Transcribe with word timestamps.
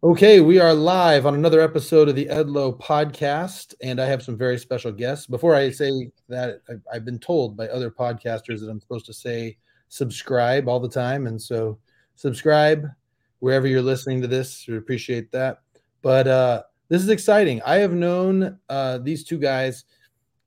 Okay, 0.00 0.40
we 0.40 0.60
are 0.60 0.72
live 0.72 1.26
on 1.26 1.34
another 1.34 1.60
episode 1.60 2.08
of 2.08 2.14
the 2.14 2.26
Edlow 2.26 2.78
podcast, 2.80 3.74
and 3.82 4.00
I 4.00 4.06
have 4.06 4.22
some 4.22 4.38
very 4.38 4.56
special 4.56 4.92
guests. 4.92 5.26
Before 5.26 5.56
I 5.56 5.72
say 5.72 6.12
that, 6.28 6.60
I've, 6.92 7.04
been 7.04 7.18
told 7.18 7.56
by 7.56 7.66
other 7.66 7.90
podcasters 7.90 8.60
that 8.60 8.70
I'm 8.70 8.80
supposed 8.80 9.06
to 9.06 9.12
say 9.12 9.58
subscribe 9.88 10.68
all 10.68 10.78
the 10.78 10.88
time, 10.88 11.26
and 11.26 11.42
so 11.42 11.80
subscribe 12.14 12.86
wherever 13.40 13.66
you're 13.66 13.82
listening 13.82 14.20
to 14.22 14.28
this. 14.28 14.68
We 14.68 14.76
appreciate 14.76 15.32
that. 15.32 15.62
But 16.00 16.28
uh, 16.28 16.62
this 16.88 17.02
is 17.02 17.08
exciting. 17.08 17.60
I 17.66 17.78
have 17.78 17.92
known 17.92 18.56
uh, 18.68 18.98
these 18.98 19.24
two 19.24 19.38
guys. 19.38 19.84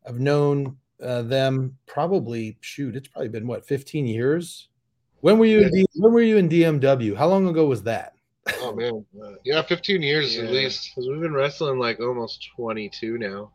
I've 0.08 0.22
known 0.22 0.78
uh, 1.04 1.24
them 1.24 1.78
probably 1.88 2.58
shoot. 2.62 2.96
It's 2.96 3.10
probably 3.10 3.28
been 3.28 3.48
what 3.48 3.68
15 3.68 4.08
years. 4.08 4.70
When 5.20 5.38
were 5.38 5.46
you? 5.46 5.60
In 5.60 5.86
when 5.96 6.14
were 6.14 6.22
you 6.22 6.38
in 6.38 6.48
DMW? 6.48 7.18
How 7.18 7.28
long 7.28 7.50
ago 7.50 7.66
was 7.66 7.84
that? 7.84 8.14
Oh 8.60 8.74
man, 8.76 9.06
uh, 9.24 9.34
yeah, 9.44 9.62
15 9.62 10.02
years 10.02 10.36
Yeah, 10.36 10.44
at 10.44 10.52
least. 10.52 10.90
because 10.96 11.08
we've 11.10 11.22
been 11.22 11.34
wrestling 11.34 11.78
like 11.80 12.00
almost 12.00 12.48
22 12.56 13.18
now. 13.18 13.52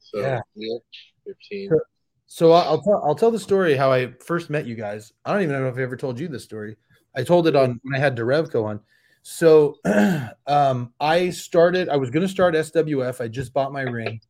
So 0.00 0.20
Yeah. 0.20 0.40
Yeah. 0.54 0.78
15. 1.26 1.68
Sure. 1.68 1.82
So 2.26 2.52
I- 2.52 2.64
I'll 2.64 2.82
tell 2.82 3.02
I'll 3.04 3.14
tell 3.14 3.30
the 3.30 3.38
story 3.38 3.76
how 3.76 3.90
I 3.90 4.12
first 4.24 4.50
met 4.50 4.66
you 4.66 4.74
guys. 4.74 5.12
I 5.24 5.32
don't 5.32 5.42
even 5.42 5.54
know 5.60 5.68
if 5.68 5.76
I 5.78 5.82
ever 5.82 5.96
told 5.96 6.20
you 6.20 6.28
this 6.28 6.44
story. 6.44 6.76
I 7.16 7.22
told 7.24 7.46
it 7.46 7.56
on 7.56 7.80
when 7.82 7.94
I 7.94 7.98
had 7.98 8.16
Derevko 8.16 8.64
on. 8.64 8.80
So 9.22 9.78
um, 10.46 10.92
I 11.00 11.30
started. 11.30 11.88
I 11.88 11.96
was 11.96 12.10
going 12.10 12.22
to 12.26 12.28
start 12.32 12.54
SWF. 12.54 13.20
I 13.22 13.28
just 13.28 13.52
bought 13.52 13.72
my 13.72 13.82
ring, 13.82 14.20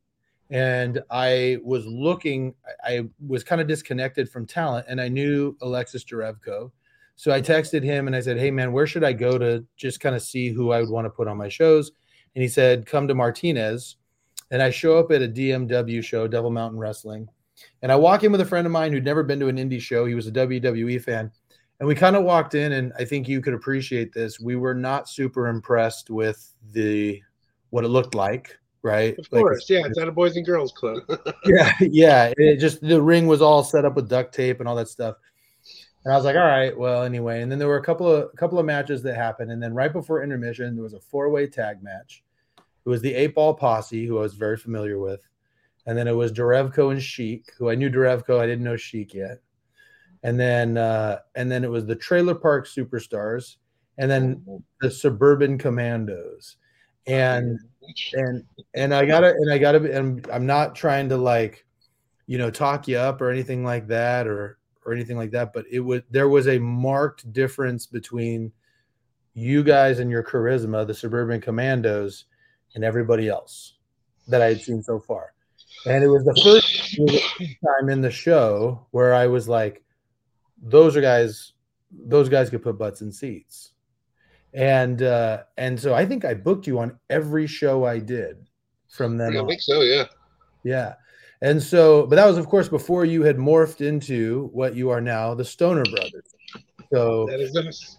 and 0.49 1.01
I 1.09 1.57
was 1.63 1.85
looking. 1.85 2.55
I 2.85 2.97
I 2.97 3.09
was 3.25 3.43
kind 3.43 3.61
of 3.61 3.67
disconnected 3.67 4.29
from 4.29 4.45
talent, 4.45 4.85
and 4.89 4.99
I 4.99 5.09
knew 5.09 5.55
Alexis 5.61 6.03
Derevko. 6.05 6.71
So 7.19 7.33
I 7.33 7.41
texted 7.41 7.83
him 7.83 8.07
and 8.07 8.15
I 8.15 8.21
said, 8.21 8.37
"Hey 8.37 8.49
man, 8.49 8.71
where 8.71 8.87
should 8.87 9.03
I 9.03 9.11
go 9.11 9.37
to 9.37 9.65
just 9.75 9.99
kind 9.99 10.15
of 10.15 10.21
see 10.21 10.53
who 10.53 10.71
I 10.71 10.79
would 10.79 10.89
want 10.89 11.03
to 11.03 11.09
put 11.09 11.27
on 11.27 11.35
my 11.35 11.49
shows?" 11.49 11.91
And 12.33 12.41
he 12.41 12.47
said, 12.47 12.85
"Come 12.85 13.09
to 13.09 13.13
Martinez." 13.13 13.97
And 14.51 14.61
I 14.61 14.69
show 14.69 14.97
up 14.97 15.11
at 15.11 15.21
a 15.21 15.27
DMW 15.27 16.01
show, 16.01 16.29
Devil 16.29 16.49
Mountain 16.49 16.79
Wrestling, 16.79 17.27
and 17.81 17.91
I 17.91 17.97
walk 17.97 18.23
in 18.23 18.31
with 18.31 18.39
a 18.39 18.45
friend 18.45 18.65
of 18.65 18.71
mine 18.71 18.93
who'd 18.93 19.03
never 19.03 19.21
been 19.21 19.41
to 19.41 19.49
an 19.49 19.57
indie 19.57 19.81
show. 19.81 20.05
He 20.05 20.15
was 20.15 20.27
a 20.27 20.31
WWE 20.31 21.03
fan. 21.03 21.29
And 21.81 21.89
we 21.89 21.93
kind 21.93 22.15
of 22.15 22.23
walked 22.23 22.55
in, 22.55 22.71
and 22.71 22.93
I 22.97 23.03
think 23.03 23.27
you 23.27 23.41
could 23.41 23.53
appreciate 23.53 24.13
this. 24.13 24.39
We 24.39 24.55
were 24.55 24.73
not 24.73 25.09
super 25.09 25.47
impressed 25.47 26.09
with 26.09 26.53
the 26.71 27.21
what 27.71 27.83
it 27.83 27.89
looked 27.89 28.15
like, 28.15 28.57
right? 28.81 29.19
Of 29.19 29.27
Like, 29.33 29.41
course, 29.41 29.69
yeah, 29.69 29.85
it's 29.85 29.99
at 29.99 30.07
a 30.07 30.11
Boys 30.13 30.37
and 30.37 30.45
Girls 30.45 30.71
Club. 30.71 30.99
yeah, 31.45 31.73
yeah. 31.81 32.33
It 32.37 32.61
just 32.61 32.79
the 32.79 33.01
ring 33.01 33.27
was 33.27 33.41
all 33.41 33.65
set 33.65 33.83
up 33.83 33.97
with 33.97 34.07
duct 34.07 34.33
tape 34.33 34.61
and 34.61 34.69
all 34.69 34.75
that 34.77 34.87
stuff. 34.87 35.17
And 36.05 36.13
I 36.13 36.15
was 36.15 36.25
like, 36.25 36.37
all 36.37 36.45
right, 36.45 36.77
well, 36.77 37.03
anyway. 37.03 37.41
And 37.41 37.51
then 37.51 37.59
there 37.59 37.67
were 37.67 37.77
a 37.77 37.83
couple 37.83 38.09
of 38.09 38.29
a 38.33 38.37
couple 38.37 38.57
of 38.57 38.65
matches 38.65 39.03
that 39.03 39.15
happened, 39.15 39.51
and 39.51 39.61
then 39.61 39.73
right 39.73 39.91
before 39.91 40.23
intermission, 40.23 40.75
there 40.75 40.83
was 40.83 40.93
a 40.93 40.99
four 40.99 41.29
way 41.29 41.47
tag 41.47 41.83
match. 41.83 42.23
It 42.57 42.89
was 42.89 43.01
the 43.01 43.13
eight 43.13 43.35
ball 43.35 43.53
posse, 43.53 44.05
who 44.05 44.17
I 44.17 44.21
was 44.21 44.33
very 44.33 44.57
familiar 44.57 44.97
with, 44.97 45.19
and 45.85 45.97
then 45.97 46.07
it 46.07 46.13
was 46.13 46.31
Derevko 46.31 46.91
and 46.91 47.01
Sheik, 47.01 47.51
who 47.57 47.69
I 47.69 47.75
knew 47.75 47.89
Derevko, 47.89 48.39
I 48.39 48.45
didn't 48.45 48.63
know 48.63 48.77
Sheik 48.77 49.13
yet. 49.13 49.39
And 50.23 50.39
then 50.39 50.77
uh, 50.77 51.19
and 51.35 51.51
then 51.51 51.63
it 51.63 51.69
was 51.69 51.85
the 51.85 51.95
Trailer 51.95 52.35
Park 52.35 52.67
Superstars, 52.67 53.57
and 53.97 54.09
then 54.09 54.63
the 54.81 54.91
Suburban 54.91 55.57
Commandos. 55.57 56.57
And 57.07 57.59
and 58.13 58.45
and 58.73 58.93
I 58.93 59.05
gotta 59.05 59.29
and 59.29 59.51
I 59.51 59.57
gotta 59.57 59.97
and 59.97 60.25
I'm 60.31 60.45
not 60.45 60.75
trying 60.75 61.09
to 61.09 61.17
like, 61.17 61.65
you 62.27 62.37
know, 62.37 62.51
talk 62.51 62.87
you 62.87 62.97
up 62.97 63.19
or 63.19 63.31
anything 63.31 63.63
like 63.63 63.87
that 63.87 64.27
or 64.27 64.58
or 64.85 64.93
anything 64.93 65.17
like 65.17 65.31
that, 65.31 65.53
but 65.53 65.65
it 65.71 65.79
was 65.79 66.01
there 66.09 66.29
was 66.29 66.47
a 66.47 66.59
marked 66.59 67.31
difference 67.33 67.85
between 67.85 68.51
you 69.33 69.63
guys 69.63 69.99
and 69.99 70.09
your 70.09 70.23
charisma, 70.23 70.85
the 70.85 70.93
suburban 70.93 71.41
commandos, 71.41 72.25
and 72.75 72.83
everybody 72.83 73.27
else 73.27 73.75
that 74.27 74.41
I 74.41 74.47
had 74.47 74.61
seen 74.61 74.81
so 74.81 74.99
far. 74.99 75.33
And 75.85 76.03
it 76.03 76.07
was 76.07 76.23
the 76.25 76.35
first, 76.43 76.97
it 76.97 77.01
was 77.01 77.11
the 77.13 77.45
first 77.45 77.57
time 77.65 77.89
in 77.89 78.01
the 78.01 78.11
show 78.11 78.85
where 78.91 79.13
I 79.13 79.27
was 79.27 79.47
like, 79.47 79.83
those 80.61 80.97
are 80.97 81.01
guys, 81.01 81.53
those 81.91 82.27
guys 82.27 82.49
could 82.49 82.63
put 82.63 82.77
butts 82.77 83.01
in 83.01 83.11
seats 83.11 83.71
and 84.53 85.03
uh 85.03 85.43
and 85.57 85.79
so 85.79 85.93
i 85.93 86.05
think 86.05 86.25
i 86.25 86.33
booked 86.33 86.65
you 86.65 86.79
on 86.79 86.97
every 87.09 87.45
show 87.45 87.85
i 87.85 87.99
did 87.99 88.47
from 88.89 89.17
then 89.17 89.35
I 89.35 89.39
on 89.39 89.47
think 89.47 89.61
so. 89.61 89.81
Yeah. 89.81 90.05
yeah 90.63 90.93
and 91.41 91.61
so 91.61 92.05
but 92.07 92.15
that 92.15 92.25
was 92.25 92.37
of 92.37 92.47
course 92.47 92.69
before 92.69 93.05
you 93.05 93.23
had 93.23 93.37
morphed 93.37 93.85
into 93.85 94.49
what 94.53 94.75
you 94.75 94.89
are 94.89 95.01
now 95.01 95.33
the 95.33 95.45
stoner 95.45 95.83
brothers. 95.83 96.25
So 96.91 97.27
that 97.27 97.39
is 97.39 97.55
us. 97.55 97.97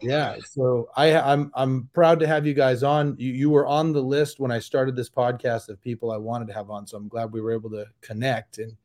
yeah 0.00 0.36
so 0.48 0.88
i 0.96 1.14
i'm 1.14 1.50
i'm 1.54 1.88
proud 1.92 2.20
to 2.20 2.26
have 2.26 2.46
you 2.46 2.54
guys 2.54 2.82
on. 2.82 3.16
You, 3.18 3.32
you 3.32 3.50
were 3.50 3.66
on 3.66 3.92
the 3.92 4.02
list 4.02 4.40
when 4.40 4.50
i 4.50 4.58
started 4.58 4.96
this 4.96 5.10
podcast 5.10 5.68
of 5.68 5.80
people 5.80 6.10
i 6.10 6.16
wanted 6.16 6.48
to 6.48 6.54
have 6.54 6.70
on 6.70 6.86
so 6.86 6.96
i'm 6.96 7.08
glad 7.08 7.32
we 7.32 7.40
were 7.40 7.52
able 7.52 7.70
to 7.70 7.86
connect 8.00 8.58
and 8.58 8.76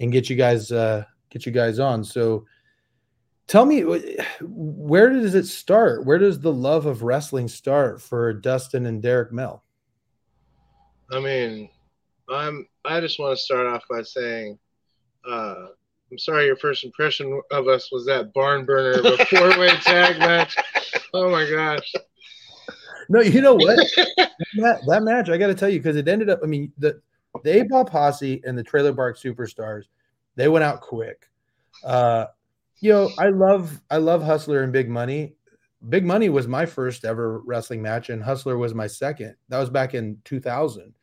and 0.00 0.12
get 0.12 0.28
you 0.28 0.36
guys 0.36 0.70
uh 0.70 1.04
get 1.34 1.44
you 1.44 1.52
guys 1.52 1.78
on. 1.78 2.04
So 2.04 2.46
tell 3.48 3.66
me 3.66 3.82
where 4.40 5.10
does 5.10 5.34
it 5.34 5.46
start? 5.46 6.06
Where 6.06 6.18
does 6.18 6.40
the 6.40 6.52
love 6.52 6.86
of 6.86 7.02
wrestling 7.02 7.48
start 7.48 8.00
for 8.00 8.32
dustin 8.32 8.86
and 8.86 9.02
derek 9.02 9.32
Mehl? 9.32 9.60
I 11.10 11.20
mean, 11.20 11.68
I'm. 12.28 12.66
I 12.84 13.00
just 13.00 13.18
want 13.18 13.36
to 13.36 13.42
start 13.42 13.66
off 13.66 13.82
by 13.88 14.02
saying, 14.02 14.58
uh, 15.28 15.66
I'm 16.10 16.18
sorry 16.18 16.46
your 16.46 16.56
first 16.56 16.84
impression 16.84 17.40
of 17.50 17.68
us 17.68 17.90
was 17.90 18.06
that 18.06 18.32
barn 18.32 18.64
burner 18.64 18.98
of 19.00 19.04
a 19.04 19.24
four 19.30 19.48
way 19.58 19.70
tag 19.82 20.18
match. 20.18 20.56
Oh 21.12 21.30
my 21.30 21.48
gosh. 21.50 21.92
no 23.08 23.20
you 23.20 23.40
know 23.40 23.54
what 23.54 23.76
that, 24.56 24.80
that 24.86 25.02
match 25.02 25.28
i 25.28 25.36
gotta 25.36 25.54
tell 25.54 25.68
you 25.68 25.78
because 25.78 25.96
it 25.96 26.08
ended 26.08 26.30
up 26.30 26.40
i 26.42 26.46
mean 26.46 26.72
the 26.78 27.00
the 27.42 27.56
eight 27.58 27.68
ball 27.68 27.84
posse 27.84 28.40
and 28.44 28.56
the 28.56 28.62
trailer 28.62 28.92
park 28.92 29.18
superstars 29.18 29.84
they 30.36 30.48
went 30.48 30.64
out 30.64 30.80
quick 30.80 31.28
uh 31.84 32.26
you 32.80 32.90
know 32.92 33.10
i 33.18 33.28
love 33.28 33.80
i 33.90 33.96
love 33.96 34.22
hustler 34.22 34.62
and 34.62 34.72
big 34.72 34.88
money 34.88 35.34
big 35.88 36.04
money 36.04 36.28
was 36.28 36.48
my 36.48 36.64
first 36.64 37.04
ever 37.04 37.40
wrestling 37.40 37.82
match 37.82 38.08
and 38.08 38.22
hustler 38.22 38.56
was 38.56 38.74
my 38.74 38.86
second 38.86 39.34
that 39.48 39.58
was 39.58 39.70
back 39.70 39.94
in 39.94 40.16
2000 40.24 40.94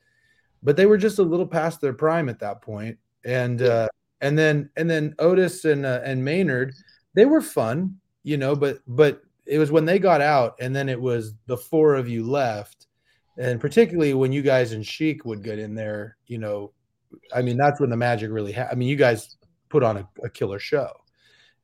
but 0.63 0.77
they 0.77 0.85
were 0.85 0.97
just 0.97 1.19
a 1.19 1.23
little 1.23 1.47
past 1.47 1.81
their 1.81 1.93
prime 1.93 2.29
at 2.29 2.39
that 2.39 2.61
point 2.61 2.97
and 3.25 3.61
uh 3.61 3.87
and 4.21 4.37
then 4.37 4.69
and 4.77 4.89
then 4.89 5.15
otis 5.19 5.65
and 5.65 5.85
uh, 5.85 6.01
and 6.03 6.23
maynard 6.23 6.73
they 7.13 7.25
were 7.25 7.41
fun 7.41 7.95
you 8.23 8.37
know 8.37 8.55
but 8.55 8.79
but 8.87 9.21
it 9.45 9.57
was 9.57 9.71
when 9.71 9.85
they 9.85 9.99
got 9.99 10.21
out 10.21 10.55
and 10.59 10.75
then 10.75 10.87
it 10.87 10.99
was 10.99 11.33
the 11.47 11.57
four 11.57 11.95
of 11.95 12.07
you 12.07 12.23
left 12.29 12.87
and 13.37 13.59
particularly 13.59 14.13
when 14.13 14.31
you 14.31 14.41
guys 14.41 14.71
and 14.73 14.85
Sheik 14.85 15.25
would 15.25 15.43
get 15.43 15.57
in 15.57 15.73
there, 15.73 16.17
you 16.27 16.37
know, 16.37 16.73
I 17.33 17.41
mean, 17.41 17.57
that's 17.57 17.79
when 17.79 17.89
the 17.89 17.97
magic 17.97 18.29
really 18.29 18.51
ha- 18.51 18.67
I 18.71 18.75
mean, 18.75 18.87
you 18.87 18.95
guys 18.95 19.37
put 19.69 19.83
on 19.83 19.97
a, 19.97 20.07
a 20.23 20.29
killer 20.29 20.59
show. 20.59 20.91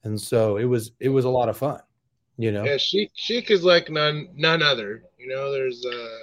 And 0.03 0.19
so 0.19 0.57
it 0.57 0.65
was 0.65 0.91
it 0.99 1.09
was 1.09 1.25
a 1.25 1.29
lot 1.29 1.49
of 1.49 1.57
fun, 1.57 1.81
you 2.37 2.51
know. 2.51 2.63
Yeah, 2.63 2.77
Sheik 2.77 3.11
Sheik 3.15 3.51
is 3.51 3.63
like 3.63 3.89
none 3.89 4.29
none 4.35 4.61
other. 4.61 5.03
You 5.17 5.27
know, 5.27 5.51
there's 5.51 5.85
uh 5.85 6.19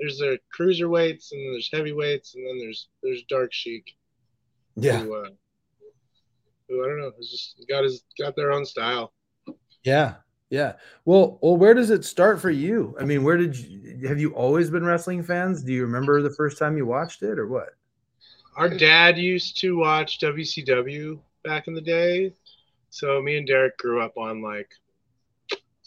there's 0.00 0.18
the 0.18 0.38
cruiserweights 0.58 1.32
and 1.32 1.54
there's 1.54 1.70
heavyweights 1.72 2.34
and 2.34 2.46
then 2.46 2.58
there's 2.58 2.88
there's 3.02 3.22
dark 3.24 3.52
Sheik. 3.52 3.96
Yeah. 4.76 5.00
Who, 5.00 5.14
uh, 5.14 5.28
who 6.68 6.84
I 6.84 6.88
don't 6.88 7.00
know, 7.00 7.12
has 7.16 7.28
just 7.28 7.64
got 7.68 7.84
his 7.84 8.02
got 8.18 8.34
their 8.34 8.52
own 8.52 8.64
style. 8.64 9.12
Yeah. 9.84 10.14
Yeah. 10.48 10.74
Well, 11.04 11.38
well, 11.42 11.56
where 11.56 11.74
does 11.74 11.90
it 11.90 12.04
start 12.04 12.40
for 12.40 12.50
you? 12.50 12.96
I 13.00 13.04
mean, 13.04 13.22
where 13.22 13.36
did 13.36 13.56
you 13.56 14.08
have 14.08 14.18
you 14.18 14.32
always 14.34 14.70
been 14.70 14.84
wrestling 14.84 15.22
fans? 15.22 15.62
Do 15.62 15.72
you 15.72 15.82
remember 15.82 16.22
the 16.22 16.34
first 16.34 16.58
time 16.58 16.76
you 16.76 16.86
watched 16.86 17.22
it 17.22 17.38
or 17.38 17.46
what? 17.46 17.70
Our 18.56 18.68
dad 18.68 19.16
used 19.16 19.60
to 19.60 19.76
watch 19.76 20.18
WCW 20.18 21.20
back 21.44 21.68
in 21.68 21.74
the 21.74 21.80
day, 21.80 22.32
so 22.90 23.22
me 23.22 23.36
and 23.36 23.46
Derek 23.46 23.78
grew 23.78 24.02
up 24.02 24.16
on 24.16 24.42
like 24.42 24.70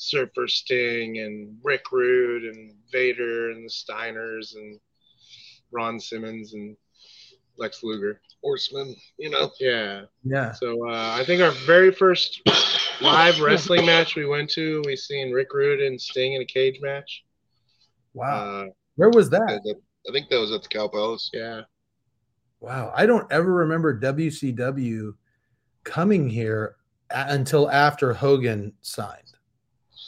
Surfer 0.09 0.47
Sting 0.47 1.19
and 1.19 1.57
Rick 1.63 1.91
Rude 1.91 2.43
and 2.43 2.73
Vader 2.91 3.51
and 3.51 3.65
the 3.65 3.69
Steiners 3.69 4.55
and 4.55 4.79
Ron 5.71 5.99
Simmons 5.99 6.53
and 6.53 6.75
Lex 7.57 7.83
Luger. 7.83 8.19
Horseman, 8.43 8.93
you 9.17 9.29
know. 9.29 9.51
Yeah. 9.59 10.01
Yeah. 10.23 10.51
So 10.51 10.89
uh, 10.89 11.15
I 11.17 11.23
think 11.23 11.41
our 11.41 11.51
very 11.51 11.91
first 11.93 12.41
live 13.01 13.39
wrestling 13.39 13.85
match 13.85 14.15
we 14.15 14.25
went 14.25 14.49
to, 14.51 14.81
we 14.85 14.95
seen 14.97 15.31
Rick 15.31 15.53
Rude 15.53 15.79
and 15.81 15.99
Sting 15.99 16.33
in 16.33 16.41
a 16.41 16.45
cage 16.45 16.79
match. 16.81 17.23
Wow. 18.13 18.35
Uh, 18.35 18.65
where 18.95 19.09
was 19.09 19.29
that? 19.29 19.61
that- 19.63 19.81
I 20.09 20.11
think 20.11 20.27
that 20.29 20.39
was 20.39 20.51
at 20.51 20.61
the 20.63 20.67
Cow 20.67 20.89
Palace. 20.89 21.29
yeah. 21.33 21.61
Wow. 22.59 22.91
I 22.93 23.05
don't 23.05 23.31
ever 23.31 23.53
remember 23.53 23.97
WCW 23.97 25.13
coming 25.85 26.29
here 26.29 26.75
a- 27.09 27.27
until 27.29 27.71
after 27.71 28.13
Hogan 28.13 28.73
signed. 28.81 29.32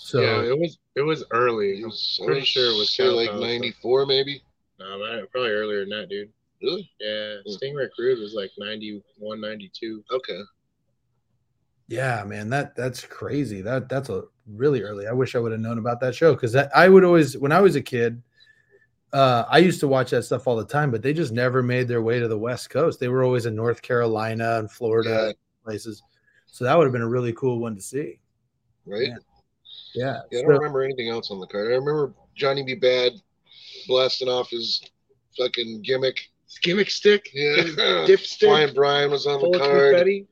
So 0.06 0.22
yeah, 0.22 0.52
it 0.52 0.60
was 0.60 0.78
it 0.94 1.02
was 1.02 1.24
early. 1.31 1.81
I'm 1.81 1.92
pretty 2.28 2.46
sure 2.46 2.63
it 2.63 2.78
was 2.78 2.92
say 2.92 3.06
Cow 3.06 3.16
like 3.16 3.34
'94, 3.34 4.06
maybe. 4.06 4.40
No, 4.78 5.00
man, 5.00 5.25
probably 5.31 5.50
earlier 5.50 5.80
than 5.80 5.90
that, 5.90 6.10
dude. 6.10 6.31
Really? 6.62 6.88
Yeah, 7.00 7.38
Hmm. 7.44 7.54
Sting 7.54 7.74
Rick 7.74 7.90
Rude 7.98 8.19
was 8.19 8.36
like 8.36 8.52
91, 8.60 9.42
92. 9.42 10.04
Okay. 10.12 10.42
Yeah, 11.88 12.24
man, 12.24 12.52
that 12.52 12.75
that's 12.75 13.04
crazy. 13.04 13.63
That 13.63 13.90
that's 13.90 14.10
a 14.10 14.25
really 14.46 14.84
early. 14.84 15.07
I 15.07 15.12
wish 15.12 15.34
I 15.34 15.40
would 15.40 15.52
have 15.52 15.62
known 15.62 15.80
about 15.80 16.00
that 16.02 16.13
show 16.13 16.36
because 16.36 16.56
I 16.56 16.88
would 16.88 17.04
always, 17.04 17.36
when 17.36 17.51
I 17.51 17.62
was 17.62 17.75
a 17.75 17.81
kid, 17.81 18.22
uh, 19.12 19.46
I 19.50 19.58
used 19.58 19.80
to 19.80 19.88
watch 19.88 20.12
that 20.12 20.22
stuff 20.22 20.46
all 20.46 20.56
the 20.56 20.66
time, 20.68 20.92
but 20.92 21.01
they 21.01 21.13
just 21.13 21.34
never 21.34 21.63
made 21.63 21.88
their 21.88 22.04
way 22.04 22.19
to 22.19 22.28
the 22.28 22.38
West 22.38 22.69
Coast. 22.69 23.00
They 23.00 23.08
were 23.08 23.24
always 23.24 23.48
in 23.48 23.56
North 23.56 23.81
Carolina 23.81 24.60
and 24.60 24.69
Florida 24.69 25.10
Yeah. 25.10 25.31
places. 25.63 26.04
So 26.46 26.63
that 26.63 26.78
would 26.78 26.84
have 26.84 26.94
been 26.94 27.01
a 27.01 27.10
really 27.10 27.34
cool 27.34 27.58
one 27.58 27.74
to 27.74 27.81
see. 27.81 28.19
right? 28.86 29.08
Yeah. 29.08 29.18
Yeah. 29.95 30.19
Yeah, 30.31 30.39
I 30.39 30.42
don't 30.44 30.51
remember 30.51 30.83
anything 30.83 31.09
else 31.09 31.31
on 31.31 31.39
the 31.39 31.47
card. 31.47 31.68
I 31.71 31.75
remember 31.75 32.13
Johnny 32.36 32.63
B. 32.63 32.75
Bad 32.75 33.13
blasting 33.88 34.27
off 34.30 34.50
his 34.50 34.81
fucking 35.38 35.81
gimmick. 35.83 36.18
Gimmick 36.62 36.89
stick, 36.89 37.30
Yeah, 37.33 37.63
dipstick, 38.07 38.39
Brian 38.47 38.74
Bryan 38.74 39.12
was 39.12 39.27
on 39.27 39.39
full 39.42 39.51
the 39.51 39.59
card. 39.59 39.92
confetti. 39.94 40.27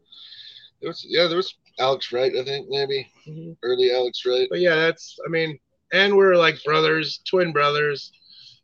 There 0.82 0.90
was, 0.90 1.06
yeah, 1.08 1.28
there 1.28 1.36
was 1.38 1.54
Alex 1.80 2.12
Wright, 2.14 2.32
I 2.38 2.44
think 2.44 2.68
maybe 2.70 3.10
Mhm. 3.28 3.58
early 3.64 3.92
Alex 3.92 4.26
Wright. 4.26 4.48
But 4.50 4.60
yeah, 4.60 4.76
that's 4.76 5.18
I 5.26 5.30
mean, 5.30 5.60
and 5.92 6.16
we're 6.16 6.36
like 6.36 6.64
brothers, 6.64 7.20
twin 7.30 7.52
brothers. 7.52 8.12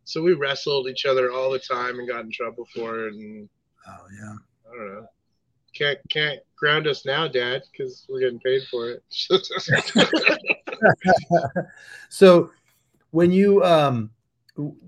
So 0.05 0.21
we 0.23 0.33
wrestled 0.33 0.87
each 0.87 1.05
other 1.05 1.31
all 1.31 1.51
the 1.51 1.59
time 1.59 1.99
and 1.99 2.07
got 2.07 2.23
in 2.25 2.31
trouble 2.31 2.67
for 2.73 3.07
it. 3.07 3.13
And 3.13 3.49
Oh, 3.87 4.05
yeah. 4.21 4.33
I 4.71 4.75
don't 4.75 4.93
know. 4.93 5.07
Can't 5.75 5.99
can't 6.09 6.39
ground 6.57 6.87
us 6.87 7.05
now, 7.05 7.27
Dad, 7.27 7.61
because 7.71 8.05
we're 8.09 8.21
getting 8.21 8.39
paid 8.39 8.63
for 8.71 8.89
it. 8.91 9.03
so 12.09 12.51
when 13.11 13.31
you 13.31 13.63
um 13.63 14.09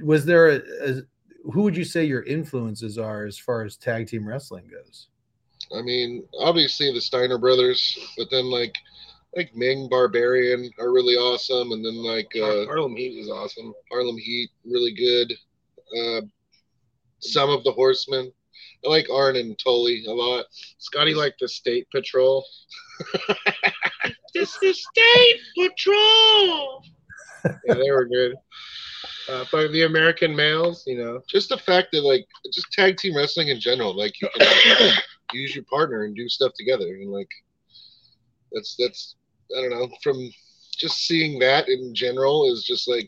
was 0.02 0.26
there 0.26 0.50
a, 0.50 0.62
a 0.84 1.02
who 1.52 1.64
would 1.64 1.76
you 1.76 1.84
say 1.84 2.04
your 2.04 2.24
influences 2.24 2.98
are 2.98 3.26
as 3.26 3.38
far 3.38 3.64
as 3.64 3.78
tag 3.78 4.08
team 4.08 4.28
wrestling 4.28 4.68
goes 4.68 5.08
I 5.78 5.82
mean, 5.82 6.24
obviously 6.40 6.92
the 6.92 7.02
Steiner 7.02 7.38
brothers, 7.38 7.98
but 8.18 8.28
then 8.30 8.46
like 8.46 8.76
like 9.36 9.56
Meng 9.56 9.88
Barbarian 9.90 10.70
are 10.80 10.92
really 10.92 11.16
awesome, 11.16 11.72
and 11.72 11.86
then 11.86 12.04
like 12.04 12.28
uh, 12.36 12.66
Harlem 12.66 12.96
Heat 12.96 13.18
was 13.18 13.30
awesome. 13.30 13.74
Harlem 13.90 14.18
Heat 14.18 14.50
really 14.66 14.94
good. 14.94 15.34
Uh, 15.98 16.22
some 17.20 17.50
of 17.50 17.64
the 17.64 17.72
Horsemen. 17.72 18.32
I 18.86 18.90
like 18.90 19.08
Arn 19.14 19.36
and 19.36 19.58
Tully 19.60 20.04
a 20.08 20.12
lot. 20.12 20.46
Scotty 20.80 21.14
liked 21.14 21.40
the 21.40 21.48
State 21.48 21.88
Patrol. 21.92 22.44
this 24.34 24.58
is 24.62 24.84
State 24.84 25.40
Patrol. 25.58 26.84
yeah, 27.66 27.74
they 27.74 27.92
were 27.92 28.06
good. 28.06 28.36
Uh, 29.30 29.46
but 29.52 29.72
the 29.72 29.84
American 29.84 30.36
males, 30.36 30.84
you 30.88 30.98
know, 30.98 31.22
Just 31.30 31.50
the 31.50 31.58
fact 31.58 31.90
that 31.92 32.02
like 32.02 32.26
just 32.54 32.72
tag 32.72 32.98
team 32.98 33.16
wrestling 33.16 33.50
in 33.50 33.60
general, 33.60 33.96
like 33.96 34.20
you 34.22 34.28
can 34.38 34.94
use 35.34 35.56
your 35.56 35.64
partner 35.66 36.04
and 36.04 36.16
do 36.16 36.28
stuff 36.28 36.52
together, 36.58 36.88
and 36.88 37.12
like 37.12 37.30
that's 38.52 38.76
that's 38.78 39.16
I 39.58 39.62
don't 39.62 39.70
know 39.72 39.90
from 40.04 40.30
just 40.78 41.06
seeing 41.06 41.40
that 41.40 41.70
in 41.70 41.94
general 41.94 42.52
is 42.52 42.64
just 42.64 42.88
like 42.88 43.08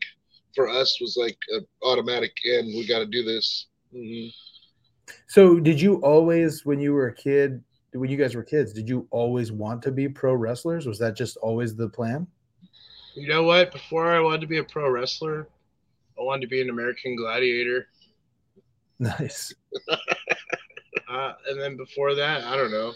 for 0.55 0.69
us 0.69 0.99
was 1.01 1.17
like 1.17 1.37
an 1.49 1.65
automatic 1.83 2.31
and 2.45 2.67
we 2.67 2.85
got 2.87 2.99
to 2.99 3.05
do 3.05 3.23
this. 3.23 3.67
mhm. 3.93 4.31
so 5.27 5.59
did 5.59 5.81
you 5.81 5.95
always 6.01 6.65
when 6.65 6.79
you 6.79 6.93
were 6.93 7.07
a 7.07 7.15
kid 7.15 7.63
when 7.93 8.09
you 8.09 8.17
guys 8.17 8.35
were 8.35 8.43
kids 8.43 8.73
did 8.73 8.89
you 8.89 9.07
always 9.11 9.51
want 9.51 9.81
to 9.81 9.91
be 9.91 10.07
pro 10.09 10.33
wrestlers 10.33 10.85
was 10.85 10.99
that 10.99 11.15
just 11.15 11.37
always 11.37 11.75
the 11.75 11.87
plan 11.89 12.27
you 13.15 13.27
know 13.27 13.43
what? 13.43 13.71
Before 13.71 14.11
I 14.11 14.19
wanted 14.19 14.41
to 14.41 14.47
be 14.47 14.57
a 14.57 14.63
pro 14.63 14.89
wrestler, 14.89 15.47
I 16.19 16.23
wanted 16.23 16.41
to 16.41 16.47
be 16.47 16.61
an 16.61 16.69
American 16.69 17.15
gladiator. 17.15 17.87
nice 18.99 19.53
Uh, 21.09 21.33
and 21.49 21.59
then 21.59 21.75
before 21.77 22.15
that, 22.15 22.43
I 22.43 22.55
don't 22.55 22.71
know. 22.71 22.93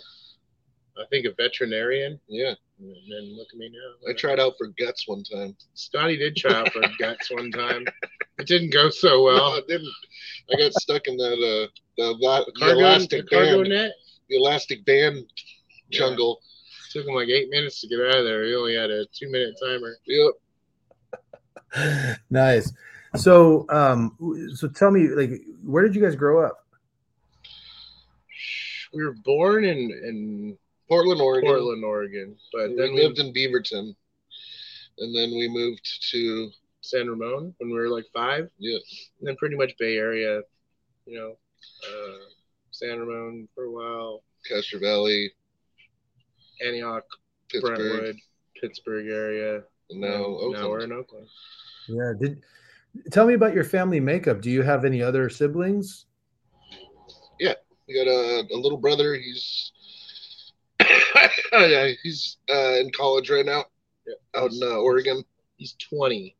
I 0.97 1.03
think 1.11 1.25
a 1.27 1.33
veterinarian. 1.37 2.19
Yeah, 2.27 2.55
And 2.79 2.95
then 3.11 3.37
look 3.37 3.47
at 3.53 3.59
me 3.59 3.69
now. 3.69 4.09
I 4.09 4.13
tried 4.13 4.39
out 4.39 4.53
for 4.57 4.67
guts 4.79 5.07
one 5.07 5.23
time. 5.23 5.55
Scotty 5.75 6.17
did 6.17 6.35
try 6.35 6.53
out 6.53 6.71
for 6.73 6.81
guts 6.97 7.29
one 7.29 7.51
time. 7.51 7.85
It 8.39 8.47
didn't 8.47 8.73
go 8.73 8.89
so 8.89 9.23
Well, 9.23 9.35
well. 9.35 9.53
I 9.53 9.61
didn't. 9.67 9.93
I 10.51 10.57
got 10.57 10.73
stuck 10.73 11.05
in 11.05 11.17
that 11.17 11.33
uh 11.33 11.69
the, 11.97 12.17
la- 12.19 12.45
the 12.45 12.51
Cargo, 12.53 12.75
the 12.75 12.79
elastic 12.79 13.29
cargo 13.29 13.57
band, 13.57 13.69
net 13.69 13.91
the 14.29 14.35
elastic 14.37 14.83
band 14.85 15.25
Yeah. 15.89 15.99
jungle. 15.99 16.41
took 16.91 17.05
him 17.05 17.15
like 17.15 17.29
eight 17.29 17.49
minutes 17.49 17.81
to 17.81 17.87
get 17.87 17.99
out 17.99 18.17
of 18.19 18.25
there. 18.25 18.45
He 18.45 18.55
only 18.55 18.75
had 18.75 18.89
a 18.89 19.05
two 19.13 19.29
minute 19.29 19.55
timer. 19.61 19.97
Yep. 20.05 20.33
nice 22.29 22.71
so 23.15 23.65
um 23.69 24.15
so 24.55 24.67
tell 24.69 24.89
me 24.91 25.07
like 25.09 25.31
where 25.63 25.83
did 25.83 25.93
you 25.95 26.01
guys 26.01 26.15
grow 26.15 26.45
up 26.45 26.65
We 28.93 29.03
were 29.03 29.13
born 29.25 29.65
in 29.65 29.77
in 29.91 30.57
Portland, 30.87 31.19
Oregon. 31.19 31.49
Portland, 31.49 31.83
Oregon, 31.83 32.35
but 32.53 32.69
We 32.69 32.75
then 32.77 32.93
we 32.93 33.03
lived 33.03 33.19
in 33.19 33.33
Beaverton, 33.33 33.93
and 34.99 35.13
then 35.15 35.31
we 35.37 35.49
moved 35.49 35.85
to 36.11 36.49
San 36.79 37.09
Ramon 37.09 37.53
when 37.57 37.69
we 37.69 37.75
were 37.77 37.89
like 37.89 38.05
five. 38.13 38.49
yeah. 38.57 38.77
and 39.19 39.27
then 39.27 39.35
pretty 39.35 39.57
much 39.57 39.73
Bay 39.77 39.97
Area, 39.97 40.41
you 41.05 41.17
know, 41.19 41.31
uh, 41.89 42.17
San 42.77 42.99
Ramon 42.99 43.47
for 43.55 43.63
a 43.65 43.71
while, 43.71 44.23
Castro 44.47 44.79
Valley, 44.79 45.31
Antioch, 46.63 47.03
Pittsburgh, 47.49 47.75
Brentwood, 47.77 48.15
Pittsburgh 48.61 49.07
area. 49.07 49.63
and 49.89 49.99
now 50.01 50.07
and 50.07 50.25
Oakland. 50.25 50.53
now 50.53 50.69
we're 50.69 50.79
in 50.81 50.91
Oakland. 50.91 51.27
yeah 51.87 52.13
did 52.19 52.41
tell 53.11 53.25
me 53.25 53.33
about 53.33 53.53
your 53.53 53.63
family 53.63 53.99
makeup 53.99 54.41
do 54.41 54.49
you 54.51 54.61
have 54.61 54.85
any 54.85 55.01
other 55.01 55.29
siblings 55.29 56.05
Yeah, 57.39 57.53
We 57.87 57.93
got 57.95 58.07
a, 58.07 58.45
a 58.53 58.57
little 58.57 58.77
brother. 58.77 59.15
He's 59.15 59.71
yeah, 61.51 61.91
he's 62.03 62.37
uh, 62.49 62.75
in 62.79 62.91
college 62.91 63.29
right 63.31 63.45
now, 63.45 63.65
Yeah. 64.05 64.41
out 64.41 64.51
in 64.51 64.59
uh, 64.61 64.77
Oregon. 64.77 65.23
He's 65.57 65.73
20. 65.89 66.35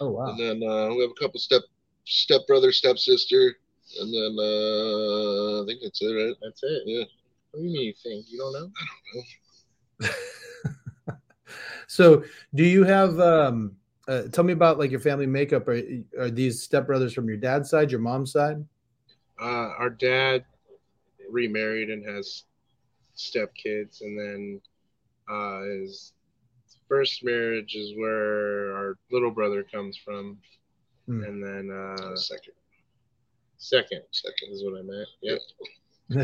oh 0.00 0.10
wow 0.10 0.26
And 0.26 0.38
then 0.38 0.68
uh, 0.68 0.88
we 0.94 1.00
have 1.02 1.10
a 1.10 1.20
couple 1.20 1.40
step 1.40 1.62
step 2.04 2.42
brother, 2.46 2.72
step 2.72 2.98
sister, 2.98 3.56
and 4.00 4.12
then 4.12 4.36
uh, 4.38 5.62
I 5.62 5.66
think 5.66 5.80
that's 5.82 6.00
it, 6.02 6.06
right? 6.12 6.36
That's 6.42 6.62
it. 6.62 6.82
Yeah. 6.86 7.04
What 7.50 7.60
do 7.60 7.66
you 7.66 7.72
mean 7.72 7.86
you 7.86 7.94
think? 8.02 8.26
You 8.30 8.38
don't 8.38 8.52
know? 8.52 10.08
so 11.86 12.24
do 12.54 12.64
you 12.64 12.84
have 12.84 13.18
um 13.20 13.76
uh, 14.08 14.22
tell 14.32 14.42
me 14.44 14.52
about 14.52 14.78
like 14.78 14.90
your 14.90 15.00
family 15.00 15.26
makeup 15.26 15.68
are, 15.68 15.80
are 16.18 16.30
these 16.30 16.66
stepbrothers 16.66 17.14
from 17.14 17.28
your 17.28 17.36
dad's 17.36 17.70
side 17.70 17.90
your 17.90 18.00
mom's 18.00 18.32
side 18.32 18.64
Uh, 19.40 19.70
our 19.78 19.90
dad 19.90 20.44
remarried 21.30 21.90
and 21.90 22.04
has 22.04 22.44
stepkids, 23.16 24.00
and 24.02 24.18
then 24.18 24.60
uh, 25.28 25.62
his 25.62 26.12
first 26.88 27.24
marriage 27.24 27.74
is 27.74 27.94
where 27.96 28.72
our 28.76 28.98
little 29.10 29.30
brother 29.30 29.62
comes 29.64 29.96
from, 29.96 30.38
Hmm. 31.06 31.22
and 31.24 31.42
then 31.42 31.70
uh, 31.70 32.14
second, 32.16 32.54
second 33.62 34.02
second. 34.12 34.52
is 34.52 34.64
what 34.64 34.78
I 34.78 34.82
meant. 34.82 35.08
Yep, 35.22 35.40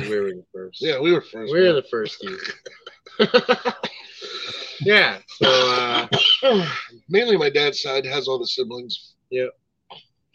we 0.09 0.19
were 0.19 0.31
the 0.31 0.45
first. 0.53 0.81
Yeah, 0.81 1.01
we 1.01 1.13
were 1.13 1.23
first. 1.23 1.53
We're 1.53 1.73
the 1.73 1.83
first 1.91 2.25
yeah. 4.81 5.19
So 5.27 6.09
uh, 6.43 6.67
Mainly 7.09 7.37
my 7.37 7.51
dad's 7.51 7.83
side 7.83 8.05
has 8.07 8.29
all 8.29 8.39
the 8.39 8.47
siblings. 8.47 9.15
Yeah. 9.31 9.47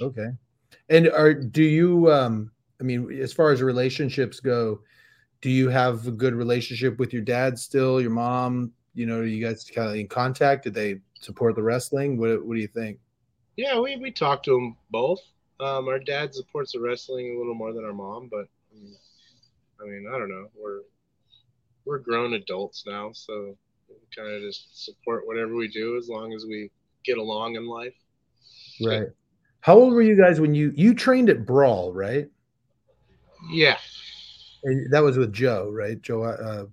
Okay 0.02 0.30
and 0.90 1.10
are 1.10 1.34
do 1.34 1.64
you 1.64 2.12
um 2.12 2.52
i 2.82 2.84
mean 2.84 3.12
as 3.22 3.32
far 3.32 3.52
as 3.52 3.62
relationships 3.62 4.40
go 4.40 4.80
do 5.42 5.50
you 5.50 5.70
have 5.70 6.08
a 6.08 6.12
good 6.12 6.34
relationship 6.36 6.98
with 7.00 7.14
your 7.14 7.22
dad 7.22 7.58
still 7.58 8.02
your 8.02 8.12
mom 8.12 8.72
you 8.94 9.06
know 9.06 9.20
are 9.20 9.26
you 9.26 9.44
guys 9.44 9.64
kind 9.64 9.90
of 9.90 9.96
in 9.96 10.08
contact 10.08 10.64
did 10.64 10.74
they 10.74 11.00
support 11.20 11.56
the 11.56 11.64
wrestling 11.64 12.18
what, 12.18 12.46
what 12.46 12.56
do 12.56 12.62
you 12.62 12.68
think 12.68 13.00
yeah, 13.56 13.80
we 13.80 13.98
we 13.98 14.12
talked 14.12 14.46
to 14.46 14.52
them 14.52 14.76
both. 14.90 15.20
Um, 15.60 15.88
our 15.88 16.00
dad 16.00 16.34
supports 16.34 16.74
the 16.74 16.80
wrestling 16.80 17.36
a 17.36 17.38
little 17.38 17.54
more 17.54 17.74
than 17.74 17.86
our 17.86 17.94
mom, 17.94 18.28
but 18.30 18.48
I 19.82 19.86
mean, 19.86 20.08
I 20.14 20.18
don't 20.18 20.30
know. 20.30 20.48
We're 20.56 20.82
we're 21.86 22.00
grown 22.00 22.34
adults 22.34 22.86
now, 22.88 23.12
so 23.14 23.56
we 23.90 23.96
kind 24.16 24.34
of 24.34 24.42
just 24.42 24.86
support 24.86 25.28
whatever 25.28 25.56
we 25.56 25.68
do 25.68 25.98
as 25.98 26.08
long 26.10 26.34
as 26.34 26.46
we 26.46 26.72
get 27.06 27.18
along 27.18 27.56
in 27.56 27.68
life. 27.68 27.94
right 28.86 29.08
how 29.62 29.76
old 29.76 29.94
were 29.94 30.02
you 30.02 30.16
guys 30.16 30.40
when 30.42 30.54
you 30.56 30.72
you 30.76 30.94
trained 30.94 31.30
at 31.30 31.46
brawl 31.46 31.94
right 31.94 32.28
Yeah, 33.52 33.78
And 34.64 34.92
that 34.92 35.04
was 35.04 35.18
with 35.18 35.34
joe 35.34 35.70
right 35.70 36.02
joe 36.02 36.24
uh 36.24 36.66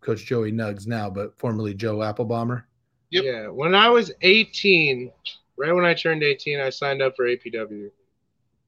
coach 0.00 0.24
joey 0.26 0.52
nugs 0.52 0.86
now 0.86 1.08
but 1.08 1.38
formerly 1.38 1.72
joe 1.74 1.98
Applebaumer 1.98 2.64
Yep. 3.10 3.24
yeah. 3.24 3.46
When 3.46 3.74
I 3.74 3.88
was 3.88 4.12
18, 4.22 5.12
right 5.56 5.72
when 5.72 5.84
I 5.84 5.94
turned 5.94 6.24
18, 6.24 6.58
I 6.60 6.70
signed 6.70 7.00
up 7.02 7.14
for 7.16 7.26
APW, 7.26 7.88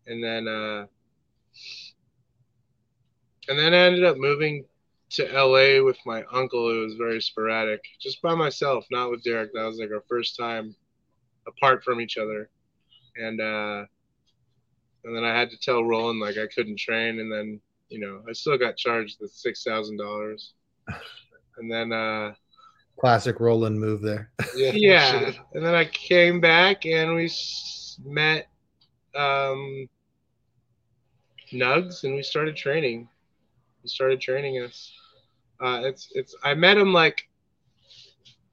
and 0.09 0.23
then 0.23 0.49
uh, 0.49 0.87
and 3.49 3.59
then 3.59 3.75
I 3.75 3.79
ended 3.79 4.05
up 4.05 4.17
moving 4.17 4.65
to 5.11 5.33
LA 5.35 5.83
with 5.83 5.99
my 6.05 6.25
uncle. 6.33 6.71
It 6.71 6.85
was 6.85 6.95
very 6.95 7.21
sporadic, 7.21 7.81
just 8.01 8.21
by 8.23 8.35
myself, 8.35 8.85
not 8.91 9.11
with 9.11 9.23
Derek. 9.23 9.53
That 9.55 9.65
was 9.65 9.79
like 9.79 9.91
our 9.91 10.05
first 10.09 10.37
time 10.37 10.75
apart 11.47 11.83
from 11.85 12.01
each 12.01 12.19
other, 12.19 12.51
and 13.17 13.41
uh, 13.41 13.85
and 15.05 15.17
then 15.17 15.25
I 15.25 15.39
had 15.39 15.51
to 15.51 15.59
tell 15.59 15.85
Roland 15.85 16.21
like 16.21 16.37
I 16.37 16.47
couldn't 16.47 16.79
train, 16.79 17.21
and 17.21 17.33
then 17.33 17.61
you 17.89 18.01
know 18.01 18.23
I 18.29 18.33
still 18.33 18.59
got 18.59 18.77
charged 18.77 19.19
the 19.21 19.29
six 19.29 19.63
thousand 19.63 19.99
dollars, 19.99 20.53
and 21.57 21.71
then 21.71 21.93
uh, 21.93 22.35
Classic 22.99 23.39
Roland 23.41 23.81
move 23.81 24.03
there. 24.03 24.31
Yeah. 24.57 24.73
yeah 24.75 25.33
and 25.55 25.65
then 25.65 25.75
i 25.75 25.85
came 25.85 26.41
back 26.41 26.87
and 26.87 27.15
we 27.15 27.27
s- 27.27 28.01
met 28.05 28.49
um 29.15 29.89
nugs 31.53 32.05
and 32.05 32.15
we 32.15 32.23
started 32.23 32.57
training. 32.57 33.09
He 33.83 33.89
started 33.89 34.21
training 34.21 34.63
us. 34.63 34.93
Uh 35.61 35.81
it's 35.85 36.09
it's 36.13 36.37
i 36.45 36.55
met 36.55 36.79
him 36.79 36.93
like 36.93 37.29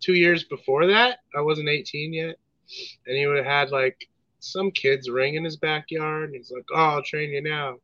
two 0.01 0.13
years 0.13 0.43
before 0.43 0.87
that. 0.87 1.19
I 1.35 1.41
wasn't 1.41 1.69
18 1.69 2.13
yet. 2.13 2.35
And 3.05 3.15
he 3.15 3.27
would 3.27 3.37
have 3.37 3.45
had 3.45 3.69
like 3.69 4.07
some 4.39 4.71
kid's 4.71 5.09
ring 5.09 5.35
in 5.35 5.43
his 5.43 5.57
backyard 5.57 6.25
and 6.25 6.35
he's 6.35 6.51
like 6.51 6.65
oh 6.73 6.95
i'll 6.95 7.03
train 7.03 7.31
you 7.31 7.41
now. 7.41 7.75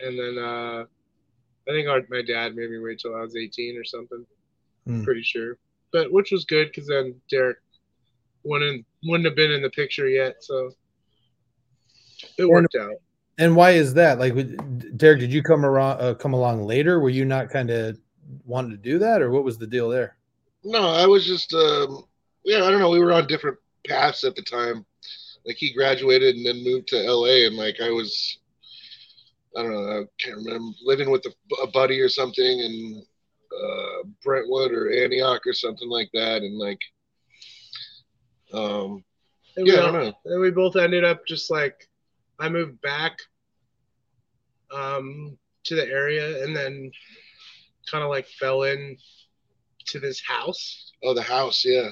And 0.00 0.18
then 0.18 0.38
uh 0.42 0.84
i 1.68 1.70
think 1.70 1.88
our, 1.88 2.02
my 2.08 2.22
dad 2.22 2.54
made 2.54 2.70
me 2.70 2.78
wait 2.78 2.98
till 2.98 3.14
i 3.14 3.20
was 3.20 3.36
18 3.36 3.78
or 3.78 3.84
something. 3.84 4.24
Hmm. 4.86 5.04
pretty 5.04 5.22
sure. 5.22 5.58
But 5.92 6.12
which 6.12 6.30
was 6.30 6.44
good 6.44 6.68
because 6.68 6.86
then 6.88 7.14
derek 7.30 7.58
wouldn't 8.46 8.86
wouldn't 9.04 9.26
have 9.26 9.36
been 9.36 9.50
in 9.50 9.62
the 9.62 9.70
picture 9.70 10.08
yet, 10.08 10.36
so 10.42 10.70
it 12.38 12.48
worked 12.48 12.76
out. 12.76 12.96
And 13.38 13.54
why 13.54 13.72
is 13.72 13.94
that? 13.94 14.18
Like, 14.18 14.34
Derek, 14.96 15.20
did 15.20 15.32
you 15.32 15.42
come 15.42 15.64
around, 15.64 16.00
uh, 16.00 16.14
come 16.14 16.32
along 16.32 16.64
later? 16.64 17.00
Were 17.00 17.10
you 17.10 17.24
not 17.24 17.50
kind 17.50 17.70
of 17.70 17.98
wanting 18.44 18.70
to 18.70 18.76
do 18.76 18.98
that, 18.98 19.20
or 19.20 19.30
what 19.30 19.44
was 19.44 19.58
the 19.58 19.66
deal 19.66 19.88
there? 19.88 20.16
No, 20.64 20.88
I 20.88 21.06
was 21.06 21.26
just 21.26 21.52
um 21.54 22.04
yeah, 22.44 22.64
I 22.64 22.70
don't 22.70 22.80
know, 22.80 22.90
we 22.90 23.00
were 23.00 23.12
on 23.12 23.26
different 23.26 23.58
paths 23.86 24.24
at 24.24 24.34
the 24.36 24.42
time. 24.42 24.84
Like 25.44 25.56
he 25.56 25.72
graduated 25.72 26.34
and 26.36 26.44
then 26.46 26.64
moved 26.64 26.88
to 26.88 26.96
LA 26.96 27.46
and 27.46 27.56
like 27.56 27.76
I 27.80 27.90
was 27.90 28.38
I 29.56 29.62
don't 29.62 29.72
know, 29.72 30.00
I 30.00 30.04
can't 30.18 30.36
remember 30.38 30.72
living 30.84 31.10
with 31.10 31.24
a, 31.26 31.62
a 31.62 31.66
buddy 31.70 32.00
or 32.00 32.08
something 32.08 32.44
in 32.44 33.04
uh 33.54 34.08
Brentwood 34.24 34.72
or 34.72 34.90
Antioch 34.92 35.46
or 35.46 35.52
something 35.52 35.88
like 35.88 36.10
that 36.14 36.42
and 36.42 36.58
like 36.58 36.80
um 38.52 39.04
And 39.56 39.66
yeah, 39.66 39.74
we, 39.74 39.78
I 39.78 39.82
don't 39.92 40.04
know. 40.04 40.12
and 40.24 40.40
we 40.40 40.50
both 40.50 40.76
ended 40.76 41.04
up 41.04 41.26
just 41.26 41.50
like 41.50 41.88
I 42.38 42.48
moved 42.48 42.80
back 42.82 43.16
um, 44.74 45.36
to 45.64 45.74
the 45.74 45.86
area 45.86 46.42
and 46.44 46.54
then 46.54 46.90
kind 47.90 48.02
of 48.04 48.10
like 48.10 48.26
fell 48.40 48.64
in 48.64 48.96
to 49.86 50.00
this 50.00 50.20
house 50.26 50.92
Oh 51.04 51.14
the 51.14 51.22
house, 51.22 51.64
yeah. 51.64 51.88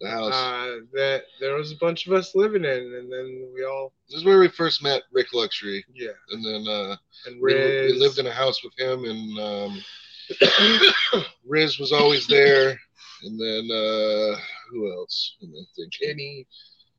The 0.00 0.10
house. 0.10 0.34
uh, 0.34 0.76
that 0.92 1.22
there 1.40 1.54
was 1.54 1.72
a 1.72 1.76
bunch 1.76 2.06
of 2.06 2.12
us 2.12 2.34
living 2.36 2.64
in, 2.64 2.70
and 2.94 3.10
then 3.12 3.48
we 3.54 3.64
all 3.64 3.92
this 4.08 4.18
is 4.18 4.24
where 4.24 4.38
we 4.38 4.48
first 4.48 4.82
met 4.82 5.02
Rick 5.12 5.32
Luxury. 5.32 5.84
yeah, 5.94 6.10
And 6.30 6.44
then 6.44 6.72
uh 6.72 6.96
and 7.26 7.40
we, 7.40 7.54
Riz, 7.54 7.92
we 7.92 7.98
lived 7.98 8.18
in 8.18 8.26
a 8.26 8.32
house 8.32 8.62
with 8.62 8.74
him 8.78 9.04
and 9.04 9.38
um 9.38 9.82
Riz 11.46 11.78
was 11.78 11.92
always 11.92 12.26
there. 12.26 12.78
And 13.22 13.40
then 13.40 13.68
uh 13.74 14.36
who 14.70 14.92
else? 14.92 15.36
I 15.42 15.46
thinking? 15.74 16.08
Kenny, 16.08 16.46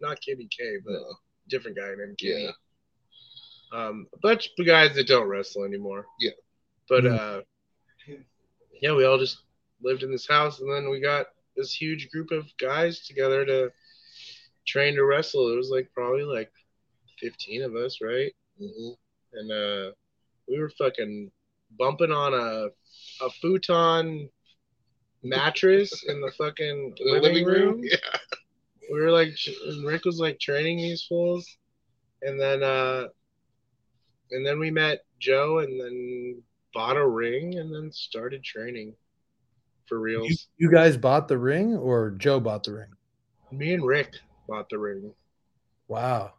not 0.02 0.18
Kenny 0.26 0.48
K, 0.50 0.78
but 0.86 0.96
Uh, 0.96 1.14
different 1.50 1.78
guy 1.78 1.94
named 1.98 2.18
Kenny. 2.18 2.44
yeah. 2.46 2.52
Um, 3.72 4.08
a 4.14 4.18
bunch 4.20 4.50
of 4.58 4.66
guys 4.66 4.96
that 4.96 5.08
don't 5.08 5.28
wrestle 5.28 5.64
anymore. 5.64 6.06
Yeah. 6.20 6.32
But 6.88 7.04
Mm. 7.04 7.18
uh, 7.18 7.42
yeah, 8.82 8.94
we 8.96 9.06
all 9.06 9.18
just 9.18 9.44
lived 9.82 10.04
in 10.04 10.12
this 10.12 10.28
house, 10.28 10.60
and 10.60 10.72
then 10.72 10.90
we 10.90 11.00
got 11.00 11.28
this 11.56 11.74
huge 11.74 12.10
group 12.12 12.32
of 12.32 12.46
guys 12.58 13.06
together 13.06 13.46
to 13.46 13.72
train 14.66 14.96
to 14.96 15.06
wrestle. 15.06 15.52
It 15.52 15.58
was 15.58 15.70
like 15.70 15.90
probably 15.94 16.24
like 16.24 16.52
fifteen 17.20 17.62
of 17.64 17.76
us, 17.76 18.00
right? 18.02 18.34
mhm. 18.62 18.96
And 19.34 19.52
uh, 19.52 19.92
we 20.48 20.60
were 20.60 20.70
fucking 20.72 21.32
bumping 21.78 22.12
on 22.12 22.34
a 22.34 22.70
a 23.26 23.30
futon 23.42 24.30
mattress 25.24 26.04
in 26.08 26.22
the 26.22 26.32
fucking 26.38 26.96
The 26.98 27.06
living, 27.20 27.46
room 27.46 27.82
Yeah. 27.84 27.98
we 28.92 29.00
were 29.00 29.12
like 29.12 29.30
Rick 29.86 30.06
was 30.06 30.20
like 30.20 30.40
training 30.40 30.78
these 30.78 31.04
fools 31.04 31.46
and 32.22 32.40
then 32.40 32.64
uh 32.64 33.08
and 34.32 34.46
then 34.46 34.60
we 34.60 34.72
met 34.72 35.06
Joe 35.20 35.60
and 35.60 35.80
then 35.80 36.42
bought 36.74 36.98
a 36.98 37.08
ring 37.08 37.58
and 37.58 37.74
then 37.74 37.92
started 37.92 38.44
training 38.44 38.94
for 39.88 39.98
You, 40.10 40.20
reals. 40.22 40.48
you 40.58 40.72
guys 40.72 40.98
bought 40.98 41.28
the 41.28 41.38
ring, 41.38 41.76
or 41.76 42.12
Joe 42.12 42.40
bought 42.40 42.64
the 42.64 42.74
ring? 42.74 42.90
Me 43.52 43.74
and 43.74 43.84
Rick 43.86 44.14
bought 44.48 44.70
the 44.70 44.78
ring. 44.78 45.12
Wow. 45.88 46.34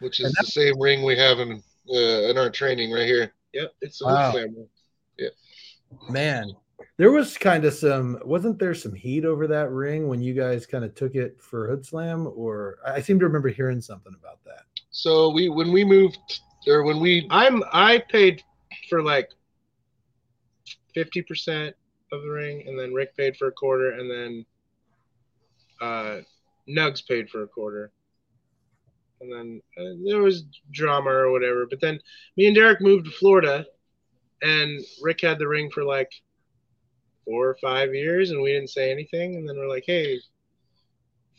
Which 0.00 0.20
And 0.20 0.28
is 0.28 0.34
the 0.40 0.46
same 0.46 0.80
ring 0.80 1.02
we 1.04 1.16
have 1.18 1.38
in 1.40 1.62
uh, 1.92 2.30
in 2.30 2.38
our 2.38 2.50
training 2.50 2.90
right 2.92 3.06
here. 3.06 3.32
Yep, 3.52 3.72
it's 3.82 4.00
a 4.00 4.04
Wow. 4.06 4.30
Hood 4.30 4.42
family. 4.42 4.66
Man, 6.08 6.52
there 6.98 7.10
was 7.10 7.36
kind 7.36 7.64
of 7.64 7.74
some, 7.74 8.18
wasn't 8.24 8.58
there 8.60 8.74
some 8.74 8.94
heat 8.94 9.24
over 9.24 9.46
that 9.48 9.70
ring 9.70 10.06
when 10.08 10.20
you 10.22 10.34
guys 10.34 10.66
kind 10.66 10.84
of 10.84 10.94
took 10.94 11.14
it 11.16 11.36
for 11.42 11.68
Hoodslam? 11.68 12.32
Or 12.36 12.78
I 12.86 12.94
I 12.94 13.00
seem 13.02 13.18
to 13.18 13.26
remember 13.26 13.48
hearing 13.48 13.80
something 13.80 14.14
about 14.18 14.38
that. 14.44 14.62
So 14.90 15.30
we 15.30 15.48
when 15.48 15.72
we 15.72 15.84
moved 15.84 16.18
or 16.66 16.82
when 16.84 17.00
we 17.00 17.26
I'm 17.30 17.62
I 17.72 17.98
paid 17.98 18.42
for 18.88 19.02
like 19.02 19.30
fifty 20.94 21.22
percent 21.22 21.74
of 22.12 22.22
the 22.22 22.28
ring, 22.28 22.64
and 22.66 22.78
then 22.78 22.92
Rick 22.92 23.16
paid 23.16 23.36
for 23.36 23.48
a 23.48 23.52
quarter, 23.52 23.92
and 23.92 24.10
then 24.10 24.46
uh, 25.80 26.20
Nugs 26.68 27.06
paid 27.06 27.30
for 27.30 27.42
a 27.42 27.48
quarter, 27.48 27.92
and 29.20 29.32
then 29.32 29.62
uh, 29.78 29.94
there 30.06 30.22
was 30.22 30.44
drama 30.72 31.10
or 31.10 31.30
whatever. 31.30 31.66
But 31.66 31.80
then 31.80 32.00
me 32.36 32.46
and 32.46 32.54
Derek 32.54 32.80
moved 32.80 33.06
to 33.06 33.12
Florida, 33.12 33.66
and 34.42 34.80
Rick 35.00 35.20
had 35.22 35.38
the 35.38 35.48
ring 35.48 35.70
for 35.70 35.84
like 35.84 36.12
four 37.24 37.48
or 37.48 37.56
five 37.60 37.94
years, 37.94 38.30
and 38.30 38.42
we 38.42 38.52
didn't 38.52 38.70
say 38.70 38.90
anything. 38.90 39.36
And 39.36 39.48
then 39.48 39.56
we're 39.56 39.68
like, 39.68 39.84
hey. 39.86 40.20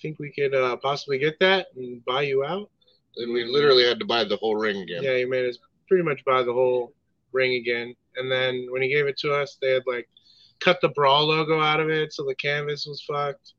Think 0.01 0.17
we 0.17 0.31
could 0.31 0.55
uh, 0.55 0.77
possibly 0.77 1.19
get 1.19 1.37
that 1.41 1.67
and 1.75 2.03
buy 2.05 2.23
you 2.23 2.43
out? 2.43 2.70
And 3.17 3.33
we 3.33 3.43
literally 3.45 3.85
had 3.85 3.99
to 3.99 4.05
buy 4.05 4.23
the 4.23 4.37
whole 4.37 4.55
ring 4.55 4.81
again. 4.81 5.03
Yeah, 5.03 5.17
he 5.17 5.25
made 5.25 5.49
us 5.49 5.57
pretty 5.87 6.03
much 6.03 6.23
buy 6.25 6.43
the 6.43 6.53
whole 6.53 6.93
ring 7.31 7.53
again. 7.55 7.93
And 8.15 8.31
then 8.31 8.67
when 8.69 8.81
he 8.81 8.89
gave 8.89 9.07
it 9.07 9.17
to 9.19 9.33
us, 9.33 9.57
they 9.61 9.71
had 9.71 9.83
like 9.87 10.07
cut 10.59 10.79
the 10.81 10.89
brawl 10.89 11.27
logo 11.27 11.59
out 11.59 11.79
of 11.79 11.89
it, 11.89 12.13
so 12.13 12.23
the 12.23 12.35
canvas 12.35 12.85
was 12.87 13.03
fucked, 13.03 13.53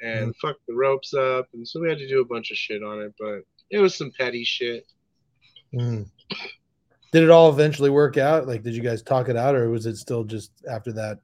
and 0.00 0.34
fucked 0.36 0.66
the 0.66 0.74
ropes 0.74 1.14
up, 1.14 1.46
and 1.54 1.66
so 1.66 1.80
we 1.80 1.88
had 1.88 1.98
to 1.98 2.08
do 2.08 2.20
a 2.20 2.24
bunch 2.24 2.50
of 2.50 2.56
shit 2.56 2.82
on 2.82 3.00
it. 3.00 3.14
But 3.18 3.42
it 3.70 3.78
was 3.78 3.96
some 3.96 4.10
petty 4.18 4.44
shit. 4.44 4.86
Mm. 5.74 6.08
Did 7.12 7.22
it 7.22 7.30
all 7.30 7.50
eventually 7.50 7.90
work 7.90 8.16
out? 8.16 8.46
Like, 8.46 8.62
did 8.62 8.74
you 8.74 8.82
guys 8.82 9.02
talk 9.02 9.28
it 9.28 9.36
out, 9.36 9.54
or 9.54 9.70
was 9.70 9.86
it 9.86 9.96
still 9.96 10.24
just 10.24 10.50
after 10.70 10.92
that 10.92 11.18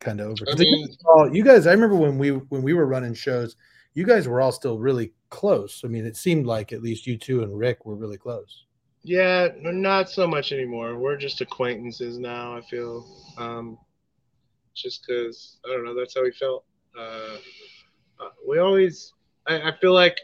kind 0.00 0.20
of 0.20 0.28
over? 0.28 0.44
I 0.48 0.52
you 0.52 0.58
mean- 0.58 0.88
guys 0.88 1.30
you 1.36 1.44
guys, 1.44 1.66
I 1.66 1.72
remember 1.72 1.96
when 1.96 2.18
we 2.18 2.30
when 2.30 2.62
we 2.62 2.72
were 2.74 2.86
running 2.86 3.14
shows, 3.14 3.56
you 3.96 4.04
guys 4.04 4.28
were 4.28 4.42
all 4.42 4.52
still 4.52 4.78
really 4.78 5.14
close. 5.30 5.80
I 5.82 5.88
mean, 5.88 6.04
it 6.04 6.16
seemed 6.16 6.44
like 6.44 6.70
at 6.70 6.82
least 6.82 7.06
you 7.06 7.16
two 7.16 7.42
and 7.42 7.58
Rick 7.58 7.86
were 7.86 7.96
really 7.96 8.18
close. 8.18 8.66
Yeah, 9.02 9.48
not 9.62 10.10
so 10.10 10.26
much 10.26 10.52
anymore. 10.52 10.98
We're 10.98 11.16
just 11.16 11.40
acquaintances 11.40 12.18
now. 12.18 12.54
I 12.54 12.60
feel, 12.60 13.06
um, 13.38 13.78
just 14.74 15.06
because 15.06 15.56
I 15.64 15.68
don't 15.68 15.86
know. 15.86 15.94
That's 15.94 16.14
how 16.14 16.24
we 16.24 16.32
felt. 16.32 16.64
Uh, 16.96 17.36
uh, 18.20 18.28
we 18.46 18.58
always. 18.58 19.14
I, 19.46 19.70
I 19.70 19.72
feel 19.80 19.94
like 19.94 20.18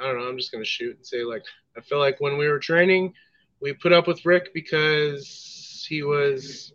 I 0.00 0.04
don't 0.04 0.18
know. 0.18 0.26
I'm 0.26 0.36
just 0.36 0.50
gonna 0.50 0.64
shoot 0.64 0.96
and 0.96 1.06
say 1.06 1.22
like 1.22 1.44
I 1.76 1.80
feel 1.80 2.00
like 2.00 2.20
when 2.20 2.38
we 2.38 2.48
were 2.48 2.58
training, 2.58 3.14
we 3.60 3.72
put 3.72 3.92
up 3.92 4.08
with 4.08 4.26
Rick 4.26 4.52
because 4.52 5.86
he 5.88 6.02
was 6.02 6.72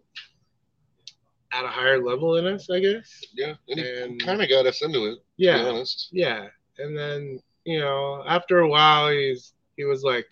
at 1.51 1.63
a 1.65 1.67
higher 1.69 2.03
level 2.03 2.33
than 2.33 2.45
us. 2.47 2.69
I 2.69 2.79
guess. 2.79 3.21
Yeah, 3.33 3.53
and 3.69 3.79
he 3.79 3.89
And- 3.89 4.21
kind 4.21 4.41
of 4.41 4.49
got 4.49 4.65
us 4.65 4.81
into 4.81 5.05
it. 5.05 5.15
To 5.15 5.21
be 5.37 5.43
Yeah. 5.45 5.65
honest. 5.65 6.09
Yeah, 6.11 6.47
and 6.77 6.97
then 6.97 7.39
you 7.65 7.79
know, 7.79 8.23
after 8.27 8.59
a 8.59 8.67
while, 8.69 9.09
he's 9.09 9.53
he 9.75 9.83
was 9.85 10.03
like 10.03 10.27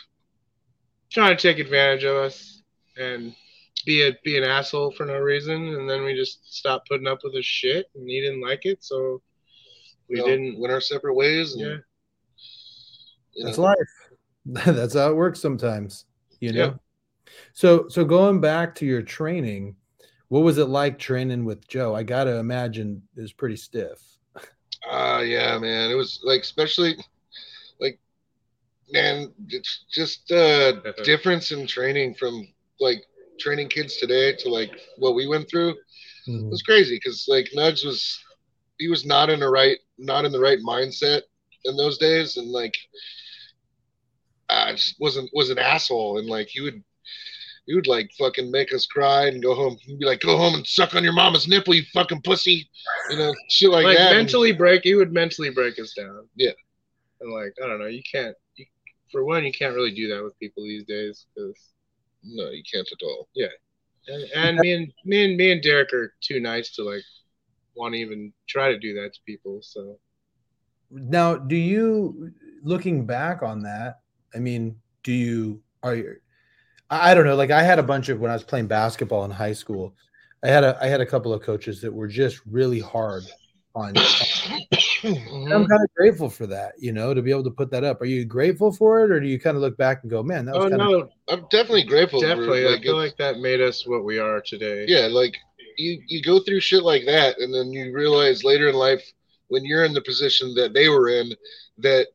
trying 1.12 1.36
to 1.36 1.42
take 1.42 1.60
advantage 1.60 2.04
of 2.04 2.16
us 2.16 2.62
and 2.98 3.36
be 3.86 4.02
a 4.08 4.14
be 4.24 4.38
an 4.38 4.44
asshole 4.44 4.92
for 4.92 5.06
no 5.06 5.18
reason, 5.20 5.68
and 5.76 5.90
then 5.90 6.04
we 6.04 6.16
just 6.16 6.54
stopped 6.54 6.88
putting 6.90 7.08
up 7.08 7.20
with 7.24 7.34
his 7.36 7.46
shit, 7.46 7.88
and 7.96 8.10
he 8.10 8.20
didn't 8.22 8.42
like 8.42 8.66
it, 8.66 8.84
so 8.84 9.22
we 10.08 10.16
We 10.16 10.22
all 10.22 10.28
didn't. 10.28 10.60
went 10.60 10.74
our 10.74 10.82
separate 10.82 11.14
ways. 11.16 11.54
And, 11.54 11.62
Yeah, 11.62 11.78
That's 13.44 13.58
know, 13.58 13.64
life. 13.64 14.10
That's 14.46 14.94
how 14.94 15.10
it 15.12 15.16
works 15.16 15.40
sometimes, 15.40 16.06
you 16.40 16.54
know. 16.54 16.60
Yeah. 16.66 17.32
So, 17.54 17.88
so 17.90 18.06
going 18.06 18.40
back 18.40 18.76
to 18.76 18.86
your 18.86 19.02
training, 19.02 19.76
what 20.30 20.42
was 20.42 20.58
it 20.58 20.66
like 20.66 20.98
training 21.00 21.46
with 21.46 21.68
Joe? 21.68 21.96
I 21.96 22.04
got 22.04 22.26
to 22.26 22.38
imagine 22.38 23.04
it 23.16 23.22
was 23.22 23.34
pretty 23.34 23.58
stiff. 23.58 24.02
Ah, 24.90 25.22
yeah, 25.22 25.58
man. 25.58 25.90
It 25.90 25.96
was 25.96 26.20
like, 26.24 26.42
especially, 26.42 26.96
like, 27.80 28.00
man, 28.92 29.34
it's 29.50 29.86
just 29.92 30.32
uh 30.32 30.74
difference 31.04 31.52
in 31.52 31.66
training 31.68 32.16
from 32.16 32.48
like 32.80 33.04
training 33.40 33.70
kids 33.70 33.98
today 33.98 34.36
to 34.38 34.50
like 34.50 34.72
what 34.98 35.16
we 35.16 35.28
went 35.28 35.50
through. 35.50 35.76
It 36.28 36.50
was 36.50 36.64
crazy 36.64 36.96
because 36.96 37.26
like 37.28 37.50
Nugs 37.56 37.86
was, 37.86 38.20
he 38.80 38.88
was 38.88 39.06
not 39.06 39.30
in 39.30 39.40
the 39.40 39.50
right, 39.50 39.78
not 40.00 40.26
in 40.26 40.32
the 40.32 40.40
right 40.40 40.58
mindset 40.60 41.22
in 41.66 41.78
those 41.78 41.98
days, 42.00 42.38
and 42.38 42.50
like, 42.50 42.74
I 44.50 44.72
just 44.74 44.96
wasn't 45.00 45.30
was 45.34 45.50
an 45.52 45.60
asshole, 45.60 46.18
and 46.18 46.28
like 46.28 46.48
he 46.48 46.62
would, 46.62 46.84
he 47.66 47.74
would 47.74 47.88
like 47.88 48.12
fucking 48.18 48.52
make 48.52 48.74
us 48.74 48.86
cry 48.86 49.28
and 49.28 49.42
go 49.42 49.56
home. 49.56 49.78
He'd 49.82 50.00
be 50.00 50.06
like, 50.06 50.22
"Go 50.22 50.38
home 50.38 50.56
and 50.56 50.68
suck 50.68 50.96
on 50.96 51.04
your 51.04 51.14
mama's 51.14 51.48
nipple, 51.48 51.74
you 51.74 51.84
fucking 51.94 52.22
pussy," 52.22 52.70
you 53.10 53.18
know, 53.18 53.34
shit 53.50 53.70
like, 53.72 53.86
like 53.86 53.98
that. 53.98 54.12
And- 54.12 54.18
mentally 54.18 54.52
break. 54.52 54.84
He 54.84 54.96
would 54.96 55.12
mentally 55.12 55.50
break 55.50 55.80
us 55.80 55.94
down. 55.94 56.28
Yeah. 56.36 56.52
And 57.22 57.34
like 57.34 57.54
I 57.64 57.68
don't 57.68 57.80
know, 57.80 57.88
you 57.88 58.04
can't. 58.10 58.36
You, 58.56 58.66
for 59.12 59.24
one, 59.26 59.44
you 59.44 59.52
can't 59.52 59.76
really 59.76 59.94
do 59.94 60.08
that 60.10 60.24
with 60.24 60.38
people 60.40 60.64
these 60.64 60.84
days 60.86 61.26
because. 61.36 61.58
no, 62.24 62.50
you 62.50 62.64
can't 62.72 62.88
at 62.92 63.06
all. 63.06 63.28
And, 64.08 64.24
and 64.36 64.60
me 64.60 64.74
and 64.74 64.94
me 65.04 65.26
and 65.26 65.38
me 65.38 65.52
and 65.52 65.62
Derek 65.62 65.94
are 65.94 66.14
too 66.22 66.40
nice 66.40 66.72
to 66.76 66.84
like 66.84 67.04
want 67.76 67.94
to 67.94 68.00
even 68.00 68.32
try 68.48 68.72
to 68.72 68.80
do 68.80 68.94
that 68.96 69.14
to 69.14 69.20
people. 69.26 69.60
So 69.62 69.98
Now, 70.92 71.36
do 71.36 71.56
you 71.56 72.32
looking 72.64 73.06
back 73.06 73.42
on 73.42 73.64
that? 73.64 74.00
I 74.36 74.40
mean, 74.40 74.76
do 75.04 75.12
you 75.12 75.62
are 75.84 75.96
you? 75.96 76.16
I 76.90 77.12
I 77.12 77.14
don't 77.14 77.26
know. 77.26 77.36
Like 77.36 77.52
I 77.52 77.64
had 77.64 77.80
a 77.80 77.84
bunch 77.84 78.10
of 78.10 78.20
when 78.20 78.32
I 78.32 78.34
was 78.34 78.44
playing 78.44 78.68
basketball 78.68 79.26
in 79.26 79.32
high 79.32 79.54
school. 79.54 79.96
I 80.44 80.48
had 80.48 80.64
a 80.64 80.78
I 80.82 80.88
had 80.88 81.02
a 81.02 81.06
couple 81.06 81.34
of 81.34 81.42
coaches 81.42 81.82
that 81.82 81.94
were 81.94 82.08
just 82.08 82.42
really 82.46 82.80
hard 82.80 83.24
on. 83.74 83.94
Mm-hmm. 83.94 85.52
I'm 85.52 85.68
kind 85.68 85.84
of 85.84 85.94
grateful 85.96 86.30
for 86.30 86.48
that, 86.48 86.74
you 86.80 86.92
know, 86.92 87.14
to 87.14 87.22
be 87.22 87.30
able 87.30 87.44
to 87.44 87.52
put 87.52 87.70
that 87.72 87.84
up. 87.84 88.02
Are 88.02 88.06
you 88.06 88.26
grateful 88.26 88.72
for 88.72 89.04
it, 89.04 89.12
or 89.12 89.20
do 89.20 89.28
you 89.28 89.40
kind 89.40 89.56
of 89.56 89.62
look 89.62 89.78
back 89.78 90.00
and 90.02 90.10
go, 90.10 90.24
"Man, 90.24 90.46
that 90.46 90.56
was 90.56 90.66
oh 90.66 90.70
kind 90.70 90.82
of 90.82 90.90
no, 90.90 91.10
I'm 91.30 91.42
definitely 91.52 91.84
grateful. 91.84 92.22
for, 92.22 92.28
definitely. 92.28 92.66
I 92.66 92.72
like, 92.72 92.82
feel 92.82 92.98
like 92.98 93.18
that 93.18 93.40
made 93.40 93.62
us 93.62 93.86
what 93.88 94.04
we 94.04 94.18
are 94.18 94.42
today. 94.42 94.86
yeah, 94.88 95.08
like 95.08 95.36
you 95.78 96.02
you 96.08 96.24
go 96.24 96.40
through 96.40 96.62
shit 96.62 96.84
like 96.84 97.06
that, 97.06 97.38
and 97.40 97.54
then 97.54 97.72
you 97.72 97.94
realize 97.94 98.44
later 98.44 98.70
in 98.70 98.76
life 98.76 99.04
when 99.48 99.64
you're 99.64 99.84
in 99.84 99.94
the 99.94 100.02
position 100.02 100.56
that 100.56 100.74
they 100.74 100.90
were 100.90 101.10
in, 101.10 101.32
that 101.78 102.08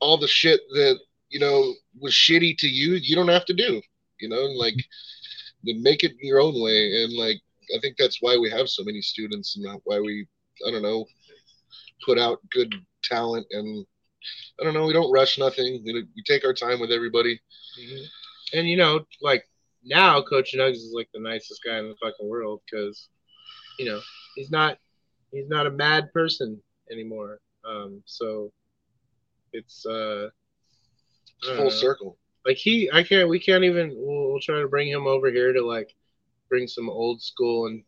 all 0.00 0.18
the 0.18 0.28
shit 0.28 0.60
that 0.70 0.98
you 1.28 1.38
know 1.38 1.74
was 1.98 2.12
shitty 2.12 2.56
to 2.58 2.68
you, 2.68 2.94
you 2.94 3.16
don't 3.16 3.28
have 3.28 3.44
to 3.46 3.54
do. 3.54 3.80
You 4.20 4.28
know, 4.28 4.42
like 4.56 4.74
then 5.64 5.82
make 5.82 6.04
it 6.04 6.12
your 6.20 6.40
own 6.40 6.60
way. 6.60 7.02
And 7.04 7.12
like 7.14 7.40
I 7.76 7.80
think 7.80 7.96
that's 7.98 8.18
why 8.20 8.36
we 8.36 8.50
have 8.50 8.68
so 8.68 8.84
many 8.84 9.00
students, 9.00 9.56
and 9.56 9.80
why 9.84 10.00
we 10.00 10.26
I 10.66 10.70
don't 10.70 10.82
know 10.82 11.06
put 12.04 12.18
out 12.18 12.38
good 12.50 12.74
talent 13.04 13.46
and. 13.50 13.86
I 14.60 14.64
don't 14.64 14.74
know. 14.74 14.84
We 14.84 14.92
don't 14.92 15.10
rush 15.10 15.38
nothing. 15.38 15.82
We, 15.82 15.94
we 15.94 16.22
take 16.26 16.44
our 16.44 16.52
time 16.52 16.78
with 16.78 16.92
everybody. 16.92 17.40
Mhm. 17.80 18.04
And 18.52 18.68
you 18.68 18.76
know, 18.76 19.06
like 19.22 19.48
now, 19.82 20.20
Coach 20.22 20.54
Nugs 20.54 20.72
is 20.74 20.92
like 20.94 21.08
the 21.14 21.20
nicest 21.20 21.60
guy 21.64 21.78
in 21.78 21.88
the 21.88 21.96
fucking 22.02 22.28
world 22.28 22.60
because, 22.70 23.08
you 23.78 23.86
know, 23.86 24.00
he's 24.34 24.50
not 24.50 24.78
he's 25.32 25.48
not 25.48 25.66
a 25.66 25.70
mad 25.70 26.12
person 26.12 26.62
anymore. 26.90 27.40
Um, 27.64 28.02
so 28.04 28.52
it's 29.52 29.86
uh, 29.86 30.28
I 31.42 31.46
don't 31.48 31.56
Full 31.56 31.64
know. 31.64 31.70
circle. 31.70 32.18
like 32.46 32.56
he 32.56 32.90
I 32.92 33.02
can't 33.02 33.28
we 33.28 33.38
can't 33.38 33.64
even 33.64 33.94
we'll, 33.96 34.30
we'll 34.32 34.40
try 34.40 34.60
to 34.60 34.68
bring 34.68 34.88
him 34.88 35.06
over 35.06 35.30
here 35.30 35.52
to 35.52 35.64
like 35.66 35.94
bring 36.48 36.66
some 36.66 36.88
old 36.90 37.22
school 37.22 37.66
and 37.66 37.82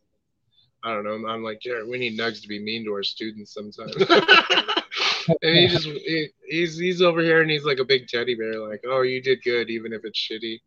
I 0.83 0.93
don't 0.93 1.03
know 1.03 1.27
I'm 1.27 1.43
like 1.43 1.59
Jared 1.61 1.87
we 1.87 1.97
need 1.97 2.17
Nugs 2.19 2.41
to 2.41 2.47
be 2.47 2.59
mean 2.59 2.83
to 2.85 2.91
our 2.93 3.03
students 3.03 3.53
sometimes 3.53 3.95
and 5.41 5.55
he 5.57 5.67
just 5.67 5.85
he, 5.85 6.27
he's 6.47 6.77
he's 6.77 7.01
over 7.01 7.21
here 7.21 7.41
and 7.41 7.49
he's 7.51 7.65
like 7.65 7.79
a 7.79 7.85
big 7.85 8.07
teddy 8.07 8.35
bear 8.35 8.59
like 8.59 8.83
oh 8.87 9.01
you 9.01 9.21
did 9.21 9.43
good 9.43 9.69
even 9.69 9.93
if 9.93 10.01
it's 10.03 10.19
shitty 10.19 10.59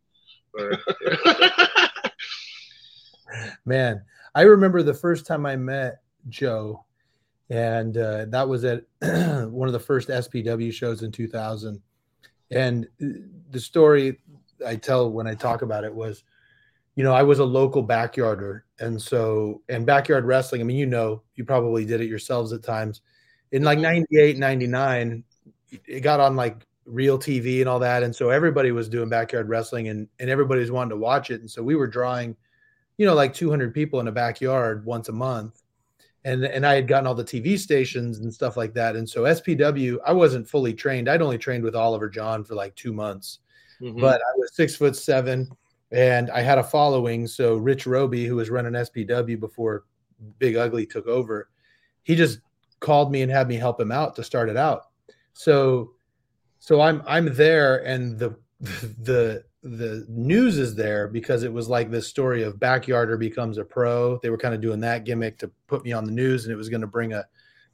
or 0.59 0.73
Man, 3.65 4.03
I 4.35 4.43
remember 4.43 4.83
the 4.83 4.95
first 4.95 5.27
time 5.27 5.47
I 5.47 5.57
met 5.57 6.01
Joe, 6.29 6.85
and 7.51 7.97
uh, 7.99 8.27
that 8.27 8.49
was 8.49 8.65
at 8.65 8.85
one 9.51 9.69
of 9.69 9.73
the 9.73 9.81
first 9.81 10.09
SPW 10.09 10.73
shows 10.73 11.03
in 11.03 11.11
2000. 11.13 11.81
And 12.51 12.87
uh, 13.03 13.07
the 13.51 13.61
story 13.61 14.21
I 14.67 14.77
tell 14.77 15.11
when 15.11 15.27
I 15.27 15.35
talk 15.35 15.63
about 15.63 15.85
it 15.85 15.95
was, 15.95 16.25
you 16.95 17.05
know, 17.05 17.13
I 17.13 17.23
was 17.23 17.39
a 17.39 17.45
local 17.45 17.87
backyarder. 17.87 18.63
And 18.81 19.01
so, 19.01 19.63
and 19.69 19.85
backyard 19.85 20.25
wrestling, 20.25 20.61
I 20.61 20.65
mean, 20.65 20.77
you 20.77 20.87
know, 20.87 21.23
you 21.35 21.45
probably 21.45 21.85
did 21.85 22.01
it 22.01 22.09
yourselves 22.09 22.53
at 22.53 22.63
times. 22.63 23.03
In 23.53 23.63
like 23.63 23.79
98, 23.79 24.39
99, 24.39 25.25
it 25.87 26.01
got 26.01 26.21
on 26.21 26.37
like 26.37 26.67
real 26.85 27.19
TV 27.19 27.61
and 27.61 27.69
all 27.69 27.79
that. 27.81 28.03
And 28.03 28.15
so 28.15 28.31
everybody 28.31 28.73
was 28.73 28.89
doing 28.89 29.09
backyard 29.09 29.49
wrestling 29.49 29.89
and, 29.89 30.09
and 30.19 30.31
everybody 30.31 30.61
was 30.61 30.71
wanting 30.71 30.91
to 30.91 30.97
watch 30.97 31.31
it. 31.31 31.41
And 31.41 31.51
so 31.51 31.63
we 31.63 31.75
were 31.75 31.87
drawing 31.87 32.37
you 32.99 33.07
know, 33.07 33.15
like 33.15 33.35
200 33.35 33.75
people 33.75 34.01
in 34.01 34.09
a 34.09 34.13
backyard 34.13 34.85
once 34.85 35.09
a 35.09 35.13
month. 35.13 35.63
And, 36.27 36.45
and 36.45 36.67
I 36.67 36.75
had 36.75 36.89
gotten 36.89 37.07
all 37.07 37.15
the 37.15 37.25
TV 37.25 37.57
stations 37.57 38.19
and 38.19 38.35
stuff 38.35 38.57
like 38.57 38.75
that. 38.75 38.97
And 38.97 39.09
so 39.09 39.23
SPW, 39.23 39.99
I 40.05 40.13
wasn't 40.13 40.49
fully 40.49 40.75
trained. 40.75 41.09
I'd 41.09 41.23
only 41.23 41.39
trained 41.39 41.63
with 41.63 41.77
Oliver 41.77 42.09
John 42.09 42.43
for 42.43 42.57
like 42.57 42.75
two 42.75 42.93
months, 42.93 43.39
Mhm. 43.81 44.01
but 44.01 44.21
I 44.21 44.33
was 44.37 44.51
six 44.55 44.75
foot 44.75 44.97
seven 44.97 45.49
and 45.93 46.29
I 46.33 46.41
had 46.43 46.59
a 46.59 46.65
following. 46.65 47.29
So 47.29 47.55
Rich 47.55 47.87
Roby, 47.87 48.27
who 48.27 48.35
was 48.35 48.51
running 48.51 48.73
SPW 48.75 49.39
before 49.39 49.85
Big 50.41 50.57
Ugly 50.57 50.87
took 50.87 51.07
over, 51.07 51.49
he 52.03 52.17
just 52.17 52.41
called 52.81 53.13
me 53.13 53.23
and 53.23 53.31
had 53.31 53.47
me 53.47 53.55
help 53.55 53.81
him 53.81 53.93
out 53.93 54.17
to 54.17 54.25
start 54.25 54.49
it 54.49 54.57
out. 54.57 54.87
So, 55.33 55.93
so 56.59 56.81
I'm, 56.81 57.03
I'm 57.07 57.33
there 57.35 57.85
and 57.87 58.19
the, 58.19 58.37
the, 58.61 59.45
the 59.67 60.07
news 60.09 60.59
is 60.59 60.75
there 60.75 61.09
because 61.09 61.43
it 61.43 61.53
was 61.53 61.69
like 61.69 61.91
this 61.91 62.07
story 62.07 62.43
of 62.43 62.57
backyarder 62.57 63.19
becomes 63.19 63.59
a 63.59 63.65
pro. 63.65 64.19
They 64.23 64.31
were 64.31 64.39
kind 64.39 64.55
of 64.55 64.61
doing 64.61 64.81
that 64.81 65.05
gimmick 65.05 65.39
to 65.39 65.51
put 65.67 65.85
me 65.85 65.93
on 65.93 66.05
the 66.05 66.13
news, 66.13 66.45
and 66.45 66.53
it 66.53 66.57
was 66.57 66.69
going 66.69 66.83
to 66.83 66.87
bring 66.87 67.13
a, 67.13 67.25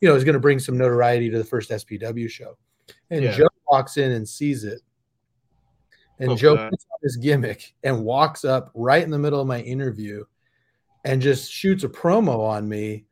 you 0.01 0.09
know, 0.09 0.13
it 0.13 0.17
was 0.17 0.25
going 0.25 0.35
to 0.35 0.41
bring 0.41 0.59
some 0.59 0.79
notoriety 0.79 1.31
to 1.31 1.39
the 1.39 1.45
first 1.45 1.71
SPW 1.71 2.29
show. 2.31 2.57
And 3.11 3.23
Yeah. 3.23 3.33
Joe 3.33 3.49
walks 3.69 3.97
in 3.99 4.13
and 4.13 4.29
sees 4.29 4.65
it, 4.65 4.81
and 6.19 6.31
Oh, 6.31 6.37
Joe 6.37 6.57
God. 6.57 6.71
puts 6.71 6.87
on 6.91 6.99
his 7.03 7.17
gimmick 7.17 7.75
and 7.83 8.05
walks 8.05 8.45
up 8.45 8.71
right 8.75 9.03
in 9.03 9.11
the 9.11 9.19
middle 9.19 9.41
of 9.41 9.47
my 9.47 9.61
interview, 9.61 10.25
and 11.05 11.21
just 11.21 11.51
shoots 11.53 11.85
a 11.85 11.89
promo 11.89 12.41
on 12.41 12.69
me, 12.69 13.05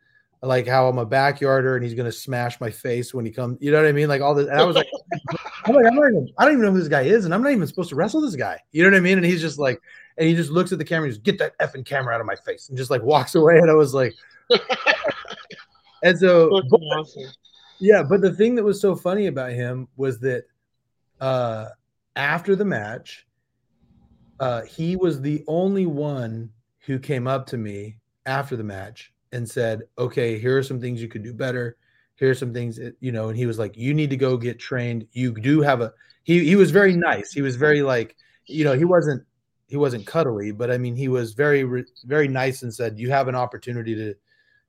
like 0.43 0.67
how 0.67 0.89
I'm 0.89 0.99
a 0.99 1.05
backyarder 1.07 1.75
and 1.75 1.85
he's 1.85 1.95
going 1.95 2.07
to 2.11 2.13
smash 2.13 2.61
my 2.61 2.71
face 2.71 3.13
when 3.13 3.27
he 3.27 3.31
comes. 3.31 3.59
You 3.61 3.73
know 3.73 3.79
what 3.83 3.89
I 3.89 3.93
mean? 3.93 4.09
Like 4.09 4.23
all 4.23 4.35
this. 4.35 4.47
And 4.49 4.59
I 4.59 4.65
was 4.65 4.77
like, 4.77 4.89
I'm 5.65 5.75
like, 5.75 5.87
I'm 5.87 5.95
not 5.95 6.09
even, 6.11 6.29
I 6.39 6.45
don't 6.45 6.53
even 6.55 6.65
know 6.65 6.73
who 6.73 6.79
this 6.79 6.89
guy 6.89 7.03
is, 7.03 7.25
and 7.25 7.35
I'm 7.35 7.43
not 7.43 7.53
even 7.53 7.67
supposed 7.67 7.91
to 7.91 7.97
wrestle 7.97 8.21
this 8.21 8.37
guy. 8.37 8.59
You 8.73 8.83
know 8.83 8.91
what 8.91 8.97
I 8.97 9.01
mean? 9.01 9.19
And 9.19 9.27
he's 9.27 9.41
just 9.41 9.59
like, 9.59 9.81
and 10.17 10.29
he 10.29 10.35
just 10.35 10.51
looks 10.51 10.73
at 10.73 10.79
the 10.79 10.85
camera 10.85 11.05
and 11.07 11.13
just 11.13 11.23
get 11.23 11.39
that 11.39 11.57
effing 11.59 11.85
camera 11.85 12.15
out 12.15 12.21
of 12.21 12.27
my 12.27 12.37
face, 12.37 12.69
and 12.69 12.79
just 12.79 12.91
like 12.91 13.03
walks 13.03 13.35
away. 13.37 13.59
And 13.59 13.71
I 13.71 13.75
was 13.75 13.95
like, 13.95 14.15
and 16.03 16.19
so, 16.19 16.63
but- 16.71 16.81
awesome. 16.81 17.25
yeah, 17.79 18.03
but 18.03 18.21
the 18.21 18.33
thing 18.35 18.55
that 18.57 18.65
was 18.65 18.81
so 18.81 18.95
funny 18.97 19.27
about 19.27 19.53
him 19.53 19.89
was 19.97 20.19
that 20.21 20.45
uh 21.21 21.69
after 22.17 22.57
the 22.57 22.65
match, 22.65 23.27
uh 24.41 24.63
he 24.63 24.97
was 24.97 25.21
the 25.21 25.45
only 25.47 25.87
one 25.87 26.51
who 26.81 26.99
came 26.99 27.27
up 27.27 27.47
to 27.47 27.59
me 27.59 27.97
after 28.27 28.57
the 28.57 28.65
match 28.65 29.13
and 29.33 29.49
said, 29.49 29.83
"Okay, 29.99 30.39
here 30.39 30.57
are 30.59 30.63
some 30.63 30.81
things 30.81 31.01
you 31.01 31.09
could 31.09 31.23
do 31.23 31.33
better. 31.35 31.77
Here 32.21 32.31
are 32.31 32.35
some 32.35 32.53
things 32.53 32.79
you 33.01 33.11
know." 33.11 33.29
And 33.31 33.37
he 33.37 33.47
was 33.47 33.59
like, 33.59 33.77
"You 33.77 33.93
need 33.95 34.11
to 34.11 34.17
go 34.17 34.37
get 34.37 34.61
trained. 34.61 35.09
You 35.13 35.33
do 35.33 35.63
have 35.63 35.81
a." 35.81 35.93
He 36.23 36.45
he 36.45 36.55
was 36.55 36.71
very 36.71 36.95
nice. 36.95 37.33
He 37.33 37.43
was 37.43 37.57
very 37.57 37.83
like, 37.83 38.15
you 38.47 38.63
know, 38.63 38.75
he 38.75 38.85
wasn't 38.85 39.25
he 39.67 39.77
wasn't 39.77 40.07
cuddly, 40.07 40.53
but 40.53 40.71
I 40.71 40.79
mean, 40.79 40.95
he 40.95 41.09
was 41.09 41.33
very 41.33 41.85
very 42.05 42.29
nice 42.29 42.63
and 42.63 42.73
said, 42.73 42.99
"You 42.99 43.11
have 43.11 43.27
an 43.27 43.35
opportunity 43.35 43.97
to." 43.97 44.15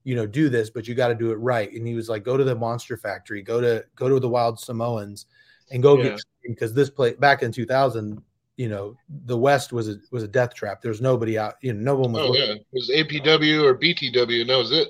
you 0.04 0.16
know 0.16 0.26
do 0.26 0.50
this 0.50 0.72
but 0.72 0.88
you 0.88 0.96
got 0.96 1.10
to 1.10 1.14
do 1.14 1.30
it 1.30 1.36
right 1.36 1.72
and 1.74 1.86
he 1.86 1.94
was 1.94 2.10
like 2.10 2.24
go 2.24 2.36
to 2.36 2.44
the 2.44 2.56
monster 2.56 2.98
factory 2.98 3.44
go 3.44 3.62
to 3.62 3.86
go 3.96 4.10
to 4.10 4.20
the 4.20 4.28
wild 4.28 4.60
samoans 4.60 5.28
and 5.70 5.84
go 5.84 5.96
Yeah. 5.96 6.04
get 6.06 6.24
because 6.42 6.74
this 6.74 6.90
place 6.90 7.16
back 7.18 7.44
in 7.44 7.52
2000 7.52 8.20
you 8.58 8.68
know 8.68 8.98
the 9.26 9.38
west 9.38 9.72
was 9.72 9.90
a 9.90 9.98
was 10.10 10.24
a 10.24 10.28
death 10.28 10.56
trap 10.56 10.82
there's 10.82 11.02
nobody 11.02 11.38
out 11.38 11.54
you 11.62 11.72
know 11.72 11.94
no 11.94 11.96
one 12.00 12.14
was 12.14 12.24
Oh 12.26 12.34
yeah, 12.34 12.54
it 12.54 12.66
was 12.74 12.90
APW 12.90 13.64
or 13.64 13.76
BTW, 13.78 14.42
and 14.42 14.50
that 14.50 14.58
was 14.58 14.72
it. 14.72 14.88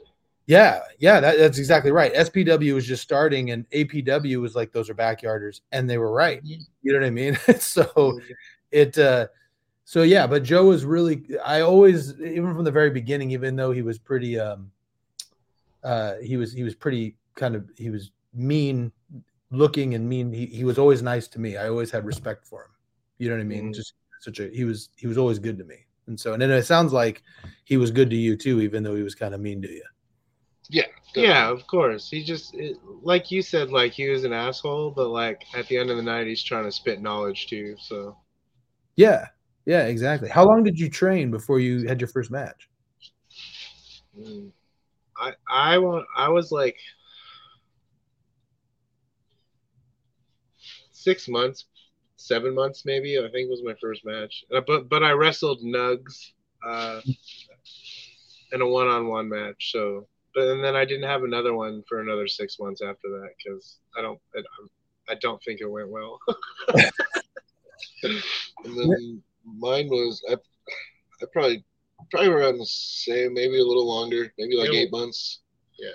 Yeah 0.51 0.79
yeah 0.99 1.19
that, 1.21 1.37
that's 1.37 1.57
exactly 1.57 1.91
right. 1.91 2.13
Spw 2.13 2.73
was 2.73 2.85
just 2.85 3.01
starting 3.01 3.51
and 3.51 3.69
apw 3.71 4.41
was 4.41 4.53
like 4.55 4.71
those 4.73 4.89
are 4.89 4.95
backyarders 4.95 5.61
and 5.71 5.89
they 5.89 5.97
were 5.97 6.11
right. 6.11 6.43
Mhm. 6.43 6.59
you 6.83 6.91
know 6.93 6.99
what 6.99 7.07
i 7.07 7.09
mean? 7.09 7.37
So 7.59 8.19
it 8.71 8.97
uh 8.97 9.27
so 9.85 10.03
yeah 10.03 10.25
but 10.27 10.43
joe 10.43 10.65
was 10.65 10.85
really 10.85 11.23
i 11.45 11.61
always 11.61 11.99
even 12.21 12.53
from 12.55 12.63
the 12.63 12.71
very 12.71 12.89
beginning 12.89 13.31
even 13.31 13.55
though 13.55 13.71
he 13.71 13.81
was 13.81 13.97
pretty 13.99 14.39
um 14.39 14.71
uh 15.83 16.15
he 16.21 16.37
was 16.37 16.53
he 16.53 16.63
was 16.63 16.75
pretty 16.75 17.15
kind 17.35 17.55
of 17.55 17.69
he 17.77 17.89
was 17.89 18.11
mean 18.33 18.91
looking 19.51 19.95
and 19.95 20.07
mean 20.07 20.31
he, 20.31 20.45
he 20.45 20.63
was 20.63 20.77
always 20.79 21.01
nice 21.01 21.27
to 21.27 21.39
me. 21.39 21.57
I 21.57 21.67
always 21.67 21.91
had 21.91 22.05
respect 22.05 22.45
for 22.45 22.61
him. 22.63 22.71
You 23.17 23.29
know 23.29 23.35
what 23.35 23.41
i 23.41 23.45
mean? 23.45 23.69
Mhm. 23.69 23.75
just 23.75 23.93
such 24.21 24.39
a 24.39 24.47
he 24.49 24.63
was 24.65 24.89
he 24.95 25.07
was 25.07 25.17
always 25.17 25.39
good 25.39 25.57
to 25.57 25.63
me. 25.65 25.77
And 26.07 26.19
so 26.19 26.33
and 26.33 26.41
then 26.41 26.51
it 26.51 26.63
sounds 26.63 26.93
like 26.93 27.23
he 27.65 27.77
was 27.77 27.91
good 27.91 28.09
to 28.09 28.15
you 28.15 28.35
too 28.35 28.61
even 28.61 28.83
though 28.83 28.95
he 28.95 29.03
was 29.03 29.15
kind 29.15 29.33
of 29.33 29.41
mean 29.41 29.61
to 29.61 29.69
you 29.69 29.83
Yeah. 30.71 30.85
Yeah, 31.13 31.49
of 31.49 31.67
course. 31.67 32.09
He 32.09 32.23
just 32.23 32.55
it, 32.55 32.77
like 33.03 33.31
you 33.31 33.41
said, 33.41 33.69
like 33.69 33.91
he 33.91 34.09
was 34.09 34.23
an 34.23 34.31
asshole, 34.31 34.91
but 34.91 35.09
like 35.09 35.43
at 35.53 35.67
the 35.67 35.77
end 35.77 35.89
of 35.89 35.97
the 35.97 36.03
night, 36.03 36.27
he's 36.27 36.41
trying 36.41 36.63
to 36.63 36.71
spit 36.71 37.01
knowledge 37.01 37.47
too. 37.47 37.75
So 37.79 38.17
yeah 38.95 39.27
yeah 39.65 39.85
exactly 39.85 40.29
how 40.29 40.45
long 40.45 40.63
did 40.63 40.79
you 40.79 40.89
train 40.89 41.31
before 41.31 41.59
you 41.59 41.87
had 41.87 42.01
your 42.01 42.07
first 42.07 42.31
match 42.31 42.69
mm, 44.19 44.51
I 45.17 45.33
I 45.49 45.77
want 45.77 46.05
I 46.17 46.29
was 46.29 46.51
like 46.51 46.77
six 50.91 51.27
months, 51.27 51.65
seven 52.17 52.53
months 52.53 52.83
maybe. 52.85 53.17
I 53.17 53.29
think 53.31 53.49
was 53.49 53.63
my 53.63 53.75
first 53.81 54.05
match. 54.05 54.43
Uh, 54.53 54.61
but 54.65 54.89
but 54.89 55.03
I 55.03 55.11
wrestled 55.11 55.61
Nugs 55.61 56.31
uh, 56.65 57.01
in 58.51 58.61
a 58.61 58.67
one-on-one 58.67 59.29
match. 59.29 59.71
So, 59.71 60.07
but 60.33 60.47
and 60.47 60.63
then 60.63 60.75
I 60.75 60.85
didn't 60.85 61.07
have 61.09 61.23
another 61.23 61.53
one 61.53 61.83
for 61.87 61.99
another 62.01 62.27
six 62.27 62.57
months 62.59 62.81
after 62.81 63.09
that 63.09 63.29
because 63.37 63.77
I 63.97 64.01
don't 64.01 64.19
I, 64.35 64.41
I 65.09 65.15
don't 65.21 65.41
think 65.43 65.61
it 65.61 65.69
went 65.69 65.89
well. 65.89 66.19
and 68.03 68.21
then 68.63 69.21
mine 69.45 69.87
was 69.89 70.21
I, 70.29 70.33
I 70.33 71.25
probably 71.33 71.63
probably 72.09 72.29
around 72.29 72.57
the 72.57 72.65
same, 72.65 73.33
maybe 73.33 73.59
a 73.59 73.63
little 73.63 73.87
longer, 73.87 74.31
maybe 74.37 74.55
like 74.55 74.71
Yeah. 74.71 74.81
eight 74.81 74.91
months. 74.91 75.39
yeah. 75.77 75.89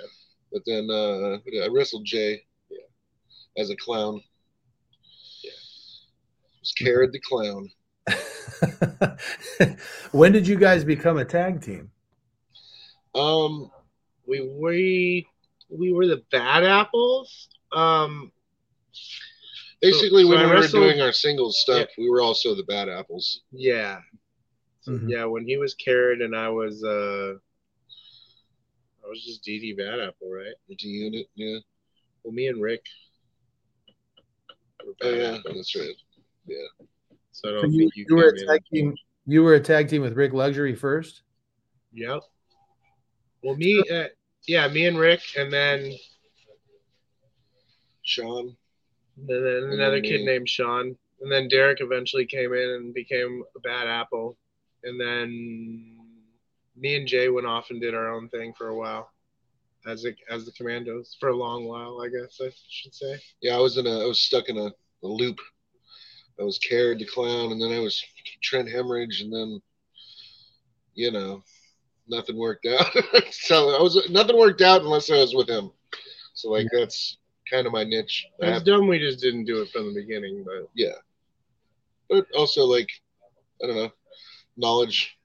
But 0.52 0.62
then 0.66 0.88
uh, 0.90 1.38
I 1.64 1.68
wrestled 1.68 2.04
Jay, 2.04 2.44
Yeah. 2.70 2.78
as 3.58 3.70
a 3.70 3.76
clown. 3.76 4.20
Yeah. 5.42 5.50
Was 6.60 6.72
Carrot 6.78 7.12
the 7.12 7.20
clown. 7.20 7.68
when 10.12 10.32
did 10.32 10.46
you 10.46 10.56
guys 10.56 10.84
become 10.84 11.18
a 11.18 11.24
tag 11.24 11.60
team? 11.60 11.90
Um, 13.14 13.70
we 14.26 14.40
we 14.40 15.26
we 15.68 15.92
were 15.92 16.06
the 16.06 16.22
bad 16.30 16.64
apples. 16.64 17.48
Um, 17.72 18.32
basically, 19.80 20.22
so 20.24 20.30
when 20.30 20.38
I 20.38 20.46
we 20.46 20.56
were 20.56 20.68
doing 20.68 21.00
our 21.00 21.12
singles 21.12 21.60
stuff, 21.60 21.88
we 21.98 22.08
were 22.08 22.20
also 22.20 22.54
the 22.54 22.64
bad 22.64 22.88
apples. 22.88 23.42
yeah, 23.52 24.00
So, 24.80 24.92
Mhm. 24.92 25.10
yeah. 25.10 25.24
When 25.24 25.46
he 25.46 25.56
was 25.56 25.74
carrot 25.74 26.22
and 26.22 26.34
I 26.36 26.48
was 26.48 26.84
uh, 26.84 27.34
I 29.04 29.08
was 29.08 29.24
just 29.24 29.44
DD 29.44 29.76
bad 29.76 30.00
apple, 30.00 30.30
right? 30.30 30.54
The 30.68 30.76
G 30.76 30.88
unit, 30.88 31.26
yeah. 31.34 31.58
Well, 32.22 32.32
me 32.32 32.48
and 32.48 32.60
Rick. 32.60 32.84
were 34.84 34.94
Oh 35.02 35.10
yeah, 35.10 35.36
Apple, 35.36 35.54
that's 35.54 35.74
right. 35.76 35.94
Yeah. 36.46 36.56
So 37.32 37.48
I 37.48 37.52
don't 37.52 37.72
you, 37.72 37.78
think 37.80 37.96
you, 37.96 38.06
you 38.08 38.16
were 38.16 38.28
a 38.28 38.46
tag 38.46 38.62
team. 38.72 38.94
You 39.26 39.42
were 39.42 39.54
a 39.54 39.60
tag 39.60 39.88
team 39.88 40.02
with 40.02 40.14
Rick 40.14 40.32
Luxury 40.32 40.74
first. 40.74 41.22
Yep. 41.92 42.22
Well, 43.46 43.54
me, 43.54 43.80
uh, 43.88 44.08
yeah, 44.48 44.66
me 44.66 44.86
and 44.86 44.98
Rick, 44.98 45.20
and 45.38 45.52
then 45.52 45.94
Sean. 48.02 48.56
and 49.16 49.28
then 49.28 49.70
another 49.72 50.00
kid 50.00 50.22
me. 50.22 50.26
named 50.26 50.48
Sean, 50.48 50.96
and 51.20 51.30
then 51.30 51.46
Derek 51.46 51.80
eventually 51.80 52.26
came 52.26 52.52
in 52.52 52.70
and 52.70 52.92
became 52.92 53.44
a 53.56 53.60
bad 53.60 53.86
apple, 53.86 54.36
and 54.82 55.00
then 55.00 55.96
me 56.76 56.96
and 56.96 57.06
Jay 57.06 57.28
went 57.28 57.46
off 57.46 57.70
and 57.70 57.80
did 57.80 57.94
our 57.94 58.12
own 58.12 58.28
thing 58.30 58.52
for 58.58 58.70
a 58.70 58.76
while, 58.76 59.12
as 59.86 60.04
a, 60.04 60.16
as 60.28 60.44
the 60.44 60.50
Commandos 60.50 61.16
for 61.20 61.28
a 61.28 61.36
long 61.36 61.66
while, 61.66 62.02
I 62.02 62.08
guess 62.08 62.40
I 62.42 62.50
should 62.68 62.96
say. 62.96 63.20
Yeah, 63.42 63.54
I 63.54 63.60
was 63.60 63.78
in 63.78 63.86
a, 63.86 64.00
I 64.00 64.06
was 64.06 64.18
stuck 64.18 64.48
in 64.48 64.58
a, 64.58 64.72
a 65.04 65.06
loop. 65.06 65.38
I 66.40 66.42
was 66.42 66.58
Carrot 66.58 66.98
the 66.98 67.06
clown, 67.06 67.52
and 67.52 67.62
then 67.62 67.70
I 67.70 67.78
was 67.78 68.02
Trent 68.42 68.68
Hemorrhage, 68.68 69.20
and 69.20 69.32
then, 69.32 69.62
you 70.94 71.12
know, 71.12 71.44
nothing 72.08 72.36
worked 72.36 72.66
out. 72.66 72.86
so 73.30 73.76
I 73.76 73.82
was 73.82 74.08
nothing 74.10 74.38
worked 74.38 74.62
out 74.62 74.82
unless 74.82 75.10
I 75.10 75.16
was 75.16 75.34
with 75.34 75.48
him. 75.48 75.70
So 76.34 76.50
like 76.50 76.66
that's 76.72 77.18
kind 77.50 77.66
of 77.66 77.72
my 77.72 77.84
niche. 77.84 78.26
I 78.42 78.48
It's 78.48 78.62
dumb 78.62 78.88
we 78.88 78.98
just 78.98 79.20
didn't 79.20 79.44
do 79.44 79.62
it 79.62 79.70
from 79.70 79.86
the 79.86 80.00
beginning, 80.00 80.44
but 80.44 80.68
yeah, 80.74 80.96
but 82.08 82.26
also 82.36 82.64
like 82.64 82.88
I 83.62 83.66
don't 83.66 83.76
know, 83.76 83.92
knowledge, 84.56 85.16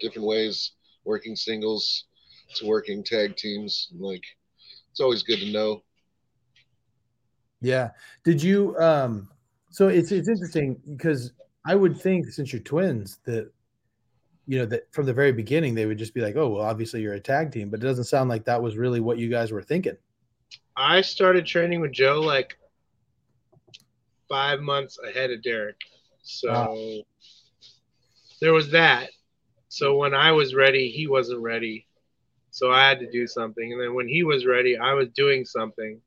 different 0.00 0.26
ways, 0.26 0.72
working 1.04 1.36
singles 1.36 2.04
to 2.56 2.66
working 2.66 3.04
tag 3.04 3.36
teams. 3.36 3.90
Like 3.98 4.24
it's 4.90 5.00
always 5.00 5.22
good 5.22 5.40
to 5.40 5.52
know. 5.52 5.82
Yeah. 7.60 7.90
Did 8.24 8.42
you? 8.42 8.76
Um. 8.78 9.28
So 9.70 9.88
it's 9.88 10.12
it's 10.12 10.28
interesting 10.28 10.80
because 10.88 11.32
I 11.66 11.74
would 11.74 12.00
think 12.00 12.26
since 12.26 12.52
you're 12.52 12.62
twins 12.62 13.18
that 13.24 13.50
you 14.46 14.58
know 14.58 14.66
that 14.66 14.92
from 14.92 15.06
the 15.06 15.12
very 15.14 15.32
beginning 15.32 15.74
they 15.74 15.86
would 15.86 15.98
just 15.98 16.14
be 16.14 16.20
like, 16.20 16.36
oh 16.36 16.48
well, 16.48 16.62
obviously 16.62 17.00
you're 17.02 17.14
a 17.14 17.20
tag 17.20 17.52
team, 17.52 17.70
but 17.70 17.80
it 17.80 17.86
doesn't 17.86 18.04
sound 18.04 18.28
like 18.28 18.44
that 18.44 18.62
was 18.62 18.76
really 18.76 19.00
what 19.00 19.18
you 19.18 19.28
guys 19.28 19.52
were 19.52 19.62
thinking. 19.62 19.96
I 20.76 21.00
started 21.02 21.46
training 21.46 21.80
with 21.80 21.92
Joe 21.92 22.20
like 22.20 22.56
five 24.28 24.60
months 24.60 24.98
ahead 24.98 25.30
of 25.30 25.42
Derek. 25.42 25.76
So 26.22 26.50
Wow. 26.50 27.04
there 28.40 28.52
was 28.52 28.70
that. 28.70 29.10
So 29.68 29.96
when 29.96 30.14
I 30.14 30.32
was 30.32 30.54
ready, 30.54 30.90
he 30.90 31.06
wasn't 31.06 31.40
ready. 31.40 31.86
So 32.50 32.70
I 32.70 32.88
had 32.88 33.00
to 33.00 33.10
do 33.10 33.26
something. 33.26 33.72
And 33.72 33.80
then 33.80 33.94
when 33.94 34.08
he 34.08 34.22
was 34.22 34.46
ready, 34.46 34.76
I 34.76 34.94
was 34.94 35.08
doing 35.10 35.44
something. 35.44 36.00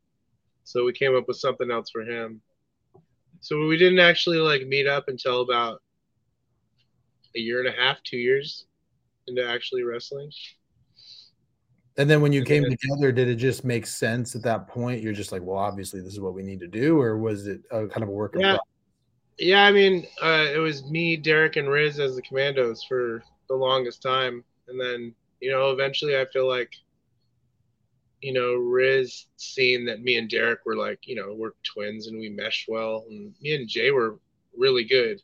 So 0.64 0.86
we 0.86 0.94
came 0.94 1.16
up 1.16 1.28
with 1.28 1.38
something 1.38 1.72
else 1.72 1.90
for 1.90 2.02
him. 2.02 2.42
So 3.42 3.68
we 3.68 3.78
didn't 3.78 4.00
actually 4.00 4.38
like 4.38 4.68
meet 4.68 4.88
up 4.88 5.08
until 5.08 5.42
about 5.42 5.82
a 7.38 7.40
year 7.40 7.60
and 7.60 7.70
a 7.70 7.72
half, 7.72 8.02
two 8.04 8.18
years 8.18 8.66
into 9.28 9.48
actually 9.48 9.84
wrestling. 9.84 10.32
And 11.98 12.10
then 12.10 12.22
when 12.22 12.32
you 12.32 12.40
And 12.40 12.48
came 12.48 12.64
then- 12.64 12.72
together, 12.78 13.12
did 13.12 13.28
it 13.28 13.36
just 13.36 13.64
make 13.64 13.86
sense 13.88 14.36
at 14.36 14.44
that 14.44 14.68
point? 14.68 15.02
You're 15.02 15.14
just 15.14 15.32
like, 15.32 15.42
well, 15.42 15.58
obviously 15.58 16.02
this 16.02 16.14
is 16.14 16.20
what 16.20 16.34
we 16.34 16.44
need 16.44 16.60
to 16.60 16.68
do, 16.68 17.00
or 17.00 17.18
was 17.18 17.48
it 17.48 17.62
a 17.72 17.88
kind 17.88 18.04
of 18.04 18.10
a 18.10 18.12
work? 18.12 18.36
Yeah. 18.38 18.58
Yeah, 19.40 19.66
I 19.66 19.72
mean, 19.72 20.08
uh, 20.22 20.48
it 20.52 20.58
was 20.58 20.84
me, 20.90 21.16
Derek, 21.16 21.58
and 21.58 21.70
Riz 21.70 22.00
as 22.00 22.16
the 22.16 22.24
commandos 22.24 22.84
for 22.84 23.24
the 23.48 23.56
longest 23.56 24.02
time, 24.02 24.44
and 24.68 24.82
then 24.82 25.14
you 25.42 25.52
know, 25.52 25.70
eventually, 25.70 26.18
I 26.18 26.26
feel 26.34 26.48
like, 26.48 26.74
you 28.22 28.34
know, 28.34 28.56
Riz 28.56 29.28
seeing 29.36 29.86
that 29.86 30.02
me 30.02 30.18
and 30.18 30.28
Derek 30.28 30.66
were 30.66 30.76
like, 30.76 31.06
you 31.06 31.16
know, 31.16 31.36
we're 31.38 31.52
twins 31.64 32.08
and 32.08 32.18
we 32.20 32.30
meshed 32.30 32.68
well, 32.68 33.06
and 33.08 33.32
me 33.40 33.54
and 33.54 33.70
Jay 33.70 33.92
were 33.92 34.18
really 34.58 34.84
good, 34.84 35.22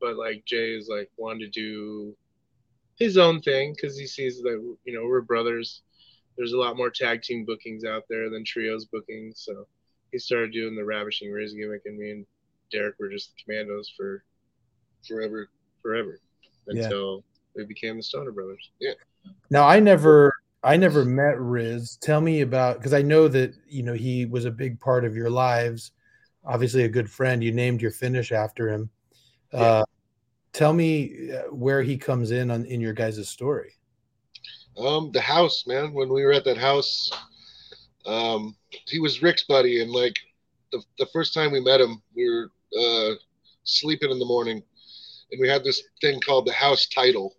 but 0.00 0.16
like 0.16 0.44
Jay 0.44 0.74
is 0.74 0.88
like 0.88 1.10
wanted 1.16 1.52
to 1.52 1.60
do 1.60 2.16
his 2.96 3.18
own 3.18 3.40
thing 3.42 3.74
because 3.74 3.98
he 3.98 4.06
sees 4.06 4.40
that 4.42 4.76
you 4.84 4.94
know 4.94 5.06
we're 5.06 5.20
brothers. 5.20 5.82
There's 6.36 6.52
a 6.52 6.58
lot 6.58 6.76
more 6.76 6.90
tag 6.90 7.22
team 7.22 7.44
bookings 7.44 7.84
out 7.84 8.04
there 8.08 8.28
than 8.30 8.44
trios 8.44 8.86
bookings, 8.86 9.42
so 9.44 9.66
he 10.12 10.18
started 10.18 10.52
doing 10.52 10.74
the 10.76 10.84
ravishing 10.84 11.30
Riz 11.30 11.54
gimmick, 11.54 11.82
and 11.86 11.98
me 11.98 12.10
and 12.10 12.26
Derek 12.72 12.96
were 12.98 13.08
just 13.08 13.30
the 13.34 13.42
commandos 13.42 13.92
for 13.96 14.24
Forever. 15.06 15.48
forever 15.82 16.18
Yeah. 16.68 16.84
until 16.84 17.24
we 17.54 17.64
became 17.64 17.96
the 17.98 18.02
Stoner 18.02 18.32
Brothers. 18.32 18.70
Yeah. 18.80 18.94
Now 19.50 19.66
I 19.68 19.80
never 19.80 20.32
I 20.62 20.76
never 20.78 21.04
met 21.04 21.38
Riz. 21.38 21.98
Tell 22.00 22.20
me 22.22 22.40
about 22.40 22.78
because 22.78 22.94
I 22.94 23.02
know 23.02 23.28
that 23.28 23.54
you 23.68 23.82
know 23.82 23.92
he 23.92 24.24
was 24.24 24.44
a 24.44 24.50
big 24.50 24.80
part 24.80 25.04
of 25.04 25.14
your 25.14 25.30
lives. 25.30 25.92
Obviously, 26.46 26.84
a 26.84 26.88
good 26.88 27.10
friend. 27.10 27.42
You 27.44 27.52
named 27.52 27.80
your 27.82 27.90
finish 27.90 28.32
after 28.32 28.68
him. 28.68 28.90
Uh, 29.54 29.84
tell 30.52 30.72
me 30.72 31.30
uh, 31.32 31.54
where 31.54 31.82
he 31.82 31.96
comes 31.96 32.30
in 32.30 32.50
on 32.50 32.64
in 32.66 32.80
your 32.80 32.92
guys' 32.92 33.28
story. 33.28 33.74
Um, 34.78 35.10
the 35.12 35.20
house, 35.20 35.66
man. 35.66 35.92
When 35.92 36.08
we 36.08 36.24
were 36.24 36.32
at 36.32 36.44
that 36.44 36.58
house, 36.58 37.10
um, 38.06 38.56
he 38.86 38.98
was 38.98 39.22
Rick's 39.22 39.44
buddy, 39.44 39.80
and 39.80 39.90
like 39.90 40.16
the 40.72 40.82
the 40.98 41.06
first 41.12 41.34
time 41.34 41.52
we 41.52 41.60
met 41.60 41.80
him, 41.80 42.02
we 42.14 42.28
were 42.28 42.50
uh, 42.78 43.14
sleeping 43.62 44.10
in 44.10 44.18
the 44.18 44.24
morning, 44.24 44.62
and 45.30 45.40
we 45.40 45.48
had 45.48 45.64
this 45.64 45.82
thing 46.00 46.20
called 46.20 46.46
the 46.46 46.52
house 46.52 46.86
title, 46.88 47.34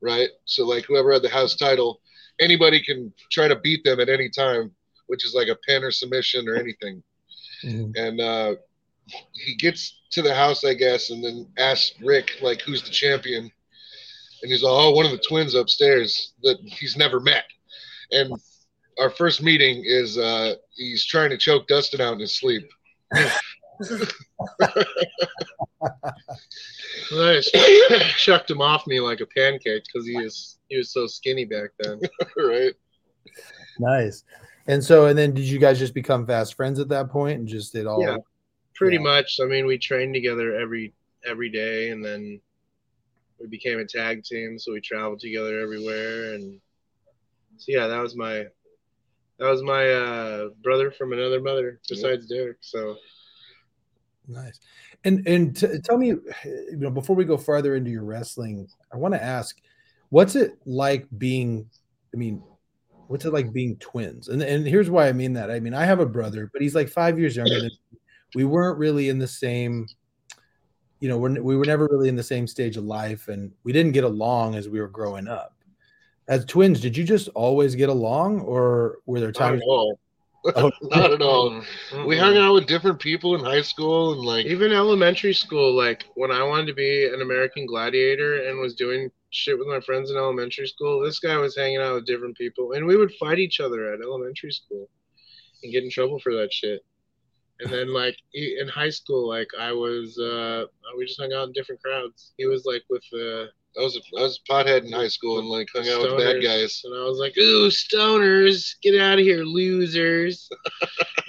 right? 0.00 0.28
So 0.44 0.66
like 0.66 0.84
whoever 0.84 1.12
had 1.12 1.22
the 1.22 1.28
house 1.28 1.54
title, 1.56 2.00
anybody 2.40 2.82
can 2.82 3.12
try 3.30 3.46
to 3.48 3.56
beat 3.56 3.84
them 3.84 4.00
at 4.00 4.08
any 4.08 4.28
time, 4.28 4.72
which 5.06 5.24
is 5.24 5.34
like 5.34 5.48
a 5.48 5.56
pin 5.66 5.84
or 5.84 5.92
submission 5.92 6.48
or 6.48 6.56
anything. 6.56 7.02
And 7.96 8.20
uh, 8.20 8.54
he 9.32 9.54
gets 9.56 10.00
to 10.12 10.22
the 10.22 10.34
house, 10.34 10.64
I 10.64 10.74
guess, 10.74 11.10
and 11.10 11.22
then 11.24 11.46
asks 11.58 11.92
Rick 12.00 12.38
like, 12.42 12.62
"Who's 12.62 12.82
the 12.82 12.90
champion?" 12.90 13.44
And 14.42 14.50
he's 14.50 14.62
like, 14.62 14.72
"Oh, 14.72 14.92
one 14.92 15.06
of 15.06 15.12
the 15.12 15.22
twins 15.28 15.54
upstairs 15.54 16.32
that 16.42 16.58
he's 16.62 16.96
never 16.96 17.20
met." 17.20 17.44
And 18.10 18.32
our 18.98 19.10
first 19.10 19.42
meeting 19.42 19.82
is 19.84 20.18
uh, 20.18 20.54
he's 20.74 21.04
trying 21.04 21.30
to 21.30 21.38
choke 21.38 21.66
Dustin 21.66 22.00
out 22.00 22.14
in 22.14 22.20
his 22.20 22.38
sleep. 22.38 22.68
I 27.14 27.40
just 27.40 27.54
shucked 28.16 28.50
him 28.50 28.60
off 28.60 28.86
me 28.86 29.00
like 29.00 29.20
a 29.20 29.26
pancake 29.26 29.84
because 29.84 30.06
he 30.06 30.16
was 30.16 30.58
he 30.68 30.76
was 30.76 30.92
so 30.92 31.06
skinny 31.06 31.44
back 31.44 31.70
then. 31.78 32.00
right? 32.36 32.72
Nice. 33.78 34.24
And 34.66 34.82
so, 34.82 35.06
and 35.06 35.18
then 35.18 35.34
did 35.34 35.44
you 35.44 35.58
guys 35.58 35.78
just 35.78 35.94
become 35.94 36.26
fast 36.26 36.54
friends 36.54 36.78
at 36.78 36.88
that 36.90 37.10
point 37.10 37.40
and 37.40 37.48
just 37.48 37.72
did 37.72 37.86
all? 37.86 38.00
Yeah. 38.00 38.18
Pretty 38.82 38.96
Yeah. 38.96 39.02
much. 39.02 39.38
I 39.40 39.46
mean, 39.46 39.66
we 39.66 39.78
trained 39.78 40.14
together 40.14 40.54
every 40.54 40.92
every 41.24 41.48
day, 41.48 41.90
and 41.90 42.04
then 42.04 42.40
we 43.38 43.46
became 43.46 43.78
a 43.78 43.84
tag 43.84 44.24
team, 44.24 44.58
so 44.58 44.72
we 44.72 44.80
traveled 44.80 45.20
together 45.20 45.60
everywhere. 45.60 46.34
And 46.34 46.60
so 47.58 47.72
yeah, 47.72 47.86
that 47.86 48.00
was 48.00 48.16
my 48.16 48.46
that 49.38 49.50
was 49.50 49.62
my 49.62 49.88
uh, 49.90 50.48
brother 50.62 50.90
from 50.90 51.12
another 51.12 51.40
mother 51.40 51.80
besides 51.88 52.26
Derek. 52.26 52.58
So 52.60 52.96
Nice. 54.28 54.58
And 55.04 55.26
and 55.26 55.56
t- 55.56 55.78
tell 55.84 55.98
me, 55.98 56.08
you 56.08 56.76
know, 56.76 56.90
before 56.90 57.16
we 57.16 57.24
go 57.24 57.36
farther 57.36 57.74
into 57.74 57.90
your 57.90 58.04
wrestling, 58.04 58.68
I 58.92 58.96
want 58.96 59.14
to 59.14 59.22
ask, 59.22 59.60
what's 60.10 60.36
it 60.36 60.58
like 60.64 61.06
being? 61.18 61.68
I 62.14 62.16
mean, 62.16 62.42
what's 63.08 63.24
it 63.24 63.32
like 63.32 63.52
being 63.52 63.76
twins? 63.76 64.28
And 64.28 64.42
and 64.42 64.66
here's 64.66 64.90
why 64.90 65.08
I 65.08 65.12
mean 65.12 65.32
that. 65.34 65.50
I 65.50 65.60
mean, 65.60 65.74
I 65.74 65.84
have 65.84 66.00
a 66.00 66.06
brother, 66.06 66.50
but 66.52 66.62
he's 66.62 66.74
like 66.74 66.88
five 66.88 67.18
years 67.18 67.36
younger 67.36 67.60
than 67.60 67.70
me. 67.70 67.98
We 68.34 68.44
weren't 68.44 68.78
really 68.78 69.08
in 69.08 69.18
the 69.18 69.28
same 69.28 69.86
you 71.02 71.08
know, 71.08 71.18
we're, 71.18 71.42
we 71.42 71.56
were 71.56 71.64
never 71.64 71.88
really 71.90 72.08
in 72.08 72.14
the 72.14 72.22
same 72.22 72.46
stage 72.46 72.76
of 72.76 72.84
life, 72.84 73.26
and 73.26 73.50
we 73.64 73.72
didn't 73.72 73.90
get 73.90 74.04
along 74.04 74.54
as 74.54 74.68
we 74.68 74.80
were 74.80 74.86
growing 74.86 75.26
up. 75.26 75.56
As 76.28 76.44
twins, 76.44 76.80
did 76.80 76.96
you 76.96 77.02
just 77.02 77.28
always 77.30 77.74
get 77.74 77.88
along, 77.88 78.40
or 78.42 78.98
were 79.04 79.18
there 79.18 79.32
times? 79.32 79.60
at 79.60 79.66
all. 79.66 79.98
Oh. 80.56 80.72
Not 80.82 81.12
at 81.12 81.22
all. 81.22 81.62
Mm-mm. 81.90 82.04
We 82.04 82.18
hung 82.18 82.36
out 82.36 82.54
with 82.54 82.66
different 82.66 82.98
people 82.98 83.36
in 83.36 83.44
high 83.44 83.62
school 83.62 84.14
and 84.14 84.22
like 84.22 84.44
Even 84.44 84.72
elementary 84.72 85.32
school, 85.32 85.72
like 85.72 86.04
when 86.16 86.32
I 86.32 86.42
wanted 86.42 86.66
to 86.66 86.74
be 86.74 87.06
an 87.06 87.22
American 87.22 87.64
gladiator 87.64 88.48
and 88.48 88.58
was 88.58 88.74
doing 88.74 89.08
shit 89.30 89.56
with 89.56 89.68
my 89.68 89.78
friends 89.78 90.10
in 90.10 90.16
elementary 90.16 90.66
school, 90.66 91.00
this 91.00 91.20
guy 91.20 91.36
was 91.36 91.56
hanging 91.56 91.78
out 91.80 91.94
with 91.94 92.06
different 92.06 92.36
people, 92.36 92.72
and 92.72 92.84
we 92.84 92.96
would 92.96 93.12
fight 93.20 93.38
each 93.38 93.60
other 93.60 93.92
at 93.92 94.00
elementary 94.00 94.50
school 94.50 94.88
and 95.62 95.72
get 95.72 95.84
in 95.84 95.90
trouble 95.90 96.18
for 96.18 96.34
that 96.34 96.52
shit. 96.52 96.80
And 97.60 97.70
then 97.70 97.92
like 97.94 98.16
e- 98.34 98.56
in 98.60 98.68
high 98.68 98.90
school, 98.90 99.28
like 99.28 99.48
I 99.58 99.72
was, 99.72 100.18
uh, 100.18 100.64
we 100.96 101.06
just 101.06 101.20
hung 101.20 101.32
out 101.32 101.46
in 101.48 101.52
different 101.52 101.82
crowds. 101.82 102.32
He 102.36 102.46
was 102.46 102.64
like 102.64 102.82
with 102.90 103.04
the 103.12 103.50
I 103.78 103.80
was 103.82 103.96
a, 103.96 104.00
I 104.18 104.22
was 104.22 104.38
a 104.38 104.52
pothead 104.52 104.84
in 104.84 104.92
high 104.92 105.08
school 105.08 105.38
and 105.38 105.48
like 105.48 105.68
hung 105.74 105.88
out 105.88 106.02
with 106.02 106.18
bad 106.18 106.42
guys. 106.42 106.82
and 106.84 106.94
I 106.94 107.04
was 107.04 107.18
like, 107.18 107.36
"Ooh, 107.38 107.68
stoners, 107.68 108.74
get 108.82 109.00
out 109.00 109.18
of 109.18 109.24
here, 109.24 109.44
losers!" 109.44 110.48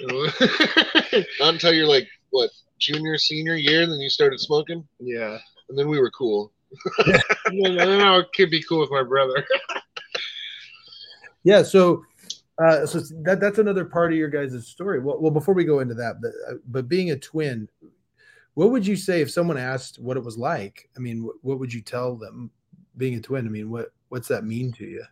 Not 0.00 1.54
until 1.54 1.72
you're 1.72 1.86
like 1.88 2.06
what 2.30 2.50
junior 2.78 3.16
senior 3.16 3.54
year, 3.54 3.82
and 3.82 3.92
then 3.92 4.00
you 4.00 4.10
started 4.10 4.40
smoking, 4.40 4.86
yeah, 5.00 5.38
and 5.70 5.78
then 5.78 5.88
we 5.88 5.98
were 5.98 6.10
cool. 6.10 6.52
and 7.06 7.78
then 7.78 8.00
I 8.02 8.20
could 8.34 8.50
be 8.50 8.62
cool 8.62 8.80
with 8.80 8.90
my 8.90 9.02
brother. 9.02 9.44
Yeah, 11.46 11.62
so 11.62 12.02
uh, 12.58 12.86
so 12.86 13.00
that 13.22 13.40
that's 13.40 13.58
another 13.58 13.84
part 13.84 14.12
of 14.12 14.18
your 14.18 14.28
guys' 14.28 14.66
story. 14.66 15.00
Well, 15.00 15.20
well, 15.20 15.30
before 15.30 15.54
we 15.54 15.64
go 15.64 15.80
into 15.80 15.94
that, 15.94 16.20
but, 16.20 16.32
uh, 16.48 16.58
but 16.66 16.88
being 16.88 17.10
a 17.10 17.16
twin, 17.18 17.68
what 18.54 18.70
would 18.70 18.86
you 18.86 18.96
say 18.96 19.20
if 19.20 19.30
someone 19.30 19.58
asked 19.58 19.98
what 19.98 20.16
it 20.16 20.24
was 20.24 20.38
like? 20.38 20.88
I 20.96 21.00
mean, 21.00 21.24
what, 21.24 21.36
what 21.42 21.58
would 21.58 21.72
you 21.72 21.82
tell 21.82 22.16
them 22.16 22.50
being 22.96 23.16
a 23.16 23.20
twin? 23.20 23.46
I 23.46 23.50
mean, 23.50 23.70
what 23.70 23.92
what's 24.08 24.28
that 24.28 24.44
mean 24.44 24.72
to 24.74 24.84
you? 24.84 25.04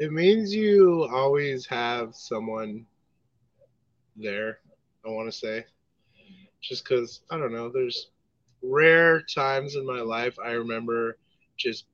It 0.00 0.10
means 0.10 0.54
you 0.54 1.06
always 1.12 1.66
have 1.66 2.14
someone 2.14 2.86
there, 4.16 4.58
I 5.04 5.10
want 5.10 5.30
to 5.30 5.38
say. 5.38 5.64
Just 6.60 6.84
because, 6.84 7.20
I 7.30 7.36
don't 7.36 7.52
know, 7.52 7.70
there's 7.70 8.10
rare 8.62 9.22
times 9.22 9.74
in 9.74 9.84
my 9.84 10.00
life 10.00 10.38
I 10.42 10.52
remember 10.52 11.18
just 11.56 11.86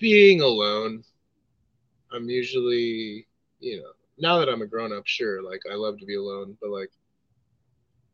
being 0.00 0.40
alone. 0.40 1.04
I'm 2.12 2.28
usually, 2.28 3.26
you 3.60 3.78
know, 3.80 3.90
now 4.18 4.38
that 4.38 4.48
I'm 4.48 4.62
a 4.62 4.66
grown 4.66 4.92
up, 4.92 5.06
sure, 5.06 5.42
like 5.42 5.60
I 5.70 5.74
love 5.74 5.98
to 5.98 6.06
be 6.06 6.16
alone, 6.16 6.56
but 6.60 6.70
like 6.70 6.90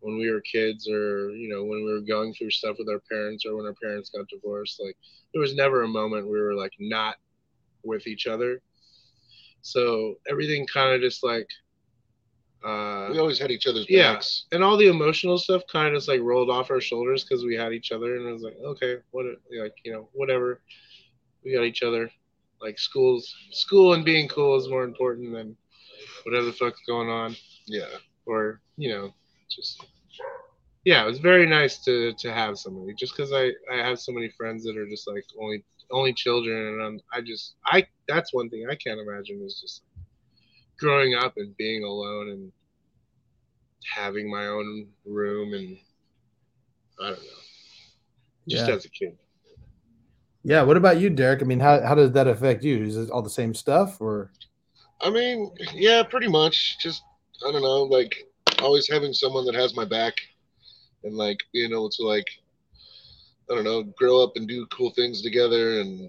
when 0.00 0.18
we 0.18 0.30
were 0.30 0.40
kids 0.40 0.88
or, 0.88 1.30
you 1.30 1.48
know, 1.48 1.62
when 1.64 1.84
we 1.84 1.92
were 1.92 2.00
going 2.00 2.34
through 2.34 2.50
stuff 2.50 2.76
with 2.78 2.88
our 2.88 3.00
parents 3.10 3.44
or 3.46 3.56
when 3.56 3.66
our 3.66 3.74
parents 3.80 4.10
got 4.10 4.26
divorced, 4.28 4.80
like 4.84 4.96
there 5.32 5.40
was 5.40 5.54
never 5.54 5.82
a 5.82 5.88
moment 5.88 6.26
we 6.28 6.40
were 6.40 6.54
like 6.54 6.72
not 6.80 7.16
with 7.84 8.06
each 8.06 8.26
other. 8.26 8.60
So 9.62 10.16
everything 10.28 10.66
kind 10.66 10.92
of 10.94 11.00
just 11.00 11.22
like, 11.22 11.46
uh, 12.64 13.08
We 13.12 13.18
always 13.20 13.38
had 13.38 13.50
each 13.52 13.66
other's 13.68 13.86
Yeah. 13.88 14.14
backs. 14.14 14.46
and 14.52 14.62
all 14.64 14.76
the 14.76 14.88
emotional 14.88 15.38
stuff 15.38 15.62
kind 15.70 15.88
of 15.88 15.94
just 15.94 16.08
like 16.08 16.20
rolled 16.20 16.50
off 16.50 16.70
our 16.70 16.80
shoulders 16.80 17.24
because 17.24 17.44
we 17.44 17.54
had 17.54 17.72
each 17.72 17.92
other, 17.92 18.16
and 18.16 18.28
I 18.28 18.32
was 18.32 18.42
like, 18.42 18.56
okay, 18.56 18.98
what, 19.12 19.26
like 19.56 19.74
you 19.84 19.92
know, 19.92 20.08
whatever, 20.12 20.60
we 21.44 21.52
got 21.52 21.62
each 21.64 21.82
other. 21.82 22.10
Like 22.62 22.78
schools, 22.78 23.34
school 23.50 23.94
and 23.94 24.04
being 24.04 24.28
cool 24.28 24.56
is 24.56 24.68
more 24.68 24.84
important 24.84 25.32
than 25.34 25.56
whatever 26.24 26.46
the 26.46 26.52
fuck's 26.52 26.80
going 26.86 27.08
on, 27.08 27.36
Yeah. 27.66 27.88
or 28.26 28.60
you 28.76 28.90
know, 28.90 29.14
just 29.50 29.84
yeah, 30.84 31.02
it 31.02 31.06
was 31.06 31.18
very 31.18 31.46
nice 31.46 31.78
to 31.84 32.12
to 32.14 32.32
have 32.32 32.58
somebody. 32.58 32.94
Just 32.94 33.16
because 33.16 33.32
I 33.32 33.52
I 33.72 33.76
have 33.78 33.98
so 34.00 34.12
many 34.12 34.28
friends 34.30 34.64
that 34.64 34.76
are 34.76 34.88
just 34.88 35.08
like 35.08 35.24
only 35.40 35.64
only 35.90 36.12
children, 36.14 36.74
and 36.74 36.82
I'm, 36.82 37.00
I 37.12 37.20
just 37.20 37.54
I 37.66 37.86
that's 38.08 38.32
one 38.32 38.48
thing 38.48 38.66
I 38.70 38.74
can't 38.76 39.00
imagine 39.00 39.42
is 39.44 39.60
just 39.60 39.82
growing 40.78 41.14
up 41.14 41.34
and 41.36 41.56
being 41.56 41.84
alone 41.84 42.30
and 42.30 42.52
having 43.94 44.30
my 44.30 44.46
own 44.46 44.88
room 45.04 45.54
and 45.54 45.76
I 47.00 47.10
don't 47.10 47.18
know, 47.22 47.42
just 48.48 48.68
Yeah. 48.68 48.74
as 48.74 48.84
a 48.84 48.90
kid. 48.90 49.16
Yeah. 50.44 50.62
What 50.62 50.76
about 50.76 51.00
you, 51.00 51.10
Derek? 51.10 51.42
I 51.42 51.44
mean, 51.44 51.60
how 51.60 51.80
how 51.82 51.94
does 51.94 52.12
that 52.12 52.26
affect 52.26 52.64
you? 52.64 52.84
Is 52.84 52.96
it 52.96 53.10
all 53.10 53.22
the 53.22 53.30
same 53.30 53.54
stuff, 53.54 54.00
or 54.00 54.30
I 55.00 55.10
mean, 55.10 55.50
yeah, 55.74 56.02
pretty 56.02 56.28
much. 56.28 56.78
Just 56.80 57.02
I 57.46 57.52
don't 57.52 57.62
know, 57.62 57.82
like 57.82 58.14
always 58.60 58.88
having 58.88 59.12
someone 59.12 59.44
that 59.46 59.54
has 59.54 59.76
my 59.76 59.84
back, 59.84 60.14
and 61.04 61.14
like 61.14 61.38
being 61.52 61.72
able 61.72 61.90
to 61.90 62.02
like 62.06 62.26
I 63.50 63.54
don't 63.54 63.64
know, 63.64 63.82
grow 63.82 64.22
up 64.22 64.32
and 64.36 64.48
do 64.48 64.66
cool 64.66 64.90
things 64.90 65.22
together, 65.22 65.80
and 65.80 66.08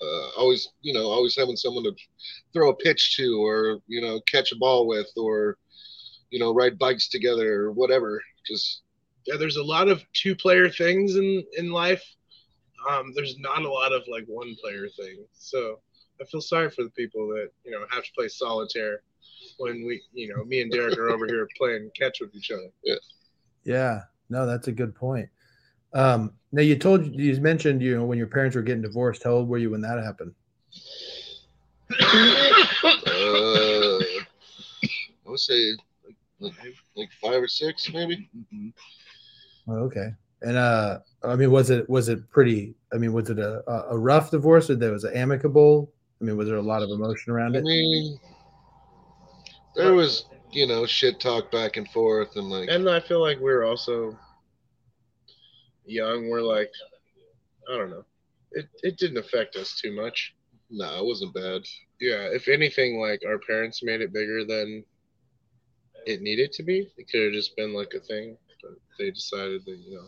uh, 0.00 0.28
always 0.36 0.68
you 0.82 0.92
know 0.92 1.06
always 1.06 1.36
having 1.36 1.56
someone 1.56 1.84
to 1.84 1.94
throw 2.52 2.70
a 2.70 2.76
pitch 2.76 3.16
to, 3.16 3.42
or 3.42 3.80
you 3.86 4.00
know 4.00 4.20
catch 4.26 4.52
a 4.52 4.56
ball 4.56 4.86
with, 4.86 5.08
or 5.16 5.56
you 6.30 6.38
know 6.38 6.54
ride 6.54 6.78
bikes 6.78 7.08
together, 7.08 7.64
or 7.64 7.72
whatever. 7.72 8.22
Just 8.46 8.82
Yeah, 9.26 9.36
there's 9.36 9.56
a 9.56 9.64
lot 9.64 9.88
of 9.88 10.02
two 10.12 10.36
player 10.36 10.70
things 10.70 11.16
in 11.16 11.42
in 11.56 11.70
life. 11.72 12.04
Um, 12.88 13.12
there's 13.14 13.38
not 13.38 13.62
a 13.62 13.70
lot 13.70 13.92
of 13.92 14.02
like 14.08 14.24
one 14.26 14.54
player 14.60 14.88
things. 14.88 15.26
So 15.32 15.80
I 16.20 16.24
feel 16.24 16.40
sorry 16.40 16.70
for 16.70 16.84
the 16.84 16.90
people 16.90 17.28
that 17.28 17.50
you 17.64 17.70
know 17.70 17.84
have 17.90 18.04
to 18.04 18.10
play 18.16 18.28
solitaire 18.28 19.02
when 19.58 19.86
we, 19.86 20.02
you 20.12 20.28
know, 20.28 20.44
me 20.44 20.60
and 20.60 20.70
Derek 20.70 20.98
are 20.98 21.10
over 21.10 21.26
here 21.26 21.48
playing 21.56 21.90
catch 21.98 22.20
with 22.20 22.34
each 22.34 22.50
other. 22.50 22.70
yeah? 22.84 22.94
Yeah. 23.64 24.00
No, 24.30 24.46
that's 24.46 24.68
a 24.68 24.72
good 24.72 24.94
point. 24.94 25.28
Um, 25.94 26.34
now 26.52 26.62
you 26.62 26.76
told 26.76 27.06
you 27.06 27.40
mentioned 27.40 27.82
you 27.82 27.96
know 27.96 28.04
when 28.04 28.18
your 28.18 28.26
parents 28.26 28.54
were 28.56 28.62
getting 28.62 28.82
divorced. 28.82 29.24
How 29.24 29.30
old 29.30 29.48
were 29.48 29.58
you 29.58 29.70
when 29.70 29.80
that 29.80 30.02
happened? 30.02 30.34
uh, 31.90 32.04
I 35.26 35.30
would 35.30 35.40
say 35.40 35.74
like, 36.40 36.54
like 36.94 37.10
five 37.22 37.42
or 37.42 37.48
six, 37.48 37.90
maybe. 37.92 38.28
Oh, 39.66 39.84
okay. 39.84 40.10
And 40.42 40.56
uh, 40.56 40.98
I 41.22 41.34
mean, 41.36 41.50
was 41.50 41.70
it 41.70 41.88
was 41.90 42.08
it 42.08 42.30
pretty? 42.30 42.74
I 42.92 42.96
mean, 42.98 43.12
was 43.12 43.28
it 43.30 43.38
a 43.38 43.62
a- 43.70 43.94
a 43.94 43.98
rough 43.98 44.30
divorce? 44.30 44.70
Or 44.70 44.76
there 44.76 44.92
was 44.92 45.04
it 45.04 45.14
amicable? 45.16 45.92
I 46.20 46.24
mean, 46.24 46.36
was 46.36 46.48
there 46.48 46.56
a 46.56 46.62
lot 46.62 46.82
of 46.82 46.90
emotion 46.90 47.32
around 47.32 47.56
I 47.56 47.60
it? 47.60 47.64
mean, 47.64 48.18
there 49.76 49.94
was, 49.94 50.24
you 50.50 50.66
know, 50.66 50.86
shit 50.86 51.20
talk 51.20 51.50
back 51.52 51.76
and 51.76 51.88
forth, 51.90 52.36
and 52.36 52.48
like, 52.50 52.68
And 52.68 52.88
I 52.88 53.00
feel 53.00 53.20
like 53.20 53.38
we're 53.38 53.64
also 53.64 54.18
young. 55.86 56.28
We're 56.28 56.42
like, 56.42 56.70
I 57.72 57.76
don't 57.76 57.90
know. 57.90 58.04
It 58.52 58.66
it 58.82 58.96
didn't 58.98 59.18
affect 59.18 59.56
us 59.56 59.78
too 59.80 59.92
much. 59.94 60.34
nah, 60.70 60.98
it 60.98 61.04
wasn't 61.04 61.34
bad. 61.34 61.62
Yeah, 62.00 62.28
if 62.32 62.48
anything, 62.48 63.00
like 63.00 63.22
our 63.26 63.38
parents 63.38 63.82
made 63.82 64.00
it 64.00 64.12
bigger 64.12 64.44
than 64.44 64.84
it 66.06 66.22
needed 66.22 66.52
to 66.52 66.62
be. 66.62 66.90
It 66.96 67.08
could 67.10 67.24
have 67.24 67.32
just 67.32 67.56
been 67.56 67.74
like 67.74 67.92
a 67.94 68.00
thing, 68.00 68.36
but 68.62 68.72
they 68.98 69.10
decided 69.10 69.64
that 69.66 69.76
you 69.78 69.96
know 69.96 70.06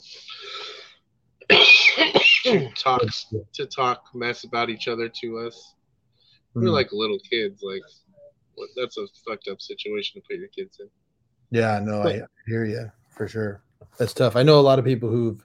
to 1.50 2.70
talk 2.76 3.02
to 3.52 3.66
talk 3.66 4.04
mess 4.14 4.44
about 4.44 4.70
each 4.70 4.88
other 4.88 5.08
to 5.08 5.38
us. 5.38 5.74
We're 6.54 6.62
Hmm. 6.62 6.68
like 6.68 6.92
little 6.92 7.18
kids. 7.18 7.62
Like 7.62 7.82
what, 8.54 8.68
that's 8.76 8.98
a 8.98 9.06
fucked 9.26 9.48
up 9.48 9.60
situation 9.60 10.20
to 10.20 10.26
put 10.26 10.38
your 10.38 10.48
kids 10.48 10.78
in. 10.80 10.88
Yeah, 11.50 11.80
no, 11.82 12.02
I 12.02 12.22
hear 12.46 12.64
you 12.64 12.90
for 13.10 13.28
sure. 13.28 13.62
That's 13.98 14.14
tough. 14.14 14.36
I 14.36 14.42
know 14.42 14.58
a 14.58 14.62
lot 14.62 14.78
of 14.78 14.84
people 14.84 15.08
who've 15.10 15.44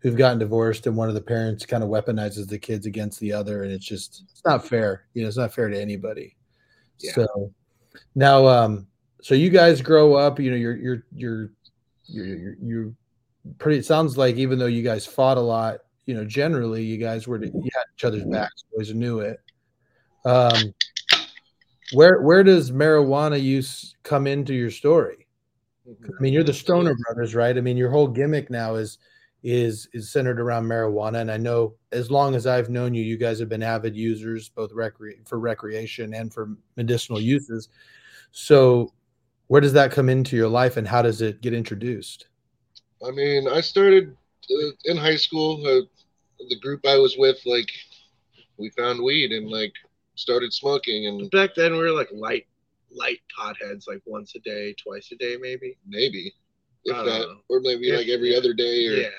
who've 0.00 0.16
gotten 0.16 0.38
divorced 0.38 0.86
and 0.86 0.96
one 0.96 1.08
of 1.08 1.14
the 1.14 1.20
parents 1.20 1.66
kind 1.66 1.82
of 1.84 1.90
weaponizes 1.90 2.48
the 2.48 2.58
kids 2.58 2.86
against 2.86 3.20
the 3.20 3.32
other, 3.32 3.62
and 3.64 3.72
it's 3.72 3.84
just 3.84 4.24
it's 4.30 4.42
not 4.44 4.66
fair. 4.66 5.06
You 5.14 5.22
know, 5.22 5.28
it's 5.28 5.36
not 5.36 5.52
fair 5.52 5.68
to 5.68 5.80
anybody. 5.80 6.36
Yeah. 7.00 7.12
So 7.12 7.52
now, 8.14 8.46
um, 8.46 8.86
so 9.22 9.34
you 9.34 9.50
guys 9.50 9.82
grow 9.82 10.14
up. 10.14 10.38
You 10.40 10.50
know, 10.50 10.56
you're 10.56 10.76
you're 10.76 11.04
you're 11.12 11.50
you're 12.06 12.26
you're, 12.26 12.56
you're 12.62 12.92
pretty. 13.58 13.78
It 13.78 13.86
sounds 13.86 14.16
like 14.16 14.36
even 14.36 14.58
though 14.58 14.66
you 14.66 14.82
guys 14.82 15.06
fought 15.06 15.36
a 15.36 15.40
lot, 15.40 15.80
you 16.06 16.14
know, 16.14 16.24
generally 16.24 16.82
you 16.82 16.96
guys 16.96 17.26
were 17.26 17.42
you 17.42 17.70
had 17.74 17.84
each 17.94 18.04
other's 18.04 18.24
backs. 18.24 18.64
Always 18.72 18.94
knew 18.94 19.20
it. 19.20 19.38
Um, 20.24 20.74
where 21.92 22.22
where 22.22 22.42
does 22.42 22.70
marijuana 22.70 23.40
use 23.40 23.94
come 24.02 24.26
into 24.26 24.54
your 24.54 24.70
story? 24.70 25.26
I 25.88 26.22
mean, 26.22 26.32
you're 26.32 26.44
the 26.44 26.52
Stoner 26.52 26.94
brothers, 27.06 27.34
right? 27.34 27.56
I 27.56 27.60
mean, 27.60 27.76
your 27.76 27.90
whole 27.90 28.06
gimmick 28.06 28.50
now 28.50 28.76
is 28.76 28.98
is 29.42 29.88
is 29.92 30.10
centered 30.12 30.40
around 30.40 30.66
marijuana, 30.66 31.20
and 31.20 31.30
I 31.30 31.36
know 31.36 31.74
as 31.92 32.10
long 32.10 32.34
as 32.34 32.46
I've 32.46 32.68
known 32.68 32.94
you, 32.94 33.02
you 33.02 33.16
guys 33.16 33.38
have 33.40 33.48
been 33.48 33.62
avid 33.62 33.96
users, 33.96 34.48
both 34.48 34.72
recre- 34.72 35.26
for 35.26 35.38
recreation 35.38 36.14
and 36.14 36.32
for 36.32 36.50
medicinal 36.76 37.20
uses. 37.20 37.68
So, 38.32 38.92
where 39.48 39.60
does 39.60 39.72
that 39.72 39.92
come 39.92 40.08
into 40.08 40.36
your 40.36 40.48
life, 40.48 40.76
and 40.76 40.86
how 40.86 41.02
does 41.02 41.22
it 41.22 41.40
get 41.40 41.54
introduced? 41.54 42.26
I 43.06 43.10
mean, 43.10 43.48
I 43.48 43.60
started 43.60 44.16
uh, 44.50 44.70
in 44.84 44.96
high 44.96 45.16
school. 45.16 45.64
Uh, 45.66 45.82
the 46.48 46.58
group 46.60 46.86
I 46.86 46.96
was 46.96 47.16
with, 47.18 47.38
like, 47.46 47.68
we 48.58 48.70
found 48.70 49.02
weed 49.02 49.32
and 49.32 49.48
like 49.48 49.72
started 50.14 50.52
smoking, 50.52 51.06
and 51.06 51.30
Back 51.30 51.54
then, 51.54 51.72
we 51.72 51.78
were 51.78 51.92
like 51.92 52.10
light, 52.12 52.46
light 52.90 53.20
potheads, 53.38 53.84
like 53.88 54.02
once 54.06 54.34
a 54.34 54.40
day, 54.40 54.74
twice 54.82 55.10
a 55.12 55.16
day, 55.16 55.36
maybe. 55.40 55.76
maybe 55.86 56.32
if 56.84 56.96
that, 56.96 57.20
know. 57.20 57.36
or 57.48 57.60
maybe 57.60 57.90
If- 57.90 57.98
like 57.98 58.08
every 58.08 58.34
other 58.36 58.52
day, 58.52 58.86
or 58.86 58.92
Yeah. 58.92 59.10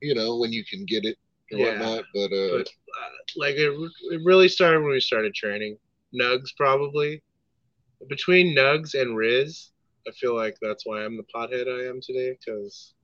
you 0.00 0.14
know, 0.14 0.36
when 0.36 0.52
you 0.52 0.64
can 0.64 0.84
get 0.84 1.04
it 1.04 1.16
or 1.52 1.58
Yeah. 1.58 1.78
whatnot. 1.78 2.04
But 2.14 2.32
uh, 2.32 2.58
But 2.58 2.68
uh, 2.68 3.10
like 3.36 3.56
it, 3.56 3.72
it 4.12 4.20
really 4.24 4.48
started 4.48 4.80
when 4.82 4.90
we 4.92 5.00
started 5.00 5.34
training. 5.34 5.78
Nugs 6.14 6.54
probably. 6.56 7.22
Between 8.08 8.54
Nugs 8.56 8.94
and 8.94 9.16
Riz, 9.16 9.70
I 10.06 10.12
feel 10.12 10.36
like 10.36 10.56
that's 10.62 10.86
why 10.86 11.04
I'm 11.04 11.16
the 11.16 11.24
pothead 11.34 11.66
I 11.66 11.88
am 11.88 12.00
today. 12.00 12.36
Because 12.38 12.94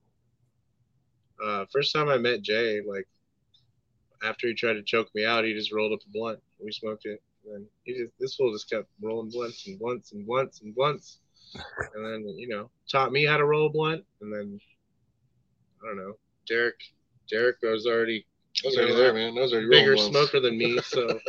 uh, 1.43 1.65
first 1.71 1.93
time 1.93 2.09
I 2.09 2.17
met 2.17 2.41
Jay, 2.41 2.81
like 2.85 3.07
after 4.23 4.47
he 4.47 4.53
tried 4.53 4.73
to 4.73 4.83
choke 4.83 5.09
me 5.13 5.25
out, 5.25 5.43
he 5.43 5.53
just 5.53 5.71
rolled 5.71 5.93
up 5.93 5.99
a 6.07 6.11
blunt. 6.11 6.39
We 6.63 6.71
smoked 6.71 7.05
it. 7.05 7.21
And 7.45 7.53
then 7.53 7.67
he 7.83 7.93
just 7.93 8.13
this 8.19 8.35
fool 8.35 8.51
just 8.51 8.69
kept 8.69 8.87
rolling 9.01 9.29
blunts 9.29 9.67
and 9.67 9.77
blunts 9.77 10.11
and 10.13 10.25
blunts 10.25 10.61
and 10.61 10.73
blunts. 10.73 11.19
And 11.95 12.05
then 12.05 12.35
you 12.37 12.47
know 12.47 12.69
taught 12.89 13.11
me 13.11 13.25
how 13.25 13.37
to 13.37 13.45
roll 13.45 13.67
a 13.67 13.69
blunt. 13.69 14.03
And 14.21 14.33
then 14.33 14.59
I 15.83 15.87
don't 15.87 15.97
know, 15.97 16.13
Derek. 16.47 16.79
Derek 17.29 17.57
was 17.63 17.87
already 17.87 18.25
I 18.63 18.67
was 18.67 18.77
already 18.77 18.95
there, 18.95 19.13
man. 19.13 19.35
Those 19.35 19.53
are 19.53 19.67
bigger 19.67 19.93
rolling 19.93 20.11
smoker 20.11 20.39
than 20.39 20.57
me. 20.57 20.79
So 20.83 21.19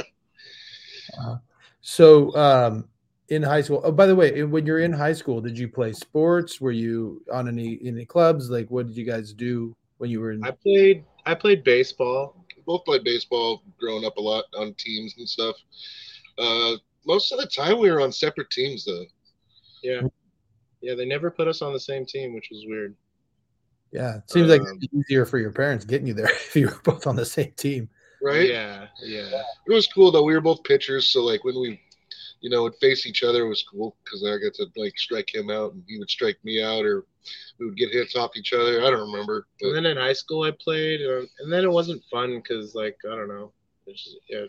So, 1.81 2.35
um, 2.37 2.89
in 3.29 3.43
high 3.43 3.61
school. 3.61 3.81
Oh, 3.85 3.93
by 3.93 4.07
the 4.07 4.15
way, 4.15 4.43
when 4.43 4.67
you're 4.67 4.81
in 4.81 4.93
high 4.93 5.13
school, 5.13 5.41
did 5.41 5.57
you 5.59 5.69
play 5.69 5.93
sports? 5.93 6.61
Were 6.61 6.73
you 6.73 7.23
on 7.33 7.49
any 7.49 7.79
any 7.85 8.05
clubs? 8.05 8.51
Like, 8.51 8.71
what 8.71 8.87
did 8.87 8.97
you 8.97 9.05
guys 9.05 9.33
do 9.33 9.77
when 9.99 10.11
you 10.11 10.21
were 10.21 10.33
in? 10.33 10.45
I 10.45 10.51
played 10.51 11.05
I 11.25 11.35
played 11.35 11.65
baseball. 11.65 12.45
both 12.67 12.85
played 12.85 13.05
baseball 13.05 13.63
growing 13.79 14.05
up 14.05 14.17
a 14.17 14.21
lot 14.21 14.45
on 14.57 14.75
teams 14.75 15.15
and 15.19 15.29
stuff. 15.29 15.57
Uh, 16.39 16.77
most 17.07 17.33
of 17.33 17.39
the 17.39 17.47
time 17.47 17.79
we 17.79 17.91
were 17.91 18.01
on 18.01 18.13
separate 18.13 18.51
teams 18.51 18.85
though. 18.85 19.05
Yeah. 19.83 20.03
Yeah, 20.83 20.95
they 20.95 21.07
never 21.07 21.31
put 21.31 21.49
us 21.49 21.63
on 21.63 21.73
the 21.73 21.81
same 21.81 22.05
team, 22.05 22.35
which 22.35 22.49
was 22.51 22.65
weird. 22.69 22.95
yeah, 23.93 24.19
it 24.19 24.31
seems 24.31 24.49
like 24.49 24.61
um, 24.61 24.79
it's 24.81 24.93
easier 24.93 25.25
for 25.25 25.39
your 25.39 25.51
parents 25.51 25.85
getting 25.85 26.07
you 26.07 26.15
there 26.15 26.27
if 26.31 26.55
you 26.55 26.67
were 26.67 26.81
both 26.85 27.07
on 27.07 27.17
the 27.17 27.25
same 27.25 27.53
team. 27.57 27.89
Right? 28.23 28.49
Yeah, 28.49 28.87
yeah. 29.03 29.43
It 29.67 29.73
was 29.73 29.87
cool 29.87 30.11
though. 30.11 30.23
We 30.23 30.35
were 30.35 30.41
both 30.41 30.63
pitchers, 30.65 31.09
so 31.09 31.25
like 31.25 31.45
when 31.45 31.59
we, 31.61 31.81
you 32.41 32.51
know, 32.51 32.63
would 32.65 32.77
face 32.81 33.07
each 33.07 33.23
other, 33.23 33.45
it 33.45 33.49
was 33.49 33.65
cool 33.71 33.97
because 34.05 34.25
I 34.25 34.37
got 34.39 34.55
to 34.55 34.67
like 34.77 34.99
strike 34.99 35.35
him 35.35 35.51
out 35.51 35.73
and 35.73 35.83
he 35.87 35.99
would 35.99 36.11
strike 36.11 36.39
me 36.45 36.63
out, 36.63 36.85
or 36.85 37.05
we 37.59 37.67
would 37.67 37.77
get 37.77 37.91
hits 37.93 38.17
off 38.17 38.37
each 38.37 38.53
other. 38.53 38.81
I 38.83 38.91
don't 38.91 39.11
remember, 39.11 39.47
but 39.61 39.69
And 39.69 39.77
then 39.77 39.87
in 39.87 39.97
high 39.97 40.13
school 40.13 40.43
I 40.43 40.53
played, 40.63 41.01
uh, 41.03 41.23
and 41.41 41.53
then 41.53 41.65
it 41.65 41.71
wasn't 41.71 42.03
fun 42.11 42.37
because 42.37 42.75
like 42.75 42.97
I 43.11 43.17
don't 43.17 43.29
know, 43.29 43.53
it's 43.87 44.05
just, 44.05 44.17
yeah, 44.29 44.45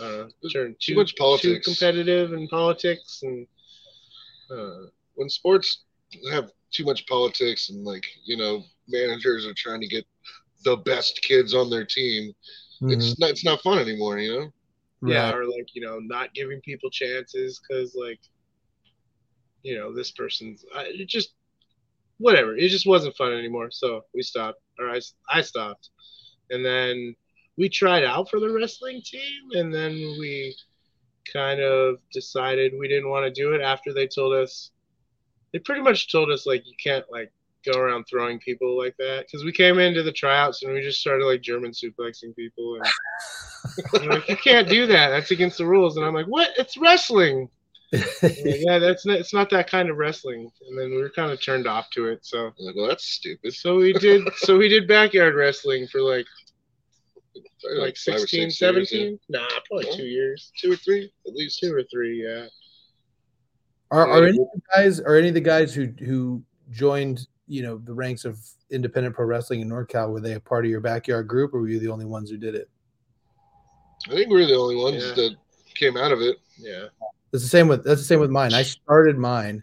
I 0.00 0.02
don't 0.08 0.18
know, 0.42 0.48
turned 0.52 0.76
too 0.80 0.92
too 0.92 0.98
much 0.98 1.16
politics. 1.16 1.64
too 1.64 1.70
competitive 1.72 2.32
and 2.32 2.48
politics 2.48 3.20
and 3.22 3.46
uh, 4.50 4.86
when 5.14 5.28
sports 5.28 5.84
have 6.30 6.50
too 6.72 6.84
much 6.84 7.06
politics 7.06 7.70
and 7.70 7.84
like 7.84 8.04
you 8.24 8.36
know 8.36 8.62
managers 8.88 9.46
are 9.46 9.54
trying 9.56 9.80
to 9.80 9.88
get 9.88 10.06
the 10.64 10.76
best 10.78 11.20
kids 11.22 11.54
on 11.54 11.70
their 11.70 11.84
team, 11.84 12.32
Mhm. 12.82 12.92
it's 12.92 13.18
not 13.18 13.30
it's 13.30 13.44
not 13.44 13.62
fun 13.62 13.78
anymore. 13.78 14.18
You 14.18 14.32
know. 14.40 14.52
Yeah, 15.02 15.32
or 15.32 15.44
like 15.44 15.74
you 15.74 15.82
know 15.82 15.98
not 15.98 16.34
giving 16.34 16.60
people 16.60 16.90
chances 16.90 17.60
because 17.60 17.94
like 17.94 18.20
you 19.62 19.76
know 19.76 19.94
this 19.94 20.10
person's 20.12 20.64
I, 20.74 20.84
it 20.86 21.08
just 21.08 21.34
whatever. 22.18 22.56
It 22.56 22.68
just 22.68 22.86
wasn't 22.86 23.16
fun 23.16 23.32
anymore. 23.32 23.70
So 23.70 24.02
we 24.14 24.22
stopped 24.22 24.60
or 24.78 24.90
I, 24.90 25.00
I 25.30 25.42
stopped. 25.42 25.90
And 26.50 26.64
then 26.64 27.14
we 27.58 27.68
tried 27.68 28.04
out 28.04 28.30
for 28.30 28.40
the 28.40 28.50
wrestling 28.50 29.02
team 29.04 29.50
and 29.52 29.72
then 29.72 29.92
we 29.92 30.54
kind 31.32 31.60
of 31.60 31.96
decided 32.12 32.72
we 32.78 32.88
didn't 32.88 33.10
want 33.10 33.24
to 33.24 33.42
do 33.42 33.52
it 33.52 33.60
after 33.60 33.92
they 33.92 34.06
told 34.06 34.32
us 34.32 34.70
they 35.52 35.58
pretty 35.58 35.80
much 35.80 36.12
told 36.12 36.30
us 36.30 36.46
like 36.46 36.64
you 36.66 36.74
can't 36.82 37.04
like 37.10 37.32
go 37.70 37.78
around 37.78 38.04
throwing 38.04 38.38
people 38.38 38.78
like 38.78 38.96
that 38.98 39.26
because 39.26 39.44
we 39.44 39.52
came 39.52 39.78
into 39.78 40.02
the 40.02 40.12
tryouts 40.12 40.62
and 40.62 40.72
we 40.72 40.80
just 40.80 41.00
started 41.00 41.24
like 41.24 41.42
german 41.42 41.72
suplexing 41.72 42.34
people 42.36 42.76
and 42.76 42.86
they're 43.92 44.10
like, 44.10 44.28
you 44.28 44.36
can't 44.36 44.68
do 44.68 44.86
that. 44.86 45.08
That's 45.08 45.30
against 45.30 45.58
the 45.58 45.66
rules. 45.66 45.96
And 45.96 46.06
I'm 46.06 46.14
like, 46.14 46.26
what? 46.26 46.50
It's 46.56 46.76
wrestling. 46.76 47.48
Like, 47.92 48.04
yeah, 48.44 48.78
that's 48.78 49.06
not. 49.06 49.18
It's 49.18 49.34
not 49.34 49.50
that 49.50 49.70
kind 49.70 49.90
of 49.90 49.96
wrestling. 49.96 50.50
And 50.68 50.78
then 50.78 50.90
we 50.90 50.98
were 50.98 51.10
kind 51.10 51.30
of 51.30 51.42
turned 51.42 51.66
off 51.66 51.88
to 51.90 52.06
it. 52.06 52.24
So, 52.24 52.46
I'm 52.46 52.52
like, 52.58 52.76
well, 52.76 52.88
that's 52.88 53.04
stupid. 53.06 53.54
so 53.54 53.76
we 53.76 53.92
did. 53.92 54.22
so 54.36 54.56
we 54.56 54.68
did 54.68 54.88
backyard 54.88 55.34
wrestling 55.34 55.86
for 55.86 56.00
like 56.00 56.26
Probably 57.62 57.80
like 57.80 57.96
five 57.96 58.20
16, 58.20 58.50
six 58.50 58.60
years, 58.60 58.92
yeah. 58.92 58.98
17. 59.00 59.18
Nah, 59.28 59.48
probably 59.66 59.86
Yeah. 59.90 59.96
two 59.96 60.06
years, 60.06 60.52
two 60.60 60.72
or 60.72 60.76
three 60.76 61.10
at 61.26 61.34
least. 61.34 61.58
two 61.58 61.72
or 61.74 61.82
three. 61.90 62.22
Yeah. 62.24 62.46
Are, 63.90 64.08
are 64.08 64.26
any 64.26 64.38
of 64.38 64.48
the 64.52 64.60
guys 64.74 65.00
are 65.00 65.16
any 65.16 65.28
of 65.28 65.34
the 65.34 65.40
guys 65.40 65.74
who 65.74 65.86
who 66.04 66.42
joined 66.70 67.26
you 67.48 67.62
know 67.62 67.78
the 67.78 67.94
ranks 67.94 68.24
of 68.24 68.38
independent 68.70 69.14
pro 69.14 69.24
wrestling 69.26 69.60
in 69.60 69.68
NorCal 69.68 70.10
were 70.10 70.20
they 70.20 70.32
a 70.34 70.40
part 70.40 70.64
of 70.64 70.70
your 70.70 70.80
backyard 70.80 71.28
group 71.28 71.54
or 71.54 71.60
were 71.60 71.68
you 71.68 71.78
the 71.78 71.88
only 71.88 72.04
ones 72.04 72.30
who 72.30 72.36
did 72.36 72.54
it? 72.54 72.68
I 74.08 74.10
think 74.10 74.28
we 74.28 74.40
were 74.40 74.46
the 74.46 74.56
only 74.56 74.76
ones 74.76 75.02
Yeah. 75.04 75.14
that 75.14 75.36
came 75.74 75.96
out 75.96 76.12
of 76.12 76.20
it. 76.20 76.36
Yeah. 76.58 76.86
It's 77.32 77.42
the 77.42 77.48
same 77.48 77.68
with 77.68 77.84
that's 77.84 78.00
the 78.00 78.06
same 78.06 78.20
with 78.20 78.30
mine. 78.30 78.54
I 78.54 78.62
started 78.62 79.18
mine, 79.18 79.62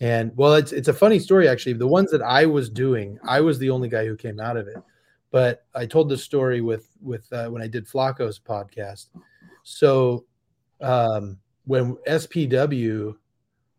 and 0.00 0.30
well, 0.36 0.54
it's 0.54 0.72
it's 0.72 0.88
a 0.88 0.92
funny 0.92 1.18
story 1.18 1.48
actually. 1.48 1.72
The 1.74 1.86
ones 1.86 2.10
that 2.10 2.22
I 2.22 2.46
was 2.46 2.68
doing, 2.68 3.18
I 3.26 3.40
was 3.40 3.58
the 3.58 3.70
only 3.70 3.88
guy 3.88 4.06
who 4.06 4.16
came 4.16 4.38
out 4.40 4.56
of 4.56 4.68
it. 4.68 4.76
But 5.30 5.64
I 5.74 5.86
told 5.86 6.08
this 6.10 6.22
story 6.22 6.60
with 6.60 6.88
with 7.00 7.32
uh, 7.32 7.48
when 7.48 7.62
I 7.62 7.66
did 7.66 7.86
Flacco's 7.88 8.38
podcast. 8.38 9.06
So 9.64 10.26
um, 10.80 11.38
when 11.64 11.96
SPW 12.06 13.16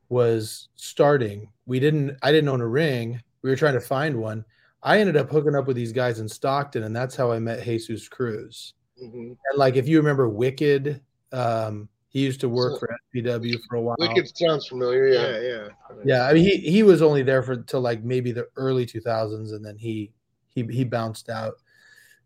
was 0.10 0.70
starting, 0.76 1.50
we 1.66 1.80
didn't. 1.80 2.18
I 2.22 2.32
didn't 2.32 2.50
own 2.50 2.62
a 2.62 2.68
ring. 2.68 3.22
We 3.42 3.50
were 3.50 3.56
trying 3.56 3.74
to 3.74 3.82
find 3.82 4.18
one. 4.18 4.46
I 4.84 5.00
ended 5.00 5.16
up 5.18 5.30
hooking 5.30 5.56
up 5.56 5.66
with 5.66 5.76
these 5.78 5.94
guys 5.94 6.20
in 6.20 6.28
Stockton, 6.28 6.84
and 6.84 6.96
that's 6.96 7.16
how 7.16 7.32
I 7.32 7.39
met 7.39 7.63
Jesus 7.63 8.08
Cruz. 8.08 8.74
hmm 9.00 9.34
And 9.50 9.58
like, 9.58 9.76
if 9.76 9.88
you 9.88 9.98
remember 9.98 10.28
Wicked, 10.30 11.02
um, 11.32 11.88
he 12.10 12.22
used 12.22 12.42
to 12.42 12.50
work 12.50 12.74
So- 12.74 12.80
for 12.80 12.98
SPW 13.16 13.56
for 13.68 13.78
a 13.78 13.82
while. 13.82 13.96
Wicked 13.98 14.30
sounds 14.38 14.68
familiar, 14.68 15.08
Yeah. 15.08 15.39
yeah. 15.39 15.39
Yeah. 15.39 15.68
Yeah, 16.06 16.28
I 16.28 16.34
mean, 16.34 16.44
he 16.44 16.58
he 16.58 16.84
was 16.84 17.02
only 17.02 17.24
there 17.24 17.42
for 17.44 17.56
till 17.58 17.82
like 17.82 18.04
maybe 18.04 18.32
the 18.32 18.48
early 18.56 18.86
2000s, 18.86 19.54
and 19.54 19.63
then 19.66 19.78
he 19.78 20.12
he 20.50 20.63
he 20.63 20.84
bounced 20.84 21.30
out. 21.30 21.56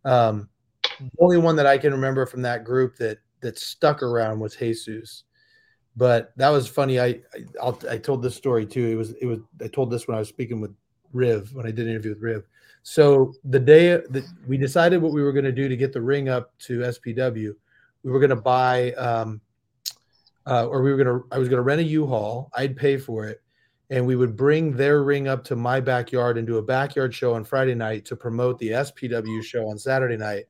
Um, 0.03 0.49
the 0.99 1.09
only 1.19 1.37
one 1.37 1.55
that 1.57 1.65
I 1.67 1.77
can 1.77 1.93
remember 1.93 2.25
from 2.25 2.41
that 2.41 2.63
group 2.63 2.97
that 2.97 3.19
that 3.41 3.57
stuck 3.59 4.01
around 4.01 4.39
was 4.39 4.55
Jesus. 4.55 5.23
But 5.97 6.31
that 6.37 6.49
was 6.49 6.67
funny. 6.67 6.99
I 6.99 7.07
I, 7.07 7.21
I'll, 7.61 7.73
told 7.73 8.21
this 8.21 8.35
story 8.35 8.65
too. 8.65 8.85
It 8.85 8.95
was 8.95 9.11
it 9.21 9.25
was 9.25 9.39
I 9.61 9.67
told 9.67 9.91
this 9.91 10.07
when 10.07 10.15
I 10.15 10.19
was 10.19 10.29
speaking 10.29 10.61
with 10.61 10.73
Riv 11.11 11.53
when 11.53 11.65
I 11.65 11.71
did 11.71 11.87
an 11.87 11.91
interview 11.91 12.11
with 12.11 12.21
Riv. 12.21 12.43
So 12.83 13.33
the 13.43 13.59
day 13.59 13.89
that 13.89 14.23
we 14.47 14.57
decided 14.57 15.01
what 15.01 15.11
we 15.11 15.21
were 15.21 15.33
going 15.33 15.45
to 15.45 15.51
do 15.51 15.67
to 15.67 15.75
get 15.75 15.91
the 15.91 16.01
ring 16.01 16.29
up 16.29 16.57
to 16.59 16.79
SPW, 16.79 17.53
we 18.03 18.11
were 18.11 18.19
going 18.19 18.29
to 18.29 18.35
buy 18.37 18.93
um, 18.93 19.41
uh, 20.45 20.67
or 20.67 20.81
we 20.81 20.91
were 20.91 21.03
going 21.03 21.19
to 21.19 21.27
I 21.31 21.39
was 21.39 21.49
going 21.49 21.57
to 21.57 21.63
rent 21.63 21.81
a 21.81 21.83
U-Haul. 21.83 22.49
I'd 22.55 22.77
pay 22.77 22.97
for 22.97 23.25
it 23.25 23.41
and 23.89 24.05
we 24.05 24.15
would 24.15 24.35
bring 24.35 24.75
their 24.75 25.03
ring 25.03 25.27
up 25.27 25.43
to 25.45 25.55
my 25.55 25.79
backyard 25.79 26.37
and 26.37 26.45
do 26.45 26.57
a 26.57 26.61
backyard 26.61 27.13
show 27.13 27.33
on 27.33 27.43
Friday 27.43 27.75
night 27.75 28.05
to 28.05 28.15
promote 28.15 28.59
the 28.59 28.69
SPW 28.69 29.43
show 29.43 29.69
on 29.69 29.77
Saturday 29.77 30.17
night. 30.17 30.45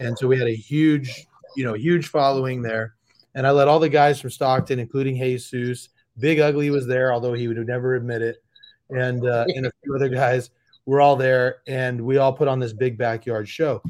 And 0.00 0.18
so 0.18 0.26
we 0.26 0.38
had 0.38 0.48
a 0.48 0.54
huge, 0.54 1.26
you 1.56 1.64
know, 1.64 1.74
huge 1.74 2.08
following 2.08 2.62
there. 2.62 2.94
And 3.34 3.46
I 3.46 3.50
let 3.50 3.68
all 3.68 3.78
the 3.78 3.88
guys 3.88 4.20
from 4.20 4.30
Stockton, 4.30 4.78
including 4.78 5.16
Jesus, 5.16 5.88
Big 6.18 6.40
Ugly 6.40 6.70
was 6.70 6.86
there, 6.86 7.12
although 7.12 7.32
he 7.32 7.48
would 7.48 7.56
never 7.66 7.94
admit 7.94 8.22
it, 8.22 8.42
and 8.90 9.26
uh, 9.26 9.44
and 9.54 9.66
a 9.66 9.72
few 9.82 9.94
other 9.94 10.08
guys 10.08 10.50
were 10.86 11.00
all 11.00 11.16
there, 11.16 11.62
and 11.66 12.00
we 12.00 12.16
all 12.16 12.32
put 12.32 12.48
on 12.48 12.58
this 12.58 12.72
big 12.72 12.98
backyard 12.98 13.48
show. 13.48 13.82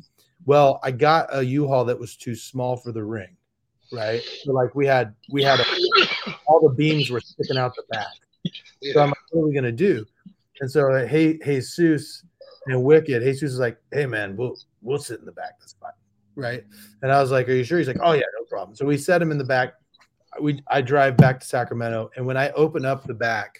Well, 0.44 0.81
I 0.83 0.90
got 0.90 1.35
a 1.35 1.42
U-Haul 1.42 1.85
that 1.87 1.98
was 1.98 2.16
too 2.16 2.35
small 2.35 2.76
for 2.76 2.92
the 2.92 3.03
ring, 3.03 3.37
right? 3.92 4.22
So 4.44 4.53
like 4.53 4.74
we 4.74 4.87
had 4.87 5.14
we 5.31 5.42
had 5.42 5.61
a, 5.61 5.64
all 6.46 6.61
the 6.61 6.74
beams 6.74 7.11
were 7.11 7.20
sticking 7.20 7.57
out 7.57 7.74
the 7.74 7.85
back. 7.90 8.07
So 8.92 9.00
I'm 9.00 9.09
like, 9.09 9.16
what 9.31 9.42
are 9.42 9.46
we 9.46 9.55
gonna 9.55 9.72
do? 9.72 10.05
And 10.61 10.70
so 10.70 11.07
hey, 11.07 11.38
Jesus 11.38 12.24
and 12.66 12.85
Wicked, 12.85 13.22
Jesus 13.22 13.53
is 13.53 13.59
like, 13.59 13.79
hey 13.92 14.07
man, 14.07 14.37
we'll 14.37 14.57
we'll 14.83 14.98
sit 14.98 15.20
in 15.20 15.26
the 15.26 15.33
back. 15.33 15.59
That's 15.59 15.74
fine, 15.74 15.92
right? 16.40 16.64
And 17.03 17.12
I 17.12 17.20
was 17.20 17.31
like, 17.31 17.48
are 17.48 17.53
you 17.53 17.64
sure? 17.64 17.79
He's 17.79 17.87
like, 17.88 17.98
oh 18.03 18.12
yeah, 18.12 18.22
no 18.38 18.44
problem. 18.48 18.74
So 18.76 18.85
we 18.87 18.96
set 18.98 19.20
him 19.22 19.31
in 19.31 19.38
the 19.38 19.44
back. 19.44 19.74
We 20.41 20.62
I 20.68 20.80
drive 20.80 21.16
back 21.16 21.41
to 21.41 21.47
Sacramento, 21.47 22.11
and 22.16 22.24
when 22.26 22.36
I 22.36 22.51
open 22.51 22.84
up 22.84 23.05
the 23.05 23.14
back, 23.14 23.59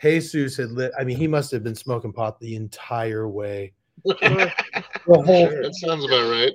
Jesus 0.00 0.56
had 0.56 0.70
lit. 0.70 0.92
I 0.98 1.04
mean, 1.04 1.16
he 1.16 1.26
must 1.26 1.50
have 1.50 1.62
been 1.64 1.74
smoking 1.74 2.12
pot 2.12 2.38
the 2.40 2.56
entire 2.56 3.28
way. 3.28 3.72
The 5.06 5.22
whole 5.22 5.48
that 5.50 5.74
sounds 5.74 6.04
about 6.04 6.30
right. 6.30 6.52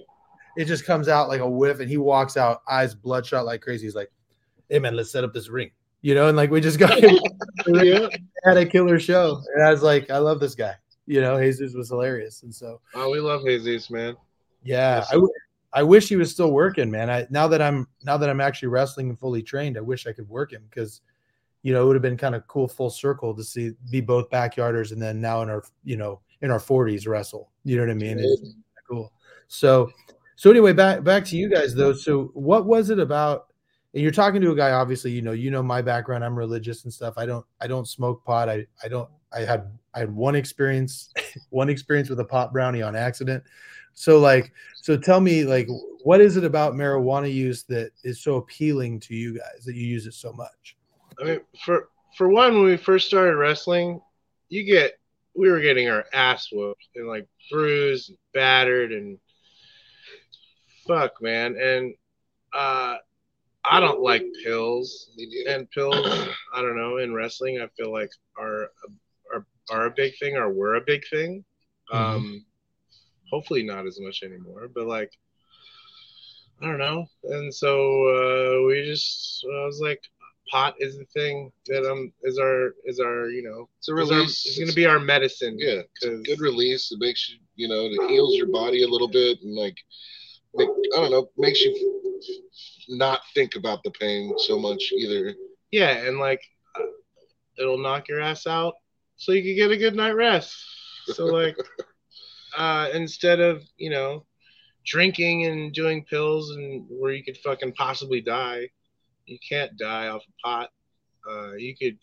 it 0.58 0.66
just 0.66 0.84
comes 0.86 1.08
out 1.08 1.30
like 1.30 1.42
a 1.42 1.50
whiff, 1.50 1.80
and 1.82 1.90
he 1.90 1.98
walks 1.98 2.36
out, 2.36 2.62
eyes 2.68 2.96
bloodshot 2.96 3.46
like 3.46 3.62
crazy. 3.62 3.86
He's 3.86 3.96
like, 3.96 4.12
"Hey 4.70 4.80
man, 4.80 4.96
let's 4.96 5.12
set 5.12 5.24
up 5.24 5.34
this 5.34 5.50
ring," 5.50 5.70
you 6.02 6.16
know, 6.16 6.30
and 6.30 6.36
like 6.38 6.50
we 6.50 6.60
just 6.60 6.80
got 6.80 7.00
Yeah. 7.68 8.08
had 8.44 8.58
a 8.58 8.66
killer 8.66 9.00
show, 9.00 9.42
and 9.54 9.64
I 9.64 9.70
was 9.72 9.84
like, 9.84 10.10
"I 10.10 10.18
love 10.18 10.40
this 10.40 10.56
guy," 10.56 10.74
you 11.06 11.22
know. 11.22 11.40
Jesus 11.40 11.76
was 11.76 11.90
hilarious, 11.90 12.42
and 12.44 12.54
so 12.54 12.82
Oh, 12.96 13.12
we 13.12 13.20
love 13.20 13.44
Jesus, 13.46 13.90
man. 13.92 14.16
yeah. 14.64 15.06
I, 15.12 15.18
I 15.74 15.84
wish 15.84 16.10
he 16.10 16.16
was 16.16 16.32
still 16.32 16.52
working, 16.52 16.90
man. 16.90 17.10
I 17.10 17.28
now 17.30 17.48
that 17.48 17.62
I'm 17.62 17.88
now 18.04 18.18
that 18.18 18.30
I'm 18.30 18.42
actually 18.42 18.70
wrestling 18.70 19.10
and 19.10 19.20
fully 19.20 19.44
trained, 19.44 19.78
I 19.78 19.82
wish 19.82 20.08
I 20.08 20.14
could 20.14 20.28
work 20.28 20.52
him 20.52 20.64
because, 20.70 21.02
you 21.62 21.74
know, 21.74 21.84
it 21.84 21.88
would 21.88 21.96
have 21.96 22.02
been 22.02 22.18
kind 22.18 22.36
of 22.36 22.48
cool 22.48 22.68
full 22.68 22.90
circle 22.90 23.36
to 23.36 23.44
see 23.44 23.74
be 23.92 24.02
both 24.02 24.30
backyarders 24.30 24.92
and 24.92 25.02
then 25.02 25.22
now 25.22 25.42
in 25.42 25.50
our 25.50 25.64
you 25.84 25.98
know 25.98 26.22
in 26.42 26.52
our 26.52 26.60
40s 26.60 27.08
wrestle. 27.08 27.52
You 27.64 27.76
know 27.76 27.84
what 27.84 27.92
I 27.92 27.96
mean? 27.96 28.18
It's 28.20 28.56
cool. 28.90 29.12
So 29.48 29.92
so 30.36 30.50
anyway, 30.50 30.74
back 30.74 31.04
back 31.04 31.26
to 31.26 31.38
you 31.38 31.50
guys 31.50 31.76
though. 31.76 31.94
So 31.94 32.32
what 32.34 32.66
was 32.66 32.90
it 32.90 33.00
about? 33.00 33.48
And 33.94 34.02
you're 34.04 34.12
talking 34.12 34.42
to 34.42 34.52
a 34.52 34.56
guy, 34.56 34.72
obviously, 34.72 35.12
you 35.12 35.22
know, 35.22 35.32
you 35.32 35.52
know 35.52 35.64
my 35.64 35.82
background. 35.82 36.24
I'm 36.24 36.38
religious 36.38 36.84
and 36.84 36.94
stuff. 36.94 37.16
I 37.18 37.26
don't 37.26 37.46
I 37.62 37.68
don't 37.68 37.88
smoke 37.88 38.24
pot. 38.24 38.50
I 38.50 38.66
I 38.84 38.88
don't 38.88 39.10
I 39.32 39.42
had 39.42 39.70
I 39.94 40.00
had 40.00 40.16
one 40.16 40.36
experience, 40.36 41.14
one 41.50 41.70
experience 41.70 42.10
with 42.10 42.20
a 42.20 42.26
pot 42.26 42.54
brownie 42.54 42.82
on 42.82 42.96
accident. 42.96 43.44
So 43.94 44.20
like, 44.20 44.52
so 44.76 44.98
tell 44.98 45.20
me 45.20 45.44
like 45.44 45.68
what 46.04 46.22
is 46.22 46.38
it 46.38 46.44
about 46.44 46.74
marijuana 46.74 47.32
use 47.32 47.64
that 47.64 47.92
is 48.04 48.22
so 48.22 48.36
appealing 48.36 49.00
to 49.02 49.16
you 49.16 49.38
guys 49.38 49.66
that 49.66 49.76
you 49.76 49.86
use 49.86 50.06
it 50.08 50.14
so 50.14 50.32
much? 50.34 50.78
I 51.20 51.24
mean, 51.26 51.40
for 51.64 51.90
for 52.18 52.30
one, 52.30 52.56
when 52.56 52.64
we 52.64 52.78
first 52.78 53.08
started 53.08 53.36
wrestling, 53.36 54.02
you 54.50 54.64
get 54.64 54.94
we 55.36 55.50
were 55.50 55.60
getting 55.60 55.90
our 55.90 56.06
ass 56.14 56.50
whooped 56.52 56.88
and 56.96 57.08
like 57.08 57.28
bruised, 57.52 58.10
and 58.10 58.18
battered, 58.34 58.92
and 58.92 59.20
fuck, 60.88 61.22
man. 61.22 61.56
And 61.58 61.94
uh, 62.54 62.96
I 63.64 63.80
don't 63.80 64.02
like 64.02 64.26
pills 64.44 65.10
and 65.48 65.70
pills. 65.72 65.96
I 66.54 66.62
don't 66.62 66.78
know. 66.78 66.98
In 66.98 67.14
wrestling, 67.14 67.60
I 67.62 67.68
feel 67.78 67.92
like 67.92 68.12
are 68.38 68.72
are 69.34 69.46
are 69.70 69.86
a 69.86 69.92
big 69.92 70.18
thing 70.18 70.36
or 70.36 70.52
were 70.52 70.76
a 70.76 70.82
big 70.82 71.04
thing. 71.10 71.44
Mm-hmm. 71.92 72.16
Um, 72.16 72.46
hopefully 73.32 73.64
not 73.64 73.86
as 73.86 74.00
much 74.00 74.22
anymore, 74.24 74.70
but 74.74 74.88
like 74.88 75.12
I 76.62 76.66
don't 76.66 76.78
know. 76.78 77.06
And 77.24 77.54
so 77.54 77.70
uh, 77.70 78.68
we 78.68 78.84
just 78.84 79.46
I 79.46 79.66
was 79.66 79.80
like, 79.82 80.02
pot 80.52 80.76
is 80.80 80.98
the 80.98 81.06
thing 81.06 81.52
that 81.68 81.90
um 81.90 82.12
is 82.24 82.38
our 82.38 82.74
is 82.86 83.00
our 83.00 83.30
you 83.30 83.44
know 83.44 83.70
it's 83.78 83.90
a 83.90 83.94
release. 83.94 84.46
It's, 84.46 84.58
going 84.58 84.70
to 84.70 84.76
be 84.76 84.86
our 84.86 85.00
medicine. 85.00 85.58
Yeah, 85.60 85.82
good 86.02 86.40
release. 86.40 86.92
It 86.92 87.00
makes 87.00 87.30
you 87.30 87.38
you 87.56 87.68
know 87.68 87.86
it 87.86 88.10
heals 88.10 88.36
your 88.36 88.48
body 88.48 88.84
a 88.84 88.88
little 88.88 89.08
bit 89.08 89.40
and 89.42 89.56
like 89.56 89.78
make, 90.56 90.70
I 90.96 91.02
don't 91.02 91.12
know 91.12 91.30
makes 91.38 91.62
you 91.62 92.00
not 92.90 93.22
think 93.34 93.56
about 93.56 93.84
the 93.84 93.92
pain 93.92 94.34
so 94.38 94.60
much 94.60 94.92
either. 94.92 95.34
Yeah, 95.72 95.92
and 95.92 96.18
like 96.18 96.42
uh, 96.76 96.84
it'll 97.58 97.78
knock 97.78 98.08
your 98.08 98.22
ass 98.22 98.48
out 98.48 98.74
so 99.18 99.32
you 99.32 99.44
can 99.44 99.56
get 99.56 99.72
a 99.72 99.78
good 99.78 99.96
night 99.96 100.14
rest. 100.14 100.56
So 101.06 101.26
like 101.26 101.56
uh 102.58 102.90
instead 102.94 103.40
of 103.40 103.64
you 103.78 103.90
know 103.90 104.26
drinking 104.86 105.46
and 105.46 105.74
doing 105.74 106.04
pills 106.06 106.52
and 106.52 106.86
where 106.90 107.12
you 107.12 107.24
could 107.24 107.38
fucking 107.38 107.74
possibly 107.74 108.22
die 108.22 108.68
you 109.30 109.38
can't 109.48 109.78
die 109.78 110.08
off 110.08 110.24
a 110.28 110.48
pot. 110.48 110.70
Uh, 111.30 111.54
you 111.54 111.76
could 111.76 111.98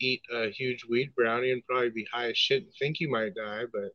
eat 0.00 0.22
a 0.32 0.50
huge 0.50 0.84
weed 0.88 1.12
brownie 1.14 1.52
and 1.52 1.64
probably 1.66 1.90
be 1.90 2.06
high 2.12 2.30
as 2.30 2.38
shit 2.38 2.62
and 2.62 2.72
think 2.78 3.00
you 3.00 3.10
might 3.10 3.34
die, 3.34 3.64
but 3.72 3.90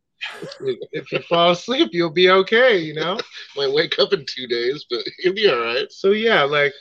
if 0.91 1.11
you 1.11 1.19
fall 1.28 1.51
asleep, 1.51 1.89
you'll 1.91 2.09
be 2.09 2.30
okay. 2.30 2.78
You 2.78 2.93
know, 2.93 3.19
might 3.57 3.74
wake 3.74 3.97
up 3.99 4.13
in 4.13 4.26
two 4.28 4.47
days, 4.47 4.86
but 4.89 5.03
you'll 5.19 5.34
be 5.34 5.49
all 5.49 5.59
right. 5.59 5.91
So 5.91 6.11
yeah, 6.11 6.43
like 6.43 6.74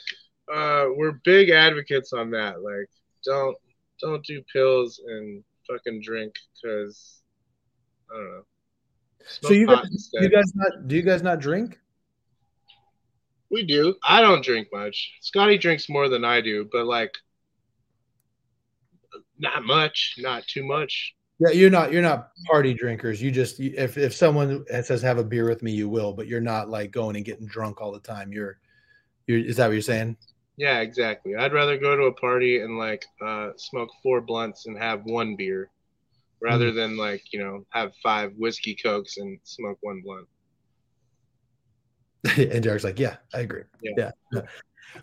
uh, 0.53 0.85
we're 0.95 1.19
big 1.23 1.49
advocates 1.49 2.13
on 2.13 2.29
that. 2.31 2.61
Like, 2.61 2.89
don't 3.25 3.57
don't 3.99 4.23
do 4.25 4.43
pills 4.51 5.01
and 5.05 5.43
fucking 5.67 6.01
drink 6.03 6.33
because 6.61 7.21
I 8.11 8.17
don't 8.17 8.31
know. 8.31 8.43
So 9.25 9.53
you 9.53 9.67
guys, 9.67 10.09
you 10.13 10.29
guys 10.29 10.51
not 10.55 10.87
do 10.87 10.95
you 10.95 11.01
guys 11.01 11.21
not 11.21 11.39
drink? 11.39 11.79
We 13.49 13.63
do. 13.63 13.95
I 14.03 14.21
don't 14.21 14.43
drink 14.43 14.69
much. 14.73 15.13
Scotty 15.21 15.57
drinks 15.57 15.87
more 15.87 16.09
than 16.09 16.25
I 16.25 16.41
do, 16.41 16.67
but 16.71 16.85
like 16.85 17.11
not 19.37 19.63
much, 19.63 20.15
not 20.17 20.43
too 20.47 20.65
much. 20.65 21.15
Yeah, 21.39 21.51
you're 21.51 21.69
not 21.69 21.91
you're 21.91 22.01
not 22.01 22.29
party 22.49 22.73
drinkers. 22.73 23.21
You 23.21 23.31
just 23.31 23.59
if 23.59 23.97
if 23.97 24.13
someone 24.13 24.65
says 24.83 25.01
have 25.01 25.17
a 25.17 25.23
beer 25.23 25.47
with 25.47 25.63
me, 25.63 25.71
you 25.71 25.89
will, 25.89 26.13
but 26.13 26.27
you're 26.27 26.41
not 26.41 26.69
like 26.69 26.91
going 26.91 27.15
and 27.15 27.25
getting 27.25 27.45
drunk 27.45 27.81
all 27.81 27.91
the 27.91 27.99
time. 27.99 28.31
You're 28.31 28.59
you're 29.27 29.39
is 29.39 29.57
that 29.57 29.67
what 29.67 29.73
you're 29.73 29.81
saying? 29.81 30.17
Yeah, 30.57 30.79
exactly. 30.79 31.35
I'd 31.35 31.53
rather 31.53 31.77
go 31.77 31.95
to 31.95 32.03
a 32.03 32.13
party 32.13 32.61
and 32.61 32.77
like 32.77 33.05
uh, 33.21 33.51
smoke 33.57 33.89
four 34.01 34.21
blunts 34.21 34.67
and 34.67 34.77
have 34.77 35.03
one 35.03 35.35
beer 35.35 35.69
rather 36.43 36.71
mm. 36.71 36.75
than 36.75 36.97
like, 36.97 37.23
you 37.31 37.39
know, 37.39 37.65
have 37.69 37.93
five 38.03 38.33
whiskey 38.37 38.75
cokes 38.75 39.17
and 39.17 39.39
smoke 39.43 39.77
one 39.81 40.01
blunt. 40.03 40.27
and 42.37 42.61
Derek's 42.61 42.83
like, 42.83 42.99
yeah, 42.99 43.15
I 43.33 43.39
agree. 43.39 43.63
Yeah. 43.81 44.11
yeah. 44.31 44.41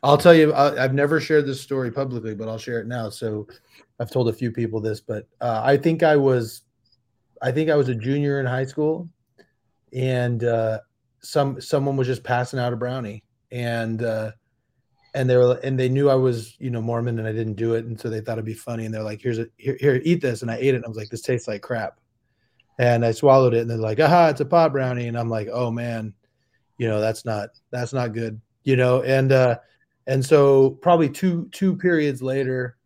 I'll 0.02 0.18
tell 0.18 0.34
you, 0.34 0.54
I, 0.54 0.78
have 0.78 0.94
never 0.94 1.20
shared 1.20 1.46
this 1.46 1.60
story 1.60 1.90
publicly, 1.90 2.34
but 2.34 2.48
I'll 2.48 2.58
share 2.58 2.80
it 2.80 2.86
now. 2.86 3.08
So 3.10 3.48
I've 3.98 4.10
told 4.10 4.28
a 4.28 4.32
few 4.32 4.52
people 4.52 4.80
this, 4.80 5.00
but 5.00 5.26
uh, 5.40 5.62
I 5.64 5.76
think 5.76 6.02
I 6.02 6.16
was, 6.16 6.62
I 7.42 7.50
think 7.50 7.70
I 7.70 7.74
was 7.74 7.88
a 7.88 7.94
junior 7.94 8.38
in 8.38 8.46
high 8.46 8.66
school, 8.66 9.08
and 9.92 10.44
uh, 10.44 10.78
some 11.22 11.60
someone 11.60 11.96
was 11.96 12.06
just 12.06 12.22
passing 12.22 12.60
out 12.60 12.72
a 12.72 12.76
brownie, 12.76 13.24
and 13.50 14.02
uh, 14.02 14.32
and 15.14 15.28
they 15.28 15.36
were 15.36 15.58
and 15.62 15.78
they 15.78 15.88
knew 15.88 16.08
I 16.10 16.14
was 16.14 16.56
you 16.58 16.70
know 16.70 16.80
Mormon 16.82 17.18
and 17.18 17.28
I 17.28 17.32
didn't 17.32 17.54
do 17.54 17.74
it, 17.74 17.84
and 17.84 18.00
so 18.00 18.08
they 18.08 18.20
thought 18.20 18.32
it'd 18.32 18.44
be 18.44 18.54
funny, 18.54 18.84
and 18.84 18.94
they're 18.94 19.02
like, 19.02 19.20
here's 19.20 19.38
a 19.38 19.46
here, 19.56 19.76
here 19.80 20.00
eat 20.04 20.20
this, 20.20 20.42
and 20.42 20.50
I 20.50 20.56
ate 20.56 20.74
it, 20.74 20.76
and 20.76 20.84
I 20.84 20.88
was 20.88 20.96
like, 20.96 21.10
this 21.10 21.22
tastes 21.22 21.48
like 21.48 21.62
crap, 21.62 21.98
and 22.78 23.04
I 23.04 23.12
swallowed 23.12 23.54
it, 23.54 23.60
and 23.60 23.70
they're 23.70 23.78
like, 23.78 24.00
aha, 24.00 24.28
it's 24.28 24.40
a 24.40 24.44
pot 24.44 24.72
brownie, 24.72 25.08
and 25.08 25.18
I'm 25.18 25.30
like, 25.30 25.48
oh 25.52 25.70
man 25.70 26.14
you 26.78 26.88
know 26.88 26.98
that's 26.98 27.26
not 27.26 27.50
that's 27.70 27.92
not 27.92 28.14
good 28.14 28.40
you 28.64 28.76
know? 28.76 29.02
And 29.02 29.32
uh 29.32 29.58
and 30.06 30.24
so 30.24 30.70
probably 30.70 31.08
two 31.08 31.48
two 31.52 31.76
periods 31.76 32.22
later 32.22 32.76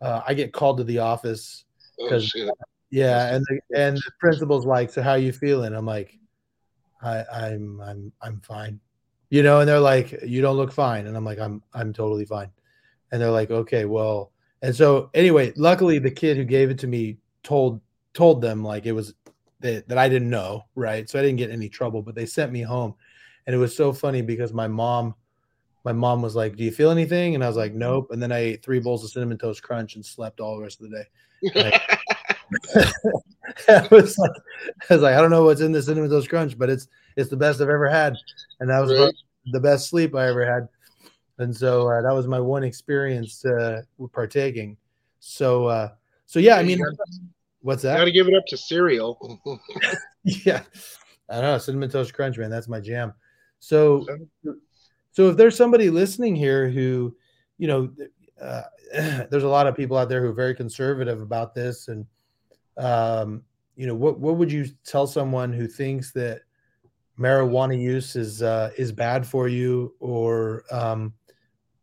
uh, 0.00 0.22
i 0.26 0.34
get 0.34 0.52
called 0.52 0.78
to 0.78 0.84
the 0.84 0.98
office 0.98 1.64
because 1.96 2.32
oh, 2.36 2.50
yeah. 2.90 3.34
And 3.34 3.44
the, 3.48 3.60
and 3.76 3.96
the 3.96 4.12
principal's 4.20 4.64
like 4.64 4.90
so 4.90 5.02
how 5.02 5.14
you 5.14 5.32
feeling? 5.32 5.74
I'm 5.74 5.86
like 5.86 6.16
i 7.00 7.24
i'm 7.32 7.80
i'm 7.80 8.12
i'm 8.20 8.40
fine 8.40 8.80
you 9.30 9.42
know 9.42 9.60
and 9.60 9.68
they're 9.68 9.80
like 9.80 10.12
you 10.24 10.40
don't 10.40 10.56
look 10.56 10.72
fine. 10.72 11.06
And 11.06 11.16
i'm 11.16 11.24
like 11.24 11.38
i'm 11.38 11.62
i'm 11.74 11.92
totally 11.92 12.24
fine. 12.24 12.50
And 13.10 13.20
they're 13.20 13.30
like 13.30 13.50
okay 13.50 13.84
well 13.84 14.32
and 14.62 14.74
so 14.74 15.10
anyway 15.14 15.52
luckily 15.56 15.98
the 15.98 16.10
kid 16.10 16.36
who 16.36 16.44
gave 16.44 16.70
it 16.70 16.78
to 16.80 16.86
me 16.86 17.18
told 17.42 17.80
told 18.14 18.42
them 18.42 18.64
like 18.64 18.86
it 18.86 18.92
was 18.92 19.14
that, 19.60 19.88
that 19.88 19.98
i 19.98 20.08
didn't 20.08 20.30
know 20.30 20.64
right? 20.74 21.08
So 21.08 21.18
i 21.18 21.22
didn't 21.22 21.38
get 21.38 21.50
any 21.50 21.68
trouble 21.68 22.02
but 22.02 22.14
they 22.14 22.26
sent 22.26 22.52
me 22.52 22.62
home. 22.62 22.94
And 23.46 23.54
it 23.54 23.58
was 23.58 23.74
so 23.74 23.92
funny 23.92 24.20
because 24.20 24.52
my 24.52 24.68
mom 24.68 25.14
my 25.84 25.92
mom 25.92 26.20
was 26.20 26.36
like 26.36 26.56
do 26.56 26.64
you 26.64 26.70
feel 26.70 26.90
anything? 26.90 27.34
And 27.34 27.44
i 27.44 27.48
was 27.48 27.56
like 27.56 27.74
nope. 27.74 28.08
And 28.10 28.22
then 28.22 28.32
i 28.32 28.38
ate 28.38 28.62
three 28.62 28.80
bowls 28.80 29.04
of 29.04 29.10
cinnamon 29.10 29.38
toast 29.38 29.62
crunch 29.62 29.94
and 29.94 30.04
slept 30.04 30.40
all 30.40 30.56
the 30.56 30.62
rest 30.62 30.80
of 30.80 30.90
the 30.90 31.04
day. 31.52 31.80
I, 33.68 33.86
was 33.90 34.18
like, 34.18 34.30
I 34.88 34.94
was 34.94 35.02
like 35.02 35.14
i 35.14 35.20
don't 35.20 35.30
know 35.30 35.44
what's 35.44 35.60
in 35.60 35.72
the 35.72 35.82
cinnamon 35.82 36.10
toast 36.10 36.28
crunch 36.28 36.58
but 36.58 36.70
it's 36.70 36.88
it's 37.18 37.30
the 37.30 37.36
best 37.36 37.60
i've 37.60 37.68
ever 37.68 37.88
had. 37.88 38.16
And 38.60 38.70
that 38.70 38.80
was 38.80 38.98
right. 38.98 39.14
the 39.52 39.60
best 39.60 39.88
sleep 39.88 40.14
i 40.14 40.28
ever 40.28 40.46
had. 40.46 40.68
And 41.38 41.54
so 41.54 41.88
uh, 41.88 42.02
that 42.02 42.14
was 42.14 42.26
my 42.26 42.40
one 42.40 42.64
experience 42.64 43.44
uh, 43.44 43.82
partaking. 44.12 44.76
So 45.20 45.66
uh 45.66 45.90
so 46.26 46.38
yeah 46.38 46.56
i 46.56 46.62
mean 46.62 46.80
what's 47.60 47.82
that? 47.82 47.96
got 47.96 48.04
to 48.04 48.12
give 48.12 48.28
it 48.28 48.34
up 48.34 48.46
to 48.48 48.56
cereal. 48.56 49.40
Yeah. 50.24 50.62
I 51.30 51.34
don't 51.34 51.42
know. 51.42 51.58
Cinnamon 51.58 51.90
toast 51.90 52.14
crunch 52.14 52.38
man 52.38 52.50
that's 52.50 52.68
my 52.68 52.80
jam. 52.80 53.12
So, 53.60 54.06
so 55.12 55.30
if 55.30 55.36
there's 55.36 55.56
somebody 55.56 55.90
listening 55.90 56.36
here 56.36 56.68
who, 56.68 57.16
you 57.58 57.66
know, 57.66 57.90
uh, 58.40 58.62
there's 59.30 59.44
a 59.44 59.48
lot 59.48 59.66
of 59.66 59.76
people 59.76 59.96
out 59.96 60.08
there 60.08 60.22
who 60.22 60.28
are 60.28 60.34
very 60.34 60.54
conservative 60.54 61.20
about 61.20 61.54
this, 61.54 61.88
and 61.88 62.06
um, 62.76 63.42
you 63.76 63.86
know, 63.86 63.94
what 63.94 64.18
what 64.18 64.36
would 64.36 64.50
you 64.50 64.66
tell 64.84 65.06
someone 65.06 65.52
who 65.52 65.66
thinks 65.66 66.12
that 66.12 66.42
marijuana 67.18 67.80
use 67.80 68.16
is 68.16 68.42
uh, 68.42 68.70
is 68.76 68.92
bad 68.92 69.26
for 69.26 69.48
you 69.48 69.94
or 70.00 70.64
um, 70.70 71.12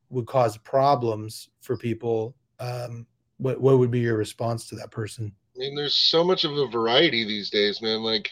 would 0.09 0.27
cause 0.27 0.57
problems 0.57 1.49
for 1.61 1.77
people? 1.77 2.35
Um, 2.59 3.05
what 3.37 3.59
what 3.59 3.79
would 3.79 3.91
be 3.91 3.99
your 3.99 4.17
response 4.17 4.67
to 4.69 4.75
that 4.75 4.91
person? 4.91 5.31
I 5.55 5.59
mean, 5.59 5.75
there's 5.75 5.95
so 5.95 6.23
much 6.23 6.43
of 6.43 6.57
a 6.57 6.67
variety 6.67 7.25
these 7.25 7.49
days, 7.49 7.81
man. 7.81 8.01
Like 8.01 8.31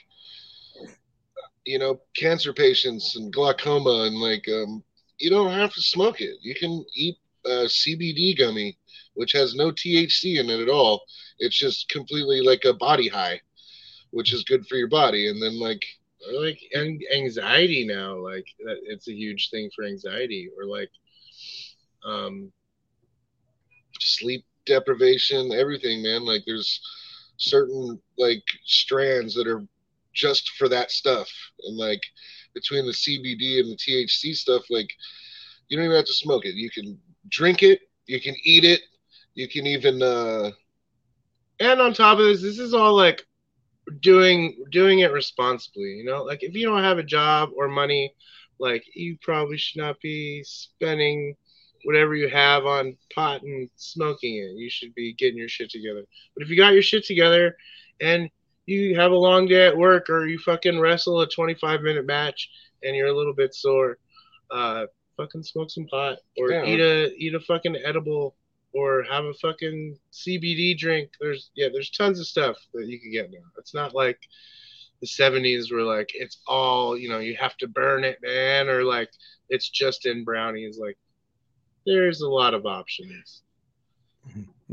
you 1.66 1.80
know, 1.80 2.02
cancer 2.16 2.54
patients 2.54 3.16
and 3.16 3.32
glaucoma, 3.32 4.04
and 4.04 4.16
like, 4.16 4.48
um, 4.50 4.84
you 5.18 5.30
don't 5.30 5.52
have 5.52 5.74
to 5.74 5.82
smoke 5.82 6.22
it. 6.22 6.36
You 6.42 6.56
can 6.56 6.84
eat 6.94 7.18
a 7.46 7.66
CBD 7.66 8.38
gummy, 8.38 8.78
which 9.14 9.32
has 9.34 9.56
no 9.56 9.72
THC 9.72 10.40
in 10.40 10.50
it 10.50 10.60
at 10.60 10.70
all. 10.70 11.04
It's 11.40 11.58
just 11.58 11.90
completely 11.90 12.42
like 12.42 12.66
a 12.66 12.74
body 12.74 13.08
high, 13.08 13.40
which 14.12 14.34
is 14.34 14.44
good 14.44 14.68
for 14.68 14.76
your 14.76 14.90
body. 14.90 15.30
And 15.30 15.42
then 15.42 15.60
like, 15.60 15.82
like 16.32 16.60
anxiety 17.12 17.86
now, 17.86 18.16
like 18.16 18.46
it's 18.60 19.08
a 19.08 19.14
huge 19.14 19.50
thing 19.50 19.70
for 19.76 19.86
anxiety, 19.86 20.50
or 20.58 20.66
like, 20.66 20.90
um, 22.06 22.52
sleep 24.00 24.46
deprivation, 24.66 25.52
everything, 25.52 26.02
man. 26.02 26.26
Like, 26.26 26.44
there's 26.46 26.82
certain 27.38 28.00
like 28.18 28.44
strands 28.66 29.36
that 29.36 29.48
are 29.48 29.64
just 30.14 30.52
for 30.58 30.70
that 30.70 30.92
stuff. 30.92 31.30
And 31.64 31.78
like 31.78 32.02
between 32.54 32.86
the 32.86 32.92
CBD 32.94 33.60
and 33.60 33.72
the 33.72 33.78
THC 33.78 34.36
stuff, 34.36 34.64
like 34.70 34.90
you 35.68 35.78
don't 35.78 35.86
even 35.86 35.98
have 35.98 36.06
to 36.06 36.14
smoke 36.14 36.46
it. 36.46 36.56
You 36.56 36.70
can 36.70 36.98
drink 37.30 37.64
it, 37.64 37.82
you 38.06 38.22
can 38.22 38.36
eat 38.44 38.64
it, 38.64 38.82
you 39.34 39.48
can 39.48 39.66
even 39.66 40.02
uh 40.02 40.52
and 41.60 41.80
on 41.80 41.94
top 41.94 42.20
of 42.20 42.26
this, 42.26 42.42
this 42.42 42.60
is 42.60 42.74
all 42.74 42.96
like 42.96 43.26
doing 44.00 44.64
doing 44.72 45.00
it 45.00 45.12
responsibly. 45.12 45.90
You 45.98 46.06
know, 46.06 46.24
like 46.24 46.44
if 46.44 46.54
you 46.56 46.66
don't 46.66 46.84
have 46.84 46.98
a 46.98 47.04
job 47.04 47.50
or 47.56 47.68
money, 47.68 48.14
like 48.60 48.84
you 48.94 49.18
probably 49.22 49.58
should 49.58 49.82
not 49.82 50.00
be 50.02 50.44
spending 50.46 51.36
whatever 51.84 52.16
you 52.16 52.30
have 52.30 52.66
on 52.66 52.96
pot 53.14 53.42
and 53.44 53.70
smoking 53.76 54.38
it. 54.38 54.58
You 54.58 54.70
should 54.70 54.94
be 54.96 55.14
getting 55.14 55.38
your 55.38 55.50
shit 55.50 55.70
together. 55.70 56.04
But 56.36 56.44
if 56.44 56.50
you 56.50 56.56
got 56.58 56.74
your 56.74 56.82
shit 56.82 57.06
together 57.06 57.58
and 58.00 58.30
you 58.66 58.96
have 58.98 59.12
a 59.12 59.16
long 59.16 59.48
day 59.48 59.68
at 59.68 59.78
work 59.78 60.10
or 60.10 60.26
you 60.26 60.40
fucking 60.40 60.80
wrestle 60.80 61.20
a 61.20 61.28
25 61.28 61.82
minute 61.82 62.06
match 62.06 62.50
and 62.84 62.96
you're 62.96 63.08
a 63.08 63.16
little 63.18 63.34
bit 63.34 63.54
sore, 63.54 63.98
uh, 64.52 64.86
fucking 65.18 65.44
smoke 65.44 65.70
some 65.70 65.86
pot 65.88 66.20
or 66.38 66.52
Yeah. 66.52 66.66
eat 66.66 66.80
a 66.80 67.14
eat 67.18 67.36
a 67.36 67.40
fucking 67.42 67.76
edible 67.84 68.36
or 68.74 69.04
have 69.04 69.26
a 69.26 69.34
fucking 69.36 69.98
CBD 70.12 70.78
drink. 70.78 71.10
There's 71.20 71.52
yeah, 71.56 71.68
there's 71.72 71.92
tons 71.92 72.20
of 72.20 72.28
stuff 72.28 72.58
that 72.74 72.88
you 72.88 73.00
can 73.00 73.12
get 73.12 73.32
now. 73.32 73.46
It's 73.58 73.74
not 73.74 73.94
like 73.94 74.20
the 75.02 75.08
70s 75.08 75.70
were 75.70 75.82
like 75.82 76.12
it's 76.14 76.38
all 76.48 76.98
you 76.98 77.10
know 77.10 77.20
you 77.20 77.36
have 77.36 77.58
to 77.58 77.68
burn 77.68 78.06
it 78.06 78.20
man 78.22 78.70
or 78.70 78.84
like 78.84 79.10
it's 79.50 79.70
just 79.70 80.06
in 80.06 80.24
brownies 80.24 80.80
like 80.80 80.98
there's 81.86 82.22
a 82.22 82.30
lot 82.30 82.54
of 82.54 82.66
options 82.66 83.44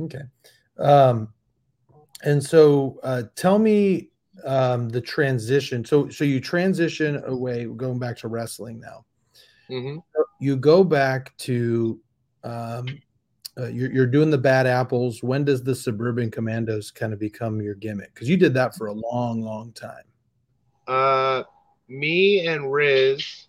Okay. 0.00 0.22
Um, 0.78 1.32
and 2.22 2.42
so 2.42 2.98
uh, 3.02 3.24
tell 3.36 3.58
me 3.58 4.10
um, 4.44 4.88
the 4.88 5.00
transition. 5.00 5.84
So 5.84 6.08
so 6.08 6.24
you 6.24 6.40
transition 6.40 7.22
away, 7.26 7.64
going 7.64 7.98
back 7.98 8.16
to 8.18 8.28
wrestling 8.28 8.80
now. 8.80 9.04
hmm 9.68 9.98
You 10.40 10.56
go 10.56 10.84
back 10.84 11.36
to 11.38 12.00
um, 12.44 12.86
uh, 13.58 13.66
you're, 13.66 13.92
you're 13.92 14.06
doing 14.06 14.30
the 14.30 14.38
bad 14.38 14.66
apples. 14.66 15.22
When 15.22 15.44
does 15.44 15.62
the 15.62 15.74
suburban 15.74 16.30
commandos 16.30 16.90
kind 16.90 17.12
of 17.12 17.18
become 17.18 17.60
your 17.60 17.74
gimmick? 17.74 18.14
Because 18.14 18.28
you 18.28 18.36
did 18.36 18.54
that 18.54 18.74
for 18.76 18.86
a 18.88 18.92
long, 18.92 19.42
long 19.42 19.72
time. 19.72 20.04
uh 20.86 21.42
me 21.88 22.46
and 22.46 22.72
riz 22.72 23.48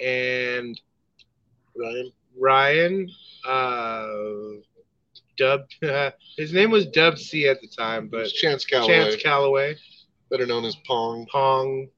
and 0.00 0.80
Ryan. 1.76 2.12
ryan 2.38 3.10
uh 3.46 4.06
dub 5.36 5.66
his 6.38 6.52
name 6.52 6.70
was 6.70 6.86
dub 6.86 7.18
c 7.18 7.46
at 7.46 7.60
the 7.60 7.68
time 7.68 8.08
but 8.08 8.28
Chance 8.28 8.64
Calloway, 8.64 8.86
chance 8.88 9.22
calloway 9.22 9.76
better 10.30 10.46
known 10.46 10.64
as 10.64 10.76
Pong. 10.86 11.26
pong 11.30 11.88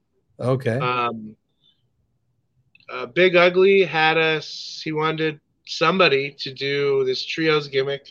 Okay. 0.41 0.79
Um, 0.79 1.37
uh, 2.91 3.07
Big 3.07 3.37
Ugly 3.37 3.85
had 3.85 4.19
us. 4.19 4.81
He 4.83 4.93
wanted 4.93 5.41
somebody 5.67 6.35
to 6.41 6.53
do 6.53 7.05
this 7.05 7.25
trios 7.25 7.69
gimmick 7.69 8.11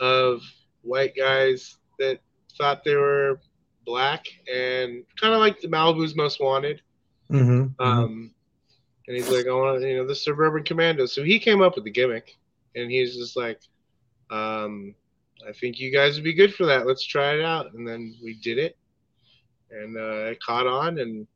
of 0.00 0.40
white 0.82 1.14
guys 1.16 1.76
that 1.98 2.20
thought 2.56 2.84
they 2.84 2.94
were 2.94 3.40
black 3.84 4.26
and 4.52 5.04
kind 5.20 5.34
of 5.34 5.40
like 5.40 5.60
the 5.60 5.68
Malibu's 5.68 6.16
Most 6.16 6.40
Wanted. 6.40 6.82
Mhm, 7.30 7.74
mhm. 7.74 7.84
Um, 7.84 8.34
and 9.06 9.16
he's 9.16 9.30
like, 9.30 9.46
I 9.46 9.52
want 9.52 9.82
you 9.82 9.96
know 9.96 10.06
the 10.06 10.14
Suburban 10.14 10.64
Commandos. 10.64 11.12
So 11.12 11.22
he 11.22 11.38
came 11.38 11.62
up 11.62 11.74
with 11.74 11.84
the 11.84 11.90
gimmick, 11.90 12.36
and 12.74 12.90
he's 12.90 13.16
just 13.16 13.36
like, 13.36 13.60
um, 14.30 14.94
I 15.48 15.52
think 15.52 15.78
you 15.78 15.92
guys 15.92 16.16
would 16.16 16.24
be 16.24 16.34
good 16.34 16.54
for 16.54 16.66
that. 16.66 16.86
Let's 16.86 17.04
try 17.04 17.34
it 17.34 17.42
out. 17.42 17.72
And 17.74 17.86
then 17.86 18.16
we 18.22 18.34
did 18.34 18.58
it, 18.58 18.76
and 19.70 19.96
uh, 19.96 20.30
it 20.30 20.40
caught 20.40 20.66
on. 20.66 20.98
And 20.98 21.26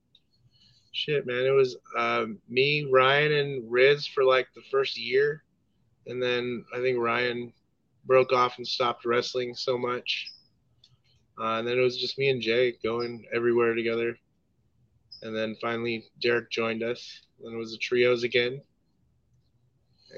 shit, 0.92 1.26
man, 1.26 1.44
it 1.44 1.50
was 1.50 1.76
um, 1.96 2.38
me, 2.48 2.88
Ryan, 2.90 3.32
and 3.32 3.70
Riz 3.70 4.06
for 4.06 4.24
like 4.24 4.48
the 4.54 4.62
first 4.70 4.98
year, 4.98 5.44
and 6.06 6.22
then 6.22 6.64
I 6.74 6.80
think 6.80 6.98
Ryan 6.98 7.52
broke 8.04 8.32
off 8.32 8.58
and 8.58 8.66
stopped 8.66 9.04
wrestling 9.04 9.54
so 9.54 9.78
much. 9.78 10.32
Uh, 11.40 11.58
and 11.58 11.68
then 11.68 11.78
it 11.78 11.82
was 11.82 11.98
just 11.98 12.18
me 12.18 12.28
and 12.28 12.42
Jay 12.42 12.74
going 12.82 13.24
everywhere 13.32 13.74
together. 13.74 14.16
And 15.22 15.34
then 15.36 15.56
finally 15.60 16.04
Derek 16.20 16.50
joined 16.50 16.82
us. 16.82 17.20
Then 17.42 17.54
it 17.54 17.56
was 17.56 17.72
the 17.72 17.78
trios 17.78 18.22
again. 18.22 18.60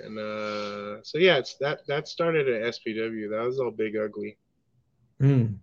And 0.04 0.18
uh, 0.18 1.02
so 1.02 1.18
yeah, 1.18 1.36
it's 1.36 1.56
that 1.58 1.86
that 1.86 2.08
started 2.08 2.48
at 2.48 2.74
SPW. 2.74 3.30
That 3.30 3.44
was 3.44 3.60
all 3.60 3.70
big 3.70 3.96
ugly. 3.96 4.38
Mm. 5.20 5.58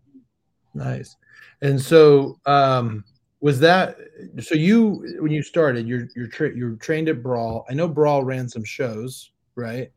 Nice. 0.74 1.16
And 1.62 1.82
so 1.82 2.39
um 2.45 3.03
was 3.42 3.60
that 3.60 3.98
so 4.42 4.56
you 4.56 5.18
when 5.22 5.32
you 5.32 5.42
started 5.42 5.88
you're 5.88 6.08
you're 6.16 6.28
tra- 6.28 6.56
you're 6.56 6.76
trained 6.76 7.08
at 7.10 7.24
Brawl. 7.24 7.66
I 7.70 7.74
know 7.74 7.88
Brawl 7.88 8.24
ran 8.24 8.50
some 8.50 8.64
shows, 8.64 9.32
right? 9.56 9.92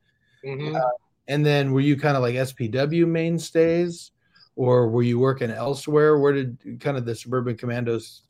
hmm 0.44 0.76
And 1.28 1.44
then 1.46 1.72
were 1.72 1.80
you 1.80 1.96
kind 1.96 2.16
of 2.16 2.22
like 2.22 2.34
SPW 2.34 3.06
mainstays 3.06 4.10
or 4.56 4.88
were 4.88 5.02
you 5.02 5.18
working 5.18 5.50
elsewhere? 5.50 6.18
Where 6.18 6.32
did 6.32 6.78
kind 6.80 6.96
of 6.96 7.04
the 7.04 7.14
Suburban 7.14 7.56
Commandos 7.56 8.22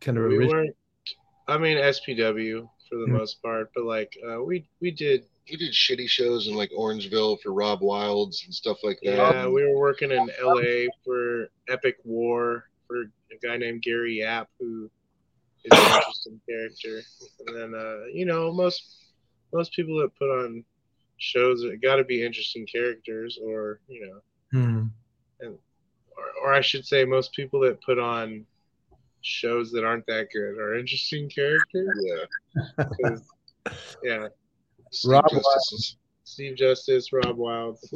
kind 0.00 0.16
of 0.18 0.24
we 0.24 0.36
originate? 0.38 0.50
weren't. 0.50 0.76
I 1.48 1.58
mean 1.58 1.76
SPW 1.76 2.68
for 2.88 2.98
the 2.98 3.06
Mhm. 3.06 3.12
most 3.18 3.42
part, 3.42 3.70
but 3.74 3.84
like 3.84 4.16
uh, 4.28 4.42
we 4.42 4.66
we 4.80 4.90
did. 4.90 5.24
He 5.44 5.56
did 5.56 5.72
shitty 5.72 6.08
shows 6.08 6.48
in 6.48 6.54
like 6.56 6.70
Orangevale 6.72 7.40
for 7.40 7.52
Rob 7.52 7.80
Wilds 7.80 8.42
and 8.46 8.52
stuff 8.52 8.78
like 8.82 8.98
that. 9.04 9.12
Yeah, 9.16 9.46
we 9.46 9.62
were 9.62 9.78
working 9.78 10.10
in 10.10 10.28
LA 10.42 10.88
for 11.04 11.50
Epic 11.68 11.98
War 12.02 12.64
for 12.86 13.02
a 13.02 13.38
guy 13.46 13.56
named 13.56 13.82
Gary 13.82 14.18
Yap 14.20 14.48
who 14.60 14.90
is 15.64 15.78
an 15.78 15.86
interesting 15.96 16.40
character. 16.48 17.02
And 17.46 17.56
then 17.56 17.74
uh, 17.80 18.04
you 18.12 18.24
know 18.26 18.52
most 18.52 19.12
most 19.52 19.72
people 19.72 19.98
that 20.00 20.16
put 20.18 20.30
on 20.30 20.64
shows 21.18 21.64
got 21.82 21.96
to 21.96 22.04
be 22.04 22.24
interesting 22.24 22.66
characters, 22.66 23.38
or 23.42 23.80
you 23.88 24.06
know, 24.06 24.20
Hmm. 24.52 24.86
or, 25.40 26.24
or 26.44 26.52
I 26.54 26.60
should 26.60 26.84
say, 26.86 27.04
most 27.04 27.32
people 27.32 27.60
that 27.60 27.80
put 27.82 27.98
on 27.98 28.44
shows 29.22 29.72
that 29.72 29.82
aren't 29.84 30.06
that 30.06 30.28
good 30.32 30.58
are 30.58 30.76
interesting 30.78 31.28
characters. 31.28 31.88
Yeah, 32.04 33.16
yeah, 34.04 34.28
Steve 34.92 35.10
Rob 35.12 35.24
Justice's- 35.30 35.96
Steve 36.24 36.56
Justice, 36.56 37.12
Rob 37.12 37.36
Wilds. 37.36 37.92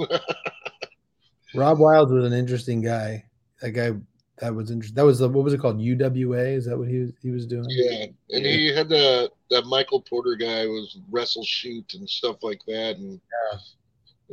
Rob 1.54 1.78
Wilds 1.78 2.12
was 2.12 2.24
an 2.24 2.32
interesting 2.32 2.80
guy. 2.80 3.24
That 3.60 3.72
guy 3.72 3.92
that 4.40 4.54
was 4.54 4.70
interesting. 4.70 4.96
That 4.96 5.04
was 5.04 5.18
the 5.18 5.28
what 5.28 5.44
was 5.44 5.52
it 5.52 5.58
called? 5.60 5.78
UWA? 5.78 6.54
Is 6.56 6.64
that 6.66 6.76
what 6.78 6.88
he 6.88 6.98
was 7.00 7.12
he 7.22 7.30
was 7.30 7.46
doing? 7.46 7.66
Yeah, 7.68 8.06
and 8.30 8.44
he 8.46 8.68
had 8.74 8.88
the 8.88 9.30
that 9.50 9.66
Michael 9.66 10.00
Porter 10.00 10.34
guy 10.36 10.66
was 10.66 10.98
wrestle 11.10 11.44
shoot 11.44 11.94
and 11.94 12.08
stuff 12.08 12.42
like 12.42 12.60
that, 12.66 12.96
and 12.96 13.20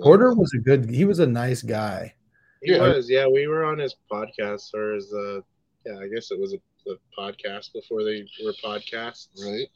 Porter 0.02 0.34
was 0.34 0.52
a 0.56 0.60
good 0.60 0.90
he 0.90 1.06
was 1.06 1.20
a 1.20 1.28
nice 1.28 1.62
guy. 1.62 2.14
He 2.64 2.72
Yeah. 2.72 2.80
was, 2.82 3.10
yeah. 3.10 3.28
We 3.28 3.48
were 3.48 3.64
on 3.66 3.78
his 3.78 3.96
podcast, 4.12 4.74
or 4.74 4.94
his, 4.96 5.14
uh, 5.14 5.42
yeah, 5.86 6.00
I 6.00 6.08
guess 6.08 6.32
it 6.32 6.40
was 6.40 6.54
a, 6.54 6.58
the 6.86 6.98
podcast 7.18 7.72
before 7.74 8.04
they 8.04 8.26
were 8.44 8.54
podcasts. 8.64 9.28
right. 9.44 9.68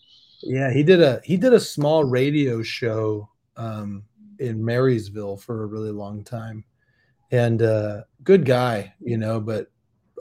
Yeah, 0.43 0.71
he 0.73 0.81
did 0.81 1.01
a 1.01 1.21
he 1.23 1.37
did 1.37 1.53
a 1.53 1.59
small 1.59 2.03
radio 2.03 2.63
show 2.63 3.29
um 3.57 4.03
in 4.39 4.63
Marysville 4.63 5.37
for 5.37 5.63
a 5.63 5.67
really 5.67 5.91
long 5.91 6.23
time. 6.23 6.63
And 7.31 7.61
uh 7.61 8.01
good 8.23 8.45
guy, 8.45 8.93
you 8.99 9.17
know, 9.17 9.39
but 9.39 9.67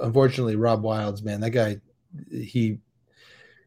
unfortunately 0.01 0.57
Rob 0.57 0.83
Wilds, 0.83 1.23
man, 1.23 1.41
that 1.41 1.51
guy 1.51 1.81
he 2.33 2.79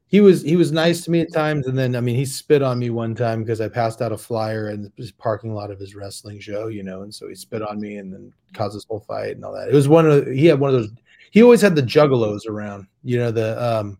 he 0.08 0.20
was 0.22 0.42
he 0.42 0.56
was 0.56 0.72
nice 0.72 1.04
to 1.06 1.12
me 1.12 1.22
at 1.22 1.34
times 1.34 1.66
and 1.68 1.78
then 1.78 1.96
I 1.96 2.02
mean 2.02 2.16
he 2.16 2.26
spit 2.26 2.62
on 2.62 2.78
me 2.78 2.90
one 2.90 3.16
time 3.16 3.42
because 3.44 3.62
I 3.62 3.68
passed 3.70 4.02
out 4.02 4.12
a 4.12 4.18
flyer 4.18 4.70
in 4.70 4.92
the 4.98 5.12
parking 5.18 5.54
lot 5.54 5.72
of 5.72 5.80
his 5.80 5.96
wrestling 5.96 6.40
show, 6.40 6.68
you 6.68 6.84
know, 6.84 7.02
and 7.02 7.14
so 7.14 7.28
he 7.28 7.36
spit 7.36 7.62
on 7.62 7.80
me 7.80 7.98
and 7.98 8.14
then 8.14 8.32
caused 8.54 8.76
this 8.76 8.86
whole 8.86 9.00
fight 9.00 9.36
and 9.36 9.46
all 9.46 9.54
that. 9.54 9.70
It 9.70 9.74
was 9.74 9.88
one 9.88 10.10
of 10.10 10.28
he 10.28 10.46
had 10.46 10.60
one 10.60 10.70
of 10.74 10.76
those 10.76 10.92
he 11.32 11.42
always 11.42 11.62
had 11.62 11.76
the 11.76 11.82
juggalos 11.82 12.48
around, 12.48 12.86
you 13.04 13.18
know, 13.18 13.32
the 13.32 13.62
um 13.64 13.98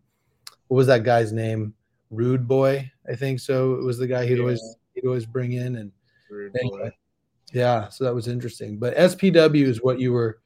what 0.68 0.76
was 0.76 0.86
that 0.86 1.02
guy's 1.04 1.32
name? 1.32 1.74
Rude 2.10 2.46
Boy, 2.46 2.90
I 3.10 3.16
think 3.16 3.40
so. 3.40 3.74
It 3.74 3.84
was 3.84 3.98
the 3.98 4.06
guy 4.06 4.24
he'd 4.26 4.40
always 4.40 4.62
he'd 4.94 5.06
always 5.06 5.26
bring 5.26 5.52
in, 5.52 5.76
and 5.76 5.92
Rude 6.30 6.54
Anyway. 6.56 6.78
boy. 6.78 6.90
yeah, 7.52 7.88
so 7.88 8.04
that 8.04 8.14
was 8.14 8.28
interesting. 8.28 8.78
But 8.78 8.96
SPW 8.96 9.64
is 9.64 9.82
what 9.82 9.98
you 9.98 10.12
were, 10.12 10.38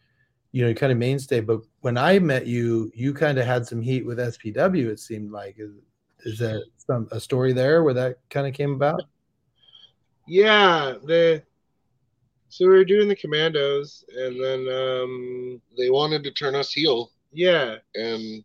you 0.53 0.64
know, 0.64 0.74
kind 0.74 0.92
of 0.92 0.99
mainstay. 0.99 1.40
But 1.40 1.61
when 1.80 1.96
I 1.99 2.18
met 2.18 2.46
you, 2.46 2.90
you 2.94 3.12
kind 3.12 3.38
of 3.38 3.46
had 3.46 3.66
some 3.66 3.82
heat 3.82 4.07
with 4.07 4.18
SPW. 4.18 4.86
It 4.86 5.01
seemed 5.01 5.30
like 5.30 5.57
is, 5.59 5.72
is 6.20 6.38
there 6.38 6.61
some 6.78 7.09
a 7.12 7.20
story 7.20 7.53
there 7.53 7.82
where 7.82 7.94
that 7.94 8.18
kind 8.30 8.46
of 8.46 8.55
came 8.55 8.72
about? 8.72 9.03
Yeah, 10.26 10.94
the 11.05 11.42
so 12.51 12.66
we 12.66 12.72
were 12.72 12.84
doing 12.84 13.09
the 13.09 13.16
commandos, 13.16 14.05
and 14.16 14.42
then 14.42 14.61
um, 14.68 15.61
They 15.76 15.90
wanted 15.90 16.24
to 16.24 16.32
turn 16.32 16.55
us 16.55 16.72
heel, 16.72 17.12
yeah, 17.32 17.76
and 17.94 18.42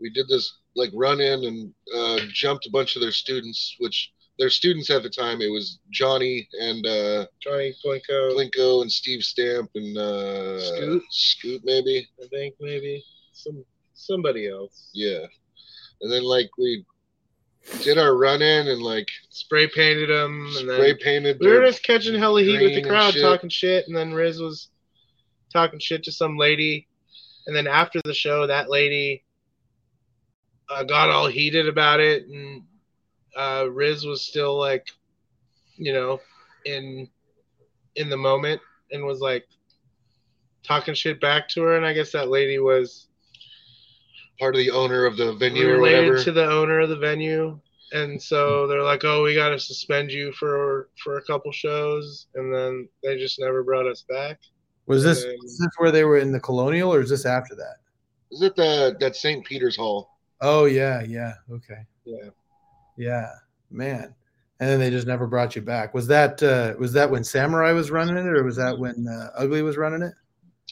we 0.00 0.10
did 0.10 0.26
this 0.28 0.58
like 0.74 0.90
run 0.94 1.20
in 1.20 1.44
and 1.44 1.74
uh, 1.94 2.20
jumped 2.32 2.66
a 2.66 2.70
bunch 2.70 2.96
of 2.96 3.02
their 3.02 3.12
students, 3.12 3.76
which 3.78 4.12
their 4.38 4.50
students 4.50 4.90
at 4.90 5.02
the 5.02 5.10
time 5.10 5.40
it 5.40 5.50
was 5.50 5.78
Johnny 5.90 6.48
and 6.60 6.86
uh, 6.86 7.26
Johnny 7.40 7.74
Plinko, 7.84 8.34
Plinko 8.34 8.82
and 8.82 8.92
Steve 8.92 9.22
Stamp 9.22 9.70
and 9.74 9.96
uh, 9.96 10.60
Scoot? 10.60 11.02
Scoot 11.10 11.62
maybe, 11.64 12.08
I 12.22 12.26
think 12.28 12.54
maybe 12.60 13.04
some 13.32 13.64
somebody 13.94 14.48
else. 14.48 14.90
yeah. 14.94 15.24
And 16.02 16.12
then 16.12 16.24
like 16.24 16.50
we 16.58 16.84
did 17.82 17.98
our 17.98 18.16
run 18.16 18.42
in 18.42 18.68
and 18.68 18.82
like 18.82 19.08
Spray 19.30 19.68
painted 19.68 20.10
them, 20.10 20.46
and 20.46 20.70
spray 20.70 20.94
painted. 20.94 21.38
we 21.40 21.48
were 21.48 21.64
just 21.64 21.82
catching 21.82 22.14
hella 22.14 22.42
heat 22.42 22.60
with 22.60 22.74
the 22.74 22.88
crowd, 22.88 23.14
shit. 23.14 23.22
talking 23.22 23.48
shit, 23.48 23.86
and 23.88 23.96
then 23.96 24.12
Riz 24.12 24.40
was 24.40 24.68
talking 25.52 25.78
shit 25.78 26.04
to 26.04 26.12
some 26.12 26.36
lady, 26.36 26.86
And 27.46 27.56
then 27.56 27.66
after 27.66 28.00
the 28.04 28.14
show, 28.14 28.46
that 28.46 28.68
lady 28.68 29.24
uh, 30.68 30.84
got 30.84 31.08
all 31.10 31.26
heated 31.28 31.66
about 31.68 32.00
it, 32.00 32.26
and 32.26 32.62
uh, 33.36 33.66
Riz 33.70 34.04
was 34.06 34.22
still 34.22 34.58
like, 34.58 34.86
you 35.76 35.92
know, 35.92 36.20
in 36.64 37.08
in 37.96 38.08
the 38.08 38.16
moment, 38.16 38.60
and 38.90 39.04
was 39.04 39.20
like 39.20 39.46
talking 40.62 40.94
shit 40.94 41.20
back 41.20 41.48
to 41.50 41.62
her. 41.62 41.76
And 41.76 41.86
I 41.86 41.92
guess 41.92 42.12
that 42.12 42.28
lady 42.28 42.58
was 42.58 43.08
Part 44.38 44.54
of 44.54 44.58
the 44.58 44.70
owner 44.70 45.06
of 45.06 45.16
the 45.16 45.32
venue 45.34 45.66
or 45.66 45.76
related 45.76 46.08
whatever. 46.10 46.24
to 46.24 46.32
the 46.32 46.46
owner 46.50 46.80
of 46.80 46.90
the 46.90 46.96
venue. 46.98 47.58
And 47.92 48.20
so 48.20 48.66
they're 48.66 48.82
like, 48.82 49.02
"Oh, 49.04 49.22
we 49.22 49.34
got 49.34 49.48
to 49.50 49.58
suspend 49.58 50.10
you 50.10 50.30
for 50.32 50.90
for 51.02 51.16
a 51.16 51.22
couple 51.22 51.52
shows," 51.52 52.26
and 52.34 52.52
then 52.52 52.86
they 53.02 53.16
just 53.16 53.38
never 53.38 53.62
brought 53.62 53.86
us 53.86 54.04
back. 54.08 54.38
Was 54.86 55.02
this 55.04 55.24
Um, 55.24 55.30
was 55.40 55.58
this 55.58 55.68
where 55.78 55.90
they 55.90 56.04
were 56.04 56.18
in 56.18 56.32
the 56.32 56.40
Colonial, 56.40 56.92
or 56.92 57.00
is 57.00 57.08
this 57.08 57.24
after 57.24 57.54
that? 57.54 57.76
Is 58.30 58.42
it 58.42 58.56
the 58.56 58.94
that 59.00 59.16
St. 59.16 59.42
Peter's 59.46 59.76
Hall? 59.76 60.10
Oh 60.42 60.66
yeah, 60.66 61.00
yeah, 61.02 61.34
okay, 61.50 61.86
Yeah, 62.04 62.28
yeah, 62.96 63.28
man. 63.70 64.14
And 64.58 64.70
then 64.70 64.80
they 64.80 64.90
just 64.90 65.06
never 65.06 65.26
brought 65.26 65.54
you 65.54 65.62
back. 65.62 65.92
Was 65.92 66.06
that 66.06 66.42
uh, 66.42 66.74
was 66.78 66.92
that 66.94 67.10
when 67.10 67.24
Samurai 67.24 67.72
was 67.72 67.90
running 67.90 68.16
it, 68.16 68.26
or 68.26 68.42
was 68.42 68.56
that 68.56 68.78
when 68.78 69.06
uh, 69.06 69.30
Ugly 69.36 69.62
was 69.62 69.76
running 69.76 70.02
it? 70.02 70.14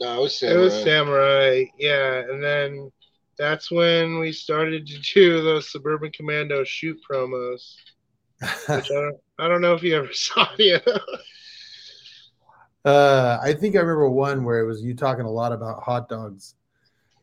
No, 0.01 0.19
it 0.19 0.23
was 0.23 0.43
it 0.43 0.57
was 0.57 0.73
Samurai. 0.73 0.85
Samurai. 0.85 1.65
Yeah, 1.79 2.21
and 2.31 2.43
then 2.43 2.91
that's 3.39 3.71
when 3.71 4.19
we 4.19 4.33
started 4.33 4.87
to 4.87 4.99
do 5.01 5.43
those 5.43 5.71
Suburban 5.71 6.13
Commando 6.13 6.65
shoot 6.65 6.99
promos, 7.09 7.75
which 8.41 8.91
I 8.91 8.95
don't 8.95 9.17
I 9.39 9.49
don't 9.49 9.61
know 9.61 9.75
if 9.75 9.83
you 9.83 9.97
ever 9.97 10.09
saw 10.13 10.49
any 10.55 10.71
of 10.71 10.85
those. 10.85 11.01
uh, 12.85 13.39
I 13.43 13.53
think 13.53 13.77
I 13.77 13.81
remember 13.81 14.09
one 14.09 14.45
where 14.45 14.61
it 14.61 14.67
was 14.67 14.83
you 14.83 14.95
talking 14.95 15.27
a 15.27 15.31
lot 15.31 15.53
about 15.53 15.83
hot 15.83 16.09
dogs. 16.09 16.55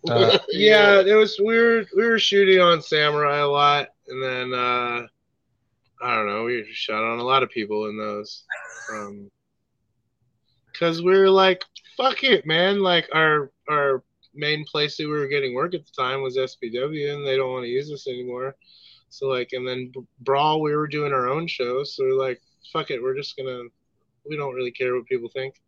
Uh, 0.09 0.37
yeah, 0.49 1.01
it 1.01 1.13
was 1.13 1.39
we 1.39 1.57
were 1.57 1.85
we 1.95 2.05
were 2.05 2.19
shooting 2.19 2.59
on 2.59 2.81
Samurai 2.81 3.39
a 3.39 3.47
lot, 3.47 3.89
and 4.07 4.23
then 4.23 4.53
uh 4.53 5.07
I 6.03 6.15
don't 6.15 6.27
know, 6.27 6.45
we 6.45 6.65
shot 6.71 7.03
on 7.03 7.19
a 7.19 7.23
lot 7.23 7.43
of 7.43 7.49
people 7.49 7.87
in 7.87 7.97
those. 7.97 8.43
Um, 8.91 9.29
cause 10.77 11.03
we 11.03 11.17
were 11.17 11.29
like, 11.29 11.63
fuck 11.95 12.23
it, 12.23 12.45
man. 12.45 12.81
Like 12.81 13.07
our 13.13 13.51
our 13.69 14.03
main 14.33 14.65
place 14.65 14.97
that 14.97 15.05
we 15.05 15.11
were 15.11 15.27
getting 15.27 15.53
work 15.53 15.75
at 15.75 15.85
the 15.85 15.91
time 15.91 16.21
was 16.21 16.37
SPW, 16.37 17.13
and 17.13 17.25
they 17.25 17.37
don't 17.37 17.51
want 17.51 17.65
to 17.65 17.69
use 17.69 17.91
us 17.91 18.07
anymore. 18.07 18.55
So 19.09 19.27
like, 19.27 19.49
and 19.51 19.67
then 19.67 19.91
Brawl, 20.21 20.61
we 20.61 20.75
were 20.75 20.87
doing 20.87 21.13
our 21.13 21.27
own 21.27 21.45
shows, 21.45 21.95
so 21.95 22.03
we're 22.03 22.19
like, 22.19 22.41
fuck 22.71 22.91
it, 22.91 23.01
we're 23.01 23.15
just 23.15 23.35
gonna, 23.37 23.63
we 24.27 24.37
don't 24.37 24.55
really 24.55 24.71
care 24.71 24.95
what 24.95 25.05
people 25.05 25.29
think. 25.29 25.61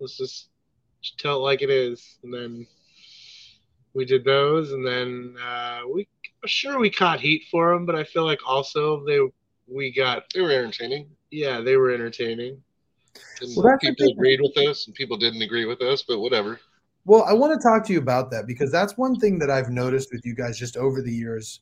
Let's 0.00 0.18
just 0.18 0.48
tell 1.18 1.36
it 1.36 1.42
like 1.42 1.62
it 1.62 1.70
is, 1.70 2.18
and 2.24 2.34
then 2.34 2.66
we 3.98 4.04
did 4.04 4.24
those, 4.24 4.72
and 4.72 4.86
then 4.86 5.34
uh, 5.44 5.80
we 5.92 6.06
sure 6.46 6.78
we 6.78 6.88
caught 6.88 7.18
heat 7.18 7.42
for 7.50 7.74
them, 7.74 7.84
but 7.84 7.96
I 7.96 8.04
feel 8.04 8.24
like 8.24 8.38
also 8.46 9.04
they 9.04 9.18
we 9.66 9.92
got 9.92 10.22
They 10.32 10.40
were 10.40 10.52
entertaining. 10.52 11.10
yeah 11.32 11.60
they 11.60 11.76
were 11.76 11.90
entertaining. 11.90 12.62
And 13.40 13.50
Well, 13.56 13.76
people 13.78 14.06
agreed 14.12 14.40
with 14.40 14.56
us, 14.56 14.86
and 14.86 14.94
people 14.94 15.16
didn't 15.16 15.42
agree 15.42 15.64
with 15.64 15.82
us, 15.82 16.04
but 16.06 16.20
whatever. 16.20 16.60
Well, 17.04 17.24
I 17.24 17.32
want 17.32 17.60
to 17.60 17.68
talk 17.68 17.84
to 17.86 17.92
you 17.92 17.98
about 17.98 18.30
that 18.30 18.46
because 18.46 18.70
that's 18.70 18.96
one 18.96 19.18
thing 19.18 19.38
that 19.40 19.50
I've 19.50 19.70
noticed 19.70 20.10
with 20.12 20.24
you 20.24 20.34
guys 20.34 20.58
just 20.58 20.76
over 20.76 21.02
the 21.02 21.12
years. 21.12 21.60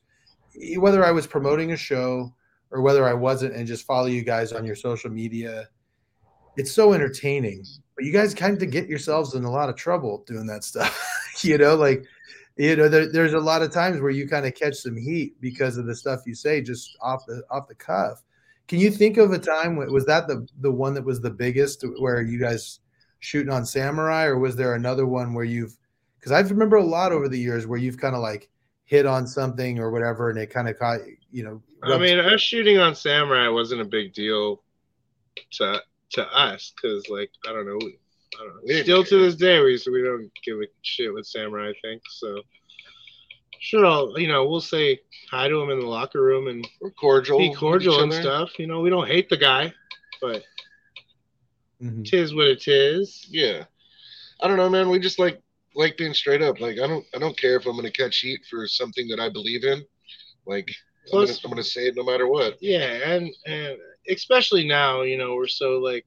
Whether 0.77 1.03
I 1.03 1.11
was 1.11 1.25
promoting 1.25 1.71
a 1.71 1.77
show 1.77 2.33
or 2.69 2.81
whether 2.81 3.07
I 3.07 3.13
wasn't, 3.13 3.55
and 3.55 3.65
just 3.65 3.85
follow 3.85 4.07
you 4.07 4.23
guys 4.23 4.51
on 4.51 4.63
your 4.63 4.75
social 4.75 5.09
media, 5.09 5.69
it's 6.55 6.71
so 6.71 6.93
entertaining. 6.93 7.63
But 7.95 8.05
you 8.05 8.11
guys 8.13 8.35
kind 8.35 8.61
of 8.61 8.69
get 8.69 8.87
yourselves 8.87 9.33
in 9.33 9.43
a 9.43 9.51
lot 9.51 9.69
of 9.69 9.75
trouble 9.75 10.23
doing 10.27 10.45
that 10.47 10.63
stuff. 10.63 10.93
you 11.41 11.57
know, 11.57 11.75
like 11.75 12.05
you 12.57 12.75
know, 12.75 12.89
there, 12.89 13.11
there's 13.11 13.33
a 13.33 13.39
lot 13.39 13.61
of 13.61 13.71
times 13.71 14.01
where 14.01 14.11
you 14.11 14.27
kind 14.27 14.45
of 14.45 14.55
catch 14.55 14.75
some 14.75 14.97
heat 14.97 15.39
because 15.41 15.77
of 15.77 15.85
the 15.85 15.95
stuff 15.95 16.21
you 16.25 16.35
say 16.35 16.61
just 16.61 16.97
off 17.01 17.25
the 17.27 17.43
off 17.49 17.67
the 17.67 17.75
cuff. 17.75 18.23
Can 18.67 18.79
you 18.79 18.91
think 18.91 19.17
of 19.17 19.31
a 19.31 19.39
time 19.39 19.75
when 19.75 19.91
was 19.91 20.05
that 20.05 20.27
the 20.27 20.47
the 20.59 20.71
one 20.71 20.93
that 20.95 21.05
was 21.05 21.21
the 21.21 21.29
biggest 21.29 21.83
where 21.99 22.21
you 22.21 22.39
guys 22.39 22.79
shooting 23.19 23.51
on 23.51 23.65
samurai 23.65 24.25
or 24.25 24.37
was 24.37 24.55
there 24.55 24.75
another 24.75 25.07
one 25.07 25.33
where 25.33 25.43
you've 25.43 25.75
because 26.19 26.31
i 26.31 26.39
remember 26.39 26.75
a 26.75 26.83
lot 26.83 27.11
over 27.11 27.27
the 27.27 27.39
years 27.39 27.65
where 27.65 27.79
you've 27.79 27.97
kind 27.97 28.13
of 28.13 28.21
like 28.21 28.47
hit 28.85 29.07
on 29.07 29.25
something 29.25 29.79
or 29.79 29.89
whatever 29.89 30.29
and 30.29 30.37
it 30.37 30.51
kind 30.51 30.69
of 30.69 30.77
caught 30.77 30.99
you 31.31 31.43
know 31.43 31.59
I 31.83 31.97
mean, 31.97 32.19
us 32.19 32.41
shooting 32.41 32.79
on 32.79 32.95
Samurai 32.95 33.47
wasn't 33.49 33.81
a 33.81 33.85
big 33.85 34.13
deal 34.13 34.63
to 35.53 35.81
to 36.11 36.27
us 36.35 36.73
because 36.75 37.07
like 37.09 37.31
I 37.47 37.53
don't 37.53 37.65
know, 37.65 37.79
I 38.39 38.43
don't 38.43 38.55
know. 38.55 38.61
We 38.63 38.67
didn't 38.73 38.83
Still 38.85 39.03
to 39.03 39.17
this 39.19 39.35
day, 39.35 39.59
we 39.59 39.79
we 39.91 40.01
don't 40.03 40.31
give 40.45 40.57
a 40.59 40.65
shit 40.81 41.13
with 41.13 41.25
Samurai. 41.25 41.69
I 41.69 41.73
think 41.81 42.01
so. 42.09 42.41
Sure, 43.59 43.85
I'll, 43.85 44.19
you 44.19 44.27
know, 44.27 44.47
we'll 44.47 44.61
say 44.61 44.99
hi 45.31 45.47
to 45.47 45.59
him 45.61 45.71
in 45.71 45.79
the 45.79 45.85
locker 45.87 46.21
room 46.21 46.47
and 46.47 46.67
We're 46.79 46.91
cordial. 46.91 47.39
be 47.39 47.53
cordial 47.53 48.01
and 48.01 48.11
other. 48.11 48.21
stuff. 48.21 48.59
You 48.59 48.67
know, 48.67 48.81
we 48.81 48.89
don't 48.91 49.07
hate 49.07 49.29
the 49.29 49.37
guy, 49.37 49.73
but 50.21 50.43
Mhm. 51.81 52.05
tis 52.05 52.33
what 52.35 52.47
it 52.47 52.67
is. 52.67 53.25
Yeah. 53.29 53.65
I 54.41 54.47
don't 54.47 54.57
know, 54.57 54.69
man. 54.69 54.89
We 54.89 54.99
just 54.99 55.19
like 55.19 55.41
like 55.75 55.97
being 55.97 56.13
straight 56.13 56.41
up. 56.41 56.59
Like 56.59 56.79
I 56.79 56.87
don't 56.87 57.05
I 57.15 57.17
don't 57.19 57.37
care 57.37 57.55
if 57.55 57.65
I'm 57.65 57.75
gonna 57.75 57.91
catch 57.91 58.19
heat 58.19 58.45
for 58.49 58.67
something 58.67 59.07
that 59.09 59.19
I 59.19 59.29
believe 59.29 59.63
in. 59.63 59.83
Like 60.45 60.69
I'm 61.05 61.11
gonna, 61.11 61.25
Plus- 61.27 61.43
I'm 61.43 61.49
gonna 61.51 61.63
say 61.63 61.87
it 61.87 61.95
no 61.95 62.03
matter 62.03 62.27
what. 62.27 62.57
Yeah, 62.61 63.11
and 63.11 63.33
and 63.47 63.77
especially 64.09 64.67
now, 64.67 65.01
you 65.01 65.17
know, 65.17 65.35
we're 65.35 65.47
so 65.47 65.79
like 65.79 66.05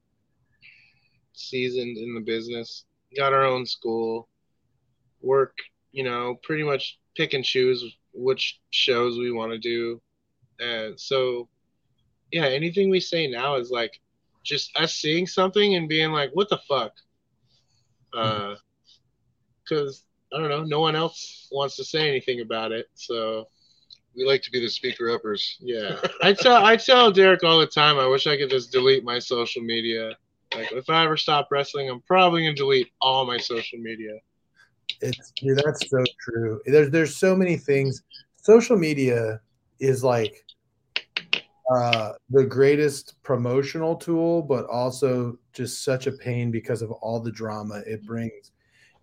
seasoned 1.32 1.96
in 1.98 2.14
the 2.14 2.20
business. 2.20 2.84
Got 3.16 3.32
our 3.32 3.44
own 3.44 3.66
school, 3.66 4.28
work, 5.20 5.56
you 5.92 6.04
know, 6.04 6.36
pretty 6.42 6.62
much 6.62 6.98
pick 7.16 7.34
and 7.34 7.44
choose 7.44 7.84
which 8.12 8.60
shows 8.70 9.18
we 9.18 9.32
want 9.32 9.52
to 9.52 9.58
do. 9.58 10.00
And 10.60 10.98
so 10.98 11.48
yeah, 12.32 12.44
anything 12.46 12.90
we 12.90 13.00
say 13.00 13.26
now 13.26 13.56
is 13.56 13.70
like 13.70 14.00
just 14.44 14.76
us 14.78 14.94
seeing 14.94 15.26
something 15.26 15.74
and 15.74 15.88
being 15.88 16.12
like, 16.12 16.30
what 16.34 16.48
the 16.48 16.58
fuck? 16.68 16.92
Uh 18.12 18.54
cuz 19.68 20.04
I 20.32 20.38
don't 20.38 20.48
know, 20.48 20.64
no 20.64 20.80
one 20.80 20.94
else 20.96 21.48
wants 21.50 21.76
to 21.76 21.84
say 21.84 22.08
anything 22.08 22.40
about 22.40 22.72
it. 22.72 22.88
So 22.94 23.48
We 24.16 24.24
like 24.24 24.42
to 24.42 24.50
be 24.50 24.60
the 24.60 24.68
speaker 24.68 25.10
uppers. 25.10 25.56
yeah, 25.60 26.00
I 26.22 26.32
tell 26.32 26.64
I 26.64 26.76
tell 26.76 27.10
Derek 27.12 27.44
all 27.44 27.58
the 27.58 27.66
time. 27.66 27.98
I 27.98 28.06
wish 28.06 28.26
I 28.26 28.36
could 28.36 28.50
just 28.50 28.72
delete 28.72 29.04
my 29.04 29.18
social 29.18 29.62
media. 29.62 30.16
Like 30.54 30.72
if 30.72 30.90
I 30.90 31.04
ever 31.04 31.16
stop 31.16 31.48
wrestling, 31.50 31.88
I'm 31.88 32.00
probably 32.02 32.42
gonna 32.42 32.54
delete 32.54 32.90
all 33.00 33.24
my 33.24 33.38
social 33.38 33.78
media. 33.78 34.12
it's 35.00 35.32
dude, 35.36 35.60
that's 35.64 35.88
so 35.88 36.02
true. 36.20 36.60
There's 36.66 36.90
there's 36.90 37.16
so 37.16 37.36
many 37.36 37.56
things. 37.56 38.02
Social 38.36 38.76
media 38.76 39.40
is 39.78 40.02
like 40.02 40.44
uh 41.72 42.12
the 42.30 42.44
greatest 42.44 43.14
promotional 43.22 43.94
tool 43.94 44.42
but 44.42 44.66
also 44.66 45.38
just 45.52 45.84
such 45.84 46.08
a 46.08 46.12
pain 46.12 46.50
because 46.50 46.82
of 46.82 46.90
all 46.90 47.20
the 47.20 47.30
drama 47.30 47.82
it 47.86 48.04
brings. 48.04 48.50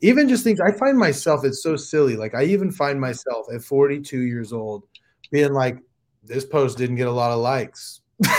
Even 0.02 0.28
just 0.28 0.44
things 0.44 0.60
i 0.60 0.72
find 0.72 0.98
myself 0.98 1.46
it's 1.46 1.64
so 1.64 1.78
silly. 1.78 2.18
Like 2.18 2.36
i 2.36 2.44
even 2.44 2.72
find 2.72 3.00
myself 3.00 3.48
at 3.54 3.64
42 3.64 4.20
years 4.20 4.52
old 4.52 4.84
being 5.32 5.54
like 5.54 5.78
this 6.24 6.46
post 6.46 6.78
didn't 6.78 6.98
get 6.98 7.08
a 7.08 7.12
lot 7.12 7.32
of 7.32 7.40
likes. 7.40 8.02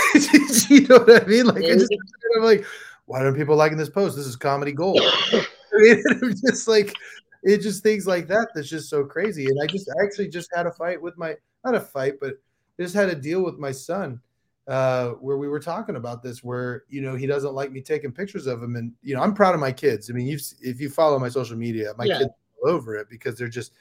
You 0.69 0.81
know 0.87 0.99
what 0.99 1.23
i 1.23 1.25
mean? 1.25 1.47
Like 1.47 1.63
i 1.63 1.73
just 1.73 1.91
i'm 2.37 2.43
like 2.43 2.65
why 3.09 3.23
don't 3.23 3.35
people 3.35 3.55
liking 3.55 3.77
this 3.77 3.89
post 3.89 4.15
this 4.15 4.27
is 4.27 4.35
comedy 4.35 4.71
gold 4.71 5.01
I 5.73 6.13
mean, 6.21 6.35
just 6.45 6.67
like 6.67 6.95
it 7.43 7.59
just 7.59 7.83
things 7.83 8.07
like 8.07 8.27
that 8.27 8.49
that's 8.53 8.69
just 8.69 8.89
so 8.89 9.03
crazy. 9.03 9.47
And 9.47 9.59
I 9.61 9.67
just 9.67 9.89
I 9.89 10.03
actually 10.03 10.29
just 10.29 10.49
had 10.53 10.65
a 10.65 10.71
fight 10.71 11.01
with 11.01 11.17
my 11.17 11.35
not 11.63 11.75
a 11.75 11.79
fight, 11.79 12.15
but 12.19 12.35
just 12.79 12.95
had 12.95 13.09
a 13.09 13.15
deal 13.15 13.41
with 13.43 13.57
my 13.57 13.71
son 13.71 14.19
uh, 14.67 15.09
where 15.11 15.37
we 15.37 15.47
were 15.47 15.59
talking 15.59 15.95
about 15.95 16.21
this, 16.23 16.43
where 16.43 16.83
you 16.89 17.01
know 17.01 17.15
he 17.15 17.27
doesn't 17.27 17.53
like 17.53 17.71
me 17.71 17.81
taking 17.81 18.11
pictures 18.11 18.47
of 18.47 18.61
him, 18.61 18.75
and 18.75 18.93
you 19.01 19.15
know 19.15 19.21
I'm 19.21 19.33
proud 19.33 19.53
of 19.53 19.61
my 19.61 19.71
kids. 19.71 20.09
I 20.09 20.13
mean, 20.13 20.27
you 20.27 20.37
if 20.61 20.81
you 20.81 20.89
follow 20.89 21.19
my 21.19 21.29
social 21.29 21.57
media, 21.57 21.93
my 21.97 22.05
Yeah. 22.05 22.19
kids 22.19 22.29
are 22.29 22.69
all 22.69 22.75
over 22.75 22.95
it 22.95 23.07
because 23.09 23.37
they're 23.37 23.47
just 23.47 23.73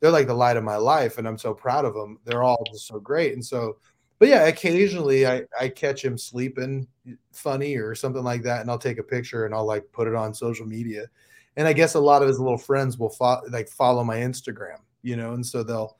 they're 0.00 0.10
like 0.10 0.26
the 0.26 0.34
light 0.34 0.56
of 0.56 0.64
my 0.64 0.76
life, 0.76 1.18
and 1.18 1.28
I'm 1.28 1.38
so 1.38 1.54
proud 1.54 1.84
of 1.84 1.94
them. 1.94 2.18
They're 2.24 2.42
all 2.42 2.62
just 2.72 2.86
so 2.86 2.98
great, 2.98 3.34
and 3.34 3.44
so. 3.44 3.76
But 4.24 4.30
yeah, 4.30 4.46
occasionally 4.46 5.26
I, 5.26 5.42
I 5.60 5.68
catch 5.68 6.02
him 6.02 6.16
sleeping 6.16 6.88
funny 7.32 7.76
or 7.76 7.94
something 7.94 8.24
like 8.24 8.42
that, 8.44 8.62
and 8.62 8.70
I'll 8.70 8.78
take 8.78 8.96
a 8.96 9.02
picture 9.02 9.44
and 9.44 9.54
I'll 9.54 9.66
like 9.66 9.84
put 9.92 10.08
it 10.08 10.14
on 10.14 10.32
social 10.32 10.64
media. 10.64 11.04
And 11.58 11.68
I 11.68 11.74
guess 11.74 11.92
a 11.92 12.00
lot 12.00 12.22
of 12.22 12.28
his 12.28 12.40
little 12.40 12.56
friends 12.56 12.96
will 12.96 13.10
fo- 13.10 13.42
like 13.50 13.68
follow 13.68 14.02
my 14.02 14.16
Instagram, 14.16 14.78
you 15.02 15.16
know, 15.16 15.34
and 15.34 15.44
so 15.44 15.62
they'll, 15.62 15.98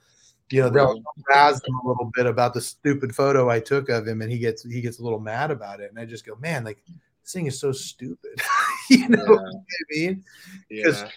you 0.48 0.62
know, 0.62 0.70
they'll 0.70 1.02
razz 1.28 1.60
him 1.66 1.74
a 1.74 1.86
little 1.86 2.10
bit 2.14 2.24
about 2.24 2.54
the 2.54 2.62
stupid 2.62 3.14
photo 3.14 3.50
I 3.50 3.60
took 3.60 3.90
of 3.90 4.08
him, 4.08 4.22
and 4.22 4.32
he 4.32 4.38
gets 4.38 4.62
he 4.62 4.80
gets 4.80 5.00
a 5.00 5.02
little 5.02 5.20
mad 5.20 5.50
about 5.50 5.80
it, 5.80 5.90
and 5.90 6.00
I 6.00 6.06
just 6.06 6.24
go, 6.24 6.34
man, 6.36 6.64
like 6.64 6.82
this 7.22 7.32
thing 7.34 7.44
is 7.44 7.60
so 7.60 7.72
stupid, 7.72 8.40
you 8.88 9.06
know 9.06 9.22
what 9.22 9.44
I 9.44 9.84
mean? 9.90 10.24
Yeah, 10.70 11.10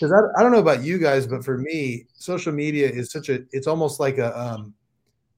Because 0.00 0.12
I, 0.12 0.40
I 0.40 0.42
don't 0.42 0.50
know 0.50 0.58
about 0.58 0.82
you 0.82 0.98
guys, 0.98 1.28
but 1.28 1.44
for 1.44 1.58
me, 1.58 2.06
social 2.14 2.52
media 2.52 2.88
is 2.90 3.12
such 3.12 3.28
a 3.28 3.44
it's 3.52 3.68
almost 3.68 4.00
like 4.00 4.18
a 4.18 4.36
um 4.36 4.74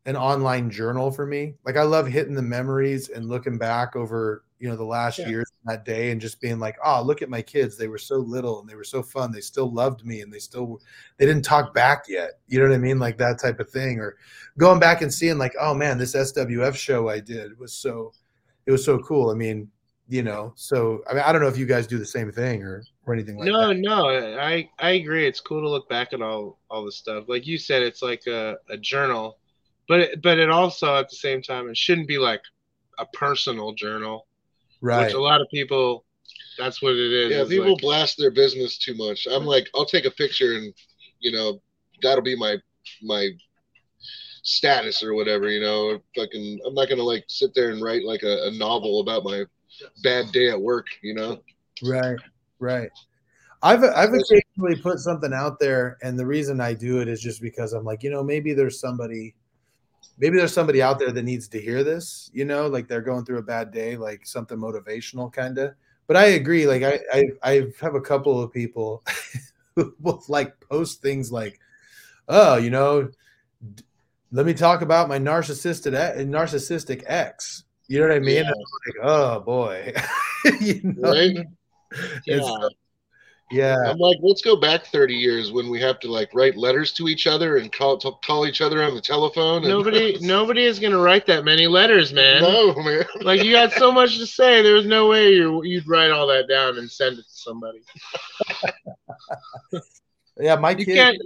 an 0.07 0.16
online 0.16 0.70
journal 0.70 1.11
for 1.11 1.26
me. 1.26 1.54
Like 1.64 1.76
I 1.76 1.82
love 1.82 2.07
hitting 2.07 2.34
the 2.34 2.42
memories 2.42 3.11
and 3.11 3.28
looking 3.28 3.59
back 3.59 3.94
over 3.96 4.42
you 4.59 4.70
know, 4.70 4.76
the 4.76 4.84
last 4.84 5.18
Yeah. 5.18 5.28
years 5.28 5.52
that 5.66 5.84
day 5.84 6.11
and 6.11 6.20
just 6.20 6.40
being 6.40 6.59
like, 6.59 6.78
oh, 6.82 7.02
look 7.02 7.20
at 7.20 7.28
my 7.28 7.42
kids. 7.42 7.76
They 7.76 7.88
were 7.88 7.98
so 7.98 8.16
little 8.16 8.61
and 8.61 8.68
they 8.68 8.74
were 8.74 8.84
so 8.84 9.02
fun. 9.02 9.30
They 9.30 9.42
still 9.42 9.70
loved 9.70 10.07
me 10.07 10.22
and 10.22 10.32
they 10.32 10.38
still 10.38 10.80
they 11.18 11.26
didn't 11.26 11.44
talk 11.44 11.74
back 11.74 12.04
yet. 12.09 12.38
You 12.46 12.61
know 12.61 12.68
what 12.68 12.74
I 12.74 12.78
mean? 12.78 12.98
Like 12.98 13.18
that 13.18 13.38
type 13.38 13.61
of 13.61 13.68
thing. 13.68 13.98
Or 14.00 14.16
going 14.57 14.80
back 14.80 15.02
and 15.02 15.12
seeing 15.12 15.36
like, 15.36 15.54
oh 15.61 15.74
man, 15.74 15.98
this 15.98 16.14
SWF 16.14 16.74
show 16.74 17.09
I 17.11 17.20
did 17.20 17.59
was 17.59 17.74
so 17.74 18.12
it 18.64 18.72
was 18.72 18.82
so 18.84 18.98
cool. 19.00 19.30
I 19.30 19.34
mean, 19.34 19.70
you 20.09 20.22
know, 20.22 20.52
so 20.57 21.02
I 21.11 21.12
mean, 21.12 21.22
I 21.26 21.32
don't 21.32 21.42
know 21.42 21.48
if 21.48 21.59
you 21.59 21.66
guys 21.66 21.86
do 21.86 21.98
the 21.98 22.07
same 22.07 22.32
thing 22.32 22.62
or 22.62 22.82
or 23.04 23.12
anything 23.12 23.36
like 23.36 23.48
no, 23.48 23.68
that. 23.68 23.78
no, 23.78 24.09
I 24.09 24.70
I 24.78 24.90
agree. 24.92 25.26
It's 25.26 25.40
cool 25.40 25.61
to 25.61 25.68
look 25.68 25.86
back 25.90 26.14
at 26.14 26.22
all 26.22 26.59
all 26.70 26.82
the 26.84 26.92
stuff. 26.92 27.24
Like 27.28 27.46
you 27.46 27.59
said, 27.59 27.82
it's 27.82 28.00
like 28.00 28.26
a, 28.26 28.57
a 28.70 28.78
journal, 28.78 29.36
but 29.89 30.01
it, 30.01 30.22
but 30.22 30.39
it 30.39 30.51
also 30.51 30.97
at 30.97 31.09
the 31.09 31.16
same 31.16 31.43
time 31.43 31.68
it 31.68 31.76
shouldn't 31.76 32.09
be 32.09 32.18
like 32.18 32.43
a 32.99 33.07
personal 33.07 33.72
journal, 33.74 34.26
Right. 34.80 35.07
which 35.07 35.14
a 35.14 35.20
lot 35.20 35.41
of 35.41 35.49
people 35.51 36.05
that's 36.59 36.80
what 36.80 36.95
it 36.95 37.12
is. 37.12 37.30
Yeah, 37.30 37.41
It's 37.43 37.51
people 37.51 37.72
like- 37.72 37.80
blast 37.82 38.16
their 38.18 38.30
business 38.30 38.78
too 38.78 38.95
much. 38.95 39.26
I'm 39.30 39.45
like, 39.45 39.68
I'll 39.74 39.84
take 39.87 40.07
a 40.07 40.11
picture 40.11 40.55
and 40.57 40.72
you 41.20 41.32
know, 41.32 41.61
that'll 42.03 42.24
be 42.24 42.37
my 42.37 42.57
my 43.03 43.30
status 44.43 45.03
or 45.03 45.14
whatever, 45.14 45.51
you 45.51 45.61
know. 45.61 46.01
Fucking 46.16 46.61
I'm 46.66 46.74
not 46.74 46.89
gonna 46.89 47.03
like 47.03 47.24
sit 47.28 47.55
there 47.55 47.70
and 47.70 47.82
write 47.82 48.05
like 48.05 48.22
a, 48.22 48.47
a 48.47 48.51
novel 48.53 49.01
about 49.01 49.24
my 49.24 49.45
bad 50.03 50.32
day 50.32 50.51
at 50.51 50.61
work, 50.61 50.87
you 51.03 51.14
know. 51.14 51.41
Right, 51.82 52.18
right. 52.59 52.91
I've 53.62 53.82
I've 53.84 54.12
occasionally 54.12 54.80
put 54.80 54.99
something 54.99 55.32
out 55.32 55.59
there, 55.59 55.99
and 56.03 56.18
the 56.18 56.26
reason 56.26 56.61
I 56.61 56.74
do 56.74 57.01
it 57.01 57.09
is 57.09 57.20
just 57.20 57.41
because 57.43 57.72
I'm 57.72 57.84
like, 57.84 58.03
you 58.03 58.11
know, 58.11 58.22
maybe 58.22 58.55
there's 58.55 58.80
somebody, 58.80 59.34
maybe 60.18 60.36
there's 60.36 60.52
somebody 60.52 60.82
out 60.82 60.98
there 60.98 61.12
that 61.12 61.22
needs 61.22 61.48
to 61.48 61.61
hear 61.61 61.84
this. 61.84 62.30
You 62.32 62.44
know, 62.44 62.66
like 62.66 62.88
they're 62.88 63.00
going 63.00 63.24
through 63.24 63.38
a 63.38 63.42
bad 63.42 63.70
day, 63.70 63.96
like 63.96 64.26
something 64.26 64.59
motivational, 64.59 65.32
kind 65.32 65.59
of. 65.59 65.74
But 66.07 66.16
I 66.16 66.26
agree. 66.26 66.66
Like 66.66 66.82
I 66.82 67.00
I 67.12 67.24
I 67.42 67.66
have 67.80 67.94
a 67.94 68.00
couple 68.00 68.42
of 68.42 68.52
people 68.52 69.02
who 69.76 69.94
will 70.00 70.22
like 70.28 70.59
post 70.61 71.02
things 71.02 71.32
like, 71.32 71.61
oh, 72.28 72.57
you 72.57 72.70
know, 72.70 73.11
d- 73.74 73.84
let 74.32 74.46
me 74.46 74.54
talk 74.54 74.82
about 74.82 75.09
my 75.09 75.18
narcissistic 75.18 75.92
narcissistic 76.26 77.02
ex. 77.07 77.64
You 77.88 78.00
know 78.00 78.09
what 78.09 78.16
I 78.16 78.20
mean? 78.20 78.44
Yeah. 78.44 78.50
Like, 78.50 78.96
oh 79.02 79.40
boy, 79.40 79.94
you 80.61 80.80
know? 80.82 81.11
Right? 81.11 81.36
Yeah. 82.26 82.68
Yeah. 83.51 83.76
I'm 83.86 83.99
like, 83.99 84.18
let's 84.22 84.42
go 84.42 84.57
back 84.57 84.86
30 84.86 85.14
years 85.14 85.53
when 85.53 85.70
we 85.70 85.80
have 85.80 85.99
to 86.01 86.11
like 86.11 86.30
write 86.34 86.57
letters 86.57 86.92
to 86.94 87.09
each 87.09 87.26
other 87.26 87.57
and 87.59 87.72
call 87.72 87.97
to 87.99 88.12
call 88.24 88.47
each 88.47 88.61
other 88.61 88.82
on 88.82 88.94
the 88.94 89.01
telephone. 89.01 89.59
And, 89.59 89.68
Nobody 89.68 90.18
nobody 90.20 90.64
is 90.64 90.78
gonna 90.78 90.99
write 90.99 91.26
that 91.26 91.44
many 91.44 91.66
letters, 91.66 92.12
man. 92.12 92.42
no, 92.42 92.74
man. 92.74 93.05
Like 93.20 93.42
you 93.44 93.53
got 93.53 93.72
so 93.72 93.92
much 93.92 94.18
to 94.18 94.26
say. 94.26 94.62
There 94.62 94.74
was 94.74 94.86
no 94.86 95.09
way 95.09 95.34
you 95.34 95.62
you'd 95.64 95.86
write 95.88 96.11
all 96.11 96.26
that 96.28 96.49
down 96.49 96.78
and 96.78 96.90
send 96.90 97.18
it 97.18 97.22
to 97.22 97.30
somebody. 97.30 97.82
Yeah, 100.38 100.57
my 100.57 100.70
You 100.72 100.84
kid. 100.84 100.94
can't. 100.94 101.18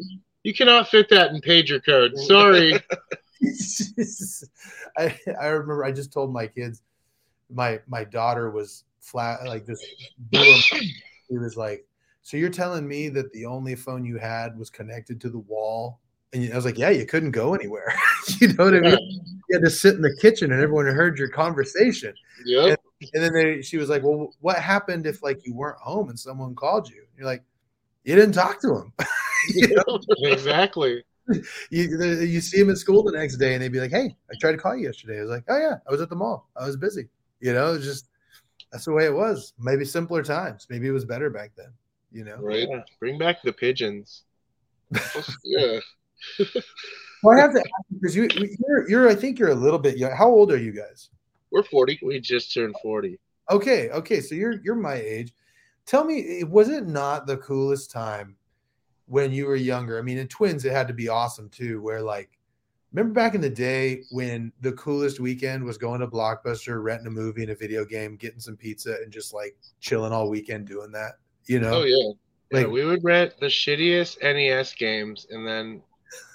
You 0.44 0.54
cannot 0.54 0.88
fit 0.88 1.08
that 1.10 1.32
in 1.32 1.40
pager 1.40 1.84
code. 1.84 2.16
Sorry. 2.16 2.74
I 4.96 5.18
I 5.40 5.46
remember 5.48 5.84
I 5.84 5.92
just 5.92 6.12
told 6.12 6.32
my 6.32 6.46
kids, 6.46 6.82
my 7.52 7.80
my 7.88 8.04
daughter 8.04 8.50
was 8.50 8.84
flat 9.00 9.44
like 9.46 9.66
this. 9.66 9.84
blew 10.30 10.40
her 10.44 10.76
mind. 10.76 10.84
He 11.28 11.38
was 11.38 11.56
like, 11.56 11.86
"So 12.30 12.36
you're 12.36 12.48
telling 12.48 12.86
me 12.86 13.08
that 13.08 13.32
the 13.32 13.44
only 13.44 13.74
phone 13.74 14.04
you 14.04 14.16
had 14.16 14.56
was 14.56 14.70
connected 14.70 15.20
to 15.22 15.28
the 15.28 15.40
wall?" 15.40 15.98
And 16.32 16.52
I 16.52 16.54
was 16.54 16.64
like, 16.64 16.78
"Yeah, 16.78 16.90
you 16.90 17.04
couldn't 17.04 17.32
go 17.32 17.54
anywhere. 17.54 17.92
you 18.40 18.52
know 18.52 18.66
what 18.66 18.74
I 18.74 18.80
mean? 18.80 19.20
You 19.48 19.56
had 19.56 19.64
to 19.64 19.70
sit 19.70 19.96
in 19.96 20.00
the 20.00 20.16
kitchen, 20.20 20.52
and 20.52 20.62
everyone 20.62 20.86
heard 20.86 21.18
your 21.18 21.28
conversation." 21.28 22.14
Yep. 22.44 22.80
And 23.14 23.24
then 23.24 23.32
they, 23.32 23.62
she 23.62 23.78
was 23.78 23.88
like, 23.88 24.04
"Well, 24.04 24.32
what 24.40 24.58
happened 24.58 25.06
if 25.06 25.24
like 25.24 25.44
you 25.44 25.54
weren't 25.54 25.78
home 25.78 26.08
and 26.08 26.18
someone 26.18 26.54
called 26.54 26.88
you?" 26.88 27.04
You're 27.16 27.26
like, 27.26 27.42
"You 28.04 28.14
didn't 28.14 28.34
talk 28.34 28.60
to 28.60 28.76
him." 28.76 28.92
you 29.54 29.74
know? 29.74 29.98
exactly. 30.30 31.02
you 31.70 32.04
you 32.04 32.40
see 32.40 32.60
him 32.60 32.70
at 32.70 32.78
school 32.78 33.02
the 33.02 33.10
next 33.10 33.38
day 33.38 33.54
and 33.54 33.62
they'd 33.62 33.72
be 33.72 33.80
like, 33.80 33.90
"Hey, 33.90 34.14
I 34.30 34.34
tried 34.40 34.52
to 34.52 34.58
call 34.58 34.76
you 34.76 34.86
yesterday." 34.86 35.18
I 35.18 35.22
was 35.22 35.30
like, 35.30 35.44
"Oh 35.48 35.58
yeah, 35.58 35.78
I 35.84 35.90
was 35.90 36.00
at 36.00 36.10
the 36.10 36.16
mall. 36.16 36.48
I 36.56 36.64
was 36.64 36.76
busy." 36.76 37.08
You 37.40 37.54
know, 37.54 37.76
just 37.76 38.06
that's 38.70 38.84
the 38.84 38.92
way 38.92 39.06
it 39.06 39.14
was. 39.14 39.52
Maybe 39.58 39.84
simpler 39.84 40.22
times. 40.22 40.68
Maybe 40.70 40.86
it 40.86 40.92
was 40.92 41.04
better 41.04 41.28
back 41.28 41.50
then. 41.56 41.72
You 42.12 42.24
know. 42.24 42.36
Right. 42.36 42.66
Yeah, 42.68 42.82
Bring 42.98 43.18
back 43.18 43.42
the 43.42 43.52
pigeons. 43.52 44.22
Yeah. 45.44 45.80
Well, 47.22 47.36
I 47.36 47.40
have 47.40 47.52
to 47.52 47.58
ask 47.58 47.84
because 47.92 48.16
you 48.16 48.28
you're 48.66 48.88
you're 48.88 49.08
I 49.08 49.14
think 49.14 49.38
you're 49.38 49.50
a 49.50 49.54
little 49.54 49.78
bit 49.78 49.98
young. 49.98 50.12
How 50.12 50.28
old 50.28 50.50
are 50.50 50.56
you 50.56 50.72
guys? 50.72 51.10
We're 51.50 51.62
40. 51.62 51.98
We 52.02 52.20
just 52.20 52.54
turned 52.54 52.74
forty. 52.82 53.18
Okay, 53.50 53.90
okay, 53.90 54.20
so 54.20 54.34
you're 54.34 54.60
you're 54.62 54.74
my 54.74 54.94
age. 54.94 55.34
Tell 55.84 56.04
me, 56.04 56.44
was 56.44 56.68
it 56.68 56.86
not 56.86 57.26
the 57.26 57.36
coolest 57.38 57.90
time 57.90 58.36
when 59.06 59.32
you 59.32 59.46
were 59.46 59.56
younger? 59.56 59.98
I 59.98 60.02
mean, 60.02 60.18
in 60.18 60.28
twins, 60.28 60.64
it 60.64 60.72
had 60.72 60.88
to 60.88 60.94
be 60.94 61.08
awesome 61.08 61.48
too. 61.48 61.82
Where 61.82 62.00
like, 62.00 62.30
remember 62.92 63.12
back 63.12 63.34
in 63.34 63.40
the 63.40 63.50
day 63.50 64.04
when 64.10 64.52
the 64.60 64.72
coolest 64.72 65.20
weekend 65.20 65.64
was 65.64 65.76
going 65.76 66.00
to 66.00 66.06
Blockbuster, 66.06 66.82
renting 66.82 67.08
a 67.08 67.10
movie 67.10 67.42
and 67.42 67.50
a 67.50 67.56
video 67.56 67.84
game, 67.84 68.16
getting 68.16 68.40
some 68.40 68.56
pizza, 68.56 68.96
and 69.02 69.12
just 69.12 69.34
like 69.34 69.56
chilling 69.80 70.12
all 70.12 70.30
weekend 70.30 70.66
doing 70.66 70.92
that. 70.92 71.14
You 71.46 71.60
know, 71.60 71.80
Oh 71.80 71.84
yeah. 71.84 72.12
Yeah, 72.52 72.58
Like- 72.64 72.68
we 72.68 72.84
would 72.84 73.04
rent 73.04 73.34
the 73.40 73.46
shittiest 73.46 74.22
NES 74.22 74.74
games 74.74 75.26
and 75.30 75.46
then 75.46 75.82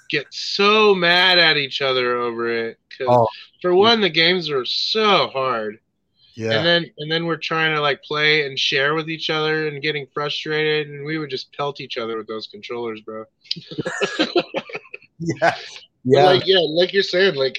get 0.08 0.26
so 0.30 0.94
mad 0.94 1.38
at 1.38 1.56
each 1.56 1.82
other 1.82 2.16
over 2.16 2.48
it. 2.48 2.78
Oh. 3.06 3.26
for 3.60 3.74
one, 3.74 4.00
the 4.00 4.08
games 4.08 4.48
are 4.48 4.64
so 4.64 5.28
hard, 5.28 5.78
yeah, 6.34 6.52
and 6.52 6.66
then 6.66 6.86
and 6.98 7.10
then 7.12 7.26
we're 7.26 7.36
trying 7.36 7.74
to 7.74 7.80
like 7.82 8.02
play 8.02 8.46
and 8.46 8.58
share 8.58 8.94
with 8.94 9.10
each 9.10 9.28
other 9.28 9.68
and 9.68 9.82
getting 9.82 10.06
frustrated, 10.14 10.88
and 10.88 11.04
we 11.04 11.18
would 11.18 11.28
just 11.28 11.52
pelt 11.52 11.80
each 11.80 11.98
other 11.98 12.16
with 12.16 12.26
those 12.26 12.46
controllers, 12.46 13.00
bro. 13.02 13.24
yeah, 15.18 15.54
yeah. 16.04 16.24
Like 16.24 16.46
yeah, 16.46 16.60
like 16.60 16.92
you're 16.92 17.02
saying, 17.02 17.34
like 17.34 17.58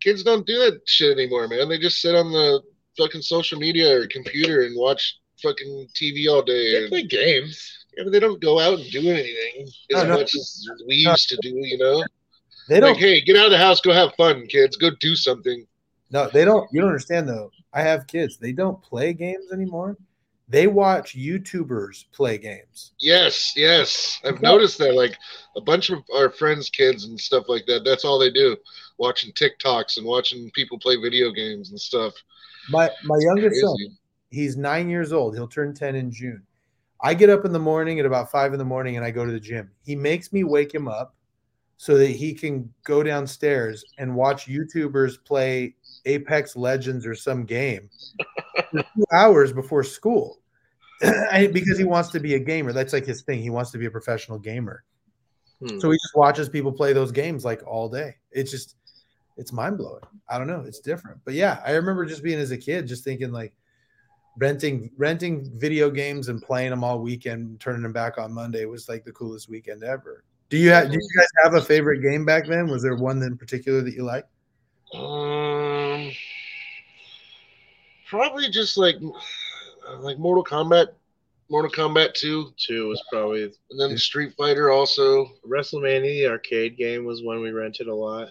kids 0.00 0.22
don't 0.22 0.46
do 0.46 0.58
that 0.58 0.80
shit 0.86 1.16
anymore, 1.16 1.48
man. 1.48 1.68
They 1.68 1.78
just 1.78 2.00
sit 2.00 2.14
on 2.14 2.32
the 2.32 2.60
fucking 2.98 3.22
social 3.22 3.58
media 3.58 3.98
or 4.00 4.06
computer 4.06 4.62
and 4.62 4.76
watch 4.76 5.18
fucking 5.42 5.88
TV 5.94 6.28
all 6.30 6.42
day. 6.42 6.82
They 6.82 6.88
play 6.88 7.02
games. 7.04 7.86
Yeah, 7.96 8.04
but 8.04 8.12
they 8.12 8.20
don't 8.20 8.40
go 8.40 8.60
out 8.60 8.78
and 8.78 8.90
do 8.90 9.00
anything 9.10 9.66
as 9.94 10.04
no. 10.04 10.14
much 10.16 10.34
as 10.34 10.68
we 10.86 10.94
used 10.96 11.28
to 11.28 11.38
do, 11.42 11.50
you 11.50 11.78
know? 11.78 12.04
they 12.68 12.78
don't. 12.80 12.92
Like, 12.92 13.00
hey, 13.00 13.20
get 13.20 13.36
out 13.36 13.46
of 13.46 13.50
the 13.50 13.58
house, 13.58 13.80
go 13.80 13.92
have 13.92 14.14
fun, 14.16 14.46
kids. 14.46 14.76
Go 14.76 14.90
do 15.00 15.16
something. 15.16 15.66
No, 16.10 16.28
they 16.32 16.44
don't. 16.44 16.68
You 16.72 16.80
don't 16.80 16.90
understand 16.90 17.28
though. 17.28 17.50
I 17.72 17.82
have 17.82 18.06
kids. 18.06 18.36
They 18.38 18.52
don't 18.52 18.80
play 18.82 19.12
games 19.12 19.52
anymore. 19.52 19.96
They 20.48 20.66
watch 20.66 21.16
YouTubers 21.16 22.06
play 22.12 22.36
games. 22.36 22.92
Yes, 22.98 23.52
yes. 23.56 24.20
I've 24.24 24.34
Yeah. 24.42 24.50
noticed 24.50 24.78
that. 24.78 24.94
Like 24.94 25.16
a 25.56 25.60
bunch 25.60 25.90
of 25.90 26.00
our 26.14 26.30
friends' 26.30 26.68
kids 26.70 27.04
and 27.04 27.18
stuff 27.18 27.44
like 27.48 27.66
that. 27.66 27.84
That's 27.84 28.04
all 28.04 28.18
they 28.18 28.30
do. 28.32 28.56
Watching 28.98 29.32
TikToks 29.32 29.96
and 29.96 30.04
watching 30.06 30.50
people 30.50 30.78
play 30.78 30.96
video 30.96 31.30
games 31.30 31.70
and 31.70 31.80
stuff. 31.80 32.14
My 32.68 32.90
my 33.04 33.16
youngest 33.20 33.60
son, 33.60 33.76
Crazy. 33.76 33.92
He's 34.30 34.56
nine 34.56 34.88
years 34.88 35.12
old. 35.12 35.34
He'll 35.34 35.48
turn 35.48 35.74
10 35.74 35.94
in 35.94 36.10
June. 36.10 36.42
I 37.02 37.14
get 37.14 37.30
up 37.30 37.44
in 37.44 37.52
the 37.52 37.58
morning 37.58 37.98
at 37.98 38.06
about 38.06 38.30
five 38.30 38.52
in 38.52 38.58
the 38.58 38.64
morning 38.64 38.96
and 38.96 39.04
I 39.04 39.10
go 39.10 39.24
to 39.24 39.32
the 39.32 39.40
gym. 39.40 39.70
He 39.84 39.96
makes 39.96 40.32
me 40.32 40.44
wake 40.44 40.74
him 40.74 40.86
up 40.86 41.14
so 41.78 41.96
that 41.96 42.10
he 42.10 42.34
can 42.34 42.72
go 42.84 43.02
downstairs 43.02 43.82
and 43.98 44.14
watch 44.14 44.46
YouTubers 44.46 45.24
play 45.24 45.74
Apex 46.04 46.54
Legends 46.54 47.06
or 47.06 47.14
some 47.14 47.44
game 47.44 47.88
for 48.70 48.82
two 48.82 49.04
hours 49.12 49.50
before 49.52 49.82
school 49.82 50.40
because 51.00 51.78
he 51.78 51.84
wants 51.84 52.10
to 52.10 52.20
be 52.20 52.34
a 52.34 52.38
gamer. 52.38 52.72
That's 52.72 52.92
like 52.92 53.06
his 53.06 53.22
thing. 53.22 53.40
He 53.40 53.48
wants 53.48 53.70
to 53.70 53.78
be 53.78 53.86
a 53.86 53.90
professional 53.90 54.38
gamer. 54.38 54.84
Hmm. 55.60 55.78
So 55.78 55.90
he 55.90 55.96
just 55.96 56.14
watches 56.14 56.50
people 56.50 56.72
play 56.72 56.92
those 56.92 57.12
games 57.12 57.46
like 57.46 57.66
all 57.66 57.88
day. 57.88 58.16
It's 58.30 58.50
just, 58.50 58.76
it's 59.38 59.52
mind 59.52 59.78
blowing. 59.78 60.02
I 60.28 60.36
don't 60.36 60.46
know. 60.46 60.64
It's 60.66 60.80
different. 60.80 61.20
But 61.24 61.32
yeah, 61.32 61.62
I 61.64 61.72
remember 61.72 62.04
just 62.04 62.22
being 62.22 62.38
as 62.38 62.50
a 62.50 62.58
kid, 62.58 62.86
just 62.88 63.04
thinking 63.04 63.32
like 63.32 63.54
renting 64.38 64.90
renting 64.96 65.50
video 65.58 65.90
games 65.90 66.28
and 66.28 66.40
playing 66.42 66.70
them 66.70 66.84
all 66.84 67.00
weekend, 67.00 67.60
turning 67.60 67.82
them 67.82 67.92
back 67.92 68.18
on 68.18 68.32
Monday 68.32 68.64
was 68.64 68.88
like 68.88 69.04
the 69.04 69.12
coolest 69.12 69.48
weekend 69.48 69.82
ever. 69.84 70.24
Do 70.48 70.56
you 70.56 70.70
have? 70.70 70.90
Do 70.90 70.94
you 70.94 71.08
guys 71.18 71.28
have 71.44 71.54
a 71.54 71.62
favorite 71.62 72.00
game 72.00 72.24
back 72.24 72.46
then? 72.46 72.68
Was 72.68 72.82
there 72.82 72.96
one 72.96 73.22
in 73.22 73.36
particular 73.36 73.82
that 73.82 73.94
you 73.94 74.04
liked? 74.04 74.28
Um, 74.94 76.10
probably 78.08 78.50
just 78.50 78.76
like 78.76 78.96
like 80.00 80.18
Mortal 80.18 80.44
Kombat, 80.44 80.88
Mortal 81.48 81.70
Kombat 81.70 82.14
2, 82.14 82.52
Two 82.56 82.88
was 82.88 83.02
probably 83.12 83.44
and 83.44 83.80
then 83.80 83.96
Street 83.96 84.32
Fighter 84.36 84.70
also. 84.70 85.26
WrestleMania. 85.48 86.02
The 86.02 86.26
arcade 86.26 86.76
game 86.76 87.04
was 87.04 87.22
one 87.22 87.40
we 87.40 87.50
rented 87.52 87.86
a 87.88 87.94
lot. 87.94 88.28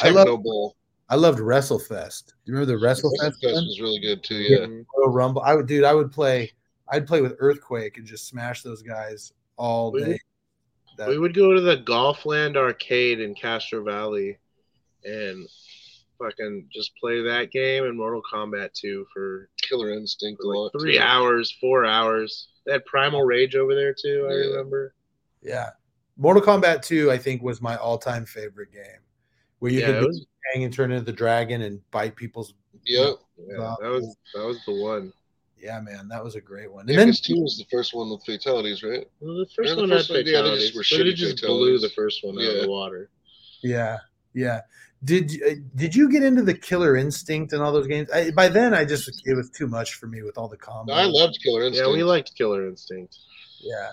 I 0.00 0.10
love- 0.10 0.42
Bowl. 0.42 0.76
I 1.10 1.16
loved 1.16 1.38
WrestleFest. 1.38 2.26
Do 2.26 2.32
you 2.52 2.54
remember 2.54 2.78
the 2.78 2.84
WrestleFest? 2.86 3.40
Fest 3.40 3.54
one? 3.54 3.64
was 3.66 3.80
really 3.80 4.00
good 4.00 4.22
too. 4.22 4.34
Yeah. 4.36 4.66
Royal 4.96 5.10
Rumble. 5.10 5.42
I 5.42 5.54
would, 5.54 5.66
dude. 5.66 5.84
I 5.84 5.94
would 5.94 6.12
play. 6.12 6.52
I'd 6.90 7.06
play 7.06 7.20
with 7.20 7.36
Earthquake 7.38 7.96
and 7.98 8.06
just 8.06 8.26
smash 8.26 8.62
those 8.62 8.82
guys 8.82 9.32
all 9.56 9.92
We 9.92 10.04
day. 10.04 10.20
That- 10.98 11.08
We 11.08 11.18
would 11.18 11.34
go 11.34 11.54
to 11.54 11.60
the 11.60 11.76
Golfland 11.78 12.56
arcade 12.56 13.20
in 13.20 13.34
Castro 13.34 13.82
Valley, 13.84 14.38
and 15.04 15.48
fucking 16.18 16.68
just 16.72 16.90
play 17.00 17.22
that 17.22 17.52
game 17.52 17.84
and 17.84 17.96
Mortal 17.96 18.22
Kombat 18.32 18.72
2 18.72 19.06
for 19.14 19.48
Killer 19.62 19.92
Instinct 19.92 20.42
a 20.42 20.46
like 20.48 20.72
three 20.72 20.96
too. 20.96 21.02
hours, 21.02 21.56
four 21.60 21.84
hours. 21.86 22.48
They 22.66 22.72
had 22.72 22.84
Primal 22.84 23.22
Rage 23.22 23.54
over 23.54 23.74
there 23.74 23.94
too. 23.94 24.26
I 24.28 24.32
Yeah. 24.34 24.46
remember. 24.50 24.94
Yeah. 25.42 25.70
Mortal 26.16 26.42
Kombat 26.42 26.82
2, 26.82 27.10
I 27.12 27.16
think, 27.18 27.42
was 27.42 27.62
my 27.62 27.76
all-time 27.76 28.26
favorite 28.26 28.72
game. 28.72 29.00
Where 29.60 29.72
you 29.72 29.80
Yeah, 29.80 29.86
could 30.00 30.04
was. 30.06 30.26
hang 30.54 30.64
and 30.64 30.72
turn 30.72 30.92
into 30.92 31.04
the 31.04 31.12
dragon 31.12 31.62
and 31.62 31.80
bite 31.90 32.16
people's 32.16 32.54
Yep. 32.84 33.16
Yeah, 33.38 33.74
that 33.80 33.88
was 33.90 34.16
that 34.34 34.44
was 34.44 34.58
the 34.66 34.74
one. 34.74 35.12
yeah, 35.58 35.80
man, 35.80 36.08
that 36.08 36.22
was 36.22 36.34
a 36.36 36.40
great 36.40 36.70
one. 36.72 36.88
I 36.88 36.92
And 36.92 36.98
then 36.98 37.12
two 37.12 37.40
was 37.40 37.58
the 37.58 37.64
first 37.70 37.92
one 37.94 38.10
with 38.10 38.24
fatalities, 38.24 38.82
right? 38.82 39.06
Well, 39.20 39.36
the 39.38 39.46
first 39.54 39.68
Yeah, 39.70 39.74
the 39.74 39.80
one 39.82 39.90
first 39.90 40.08
had 40.08 40.14
one- 40.14 40.26
yeah, 40.26 40.42
they 40.42 40.56
just 40.58 40.74
were 40.74 40.80
but 40.80 40.86
shitty 40.86 41.10
it 41.12 41.14
just 41.14 41.42
blew 41.42 41.78
the 41.78 41.90
first 41.90 42.24
one 42.24 42.38
out 42.38 42.44
of 42.44 42.54
Yeah. 42.56 42.62
the 42.62 42.68
water. 42.68 43.10
Yeah, 43.62 43.98
yeah. 44.34 44.60
Did 45.04 45.30
uh, 45.42 45.54
did 45.76 45.94
you 45.94 46.10
get 46.10 46.22
into 46.24 46.42
the 46.42 46.54
Killer 46.54 46.96
Instinct 46.96 47.52
and 47.52 47.62
all 47.62 47.72
those 47.72 47.86
games? 47.86 48.10
I, 48.10 48.30
by 48.32 48.48
then, 48.48 48.74
I 48.74 48.84
just 48.84 49.08
it 49.24 49.34
was 49.34 49.50
too 49.50 49.66
much 49.68 49.94
for 49.94 50.06
me 50.06 50.22
with 50.22 50.36
all 50.38 50.48
the 50.48 50.56
combos. 50.56 50.92
I 50.92 51.04
loved 51.04 51.38
Killer 51.42 51.62
Instinct. 51.64 51.88
Yeah, 51.88 51.92
we 51.94 52.02
liked 52.02 52.34
Killer 52.36 52.66
Instinct. 52.66 53.16
Yeah, 53.60 53.90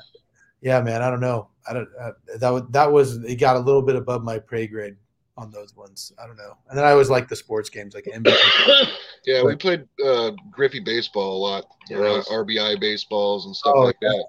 yeah, 0.62 0.82
man. 0.82 1.02
I 1.04 1.10
don't 1.12 1.20
know. 1.22 1.50
I 1.68 1.74
don't. 1.74 1.90
Uh, 2.00 2.12
that 2.40 2.50
was 2.50 2.64
that 2.72 2.92
was 2.92 3.18
it. 3.24 3.36
Got 3.36 3.56
a 3.58 3.60
little 3.60 3.82
bit 3.84 3.96
above 3.96 4.24
my 4.24 4.40
pay 4.40 4.66
grade 4.68 4.96
on 5.38 5.52
those 5.52 5.76
ones. 5.76 6.14
I 6.22 6.26
don't 6.28 6.38
know. 6.38 6.58
And 6.70 6.78
then 6.78 6.86
I 6.86 6.92
always 6.92 7.10
like 7.10 7.28
the 7.28 7.36
sports 7.36 7.70
games 7.70 7.94
like 7.96 8.06
NBA. 8.06 8.36
Yeah, 9.26 9.42
we 9.44 9.56
played 9.56 9.88
uh, 10.06 10.34
Griffey 10.52 10.80
baseball 10.80 11.38
a 11.38 11.42
lot, 11.42 11.66
Yeah, 11.90 11.98
or 11.98 12.06
uh, 12.06 12.16
was- 12.18 12.28
RBI 12.28 12.80
baseballs 12.80 13.48
and 13.48 13.56
stuff 13.56 13.74
Oh, 13.76 13.82
like 13.86 13.96
yeah. 14.00 14.10
that. 14.10 14.28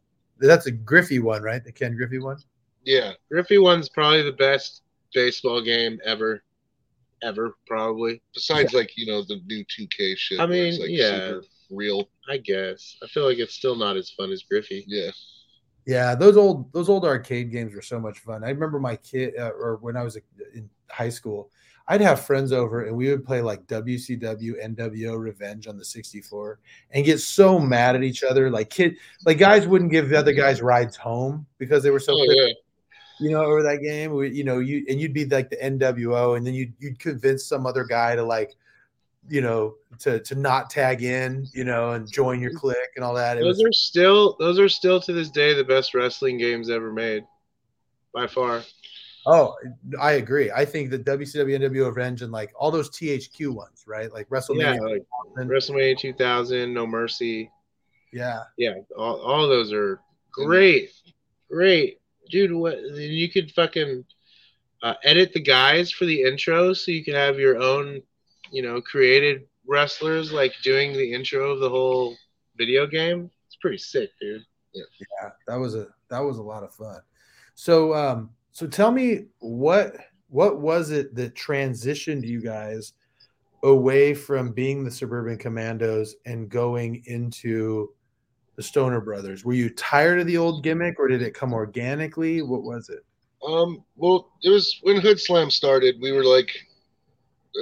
That's 0.48 0.66
a 0.66 0.70
Griffey 0.70 1.18
one, 1.18 1.42
right? 1.42 1.62
The 1.62 1.70
Ken 1.70 1.94
Griffey 1.94 2.18
one. 2.18 2.38
Yeah, 2.82 3.12
Griffey 3.30 3.58
one's 3.58 3.90
probably 3.90 4.22
the 4.22 4.32
best 4.32 4.82
baseball 5.12 5.60
game 5.62 5.98
ever, 6.02 6.42
ever 7.22 7.56
probably. 7.66 8.22
besides 8.32 8.72
like 8.72 8.96
you 8.96 9.04
know 9.06 9.22
the 9.22 9.38
new 9.46 9.64
2K 9.66 10.16
shit. 10.16 10.40
I 10.40 10.44
it's, 10.44 10.50
mean, 10.50 10.80
like, 10.80 10.90
yeah. 10.90 11.28
super 11.28 11.44
real. 11.70 12.08
I 12.30 12.38
guess. 12.38 12.96
I 13.02 13.06
feel 13.08 13.26
like 13.26 13.36
it's 13.38 13.54
still 13.54 13.76
not 13.76 13.96
as 13.98 14.08
fun 14.10 14.32
as 14.32 14.44
Griffey. 14.44 14.82
Yeah, 14.86 15.10
Yeah, 15.86 16.14
those 16.14 16.38
old 16.38 16.72
those 16.72 16.88
old 16.88 17.04
arcade 17.04 17.50
games 17.52 17.74
were 17.74 17.82
so 17.82 18.00
much 18.00 18.18
fun. 18.20 18.44
I 18.44 18.48
remember 18.48 18.80
my 18.80 18.96
kid, 18.96 19.34
uh, 19.38 19.50
or 19.50 19.76
when 19.82 19.94
I 19.96 20.02
was 20.04 20.16
in 20.54 20.70
high 20.90 21.08
school, 21.08 21.50
I'd 21.88 22.00
have 22.00 22.24
friends 22.24 22.52
over 22.52 22.86
and 22.86 22.96
we 22.96 23.10
would 23.10 23.24
play 23.24 23.40
like 23.40 23.66
WCW 23.66 24.64
NWO 24.64 25.18
Revenge 25.18 25.68
on 25.68 25.76
the 25.76 25.84
64 25.84 26.58
and 26.90 27.04
get 27.04 27.20
so 27.20 27.58
mad 27.58 27.94
at 27.94 28.02
each 28.02 28.24
other. 28.24 28.50
Like 28.50 28.70
kid, 28.70 28.96
like 29.24 29.38
guys 29.38 29.66
wouldn't 29.68 29.92
give 29.92 30.08
the 30.08 30.18
other 30.18 30.32
guys 30.32 30.60
rides 30.60 30.96
home 30.96 31.46
because 31.58 31.82
they 31.82 31.90
were 31.90 32.00
so 32.00 32.12
oh 32.12 32.26
yeah, 32.28 32.52
you 33.18 33.30
know, 33.30 33.42
over 33.42 33.62
that 33.62 33.82
game. 33.82 34.12
We, 34.12 34.30
you 34.30 34.44
know, 34.44 34.58
you 34.58 34.84
and 34.88 35.00
you'd 35.00 35.14
be 35.14 35.24
like 35.24 35.50
the 35.50 35.56
NWO, 35.56 36.36
and 36.36 36.46
then 36.46 36.54
you'd 36.54 36.72
you'd 36.78 36.98
convince 36.98 37.44
some 37.44 37.66
other 37.66 37.84
guy 37.84 38.14
to 38.16 38.22
like, 38.22 38.54
you 39.28 39.40
know, 39.40 39.76
to 40.00 40.20
to 40.20 40.34
not 40.34 40.70
tag 40.70 41.02
in, 41.02 41.46
you 41.52 41.64
know, 41.64 41.92
and 41.92 42.10
join 42.10 42.40
your 42.40 42.52
clique 42.52 42.76
and 42.96 43.04
all 43.04 43.14
that. 43.14 43.38
It 43.38 43.40
Those 43.40 43.58
was 43.58 43.64
are 43.64 43.72
still 43.72 44.36
those 44.38 44.58
are 44.58 44.68
still 44.68 45.00
to 45.00 45.12
this 45.12 45.30
day 45.30 45.54
the 45.54 45.64
best 45.64 45.94
wrestling 45.94 46.38
games 46.38 46.68
ever 46.68 46.92
made. 46.92 47.24
By 48.12 48.26
far. 48.26 48.62
Oh, 49.26 49.54
I 50.00 50.12
agree. 50.12 50.50
I 50.52 50.64
think 50.64 50.90
the 50.90 50.98
WCW, 51.00 51.58
NWO 51.58 51.86
Revenge, 51.86 52.22
and 52.22 52.30
like 52.32 52.52
all 52.58 52.70
those 52.70 52.88
THQ 52.90 53.50
ones, 53.54 53.84
right? 53.86 54.12
Like 54.12 54.28
Yeah, 54.30 54.38
WrestleMania. 54.38 54.80
like 54.90 55.02
and- 55.36 55.50
WrestleMania 55.50 55.98
2000, 55.98 56.72
No 56.72 56.86
Mercy. 56.86 57.50
yeah. 58.12 58.44
Yeah, 58.56 58.74
all, 58.96 59.20
all 59.20 59.48
those 59.48 59.72
are 59.72 60.00
great, 60.32 60.92
great, 61.50 62.00
dude. 62.30 62.52
What 62.52 62.80
you 62.82 63.28
could 63.30 63.50
fucking 63.52 64.04
uh, 64.82 64.94
edit 65.04 65.32
the 65.32 65.40
guys 65.42 65.90
for 65.90 66.04
the 66.04 66.22
intro, 66.22 66.72
so 66.72 66.92
you 66.92 67.04
could 67.04 67.14
have 67.14 67.38
your 67.38 67.60
own, 67.60 68.00
you 68.52 68.62
know, 68.62 68.80
created 68.80 69.46
wrestlers 69.66 70.32
like 70.32 70.52
doing 70.62 70.92
the 70.92 71.12
intro 71.12 71.50
of 71.50 71.58
the 71.60 71.68
whole 71.68 72.16
video 72.56 72.86
game. 72.86 73.28
It's 73.48 73.56
pretty 73.56 73.78
sick, 73.78 74.10
dude. 74.20 74.44
Yeah, 74.72 74.84
Yeah, 75.22 75.30
that 75.48 75.56
was 75.56 75.74
a 75.74 75.88
that 76.10 76.20
was 76.20 76.38
a 76.38 76.42
lot 76.42 76.62
of 76.62 76.72
fun. 76.74 77.00
So 77.54 77.92
um 77.94 78.30
so 78.56 78.66
tell 78.66 78.90
me 78.90 79.26
what 79.40 79.96
what 80.28 80.60
was 80.60 80.90
it 80.90 81.14
that 81.14 81.34
transitioned 81.34 82.26
you 82.26 82.40
guys 82.40 82.94
away 83.64 84.14
from 84.14 84.50
being 84.50 84.82
the 84.82 84.90
suburban 84.90 85.36
commandos 85.36 86.14
and 86.24 86.48
going 86.48 87.02
into 87.04 87.92
the 88.56 88.62
Stoner 88.62 89.02
Brothers? 89.02 89.44
Were 89.44 89.52
you 89.52 89.68
tired 89.68 90.20
of 90.20 90.26
the 90.26 90.38
old 90.38 90.64
gimmick 90.64 90.98
or 90.98 91.06
did 91.06 91.20
it 91.20 91.34
come 91.34 91.52
organically? 91.52 92.40
What 92.40 92.62
was 92.62 92.88
it? 92.88 93.04
Um, 93.46 93.84
well, 93.94 94.32
it 94.42 94.48
was 94.48 94.80
when 94.80 95.02
Hoodslam 95.02 95.52
started. 95.52 95.96
We 96.00 96.12
were 96.12 96.24
like, 96.24 96.50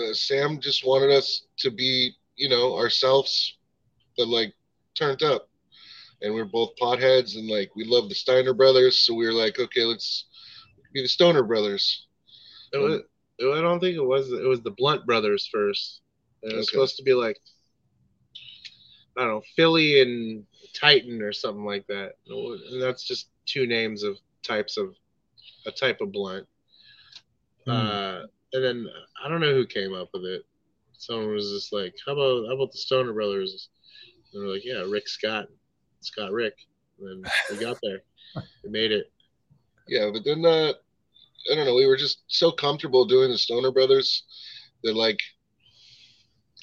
uh, 0.01 0.15
Sam 0.15 0.61
just 0.61 0.87
wanted 0.87 1.11
us 1.11 1.47
to 1.57 1.73
be, 1.73 2.13
you 2.37 2.49
know, 2.49 2.77
ourselves, 2.77 3.57
but 4.17 4.29
like 4.29 4.55
turned 4.95 5.25
up, 5.25 5.49
and 6.23 6.33
we 6.33 6.41
are 6.41 6.45
both 6.45 6.77
potheads, 6.81 7.35
and 7.35 7.49
like 7.49 7.75
we 7.75 7.85
love 7.85 8.09
the 8.09 8.15
Steiner 8.15 8.55
brothers, 8.55 9.01
so 9.01 9.13
we 9.13 9.27
were 9.27 9.33
like, 9.33 9.59
okay, 9.59 9.83
let's 9.83 10.27
be 10.95 11.03
the 11.03 11.09
Stoner 11.09 11.43
brothers. 11.43 12.07
It 12.73 12.79
was, 12.79 13.01
it- 13.01 13.07
I 13.53 13.61
don't 13.61 13.81
think 13.81 13.97
it 13.97 14.05
was. 14.05 14.31
It 14.33 14.47
was 14.47 14.63
the 14.63 14.71
Blunt 14.71 15.05
Brothers 15.07 15.47
first. 15.53 16.01
It 16.43 16.55
was 16.55 16.69
Okay. 16.69 16.73
supposed 16.73 16.97
to 16.99 17.03
be 17.03 17.15
like, 17.15 17.37
I 19.17 19.21
don't 19.23 19.29
know, 19.29 19.43
Philly 19.57 20.01
and 20.01 20.47
Titan 20.75 21.21
or 21.21 21.33
something 21.33 21.65
like 21.65 21.87
that. 21.89 22.13
And 22.29 22.81
that's 22.83 23.03
just 23.05 23.29
two 23.47 23.67
names 23.67 24.03
of 24.03 24.19
types 24.43 24.77
of 24.77 24.95
a 25.67 25.73
type 25.73 26.01
of 26.01 26.13
blunt. 26.13 26.47
Hmm. 27.65 27.71
Uh, 27.71 28.21
and 28.53 28.65
then 28.65 28.87
I 29.23 29.29
don't 29.29 29.41
know 29.41 29.53
who 29.55 29.67
came 29.67 29.95
up 29.95 30.11
with 30.13 30.25
it. 30.25 30.43
Someone 30.97 31.33
was 31.33 31.51
just 31.51 31.73
like, 31.73 31.95
"How 32.07 32.13
about 32.13 32.47
how 32.47 32.55
about 32.55 32.73
the 32.73 32.79
Stoner 32.79 33.13
Brothers?" 33.13 33.69
And 34.33 34.43
they're 34.43 34.49
like, 34.53 34.65
"Yeah, 34.65 34.85
Rick 34.89 35.09
Scott, 35.09 35.49
Scott 36.01 36.31
Rick." 36.33 36.55
And 37.01 37.25
then 37.25 37.33
we 37.51 37.57
got 37.65 37.79
there. 37.83 38.03
We 38.65 38.71
made 38.71 38.91
it. 38.93 39.13
Yeah, 39.87 40.11
but 40.12 40.24
then 40.24 40.45
uh, 40.45 40.72
I 41.51 41.55
don't 41.55 41.66
know. 41.66 41.74
We 41.74 41.87
were 41.87 41.97
just 41.97 42.22
so 42.28 42.51
comfortable 42.51 43.05
doing 43.05 43.30
the 43.30 43.39
Stoner 43.39 43.70
Brothers 43.70 44.24
that 44.82 44.97
like 44.97 45.18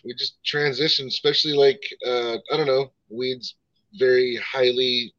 we 0.03 0.13
just 0.15 0.38
transitioned. 0.45 1.07
Especially 1.07 1.53
like 1.53 1.82
uh, 2.05 2.38
I 2.51 2.57
don't 2.57 2.67
know, 2.67 2.91
weed's 3.09 3.55
very 3.97 4.38
highly 4.38 5.13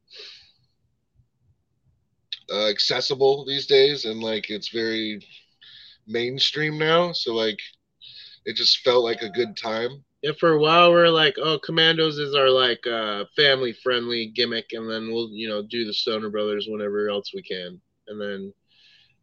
uh, 2.51 2.69
accessible 2.69 3.45
these 3.45 3.67
days, 3.67 4.05
and 4.05 4.21
like 4.21 4.49
it's 4.49 4.69
very 4.69 5.25
mainstream 6.07 6.77
now. 6.77 7.11
So 7.13 7.33
like 7.33 7.59
it 8.45 8.55
just 8.55 8.79
felt 8.79 9.03
like 9.03 9.21
a 9.21 9.29
good 9.29 9.55
time. 9.55 10.03
Yeah, 10.21 10.31
for 10.39 10.53
a 10.53 10.59
while 10.59 10.93
we 10.93 10.99
are 10.99 11.09
like, 11.09 11.35
oh, 11.37 11.59
Commandos 11.59 12.17
is 12.17 12.33
our 12.33 12.49
like 12.49 12.85
uh, 12.87 13.25
family 13.35 13.73
friendly 13.73 14.31
gimmick, 14.33 14.67
and 14.71 14.89
then 14.89 15.11
we'll 15.11 15.29
you 15.31 15.49
know 15.49 15.61
do 15.61 15.85
the 15.85 15.93
Stoner 15.93 16.29
Brothers 16.29 16.67
whenever 16.69 17.09
else 17.09 17.31
we 17.33 17.41
can, 17.41 17.81
and 18.07 18.19
then 18.19 18.53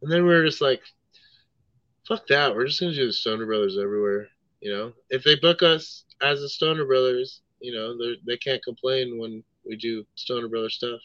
and 0.01 0.11
then 0.11 0.25
we 0.25 0.33
are 0.33 0.45
just 0.45 0.61
like, 0.61 0.81
fuck 2.07 2.25
that, 2.27 2.55
we're 2.55 2.65
just 2.67 2.79
gonna 2.79 2.93
do 2.93 3.07
the 3.07 3.13
Stoner 3.13 3.45
Brothers 3.45 3.77
everywhere. 3.77 4.27
You 4.61 4.71
know, 4.73 4.93
if 5.09 5.23
they 5.23 5.35
book 5.35 5.63
us 5.63 6.05
as 6.21 6.39
the 6.41 6.49
Stoner 6.49 6.85
Brothers, 6.85 7.41
you 7.59 7.73
know, 7.73 7.97
they 7.97 8.15
they 8.25 8.37
can't 8.37 8.63
complain 8.63 9.19
when 9.19 9.43
we 9.65 9.75
do 9.75 10.05
Stoner 10.15 10.47
Brothers 10.47 10.75
stuff. 10.75 10.99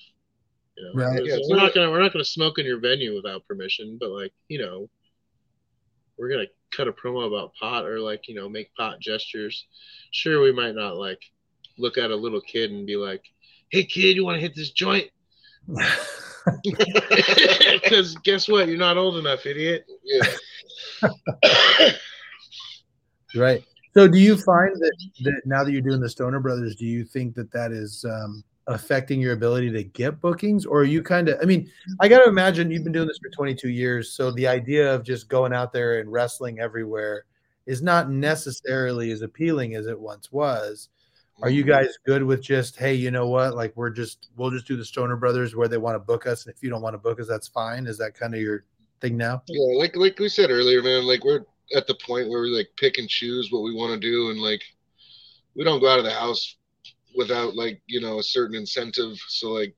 You 0.76 0.84
know, 0.84 0.92
Right. 0.94 1.14
We're- 1.22 1.28
Yeah, 1.28 1.38
we're 1.48 1.56
not 1.56 1.74
gonna 1.74 1.90
we're 1.90 2.02
not 2.02 2.12
gonna 2.12 2.24
smoke 2.24 2.58
in 2.58 2.66
your 2.66 2.80
venue 2.80 3.14
without 3.14 3.46
permission, 3.46 3.96
but 4.00 4.10
like 4.10 4.32
you 4.48 4.58
know, 4.58 4.88
we're 6.18 6.30
gonna 6.30 6.46
cut 6.70 6.88
a 6.88 6.92
promo 6.92 7.26
about 7.26 7.54
pot 7.54 7.86
or 7.86 8.00
like 8.00 8.28
you 8.28 8.34
know 8.34 8.48
make 8.48 8.74
pot 8.74 9.00
gestures. 9.00 9.66
Sure, 10.10 10.42
we 10.42 10.52
might 10.52 10.74
not 10.74 10.96
like 10.96 11.20
look 11.78 11.98
at 11.98 12.10
a 12.10 12.16
little 12.16 12.40
kid 12.40 12.70
and 12.70 12.86
be 12.86 12.96
like, 12.96 13.22
"Hey 13.70 13.84
kid, 13.84 14.16
you 14.16 14.24
want 14.24 14.36
to 14.36 14.40
hit 14.40 14.54
this 14.54 14.70
joint?" 14.70 15.10
Because 17.82 18.16
guess 18.16 18.48
what? 18.48 18.68
You're 18.68 18.78
not 18.78 18.96
old 18.96 19.16
enough, 19.16 19.46
idiot. 19.46 19.86
Yeah. 20.04 21.10
Right. 23.34 23.62
So, 23.94 24.08
do 24.08 24.18
you 24.18 24.36
find 24.36 24.74
that, 24.76 24.96
that 25.20 25.42
now 25.44 25.64
that 25.64 25.72
you're 25.72 25.82
doing 25.82 26.00
the 26.00 26.08
Stoner 26.08 26.40
Brothers, 26.40 26.76
do 26.76 26.86
you 26.86 27.04
think 27.04 27.34
that 27.34 27.50
that 27.52 27.72
is 27.72 28.04
um, 28.04 28.44
affecting 28.66 29.20
your 29.20 29.32
ability 29.32 29.70
to 29.72 29.84
get 29.84 30.20
bookings, 30.20 30.66
or 30.66 30.80
are 30.80 30.84
you 30.84 31.02
kind 31.02 31.28
of? 31.28 31.38
I 31.40 31.44
mean, 31.44 31.70
I 32.00 32.08
got 32.08 32.18
to 32.18 32.28
imagine 32.28 32.70
you've 32.70 32.84
been 32.84 32.92
doing 32.92 33.08
this 33.08 33.18
for 33.18 33.30
22 33.30 33.68
years, 33.68 34.12
so 34.12 34.30
the 34.30 34.46
idea 34.46 34.94
of 34.94 35.02
just 35.02 35.28
going 35.28 35.52
out 35.52 35.72
there 35.72 36.00
and 36.00 36.10
wrestling 36.10 36.60
everywhere 36.60 37.24
is 37.66 37.82
not 37.82 38.10
necessarily 38.10 39.10
as 39.10 39.22
appealing 39.22 39.74
as 39.74 39.86
it 39.86 39.98
once 39.98 40.30
was. 40.30 40.88
Are 41.42 41.50
you 41.50 41.62
mm-hmm. 41.62 41.70
guys 41.70 41.98
good 42.06 42.22
with 42.22 42.42
just, 42.42 42.76
hey, 42.76 42.94
you 42.94 43.10
know 43.10 43.28
what? 43.28 43.54
Like, 43.54 43.76
we're 43.76 43.90
just, 43.90 44.30
we'll 44.36 44.50
just 44.50 44.66
do 44.66 44.76
the 44.76 44.84
Stoner 44.84 45.16
Brothers 45.16 45.54
where 45.54 45.68
they 45.68 45.76
want 45.76 45.94
to 45.94 45.98
book 45.98 46.26
us, 46.26 46.46
and 46.46 46.54
if 46.54 46.62
you 46.62 46.70
don't 46.70 46.82
want 46.82 46.94
to 46.94 46.98
book 46.98 47.20
us, 47.20 47.28
that's 47.28 47.48
fine. 47.48 47.86
Is 47.86 47.98
that 47.98 48.14
kind 48.14 48.34
of 48.34 48.40
your 48.40 48.64
thing 49.00 49.16
now? 49.16 49.42
Yeah, 49.46 49.78
like 49.78 49.96
like 49.96 50.18
we 50.18 50.28
said 50.28 50.50
earlier, 50.50 50.82
man. 50.82 51.06
Like 51.06 51.24
we're 51.24 51.44
at 51.74 51.86
the 51.86 51.96
point 52.06 52.28
where 52.28 52.42
we 52.42 52.56
like 52.56 52.68
pick 52.76 52.98
and 52.98 53.08
choose 53.08 53.50
what 53.50 53.62
we 53.62 53.74
want 53.74 53.92
to 53.92 54.00
do, 54.00 54.30
and 54.30 54.40
like 54.40 54.62
we 55.54 55.64
don't 55.64 55.80
go 55.80 55.88
out 55.88 55.98
of 55.98 56.04
the 56.04 56.10
house 56.12 56.56
without 57.16 57.54
like 57.54 57.80
you 57.86 58.00
know 58.00 58.18
a 58.18 58.22
certain 58.22 58.56
incentive. 58.56 59.16
So 59.28 59.50
like, 59.50 59.74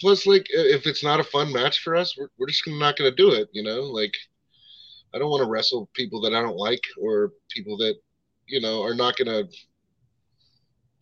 plus 0.00 0.26
like 0.26 0.46
if 0.50 0.86
it's 0.86 1.04
not 1.04 1.20
a 1.20 1.24
fun 1.24 1.52
match 1.52 1.80
for 1.80 1.96
us, 1.96 2.16
we're 2.18 2.28
we're 2.38 2.48
just 2.48 2.66
not 2.66 2.96
gonna 2.96 3.10
do 3.10 3.32
it. 3.32 3.48
You 3.52 3.62
know, 3.62 3.82
like 3.82 4.14
I 5.14 5.18
don't 5.18 5.30
want 5.30 5.42
to 5.42 5.50
wrestle 5.50 5.88
people 5.94 6.20
that 6.22 6.34
I 6.34 6.42
don't 6.42 6.56
like 6.56 6.82
or 7.00 7.32
people 7.50 7.76
that 7.78 7.94
you 8.46 8.60
know 8.60 8.82
are 8.82 8.94
not 8.94 9.16
gonna 9.16 9.44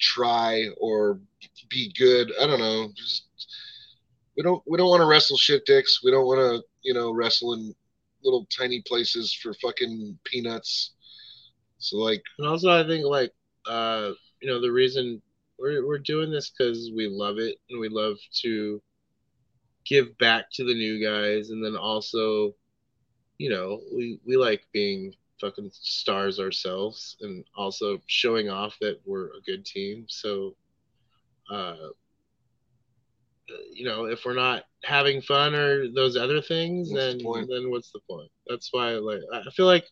try 0.00 0.66
or 0.80 1.20
be 1.70 1.92
good. 1.98 2.32
I 2.40 2.46
don't 2.46 2.60
know. 2.60 2.90
Just 2.96 3.26
we 4.36 4.42
don't 4.42 4.62
we 4.66 4.78
don't 4.78 4.88
want 4.88 5.00
to 5.00 5.06
wrestle 5.06 5.36
shit 5.36 5.66
dicks. 5.66 6.02
We 6.02 6.10
don't 6.10 6.26
want 6.26 6.38
to 6.40 6.62
you 6.82 6.94
know 6.94 7.12
wrestle 7.12 7.54
in 7.54 7.74
little 8.22 8.46
tiny 8.56 8.82
places 8.86 9.32
for 9.32 9.52
fucking 9.54 10.18
peanuts. 10.24 10.92
So 11.78 11.98
like, 11.98 12.22
and 12.38 12.48
also 12.48 12.70
I 12.70 12.86
think 12.86 13.04
like 13.04 13.32
uh 13.66 14.12
you 14.40 14.48
know 14.48 14.60
the 14.60 14.72
reason 14.72 15.20
we're 15.58 15.86
we're 15.86 15.98
doing 15.98 16.30
this 16.30 16.50
because 16.50 16.90
we 16.94 17.08
love 17.08 17.38
it 17.38 17.56
and 17.70 17.80
we 17.80 17.88
love 17.88 18.16
to 18.42 18.80
give 19.84 20.16
back 20.18 20.46
to 20.52 20.64
the 20.64 20.74
new 20.74 21.02
guys 21.02 21.50
and 21.50 21.64
then 21.64 21.76
also 21.76 22.54
you 23.38 23.50
know 23.50 23.80
we 23.94 24.20
we 24.26 24.36
like 24.36 24.64
being 24.72 25.12
fucking 25.40 25.70
stars 25.72 26.40
ourselves 26.40 27.16
and 27.20 27.44
also 27.56 27.98
showing 28.06 28.48
off 28.48 28.76
that 28.80 28.98
we're 29.04 29.26
a 29.26 29.40
good 29.46 29.64
team 29.64 30.04
so 30.08 30.54
uh 31.50 31.76
you 33.72 33.84
know 33.84 34.04
if 34.04 34.24
we're 34.24 34.34
not 34.34 34.64
having 34.84 35.22
fun 35.22 35.54
or 35.54 35.90
those 35.92 36.16
other 36.16 36.40
things 36.40 36.90
what's 36.90 37.02
then 37.02 37.18
the 37.18 37.46
then 37.48 37.70
what's 37.70 37.90
the 37.92 38.00
point 38.10 38.30
that's 38.46 38.68
why 38.72 38.92
like 38.92 39.20
i 39.32 39.50
feel 39.52 39.66
like 39.66 39.84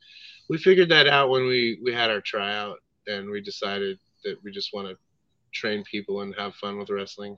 we 0.48 0.58
figured 0.58 0.88
that 0.88 1.06
out 1.06 1.30
when 1.30 1.46
we 1.46 1.78
we 1.82 1.92
had 1.92 2.10
our 2.10 2.20
tryout 2.20 2.78
and 3.06 3.30
we 3.30 3.40
decided 3.40 3.98
that 4.24 4.36
we 4.44 4.50
just 4.50 4.74
want 4.74 4.86
to 4.86 4.96
train 5.52 5.82
people 5.84 6.20
and 6.20 6.34
have 6.36 6.54
fun 6.56 6.78
with 6.78 6.90
wrestling 6.90 7.36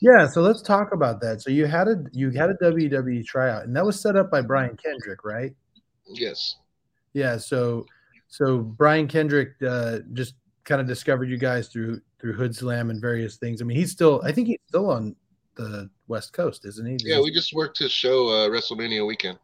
yeah, 0.00 0.26
so 0.26 0.42
let's 0.42 0.60
talk 0.60 0.92
about 0.92 1.22
that. 1.22 1.40
So 1.40 1.50
you 1.50 1.64
had 1.64 1.88
a 1.88 1.96
you 2.12 2.30
had 2.30 2.50
a 2.50 2.54
WWE 2.62 3.24
tryout, 3.24 3.64
and 3.64 3.74
that 3.74 3.86
was 3.86 4.02
set 4.02 4.16
up 4.16 4.30
by 4.30 4.42
Brian 4.42 4.76
Kendrick, 4.76 5.24
right? 5.24 5.54
Yes. 6.06 6.56
Yeah. 7.14 7.38
So 7.38 7.86
so 8.28 8.58
Brian 8.58 9.08
Kendrick 9.08 9.54
uh, 9.66 10.00
just 10.12 10.34
kind 10.64 10.80
of 10.80 10.86
discovered 10.86 11.30
you 11.30 11.38
guys 11.38 11.68
through 11.68 12.00
through 12.20 12.36
Hoodslam 12.36 12.90
and 12.90 13.00
various 13.00 13.36
things. 13.36 13.62
I 13.62 13.64
mean, 13.64 13.76
he's 13.76 13.90
still 13.90 14.20
I 14.24 14.32
think 14.32 14.48
he's 14.48 14.58
still 14.68 14.90
on 14.90 15.16
the 15.54 15.88
West 16.08 16.32
Coast, 16.32 16.66
isn't 16.66 16.86
he? 16.86 16.96
Yeah, 17.00 17.20
we 17.20 17.30
just 17.30 17.54
worked 17.54 17.78
his 17.78 17.92
show 17.92 18.28
uh, 18.28 18.48
WrestleMania 18.48 19.06
weekend. 19.06 19.38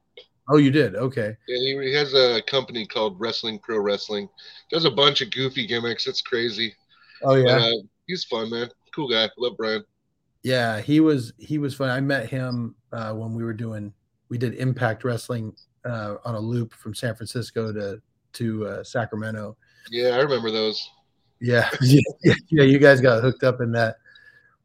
Oh, 0.48 0.56
you 0.56 0.72
did? 0.72 0.96
Okay. 0.96 1.36
Yeah, 1.46 1.58
he, 1.58 1.88
he 1.88 1.94
has 1.94 2.12
a 2.12 2.42
company 2.48 2.84
called 2.84 3.20
Wrestling 3.20 3.60
Pro 3.60 3.78
Wrestling. 3.78 4.28
Does 4.70 4.84
a 4.84 4.90
bunch 4.90 5.20
of 5.20 5.30
goofy 5.30 5.66
gimmicks. 5.66 6.08
It's 6.08 6.20
crazy. 6.22 6.74
Oh 7.22 7.34
yeah. 7.34 7.44
But, 7.44 7.62
uh, 7.62 7.76
he's 8.06 8.24
fun, 8.24 8.50
man. 8.50 8.68
Cool 8.94 9.08
guy. 9.08 9.28
Love 9.38 9.56
Brian. 9.56 9.84
Yeah, 10.42 10.80
he 10.80 11.00
was 11.00 11.32
he 11.38 11.58
was 11.58 11.74
fun. 11.74 11.90
I 11.90 12.00
met 12.00 12.28
him 12.28 12.74
uh, 12.92 13.12
when 13.12 13.34
we 13.34 13.44
were 13.44 13.52
doing 13.52 13.92
we 14.28 14.38
did 14.38 14.54
Impact 14.54 15.04
Wrestling 15.04 15.54
uh, 15.84 16.16
on 16.24 16.34
a 16.34 16.40
loop 16.40 16.72
from 16.74 16.94
San 16.94 17.14
Francisco 17.14 17.72
to 17.72 18.00
to 18.32 18.66
uh, 18.66 18.84
Sacramento. 18.84 19.56
Yeah, 19.90 20.10
I 20.10 20.18
remember 20.18 20.50
those. 20.50 20.90
Yeah, 21.42 21.70
yeah, 21.80 22.02
yeah. 22.50 22.64
You 22.64 22.78
guys 22.78 23.00
got 23.00 23.22
hooked 23.22 23.44
up 23.44 23.62
in 23.62 23.72
that 23.72 23.96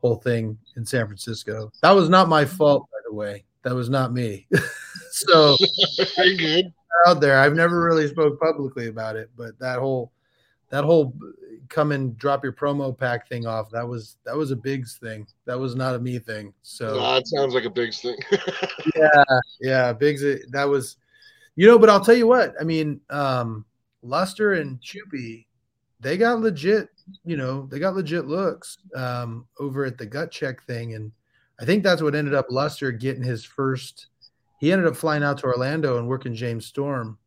whole 0.01 0.17
thing 0.17 0.57
in 0.75 0.85
San 0.85 1.05
Francisco. 1.05 1.71
That 1.81 1.91
was 1.91 2.09
not 2.09 2.27
my 2.27 2.43
fault, 2.43 2.89
by 2.91 2.97
the 3.07 3.15
way. 3.15 3.45
That 3.63 3.73
was 3.73 3.89
not 3.89 4.11
me. 4.11 4.45
so 5.11 5.55
good 6.17 6.73
out 7.07 7.21
there. 7.21 7.39
I've 7.39 7.53
never 7.53 7.81
really 7.81 8.09
spoke 8.09 8.41
publicly 8.41 8.87
about 8.87 9.15
it, 9.15 9.29
but 9.37 9.57
that 9.59 9.79
whole 9.79 10.11
that 10.69 10.83
whole 10.83 11.13
come 11.69 11.91
and 11.91 12.17
drop 12.17 12.43
your 12.43 12.53
promo 12.53 12.97
pack 12.97 13.27
thing 13.27 13.45
off. 13.45 13.69
That 13.71 13.87
was 13.87 14.17
that 14.25 14.35
was 14.35 14.51
a 14.51 14.55
Biggs 14.55 14.97
thing. 14.97 15.27
That 15.45 15.59
was 15.59 15.75
not 15.75 15.95
a 15.95 15.99
me 15.99 16.19
thing. 16.19 16.53
So 16.61 17.15
it 17.15 17.27
sounds 17.27 17.53
like 17.53 17.65
a 17.65 17.69
Biggs 17.69 18.01
thing. 18.01 18.17
yeah, 18.95 19.23
yeah, 19.61 19.93
Biggs. 19.93 20.23
That 20.51 20.65
was, 20.65 20.97
you 21.55 21.67
know. 21.67 21.79
But 21.79 21.89
I'll 21.89 22.03
tell 22.03 22.15
you 22.15 22.27
what. 22.27 22.53
I 22.59 22.63
mean, 22.63 23.01
um, 23.09 23.65
Luster 24.01 24.53
and 24.53 24.79
Chupi, 24.81 25.45
they 25.99 26.17
got 26.17 26.39
legit. 26.39 26.89
You 27.23 27.37
know, 27.37 27.67
they 27.71 27.79
got 27.79 27.95
legit 27.95 28.25
looks 28.25 28.77
um, 28.95 29.47
over 29.59 29.85
at 29.85 29.97
the 29.97 30.05
gut 30.05 30.31
check 30.31 30.63
thing, 30.63 30.95
and 30.95 31.11
I 31.59 31.65
think 31.65 31.83
that's 31.83 32.01
what 32.01 32.15
ended 32.15 32.33
up 32.33 32.47
Luster 32.49 32.91
getting 32.91 33.23
his 33.23 33.43
first. 33.43 34.07
He 34.59 34.71
ended 34.71 34.87
up 34.87 34.95
flying 34.95 35.23
out 35.23 35.37
to 35.39 35.45
Orlando 35.45 35.97
and 35.97 36.07
working 36.07 36.33
James 36.33 36.65
Storm 36.65 37.17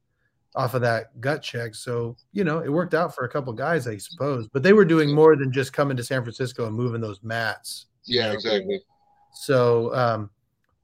off 0.54 0.74
of 0.74 0.80
that 0.82 1.20
gut 1.20 1.42
check. 1.42 1.74
So, 1.74 2.16
you 2.32 2.42
know, 2.42 2.58
it 2.58 2.72
worked 2.72 2.94
out 2.94 3.14
for 3.14 3.24
a 3.24 3.28
couple 3.28 3.52
guys, 3.52 3.86
I 3.86 3.96
suppose. 3.98 4.48
But 4.48 4.62
they 4.62 4.72
were 4.72 4.84
doing 4.84 5.14
more 5.14 5.36
than 5.36 5.52
just 5.52 5.72
coming 5.72 5.96
to 5.96 6.02
San 6.02 6.22
Francisco 6.22 6.66
and 6.66 6.74
moving 6.74 7.00
those 7.00 7.22
mats. 7.22 7.86
Yeah, 8.04 8.28
know? 8.28 8.32
exactly. 8.32 8.80
So, 9.34 9.94
um, 9.94 10.30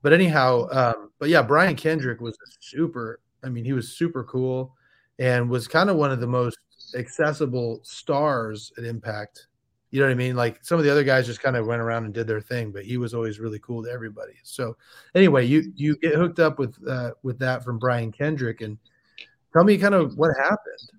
but 0.02 0.12
anyhow, 0.12 0.68
um, 0.70 1.10
but 1.18 1.28
yeah, 1.28 1.42
Brian 1.42 1.74
Kendrick 1.74 2.20
was 2.20 2.36
super. 2.60 3.20
I 3.44 3.48
mean, 3.48 3.64
he 3.64 3.72
was 3.72 3.96
super 3.96 4.24
cool 4.24 4.74
and 5.18 5.48
was 5.48 5.68
kind 5.68 5.90
of 5.90 5.96
one 5.96 6.10
of 6.10 6.20
the 6.20 6.26
most 6.26 6.58
accessible 6.96 7.80
stars 7.82 8.72
at 8.78 8.84
Impact. 8.84 9.48
You 9.90 10.00
know 10.00 10.06
what 10.06 10.12
I 10.12 10.16
mean? 10.16 10.34
Like 10.34 10.64
some 10.64 10.78
of 10.78 10.84
the 10.84 10.90
other 10.90 11.04
guys 11.04 11.26
just 11.26 11.40
kind 11.40 11.56
of 11.56 11.66
went 11.66 11.80
around 11.80 12.04
and 12.04 12.12
did 12.12 12.26
their 12.26 12.40
thing, 12.40 12.72
but 12.72 12.84
he 12.84 12.96
was 12.96 13.14
always 13.14 13.38
really 13.38 13.60
cool 13.60 13.84
to 13.84 13.90
everybody. 13.90 14.34
So 14.42 14.76
anyway, 15.14 15.46
you 15.46 15.72
you 15.76 15.96
get 15.96 16.14
hooked 16.14 16.40
up 16.40 16.58
with 16.58 16.76
uh, 16.88 17.12
with 17.22 17.38
that 17.38 17.62
from 17.62 17.78
Brian 17.78 18.10
Kendrick, 18.10 18.60
and 18.60 18.76
Tell 19.54 19.62
me 19.62 19.78
kind 19.78 19.94
of 19.94 20.18
what 20.18 20.32
happened. 20.36 20.90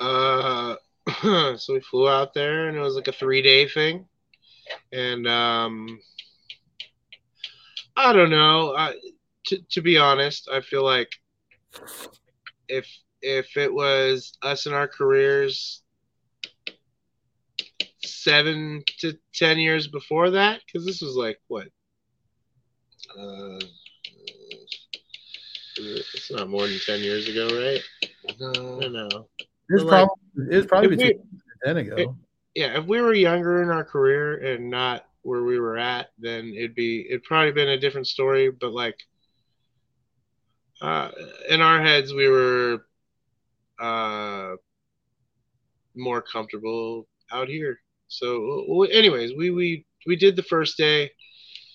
Uh, 0.00 0.76
so 1.58 1.74
we 1.74 1.80
flew 1.80 2.08
out 2.08 2.32
there 2.32 2.68
and 2.68 2.78
it 2.78 2.80
was 2.80 2.94
like 2.94 3.08
a 3.08 3.12
three 3.12 3.42
day 3.42 3.68
thing. 3.68 4.06
And 4.90 5.26
um, 5.26 6.00
I 7.94 8.14
don't 8.14 8.30
know. 8.30 8.74
I, 8.74 8.94
to, 9.50 9.58
to 9.70 9.82
be 9.82 9.98
honest, 9.98 10.48
I 10.50 10.60
feel 10.60 10.84
like 10.84 11.10
if 12.68 12.88
if 13.20 13.56
it 13.56 13.72
was 13.72 14.32
us 14.42 14.66
in 14.66 14.72
our 14.72 14.88
careers 14.88 15.82
seven 18.02 18.82
to 19.00 19.18
ten 19.34 19.58
years 19.58 19.88
before 19.88 20.30
that, 20.30 20.60
because 20.64 20.86
this 20.86 21.02
was 21.02 21.16
like 21.16 21.38
what 21.48 21.66
uh, 23.18 23.58
it's 25.76 26.30
not 26.30 26.48
more 26.48 26.66
than 26.68 26.78
ten 26.86 27.00
years 27.00 27.28
ago, 27.28 27.48
right? 27.48 27.82
No, 28.38 28.78
no. 28.78 29.28
It's 29.68 29.84
probably 29.84 30.14
it's 30.56 30.66
probably 30.66 30.96
we, 30.96 31.18
ten 31.64 31.76
ago. 31.76 31.94
It, 31.96 32.08
yeah, 32.54 32.78
if 32.78 32.86
we 32.86 33.00
were 33.00 33.14
younger 33.14 33.62
in 33.62 33.68
our 33.68 33.84
career 33.84 34.54
and 34.54 34.70
not 34.70 35.06
where 35.22 35.42
we 35.42 35.58
were 35.58 35.76
at, 35.76 36.10
then 36.18 36.52
it'd 36.56 36.74
be 36.74 37.06
it'd 37.08 37.24
probably 37.24 37.52
been 37.52 37.68
a 37.68 37.80
different 37.80 38.06
story. 38.06 38.50
But 38.50 38.72
like, 38.72 38.98
uh, 40.80 41.10
in 41.48 41.60
our 41.60 41.82
heads, 41.82 42.14
we 42.14 42.28
were 42.28 42.84
uh, 43.80 44.56
more 45.94 46.22
comfortable 46.22 47.06
out 47.32 47.48
here. 47.48 47.80
So, 48.08 48.84
anyways, 48.84 49.32
we 49.36 49.50
we 49.50 49.86
we 50.06 50.16
did 50.16 50.36
the 50.36 50.42
first 50.42 50.76
day, 50.76 51.10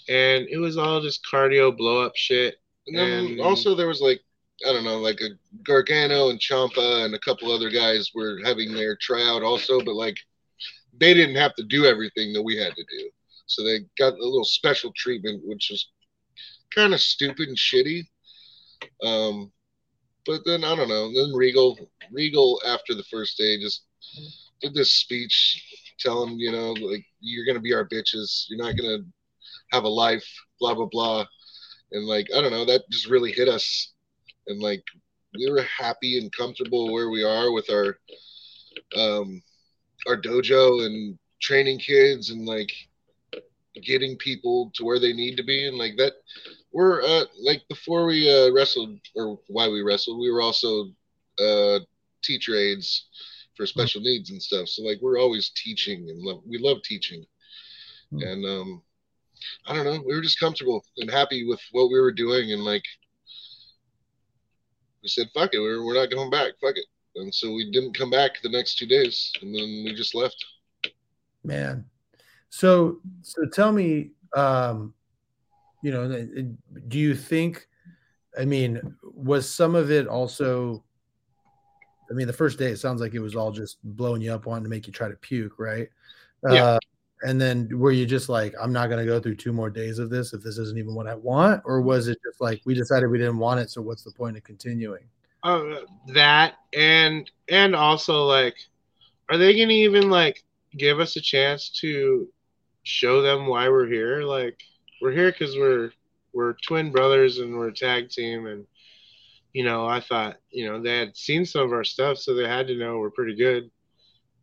and 0.09 0.47
it 0.49 0.57
was 0.57 0.77
all 0.77 1.01
just 1.01 1.25
cardio 1.31 1.75
blow 1.75 2.01
up 2.01 2.15
shit. 2.15 2.55
And 2.87 2.97
then 2.97 3.25
and, 3.25 3.41
also 3.41 3.75
there 3.75 3.87
was 3.87 4.01
like 4.01 4.21
I 4.67 4.71
don't 4.71 4.83
know, 4.83 4.99
like 4.99 5.21
a 5.21 5.29
Gargano 5.63 6.29
and 6.29 6.39
Ciampa 6.39 7.05
and 7.05 7.13
a 7.13 7.19
couple 7.19 7.51
other 7.51 7.69
guys 7.69 8.11
were 8.15 8.39
having 8.43 8.73
their 8.73 8.97
tryout 9.01 9.43
also, 9.43 9.81
but 9.81 9.95
like 9.95 10.17
they 10.97 11.13
didn't 11.13 11.35
have 11.35 11.53
to 11.55 11.63
do 11.63 11.85
everything 11.85 12.31
that 12.33 12.43
we 12.43 12.57
had 12.57 12.73
to 12.75 12.83
do. 12.83 13.09
So 13.47 13.63
they 13.63 13.79
got 13.97 14.13
a 14.13 14.23
little 14.23 14.45
special 14.45 14.91
treatment, 14.95 15.41
which 15.45 15.67
was 15.69 15.89
kind 16.73 16.93
of 16.93 17.01
stupid 17.01 17.49
and 17.49 17.57
shitty. 17.57 18.07
Um, 19.03 19.51
but 20.25 20.41
then 20.45 20.63
I 20.63 20.75
don't 20.75 20.89
know. 20.89 21.11
Then 21.13 21.33
Regal, 21.35 21.77
Regal 22.11 22.61
after 22.65 22.95
the 22.95 23.03
first 23.11 23.37
day 23.37 23.59
just 23.59 23.85
did 24.61 24.73
this 24.73 24.93
speech 24.93 25.63
telling 25.99 26.37
you 26.39 26.51
know 26.51 26.71
like 26.73 27.05
you're 27.19 27.45
gonna 27.45 27.59
be 27.59 27.73
our 27.73 27.87
bitches. 27.87 28.45
You're 28.49 28.63
not 28.63 28.77
gonna 28.77 28.99
have 29.71 29.83
a 29.83 29.89
life. 29.89 30.27
Blah 30.59 30.75
blah 30.75 30.87
blah 30.91 31.25
and 31.91 32.05
like 32.05 32.27
I 32.35 32.41
don't 32.41 32.51
know, 32.51 32.65
that 32.65 32.83
just 32.91 33.09
really 33.09 33.31
hit 33.31 33.47
us, 33.47 33.93
and 34.47 34.61
like 34.61 34.83
we 35.37 35.49
were 35.49 35.63
happy 35.63 36.17
and 36.17 36.31
comfortable 36.31 36.91
where 36.91 37.09
we 37.09 37.23
are 37.23 37.51
with 37.51 37.69
our 37.69 37.97
um 38.95 39.41
our 40.07 40.19
dojo 40.19 40.85
and 40.85 41.17
training 41.41 41.79
kids 41.79 42.29
and 42.29 42.45
like 42.45 42.71
getting 43.83 44.17
people 44.17 44.71
to 44.75 44.85
where 44.85 44.99
they 44.99 45.13
need 45.13 45.35
to 45.35 45.43
be 45.43 45.67
and 45.67 45.77
like 45.77 45.95
that 45.97 46.13
we're 46.75 47.01
uh 47.01 47.23
like 47.41 47.61
before 47.69 48.05
we 48.05 48.29
uh 48.29 48.51
wrestled 48.51 48.99
or 49.15 49.39
why 49.47 49.67
we 49.67 49.81
wrestled 49.81 50.19
we 50.19 50.29
were 50.29 50.41
also 50.41 50.91
uh 51.39 51.79
teacher 52.23 52.55
aides 52.55 53.07
for 53.55 53.65
special 53.65 54.01
needs 54.01 54.29
and 54.31 54.41
stuff 54.41 54.67
so 54.67 54.83
like 54.83 54.99
we're 55.01 55.19
always 55.19 55.51
teaching 55.55 56.09
and 56.09 56.19
love 56.21 56.41
we 56.45 56.57
love 56.57 56.77
teaching 56.83 57.25
mm-hmm. 58.13 58.27
and 58.27 58.45
um 58.45 58.81
I 59.67 59.75
don't 59.75 59.85
know. 59.85 60.01
We 60.05 60.15
were 60.15 60.21
just 60.21 60.39
comfortable 60.39 60.83
and 60.97 61.09
happy 61.09 61.45
with 61.47 61.61
what 61.71 61.89
we 61.89 61.99
were 61.99 62.11
doing, 62.11 62.51
and 62.53 62.63
like 62.63 62.83
we 65.01 65.09
said, 65.09 65.29
"Fuck 65.33 65.53
it, 65.53 65.59
we're 65.59 65.83
we're 65.83 65.93
not 65.95 66.11
going 66.11 66.29
back. 66.29 66.53
Fuck 66.61 66.77
it." 66.77 66.85
And 67.15 67.33
so 67.33 67.53
we 67.53 67.71
didn't 67.71 67.97
come 67.97 68.09
back 68.09 68.41
the 68.41 68.49
next 68.49 68.77
two 68.77 68.87
days, 68.87 69.31
and 69.41 69.53
then 69.53 69.83
we 69.85 69.93
just 69.95 70.15
left. 70.15 70.43
Man, 71.43 71.85
so 72.49 72.99
so 73.21 73.45
tell 73.45 73.71
me, 73.71 74.11
um, 74.35 74.93
you 75.85 75.91
know, 75.91 76.25
do 76.87 76.97
you 76.97 77.13
think? 77.13 77.67
I 78.39 78.43
mean, 78.43 78.95
was 79.03 79.47
some 79.47 79.75
of 79.75 79.91
it 79.91 80.07
also? 80.07 80.83
I 82.09 82.13
mean, 82.15 82.25
the 82.25 82.33
first 82.33 82.57
day 82.57 82.71
it 82.71 82.77
sounds 82.77 83.01
like 83.01 83.13
it 83.13 83.19
was 83.19 83.35
all 83.35 83.51
just 83.51 83.77
blowing 83.83 84.23
you 84.23 84.33
up, 84.33 84.47
wanting 84.47 84.63
to 84.63 84.69
make 84.69 84.87
you 84.87 84.93
try 84.93 85.09
to 85.09 85.15
puke, 85.17 85.59
right? 85.59 85.87
Yeah. 86.49 86.63
Uh, 86.63 86.79
and 87.21 87.39
then 87.39 87.69
were 87.71 87.91
you 87.91 88.07
just 88.07 88.27
like, 88.27 88.55
I'm 88.59 88.73
not 88.73 88.87
going 88.87 88.97
to 88.99 89.05
go 89.05 89.19
through 89.19 89.35
two 89.35 89.53
more 89.53 89.69
days 89.69 89.99
of 89.99 90.09
this 90.09 90.33
if 90.33 90.41
this 90.41 90.57
isn't 90.57 90.77
even 90.79 90.95
what 90.95 91.05
I 91.05 91.13
want, 91.13 91.61
or 91.65 91.81
was 91.81 92.07
it 92.07 92.17
just 92.25 92.41
like 92.41 92.63
we 92.65 92.73
decided 92.73 93.11
we 93.11 93.19
didn't 93.19 93.37
want 93.37 93.59
it, 93.59 93.69
so 93.69 93.79
what's 93.83 94.03
the 94.03 94.11
point 94.11 94.37
of 94.37 94.43
continuing? 94.43 95.03
Uh, 95.43 95.81
that 96.15 96.55
and 96.73 97.29
and 97.49 97.75
also 97.75 98.23
like, 98.23 98.55
are 99.29 99.37
they 99.37 99.53
gonna 99.53 99.71
even 99.71 100.09
like 100.09 100.43
give 100.75 100.99
us 100.99 101.15
a 101.15 101.21
chance 101.21 101.69
to 101.81 102.27
show 102.81 103.21
them 103.21 103.45
why 103.45 103.69
we're 103.69 103.85
here? 103.85 104.23
Like, 104.23 104.63
we're 105.01 105.11
here 105.11 105.31
because 105.31 105.55
we're 105.55 105.91
we're 106.33 106.53
twin 106.65 106.91
brothers 106.91 107.39
and 107.39 107.55
we're 107.55 107.69
a 107.69 107.73
tag 107.73 108.09
team, 108.09 108.45
and 108.47 108.65
you 109.53 109.63
know, 109.63 109.85
I 109.85 109.99
thought 110.01 110.37
you 110.49 110.67
know 110.67 110.81
they 110.81 110.97
had 110.99 111.15
seen 111.15 111.45
some 111.45 111.61
of 111.61 111.73
our 111.73 111.83
stuff, 111.83 112.17
so 112.17 112.33
they 112.33 112.47
had 112.47 112.67
to 112.67 112.77
know 112.77 112.99
we're 112.99 113.09
pretty 113.09 113.35
good. 113.35 113.69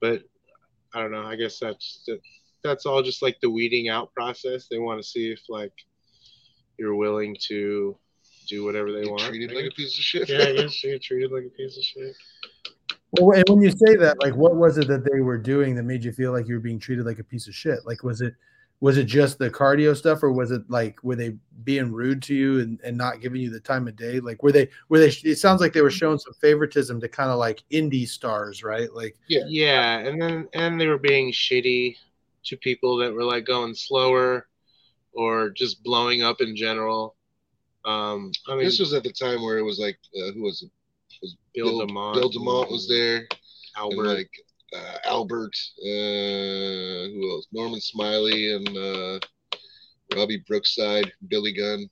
But 0.00 0.22
I 0.94 1.00
don't 1.00 1.12
know. 1.12 1.22
I 1.24 1.36
guess 1.36 1.58
that's 1.58 2.06
that's 2.62 2.86
all 2.86 3.02
just 3.02 3.22
like 3.22 3.38
the 3.40 3.50
weeding 3.50 3.88
out 3.88 4.12
process. 4.14 4.68
They 4.70 4.78
want 4.78 5.00
to 5.02 5.08
see 5.08 5.30
if 5.32 5.40
like 5.48 5.72
you're 6.78 6.94
willing 6.94 7.36
to 7.48 7.96
do 8.48 8.64
whatever 8.64 8.92
they 8.92 9.02
Get 9.02 9.10
want. 9.10 9.22
treated 9.22 9.50
I 9.52 9.54
like 9.54 9.66
a 9.66 9.74
piece 9.74 9.96
of 9.96 10.04
shit. 10.04 10.28
yeah, 10.28 10.44
I 10.48 10.52
guess 10.56 10.82
you 10.82 10.92
get 10.92 11.02
treated 11.02 11.30
like 11.30 11.44
a 11.44 11.50
piece 11.50 11.76
of 11.76 11.84
shit. 11.84 12.14
Well, 13.20 13.36
and 13.36 13.44
when 13.48 13.60
you 13.60 13.70
say 13.70 13.96
that, 13.96 14.20
like, 14.22 14.34
what 14.34 14.56
was 14.56 14.78
it 14.78 14.88
that 14.88 15.04
they 15.04 15.20
were 15.20 15.36
doing 15.36 15.74
that 15.74 15.82
made 15.82 16.02
you 16.02 16.12
feel 16.12 16.32
like 16.32 16.48
you 16.48 16.54
were 16.54 16.60
being 16.60 16.78
treated 16.78 17.04
like 17.04 17.18
a 17.18 17.24
piece 17.24 17.46
of 17.46 17.54
shit? 17.54 17.80
Like, 17.84 18.02
was 18.02 18.22
it 18.22 18.34
was 18.82 18.98
it 18.98 19.04
just 19.04 19.38
the 19.38 19.48
cardio 19.48 19.96
stuff, 19.96 20.24
or 20.24 20.32
was 20.32 20.50
it 20.50 20.68
like 20.68 21.00
were 21.04 21.14
they 21.14 21.36
being 21.62 21.92
rude 21.92 22.20
to 22.20 22.34
you 22.34 22.58
and, 22.58 22.80
and 22.82 22.98
not 22.98 23.20
giving 23.20 23.40
you 23.40 23.48
the 23.48 23.60
time 23.60 23.86
of 23.86 23.94
day? 23.94 24.18
Like, 24.18 24.42
were 24.42 24.50
they 24.50 24.68
were 24.88 24.98
they? 24.98 25.06
It 25.22 25.38
sounds 25.38 25.60
like 25.60 25.72
they 25.72 25.82
were 25.82 25.90
showing 25.90 26.18
some 26.18 26.32
favoritism 26.34 27.00
to 27.00 27.08
kind 27.08 27.30
of 27.30 27.38
like 27.38 27.62
indie 27.70 28.08
stars, 28.08 28.64
right? 28.64 28.92
Like, 28.92 29.14
Yeah. 29.28 29.44
Yeah, 29.46 29.98
and 29.98 30.20
then 30.20 30.48
and 30.54 30.80
they 30.80 30.88
were 30.88 30.98
being 30.98 31.30
shitty 31.30 31.96
to 32.46 32.56
people 32.56 32.96
that 32.96 33.12
were 33.12 33.22
like 33.22 33.46
going 33.46 33.72
slower 33.72 34.48
or 35.12 35.50
just 35.50 35.84
blowing 35.84 36.24
up 36.24 36.40
in 36.40 36.56
general. 36.56 37.14
Um, 37.84 38.32
I 38.48 38.56
mean, 38.56 38.64
This 38.64 38.80
was 38.80 38.94
at 38.94 39.04
the 39.04 39.12
time 39.12 39.42
where 39.42 39.58
it 39.58 39.62
was 39.62 39.78
like, 39.78 39.96
uh, 40.16 40.32
who 40.32 40.42
was 40.42 40.60
it? 40.60 40.70
Was 41.22 41.36
Bill 41.54 41.86
DeMott. 41.86 42.14
Bill 42.14 42.32
DeMott 42.32 42.68
was 42.68 42.88
there, 42.88 43.28
Albert. 43.76 44.06
and 44.06 44.14
like 44.14 44.30
uh, 44.74 44.98
Albert, 45.04 45.54
uh, 45.80 47.08
who 47.12 47.30
else? 47.30 47.46
Norman 47.52 47.80
Smiley 47.80 48.52
and 48.54 48.76
uh, 48.76 49.18
Robbie 50.14 50.42
Brookside, 50.46 51.12
Billy 51.28 51.52
Gunn. 51.52 51.88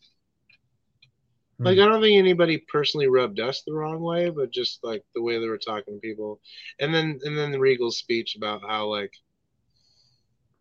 Like 1.63 1.79
I 1.79 1.85
don't 1.85 2.01
think 2.01 2.19
anybody 2.19 2.57
personally 2.73 3.07
rubbed 3.07 3.39
us 3.39 3.63
the 3.67 3.75
wrong 3.75 4.01
way, 4.01 4.31
but 4.31 4.51
just 4.51 4.83
like 4.83 5.05
the 5.15 5.21
way 5.21 5.39
they 5.39 5.47
were 5.47 5.59
talking 5.59 5.95
to 5.95 6.01
people, 6.01 6.41
and 6.79 6.95
then 6.95 7.19
and 7.23 7.37
then 7.37 7.53
the 7.53 7.61
Regal's 7.61 7.99
speech 7.99 8.35
about 8.35 8.63
how 8.67 8.87
like 8.87 9.13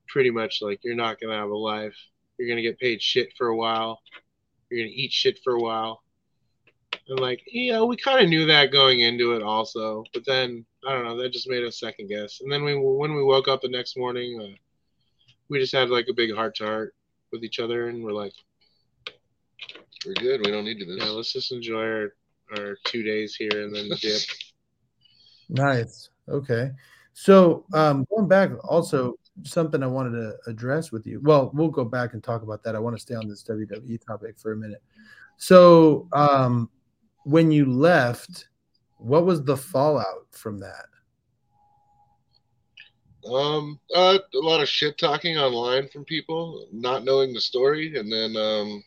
pretty 0.09 0.29
much 0.29 0.61
like 0.61 0.81
you're 0.83 0.95
not 0.95 1.17
gonna 1.21 1.37
have 1.37 1.51
a 1.51 1.55
life, 1.55 1.95
you're 2.37 2.49
gonna 2.49 2.61
get 2.61 2.79
paid 2.79 3.01
shit 3.01 3.29
for 3.37 3.47
a 3.47 3.55
while, 3.55 4.01
you're 4.69 4.81
gonna 4.81 4.91
eat 4.93 5.13
shit 5.13 5.39
for 5.41 5.53
a 5.53 5.61
while, 5.61 6.03
and 7.09 7.19
like 7.19 7.41
yeah, 7.47 7.81
we 7.81 7.97
kind 7.97 8.23
of 8.23 8.29
knew 8.29 8.45
that 8.45 8.71
going 8.71 9.01
into 9.01 9.33
it 9.33 9.43
also, 9.43 10.03
but 10.13 10.25
then 10.25 10.65
I 10.87 10.93
don't 10.93 11.03
know, 11.03 11.21
that 11.21 11.33
just 11.33 11.49
made 11.49 11.63
us 11.63 11.79
second 11.79 12.07
guess, 12.07 12.39
and 12.41 12.51
then 12.51 12.63
we 12.63 12.75
when 12.75 13.13
we 13.13 13.23
woke 13.23 13.47
up 13.47 13.61
the 13.61 13.69
next 13.69 13.97
morning, 13.97 14.39
uh, 14.41 14.55
we 15.49 15.59
just 15.59 15.73
had 15.73 15.89
like 15.89 16.07
a 16.09 16.13
big 16.13 16.33
heart 16.33 16.55
to 16.57 16.65
heart 16.65 16.95
with 17.31 17.43
each 17.43 17.59
other, 17.59 17.89
and 17.89 18.03
we're 18.03 18.11
like. 18.11 18.33
We're 20.05 20.13
good. 20.13 20.45
We 20.45 20.51
don't 20.51 20.63
need 20.63 20.79
to 20.79 20.85
do 20.85 20.95
this. 20.95 21.03
Yeah, 21.03 21.11
let's 21.11 21.33
just 21.33 21.51
enjoy 21.51 21.83
our, 21.83 22.13
our 22.57 22.77
two 22.85 23.03
days 23.03 23.35
here 23.35 23.63
and 23.63 23.75
then 23.75 23.89
dip. 24.01 24.21
Nice. 25.49 26.09
Okay. 26.29 26.71
So 27.13 27.65
um, 27.73 28.07
going 28.09 28.27
back, 28.27 28.51
also 28.63 29.15
something 29.43 29.83
I 29.83 29.87
wanted 29.87 30.11
to 30.11 30.37
address 30.47 30.91
with 30.91 31.05
you. 31.05 31.19
Well, 31.21 31.51
we'll 31.53 31.69
go 31.69 31.83
back 31.83 32.13
and 32.13 32.23
talk 32.23 32.43
about 32.43 32.63
that. 32.63 32.75
I 32.75 32.79
want 32.79 32.95
to 32.95 33.01
stay 33.01 33.15
on 33.15 33.27
this 33.27 33.43
WWE 33.43 34.05
topic 34.05 34.39
for 34.39 34.53
a 34.53 34.55
minute. 34.55 34.81
So 35.37 36.07
um, 36.13 36.69
when 37.29 37.51
you 37.51 37.71
left, 37.71 38.47
what 38.97 39.23
was 39.23 39.43
the 39.43 39.55
fallout 39.55 40.25
from 40.31 40.59
that? 40.59 40.85
Um, 43.31 43.79
uh, 43.95 44.17
a 44.33 44.39
lot 44.39 44.61
of 44.61 44.67
shit 44.67 44.97
talking 44.97 45.37
online 45.37 45.89
from 45.89 46.05
people, 46.05 46.67
not 46.71 47.03
knowing 47.03 47.31
the 47.31 47.39
story, 47.41 47.99
and 47.99 48.11
then 48.11 48.35
um, 48.35 48.83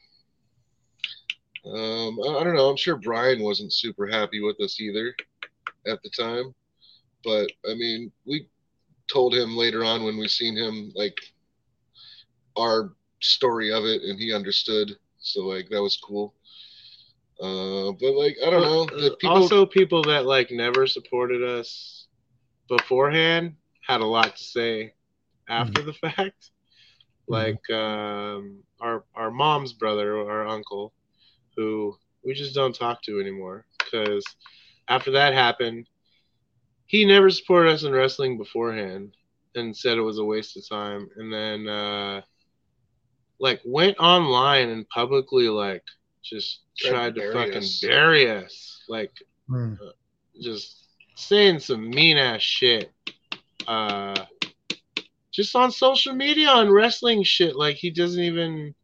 um, 1.72 2.18
I, 2.26 2.40
I 2.40 2.44
don't 2.44 2.56
know. 2.56 2.68
I'm 2.68 2.76
sure 2.76 2.96
Brian 2.96 3.42
wasn't 3.42 3.72
super 3.72 4.08
happy 4.08 4.40
with 4.40 4.60
us 4.60 4.80
either 4.80 5.14
at 5.86 6.02
the 6.02 6.10
time, 6.10 6.52
but 7.22 7.48
I 7.70 7.74
mean, 7.74 8.10
we 8.26 8.48
told 9.12 9.34
him 9.34 9.56
later 9.56 9.84
on 9.84 10.02
when 10.02 10.18
we 10.18 10.26
seen 10.26 10.56
him 10.56 10.90
like 10.96 11.16
our 12.58 12.92
story 13.20 13.72
of 13.72 13.84
it, 13.84 14.02
and 14.02 14.18
he 14.18 14.34
understood. 14.34 14.96
So 15.20 15.42
like 15.42 15.68
that 15.68 15.80
was 15.80 15.96
cool. 16.02 16.34
Uh, 17.42 17.92
but 18.00 18.12
like 18.14 18.36
I 18.46 18.50
don't 18.50 18.62
know. 18.62 18.84
The 18.86 19.16
people, 19.20 19.36
also, 19.36 19.66
people 19.66 20.02
that 20.04 20.26
like 20.26 20.50
never 20.50 20.86
supported 20.86 21.42
us 21.42 22.06
beforehand 22.68 23.56
had 23.86 24.00
a 24.00 24.06
lot 24.06 24.36
to 24.36 24.44
say 24.44 24.94
after 25.48 25.82
the 25.82 25.92
fact. 25.94 26.50
Like 27.28 27.68
um, 27.70 28.62
our 28.80 29.04
our 29.14 29.30
mom's 29.30 29.72
brother, 29.72 30.18
our 30.18 30.46
uncle, 30.46 30.92
who 31.56 31.96
we 32.24 32.34
just 32.34 32.54
don't 32.54 32.74
talk 32.74 33.02
to 33.04 33.20
anymore 33.20 33.66
because 33.84 34.24
after 34.88 35.12
that 35.12 35.34
happened, 35.34 35.88
he 36.86 37.04
never 37.04 37.30
supported 37.30 37.72
us 37.72 37.84
in 37.84 37.92
wrestling 37.92 38.38
beforehand 38.38 39.16
and 39.54 39.76
said 39.76 39.98
it 39.98 40.02
was 40.02 40.18
a 40.18 40.24
waste 40.24 40.56
of 40.56 40.68
time, 40.68 41.08
and 41.16 41.32
then 41.32 41.68
uh, 41.68 42.22
like 43.40 43.60
went 43.64 43.98
online 43.98 44.68
and 44.68 44.88
publicly 44.88 45.48
like 45.48 45.84
just 46.22 46.60
Tried 46.78 46.90
tried 46.90 47.14
to 47.16 47.20
to 47.20 47.20
bury 47.32 47.34
fucking 47.34 47.56
us. 47.62 47.80
bury 47.80 48.30
us, 48.30 48.82
like 48.88 49.12
Hmm. 49.48 49.74
just 50.40 50.86
saying 51.16 51.58
some 51.58 51.90
mean 51.90 52.16
ass 52.16 52.40
shit. 52.42 52.90
Uh, 53.66 54.14
just 55.32 55.54
on 55.56 55.70
social 55.70 56.14
media 56.14 56.48
on 56.48 56.70
wrestling 56.70 57.22
shit. 57.22 57.56
Like 57.56 57.76
he 57.76 57.90
doesn't 57.90 58.22
even. 58.22 58.74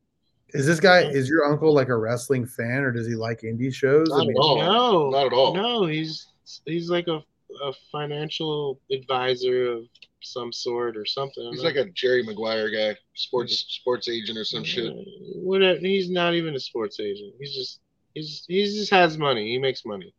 Is 0.55 0.67
this 0.67 0.81
guy 0.81 1.03
is 1.03 1.29
your 1.29 1.45
uncle 1.45 1.75
like 1.75 1.89
a 1.89 1.97
wrestling 1.97 2.47
fan 2.47 2.83
or 2.83 2.91
does 2.91 3.07
he 3.07 3.15
like 3.15 3.41
indie 3.43 3.73
shows? 3.73 4.11
I 4.13 4.19
Not 4.19 4.27
mean, 4.27 4.37
at 4.37 4.41
all. 4.41 4.59
no, 4.59 5.11
not 5.11 5.27
at 5.27 5.33
all. 5.33 5.55
no. 5.55 5.87
He's 5.87 6.27
he's 6.65 6.91
like 6.91 7.07
a 7.09 7.23
a 7.65 7.73
financial 7.91 8.81
advisor 8.93 9.71
of 9.73 9.85
some 10.23 10.53
sort 10.53 10.97
or 10.97 11.05
something. 11.05 11.49
He's 11.51 11.65
like 11.65 11.77
a 11.77 11.87
Jerry 11.95 12.23
Maguire 12.23 12.71
guy, 12.71 12.99
sports 13.15 13.65
sports 13.69 14.09
agent 14.09 14.39
or 14.39 14.45
some 14.45 14.65
shit. 14.65 14.93
Whatever. 15.37 15.79
He's 15.81 16.11
not 16.11 16.35
even 16.35 16.55
a 16.55 16.61
sports 16.61 17.01
agent. 17.01 17.35
He's 17.41 17.55
just 17.55 17.81
he's 18.15 18.45
he 18.49 18.65
just 18.65 18.91
has 18.91 19.19
money. 19.19 19.49
He 19.49 19.59
makes 19.59 19.85
money. 19.85 20.13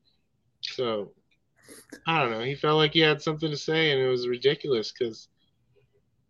So 0.61 1.11
I 2.07 2.19
don't 2.19 2.31
know. 2.31 2.43
He 2.43 2.55
felt 2.55 2.77
like 2.77 2.93
he 2.93 2.99
had 2.99 3.21
something 3.21 3.49
to 3.49 3.57
say, 3.57 3.91
and 3.91 4.01
it 4.01 4.07
was 4.07 4.27
ridiculous 4.27 4.91
because 4.91 5.27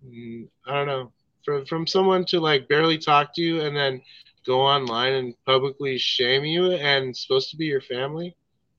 mm, 0.05 0.47
I 0.67 0.73
don't 0.73 0.87
know. 0.87 1.11
From 1.45 1.65
from 1.65 1.87
someone 1.87 2.25
to 2.25 2.39
like 2.39 2.67
barely 2.67 2.97
talk 2.97 3.33
to 3.35 3.41
you 3.41 3.61
and 3.61 3.75
then 3.75 4.01
go 4.45 4.61
online 4.61 5.13
and 5.13 5.33
publicly 5.45 5.97
shame 5.97 6.43
you 6.43 6.73
and 6.73 7.15
supposed 7.15 7.49
to 7.51 7.57
be 7.57 7.65
your 7.65 7.81
family, 7.81 8.35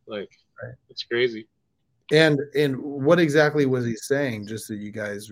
like 0.06 0.28
Right. 0.62 0.74
it's 0.90 1.04
crazy. 1.04 1.46
And 2.12 2.40
and 2.54 2.76
what 2.76 3.20
exactly 3.20 3.66
was 3.66 3.84
he 3.84 3.94
saying? 3.96 4.46
Just 4.46 4.68
that 4.68 4.76
you 4.76 4.90
guys 4.90 5.30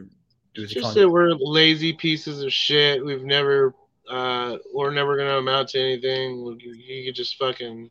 he 0.55 0.66
Just 0.66 0.94
that 0.94 1.09
we're 1.09 1.30
lazy 1.34 1.92
pieces 1.92 2.42
of 2.42 2.52
shit. 2.52 3.05
We've 3.05 3.24
never, 3.24 3.74
uh, 4.09 4.59
we're 4.74 4.92
never 4.92 5.16
gonna 5.16 5.38
amount 5.38 5.70
to 5.70 5.80
anything. 5.80 6.59
You 6.60 7.05
could 7.05 7.14
just 7.14 7.36
fucking 7.36 7.90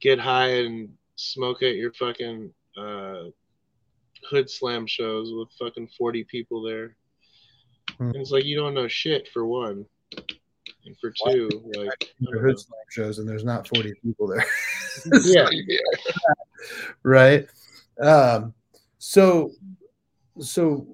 get 0.00 0.18
high 0.18 0.50
and 0.58 0.90
smoke 1.16 1.62
at 1.62 1.74
your 1.74 1.92
fucking 1.92 2.52
uh, 2.76 3.24
Hoodslam 4.30 4.88
shows 4.88 5.32
with 5.32 5.48
fucking 5.58 5.88
forty 5.98 6.24
people 6.24 6.62
there. 6.62 6.96
Hmm. 7.98 8.08
And 8.08 8.16
it's 8.16 8.30
like 8.30 8.44
you 8.44 8.56
don't 8.56 8.74
know 8.74 8.88
shit 8.88 9.28
for 9.32 9.46
one, 9.46 9.86
and 10.84 10.96
for 11.00 11.12
two, 11.24 11.48
like 11.76 12.12
your 12.18 12.42
Hoodslam 12.42 12.72
shows 12.90 13.18
and 13.18 13.28
there's 13.28 13.44
not 13.44 13.68
40 13.68 13.94
people 14.02 14.26
there. 14.26 14.44
yeah, 15.24 15.48
yeah. 15.50 15.78
right 17.02 17.48
um 18.00 18.52
so 18.98 19.50
so 20.40 20.86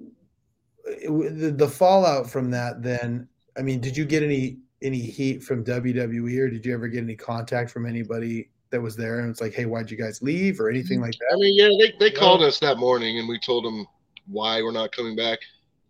the, 0.85 1.53
the 1.57 1.67
fallout 1.67 2.29
from 2.29 2.49
that 2.51 2.81
then 2.83 3.27
i 3.57 3.61
mean 3.61 3.79
did 3.79 3.95
you 3.95 4.05
get 4.05 4.23
any 4.23 4.57
any 4.81 4.99
heat 4.99 5.41
from 5.43 5.63
wwe 5.63 6.39
or 6.39 6.49
did 6.49 6.65
you 6.65 6.73
ever 6.73 6.87
get 6.87 7.03
any 7.03 7.15
contact 7.15 7.69
from 7.71 7.85
anybody 7.85 8.49
that 8.69 8.81
was 8.81 8.95
there 8.95 9.19
and 9.19 9.29
it's 9.29 9.39
like 9.41 9.53
hey 9.53 9.65
why'd 9.65 9.89
you 9.91 9.97
guys 9.97 10.21
leave 10.21 10.59
or 10.59 10.69
anything 10.69 10.99
like 10.99 11.13
that? 11.19 11.29
I 11.31 11.35
mean, 11.35 11.55
yeah, 11.55 11.69
they, 11.79 11.93
they 11.99 12.11
Yeah. 12.13 12.19
called 12.19 12.41
us 12.41 12.59
that 12.59 12.77
morning 12.79 13.19
and 13.19 13.27
we 13.29 13.39
told 13.39 13.63
them 13.65 13.85
why 14.25 14.61
we're 14.63 14.71
not 14.71 14.91
coming 14.91 15.15
back. 15.15 15.37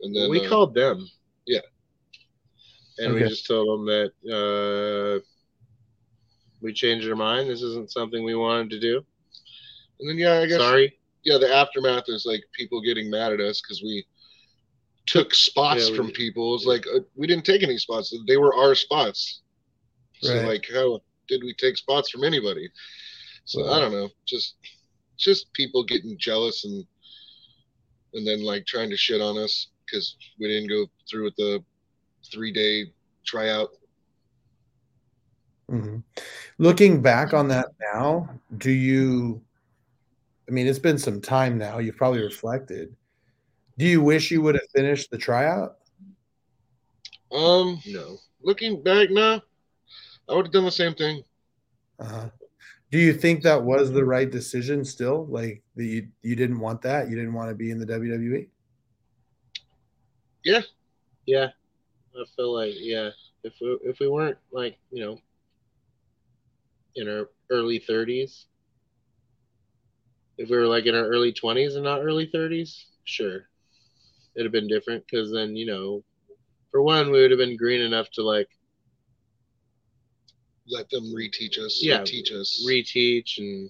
And 0.02 0.14
then 0.14 0.30
we 0.30 0.46
uh, 0.46 0.50
called 0.50 0.74
them. 0.76 1.08
yeah. 1.46 1.62
And 2.98 3.14
we 3.14 3.22
just 3.22 3.48
told 3.48 3.80
them 3.80 3.86
that 3.86 4.12
uh, 5.22 5.24
we 6.62 6.74
changed 6.74 7.08
our 7.08 7.16
mind. 7.16 7.50
This 7.50 7.62
isn't 7.62 7.90
something 7.90 8.22
we 8.24 8.36
wanted 8.36 8.70
to 8.72 8.80
do. 8.82 9.02
And 10.02 10.10
then 10.10 10.18
yeah, 10.18 10.40
I 10.40 10.46
guess 10.46 10.60
Sorry. 10.60 10.94
Yeah, 11.24 11.38
the 11.38 11.54
aftermath 11.54 12.06
is 12.08 12.26
like 12.26 12.44
people 12.54 12.82
getting 12.82 13.10
mad 13.10 13.32
at 13.34 13.40
us 13.40 13.62
because 13.62 13.82
we 13.82 14.06
took 15.06 15.34
spots 15.34 15.86
Yeah, 15.86 15.92
we- 15.92 15.98
from 15.98 16.12
people. 16.12 16.56
It's 16.56 16.66
like 16.66 16.86
uh, 16.88 17.00
we 17.16 17.28
didn't 17.28 17.46
take 17.46 17.64
any 17.64 17.78
spots; 17.78 18.16
they 18.28 18.38
were 18.38 18.56
our 18.56 18.76
spots. 18.76 19.42
So 20.22 20.36
Right. 20.36 20.46
like, 20.46 20.68
how 20.74 21.02
did 21.28 21.44
we 21.44 21.54
take 21.54 21.78
spots 21.78 22.10
from 22.10 22.24
anybody? 22.24 22.70
So 23.46 23.70
I 23.70 23.80
don't 23.80 23.92
know, 23.92 24.10
just 24.26 24.56
just 25.18 25.52
people 25.54 25.84
getting 25.84 26.18
jealous 26.18 26.64
and 26.66 26.86
and 28.14 28.26
then 28.28 28.44
like 28.44 28.66
trying 28.66 28.90
to 28.90 28.98
shit 28.98 29.22
on 29.22 29.38
us 29.38 29.68
because 29.86 30.16
we 30.40 30.48
didn't 30.48 30.70
go 30.70 30.86
through 31.10 31.26
with 31.26 31.36
the 31.36 31.64
three 32.32 32.52
day 32.52 32.86
tryout. 33.26 33.70
hmm 35.70 35.98
Looking 36.58 37.02
back 37.02 37.34
on 37.34 37.48
that 37.50 37.68
now, 37.94 38.30
do 38.58 38.72
you? 38.72 39.42
I 40.54 40.56
mean, 40.56 40.68
it's 40.68 40.78
been 40.78 41.00
some 41.00 41.20
time 41.20 41.58
now. 41.58 41.80
You've 41.80 41.98
probably 41.98 42.22
reflected. 42.22 42.96
Do 43.80 43.88
you 43.88 44.04
wish 44.04 44.30
you 44.30 44.40
would 44.44 44.54
have 44.54 44.70
finished 44.76 45.10
the 45.10 45.18
tryout? 45.18 45.78
Um, 47.32 47.82
No. 47.88 48.20
looking 48.44 48.84
back 48.84 49.10
now, 49.10 49.42
I 50.30 50.36
would 50.36 50.46
have 50.46 50.54
done 50.54 50.66
the 50.66 50.72
same 50.72 50.94
thing. 50.94 51.24
Uh-huh. 51.98 52.30
Do 52.92 53.00
you 53.00 53.14
think 53.14 53.42
that 53.42 53.64
was 53.64 53.92
the 53.92 54.06
right 54.06 54.30
decision? 54.30 54.86
Still, 54.86 55.26
like 55.26 55.64
that 55.76 55.86
you 55.86 56.10
you 56.22 56.36
didn't 56.36 56.60
want 56.60 56.84
that. 56.84 57.10
You 57.10 57.16
didn't 57.16 57.34
want 57.34 57.50
to 57.50 57.56
be 57.56 57.72
in 57.72 57.80
the? 57.80 57.88
WWE. 57.88 58.48
Yeah. 60.46 60.62
Yeah, 61.26 61.48
I 62.16 62.26
feel 62.36 62.54
like 62.54 62.76
yeah. 62.78 63.10
If 63.44 63.54
we 63.60 63.80
if 63.86 63.98
we 64.00 64.08
weren't 64.08 64.38
like 64.52 64.78
you 64.92 65.04
know 65.04 65.20
in 66.96 67.10
our 67.10 67.32
early 67.50 67.80
thirties, 67.80 68.46
if 70.38 70.50
we 70.50 70.58
were 70.58 70.68
like 70.68 70.86
in 70.86 70.96
our 70.96 71.06
early 71.06 71.32
twenties 71.34 71.76
and 71.76 71.84
not 71.84 72.02
early 72.02 72.26
thirties, 72.28 72.86
sure, 73.06 73.48
it'd 74.36 74.46
have 74.46 74.52
been 74.52 74.68
different. 74.68 75.04
Because 75.10 75.32
then 75.32 75.56
you 75.56 75.66
know, 75.66 76.04
for 76.72 76.82
one, 76.82 77.12
we 77.12 77.22
would 77.22 77.32
have 77.32 77.38
been 77.40 77.58
green 77.58 77.82
enough 77.82 78.10
to 78.12 78.24
like 78.24 78.50
Let 80.68 80.90
them 80.90 81.04
reteach 81.14 81.58
us. 81.60 81.80
Yeah, 81.84 82.04
teach 82.04 82.32
us. 82.32 82.66
reteach 82.68 83.38
and 83.38 83.70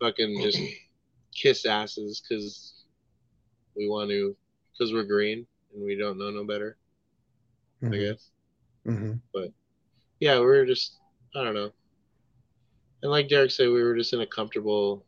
fucking 0.00 0.40
just 0.42 0.58
kiss 1.34 1.64
asses 1.64 2.20
because 2.28 2.74
we 3.76 3.88
want 3.88 4.10
to 4.10 4.36
because 4.72 4.92
we're 4.92 5.04
green 5.04 5.46
and 5.74 5.84
we 5.84 5.96
don't 5.96 6.18
know 6.18 6.30
no 6.30 6.44
better. 6.44 6.76
I 7.82 7.86
Mhm, 7.86 8.00
guess. 8.00 8.30
mhm. 8.86 9.20
But 9.32 9.52
yeah, 10.20 10.38
we 10.40 10.46
were 10.46 10.66
just 10.66 10.96
I 11.36 11.44
don't 11.44 11.54
know. 11.54 11.72
And 13.02 13.10
like 13.10 13.28
Derek 13.28 13.50
said, 13.50 13.68
we 13.68 13.82
were 13.82 13.96
just 13.96 14.12
in 14.12 14.20
a 14.20 14.26
comfortable. 14.26 15.04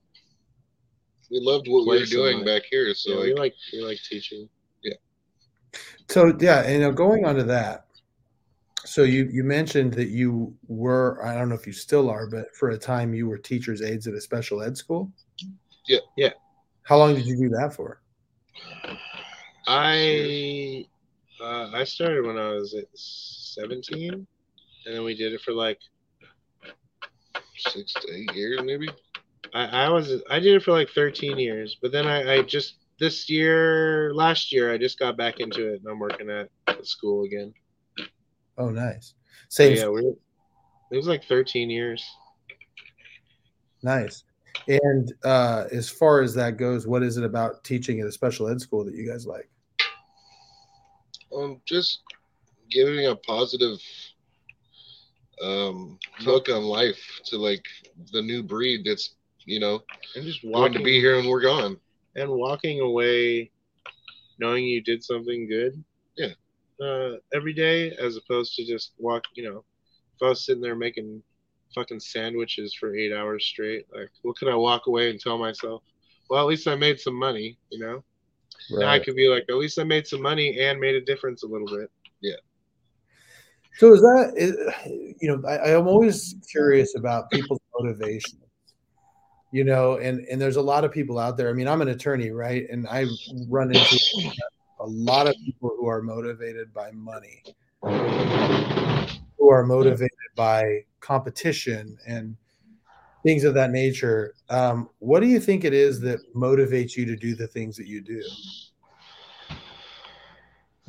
We 1.30 1.40
loved 1.40 1.66
what 1.68 1.86
we 1.86 1.98
were 2.00 2.06
doing 2.06 2.38
life. 2.38 2.46
back 2.46 2.62
here. 2.70 2.94
So 2.94 3.10
yeah, 3.10 3.20
we 3.20 3.28
like, 3.30 3.38
like 3.38 3.54
we 3.72 3.80
like 3.82 3.98
teaching. 4.08 4.48
Yeah. 4.82 4.94
So 6.08 6.36
yeah, 6.40 6.62
and 6.62 6.80
know, 6.80 6.92
going 6.92 7.24
on 7.24 7.36
to 7.36 7.44
that. 7.44 7.86
So 8.84 9.02
you 9.02 9.28
you 9.32 9.42
mentioned 9.42 9.94
that 9.94 10.08
you 10.08 10.56
were 10.68 11.24
I 11.24 11.34
don't 11.34 11.48
know 11.48 11.54
if 11.54 11.66
you 11.66 11.72
still 11.72 12.08
are, 12.08 12.28
but 12.28 12.54
for 12.54 12.70
a 12.70 12.78
time 12.78 13.14
you 13.14 13.26
were 13.26 13.38
teachers 13.38 13.82
aides 13.82 14.06
at 14.06 14.14
a 14.14 14.20
special 14.20 14.62
ed 14.62 14.76
school. 14.76 15.10
Yeah. 15.86 15.98
Yeah. 16.16 16.32
How 16.82 16.98
long 16.98 17.14
did 17.14 17.26
you 17.26 17.36
do 17.36 17.48
that 17.48 17.74
for? 17.74 18.00
I 19.66 20.86
uh, 21.40 21.70
I 21.72 21.84
started 21.84 22.24
when 22.24 22.38
I 22.38 22.50
was 22.50 22.74
at 22.74 22.86
seventeen, 22.94 24.12
and 24.12 24.94
then 24.94 25.02
we 25.02 25.16
did 25.16 25.32
it 25.32 25.40
for 25.40 25.52
like 25.52 25.80
six 27.56 27.92
to 27.94 28.12
eight 28.12 28.32
years 28.34 28.60
maybe. 28.62 28.88
I, 29.54 29.64
I 29.64 29.88
was 29.88 30.22
I 30.30 30.38
did 30.38 30.54
it 30.54 30.62
for 30.62 30.72
like 30.72 30.90
13 30.90 31.38
years, 31.38 31.76
but 31.80 31.92
then 31.92 32.06
I, 32.06 32.34
I 32.34 32.42
just 32.42 32.76
this 32.98 33.28
year 33.28 34.12
last 34.14 34.52
year 34.52 34.72
I 34.72 34.78
just 34.78 34.98
got 34.98 35.16
back 35.16 35.40
into 35.40 35.72
it 35.72 35.80
and 35.80 35.86
I'm 35.90 35.98
working 35.98 36.30
at 36.30 36.48
school 36.86 37.24
again. 37.24 37.52
Oh, 38.58 38.70
nice. 38.70 39.14
So 39.48 39.64
Same. 39.64 39.76
yeah, 39.76 39.88
we 39.88 40.02
it 40.90 40.96
was 40.96 41.06
like 41.06 41.24
13 41.24 41.68
years. 41.68 42.04
Nice. 43.82 44.24
And 44.68 45.12
uh, 45.24 45.64
as 45.70 45.88
far 45.88 46.22
as 46.22 46.34
that 46.34 46.56
goes, 46.56 46.86
what 46.86 47.02
is 47.02 47.18
it 47.18 47.24
about 47.24 47.62
teaching 47.64 48.00
at 48.00 48.06
a 48.06 48.12
special 48.12 48.48
ed 48.48 48.60
school 48.60 48.84
that 48.84 48.94
you 48.94 49.08
guys 49.08 49.26
like? 49.26 49.48
Um, 51.34 51.60
just 51.66 52.00
giving 52.70 53.06
a 53.06 53.16
positive 53.16 53.78
um 55.42 55.98
look 56.24 56.48
on 56.48 56.62
life 56.62 56.98
to 57.26 57.36
like 57.36 57.66
the 58.12 58.22
new 58.22 58.42
breed 58.42 58.86
that's 58.86 59.15
you 59.46 59.58
know 59.60 59.82
And 60.14 60.24
just 60.24 60.42
going 60.42 60.52
walking 60.52 60.78
to 60.78 60.84
be 60.84 61.00
here 61.00 61.18
and 61.18 61.28
we're 61.28 61.40
gone. 61.40 61.78
and 62.16 62.28
walking 62.30 62.80
away 62.80 63.50
knowing 64.38 64.64
you 64.64 64.82
did 64.82 65.02
something 65.02 65.48
good. 65.48 65.82
Yeah. 66.16 66.34
Uh, 66.84 67.12
every 67.32 67.54
day 67.54 67.92
as 67.92 68.16
opposed 68.18 68.54
to 68.56 68.66
just 68.66 68.92
walk, 68.98 69.22
you 69.34 69.44
know, 69.48 69.64
if 70.14 70.22
I 70.22 70.28
was 70.28 70.44
sitting 70.44 70.60
there 70.60 70.76
making 70.76 71.22
fucking 71.74 72.00
sandwiches 72.00 72.74
for 72.74 72.94
eight 72.94 73.12
hours 73.14 73.46
straight, 73.46 73.86
like 73.94 74.10
what 74.22 74.36
could 74.36 74.48
I 74.48 74.54
walk 74.54 74.86
away 74.88 75.08
and 75.10 75.18
tell 75.18 75.38
myself? 75.38 75.82
Well, 76.28 76.40
at 76.42 76.46
least 76.48 76.68
I 76.68 76.74
made 76.74 77.00
some 77.00 77.14
money, 77.14 77.56
you 77.70 77.78
know? 77.78 78.04
Now 78.70 78.88
I 78.90 78.98
could 78.98 79.14
be 79.16 79.28
like, 79.28 79.44
at 79.48 79.54
least 79.56 79.78
I 79.78 79.84
made 79.84 80.06
some 80.06 80.20
money 80.20 80.58
and 80.60 80.78
made 80.80 80.96
a 80.96 81.00
difference 81.00 81.42
a 81.44 81.46
little 81.46 81.68
bit. 81.68 81.90
Yeah. 82.20 82.34
So 83.78 83.94
is 83.94 84.00
that 84.00 84.32
is, 84.36 84.52
you 85.20 85.28
know 85.28 85.48
I, 85.48 85.74
I'm 85.74 85.86
always 85.86 86.34
curious 86.50 86.94
about 86.96 87.30
people's 87.30 87.60
motivation. 87.78 88.38
You 89.52 89.64
know, 89.64 89.96
and 89.98 90.20
and 90.30 90.40
there's 90.40 90.56
a 90.56 90.62
lot 90.62 90.84
of 90.84 90.92
people 90.92 91.18
out 91.18 91.36
there. 91.36 91.48
I 91.48 91.52
mean, 91.52 91.68
I'm 91.68 91.80
an 91.82 91.88
attorney, 91.88 92.30
right? 92.30 92.66
And 92.70 92.86
I 92.88 93.06
run 93.48 93.70
into 93.74 93.98
a 94.80 94.86
lot 94.86 95.26
of 95.26 95.34
people 95.44 95.74
who 95.78 95.86
are 95.86 96.02
motivated 96.02 96.74
by 96.74 96.90
money, 96.92 97.42
who 99.38 99.50
are 99.50 99.64
motivated 99.64 100.10
by 100.34 100.84
competition 101.00 101.96
and 102.06 102.36
things 103.22 103.44
of 103.44 103.54
that 103.54 103.70
nature. 103.70 104.34
Um, 104.50 104.88
what 104.98 105.20
do 105.20 105.26
you 105.26 105.40
think 105.40 105.64
it 105.64 105.72
is 105.72 106.00
that 106.00 106.18
motivates 106.34 106.96
you 106.96 107.06
to 107.06 107.16
do 107.16 107.34
the 107.34 107.46
things 107.46 107.76
that 107.76 107.86
you 107.86 108.00
do? 108.00 108.22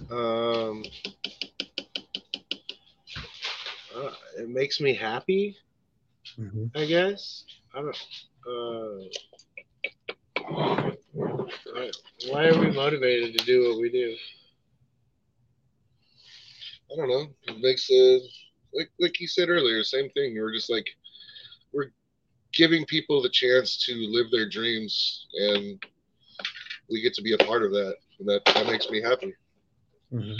Um, 0.10 0.84
uh, 3.96 4.12
it 4.38 4.50
makes 4.50 4.80
me 4.80 4.94
happy, 4.94 5.58
Mhm. 6.38 6.70
I 6.76 6.86
guess. 6.86 7.44
I 7.74 7.82
don't. 7.82 7.98
Uh, 8.48 9.04
why- 11.74 11.92
why 12.30 12.48
are 12.48 12.60
we 12.60 12.72
motivated 12.72 13.38
to 13.38 13.46
do 13.46 13.70
what 13.70 13.82
we 13.82 13.90
do? 13.90 14.16
I 16.92 16.96
don't 16.96 17.10
know. 17.10 17.28
It 17.48 17.60
makes 17.60 17.90
a 17.92 18.22
like 18.74 18.90
like 19.00 19.20
you 19.20 19.28
said 19.28 19.50
earlier, 19.50 19.84
same 19.84 20.10
thing. 20.12 20.36
We're 20.36 20.54
just 20.54 20.70
like 20.70 20.88
we're 21.74 21.92
giving 22.54 22.86
people 22.86 23.22
the 23.22 23.30
chance 23.30 23.84
to 23.86 23.94
live 23.94 24.32
their 24.32 24.48
dreams, 24.48 25.28
and 25.34 25.84
we 26.90 27.02
get 27.02 27.14
to 27.16 27.22
be 27.22 27.34
a 27.34 27.38
part 27.40 27.64
of 27.64 27.72
that, 27.72 27.96
and 28.20 28.30
that 28.30 28.46
that 28.46 28.66
makes 28.68 28.90
me 28.90 29.02
happy. 29.02 29.34
Mm-hmm. 30.14 30.38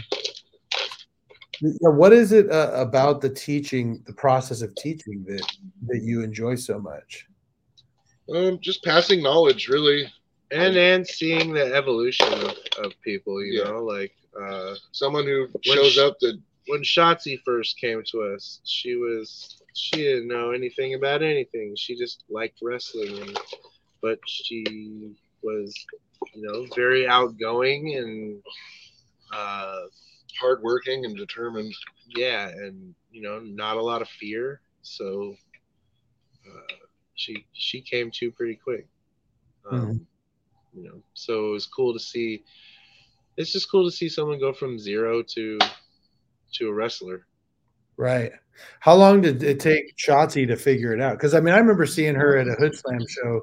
Yeah, 1.60 1.90
what 1.90 2.14
is 2.14 2.32
it 2.32 2.50
uh, 2.52 2.72
about 2.76 3.20
the 3.20 3.30
teaching, 3.30 4.04
the 4.06 4.14
process 4.14 4.62
of 4.62 4.74
teaching 4.76 5.26
that 5.28 5.46
that 5.88 6.02
you 6.04 6.22
enjoy 6.22 6.56
so 6.56 6.80
much? 6.80 7.26
Um, 8.34 8.60
just 8.62 8.84
passing 8.84 9.22
knowledge, 9.22 9.68
really. 9.68 10.12
And 10.52 10.76
and 10.78 11.06
seeing 11.08 11.54
the 11.54 11.74
evolution 11.76 12.34
of, 12.34 12.56
of 12.84 12.94
people, 13.04 13.44
you 13.44 13.54
Yeah. 13.54 13.64
know, 13.64 13.84
like 13.84 14.14
uh, 14.40 14.76
Someone 14.92 15.26
who 15.26 15.48
shows 15.62 15.98
sh- 15.98 15.98
up 15.98 16.18
that 16.22 16.40
when 16.68 16.82
Shotzi 16.84 17.38
first 17.46 17.80
came 17.80 18.02
to 18.12 18.22
us, 18.36 18.62
she 18.66 18.96
was 18.96 19.58
she 19.74 19.98
didn't 19.98 20.28
know 20.28 20.52
anything 20.52 20.94
about 20.94 21.22
anything. 21.24 21.74
She 21.78 21.96
just 21.98 22.24
liked 22.30 22.60
wrestling, 22.62 23.20
and, 23.22 23.38
but 24.02 24.20
she 24.26 25.14
was, 25.44 25.86
you 26.34 26.42
know, 26.44 26.68
very 26.76 27.08
outgoing 27.08 27.96
and 27.98 28.42
uh, 29.34 29.82
hardworking 30.40 31.06
and 31.06 31.16
determined. 31.18 31.74
yeah, 32.16 32.48
and 32.48 32.96
you 33.12 33.22
know, 33.22 33.40
not 33.40 33.78
a 33.78 33.82
lot 33.84 34.02
of 34.02 34.10
fear. 34.10 34.62
So 34.82 35.36
uh, 36.46 36.87
she 37.18 37.46
she 37.52 37.82
came 37.82 38.10
to 38.12 38.32
pretty 38.32 38.56
quick. 38.56 38.88
Um, 39.70 40.08
You 40.74 40.84
know, 40.84 41.04
so 41.14 41.50
it 41.50 41.52
was 41.52 41.66
cool 41.66 41.92
to 41.94 42.00
see. 42.00 42.44
It's 43.36 43.52
just 43.52 43.70
cool 43.70 43.86
to 43.86 43.92
see 43.92 44.08
someone 44.08 44.40
go 44.40 44.54
from 44.54 44.80
zero 44.80 45.22
to 45.22 45.60
to 46.54 46.70
a 46.70 46.74
wrestler. 46.74 47.28
Right. 47.98 48.32
How 48.80 48.96
long 48.96 49.22
did 49.22 49.44
it 49.44 49.60
take 49.60 49.96
Shotzi 49.98 50.48
to 50.48 50.56
figure 50.56 50.94
it 50.94 51.02
out? 51.02 51.18
Because 51.18 51.34
I 51.34 51.40
mean, 51.40 51.54
I 51.54 51.58
remember 51.58 51.86
seeing 51.86 52.16
her 52.16 52.38
at 52.38 52.48
a 52.48 52.56
Hoodslam 52.62 53.08
show 53.10 53.42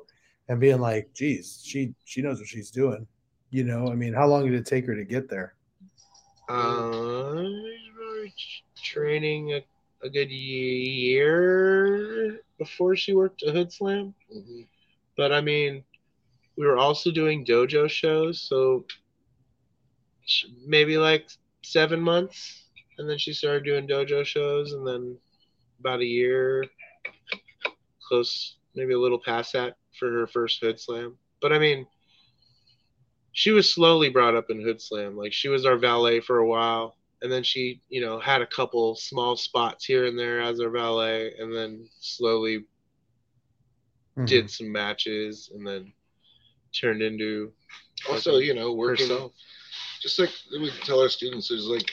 and 0.48 0.60
being 0.60 0.80
like, 0.80 1.12
"Geez, 1.12 1.60
she 1.64 1.94
she 2.04 2.22
knows 2.22 2.38
what 2.38 2.48
she's 2.48 2.70
doing." 2.70 3.06
You 3.50 3.64
know, 3.64 3.88
I 3.88 3.94
mean, 3.94 4.14
how 4.14 4.26
long 4.26 4.44
did 4.44 4.54
it 4.54 4.66
take 4.66 4.86
her 4.86 4.96
to 4.96 5.04
get 5.04 5.28
there? 5.28 5.54
Uh, 6.48 7.42
he's 7.42 7.90
probably 7.96 8.34
t- 8.36 8.64
training 8.82 9.54
a, 9.54 9.64
a 10.04 10.10
good 10.10 10.30
year 10.30 12.40
before 12.58 12.96
she 12.96 13.14
worked 13.14 13.42
a 13.42 13.52
Hoodslam. 13.52 14.14
hmm 14.32 14.62
But 15.16 15.32
I 15.32 15.40
mean, 15.40 15.84
we 16.56 16.66
were 16.66 16.78
also 16.78 17.10
doing 17.10 17.44
dojo 17.44 17.88
shows, 17.88 18.40
so 18.40 18.84
maybe 20.66 20.98
like 20.98 21.26
seven 21.62 22.00
months, 22.00 22.64
and 22.98 23.08
then 23.08 23.18
she 23.18 23.32
started 23.32 23.64
doing 23.64 23.88
dojo 23.88 24.24
shows, 24.24 24.72
and 24.72 24.86
then 24.86 25.16
about 25.80 26.00
a 26.00 26.04
year, 26.06 26.64
close, 28.08 28.56
maybe 28.74 28.94
a 28.94 28.98
little 28.98 29.20
past 29.24 29.52
that 29.54 29.74
for 29.98 30.10
her 30.10 30.26
first 30.26 30.62
Hoodslam. 30.62 31.14
But 31.40 31.52
I 31.52 31.58
mean, 31.58 31.86
she 33.32 33.50
was 33.50 33.72
slowly 33.72 34.08
brought 34.08 34.36
up 34.36 34.50
in 34.50 34.62
Hoodslam. 34.62 35.16
Like 35.16 35.32
she 35.32 35.48
was 35.48 35.66
our 35.66 35.76
valet 35.76 36.20
for 36.20 36.38
a 36.38 36.46
while, 36.46 36.96
and 37.24 37.32
then 37.32 37.42
she, 37.42 37.80
you 37.88 38.02
know, 38.02 38.20
had 38.20 38.42
a 38.42 38.46
couple 38.46 38.94
small 38.94 39.34
spots 39.34 39.86
here 39.86 40.04
and 40.04 40.16
there 40.18 40.42
as 40.42 40.60
our 40.60 40.68
valet, 40.68 41.34
and 41.38 41.52
then 41.56 41.88
slowly 41.98 42.64
Mhm. 44.18 44.26
did 44.28 44.50
some 44.50 44.70
matches, 44.70 45.50
and 45.54 45.66
then 45.66 45.92
turned 46.72 47.00
into 47.02 47.52
Also, 48.08 48.36
you 48.38 48.52
know, 48.52 48.72
working 48.74 49.08
herself. 49.08 49.32
just 50.02 50.18
like 50.18 50.30
we 50.52 50.70
tell 50.82 51.00
our 51.00 51.08
students, 51.08 51.48
there's 51.48 51.64
like 51.66 51.90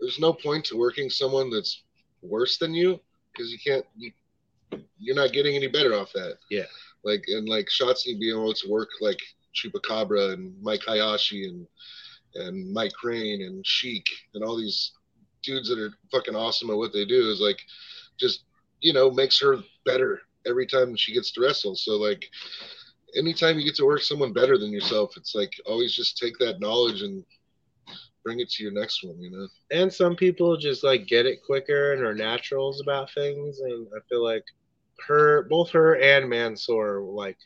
there's 0.00 0.18
no 0.18 0.32
point 0.32 0.64
to 0.64 0.76
working 0.76 1.08
someone 1.08 1.48
that's 1.48 1.84
worse 2.22 2.58
than 2.58 2.74
you 2.74 3.00
because 3.32 3.52
you 3.52 3.58
can't 3.64 3.86
you, 3.96 4.10
you're 4.98 5.14
not 5.14 5.32
getting 5.32 5.54
any 5.54 5.68
better 5.68 5.94
off 5.94 6.12
that. 6.12 6.38
Yeah. 6.50 6.66
Like 7.04 7.24
and 7.28 7.48
like 7.48 7.68
Shotzi 7.68 8.18
being 8.18 8.36
able 8.36 8.52
to 8.54 8.68
work 8.68 8.88
like 9.00 9.20
Chupacabra 9.54 10.32
and 10.32 10.60
Mike 10.60 10.82
Hayashi 10.84 11.46
and 11.46 11.68
and 12.34 12.72
Mike 12.72 12.92
Crane 12.92 13.42
and 13.42 13.66
Sheik 13.66 14.06
and 14.34 14.44
all 14.44 14.56
these 14.56 14.92
dudes 15.42 15.68
that 15.68 15.78
are 15.78 15.92
fucking 16.10 16.36
awesome 16.36 16.70
at 16.70 16.76
what 16.76 16.92
they 16.92 17.04
do 17.04 17.30
is 17.30 17.40
like 17.40 17.60
just 18.18 18.44
you 18.80 18.92
know 18.92 19.10
makes 19.10 19.40
her 19.40 19.58
better 19.84 20.20
every 20.46 20.66
time 20.66 20.96
she 20.96 21.12
gets 21.14 21.32
to 21.32 21.40
wrestle. 21.40 21.74
So 21.76 21.92
like 21.92 22.24
anytime 23.16 23.58
you 23.58 23.64
get 23.64 23.76
to 23.76 23.84
work 23.84 24.02
someone 24.02 24.32
better 24.32 24.58
than 24.58 24.72
yourself, 24.72 25.16
it's 25.16 25.34
like 25.34 25.52
always 25.66 25.94
just 25.94 26.18
take 26.18 26.38
that 26.38 26.60
knowledge 26.60 27.02
and 27.02 27.24
bring 28.24 28.40
it 28.40 28.48
to 28.50 28.62
your 28.62 28.72
next 28.72 29.04
one, 29.04 29.20
you 29.20 29.30
know? 29.30 29.48
and 29.72 29.92
some 29.92 30.14
people 30.14 30.56
just 30.56 30.84
like 30.84 31.06
get 31.06 31.26
it 31.26 31.42
quicker 31.44 31.92
and 31.92 32.02
are 32.02 32.14
naturals 32.14 32.80
about 32.80 33.10
things 33.12 33.60
and 33.60 33.86
i 33.96 34.00
feel 34.08 34.22
like 34.22 34.44
her 35.06 35.42
both 35.50 35.70
her 35.70 35.96
and 35.96 36.28
mansoor 36.28 37.00
like 37.02 37.38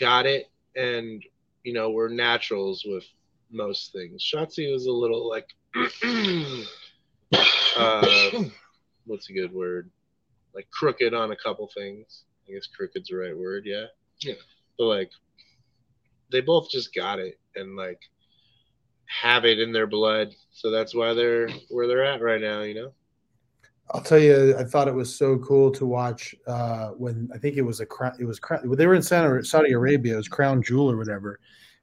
got 0.00 0.26
it 0.26 0.50
and 0.74 1.22
you 1.62 1.72
know 1.72 1.90
were 1.90 2.08
naturals 2.08 2.84
with 2.86 3.04
most 3.50 3.92
things 3.92 4.22
shotzi 4.22 4.72
was 4.72 4.86
a 4.86 4.92
little 4.92 5.28
like 5.28 5.48
uh 7.76 8.06
what's 9.04 9.30
a 9.30 9.32
good 9.32 9.52
word 9.52 9.90
like 10.54 10.68
crooked 10.70 11.14
on 11.14 11.32
a 11.32 11.36
couple 11.36 11.68
things 11.74 12.24
i 12.48 12.52
guess 12.52 12.66
crooked's 12.66 13.08
the 13.08 13.16
right 13.16 13.36
word 13.36 13.64
yeah 13.66 13.84
Yeah. 14.20 14.34
but 14.78 14.86
like 14.86 15.10
they 16.30 16.40
both 16.40 16.70
just 16.70 16.94
got 16.94 17.18
it 17.18 17.38
and 17.54 17.76
like 17.76 18.00
have 19.06 19.44
it 19.44 19.60
in 19.60 19.72
their 19.72 19.86
blood 19.86 20.34
so 20.52 20.70
that's 20.70 20.94
why 20.94 21.14
they're 21.14 21.48
where 21.68 21.86
they're 21.86 22.04
at 22.04 22.20
right 22.20 22.40
now 22.40 22.62
you 22.62 22.74
know 22.74 22.92
I'll 23.92 24.00
tell 24.00 24.18
you, 24.18 24.56
I 24.58 24.64
thought 24.64 24.88
it 24.88 24.94
was 24.94 25.14
so 25.14 25.38
cool 25.38 25.70
to 25.70 25.86
watch 25.86 26.34
uh, 26.48 26.88
when 26.88 27.30
I 27.32 27.38
think 27.38 27.56
it 27.56 27.62
was 27.62 27.78
a 27.78 27.86
crown. 27.86 28.16
It 28.18 28.24
was 28.24 28.40
crown. 28.40 28.68
They 28.76 28.84
were 28.84 28.96
in 28.96 29.02
Saudi 29.02 29.44
Saudi 29.44 29.70
Arabia. 29.74 30.14
It 30.14 30.16
was 30.16 30.26
Crown 30.26 30.60
Jewel 30.60 30.90
or 30.90 30.96
whatever, 30.96 31.38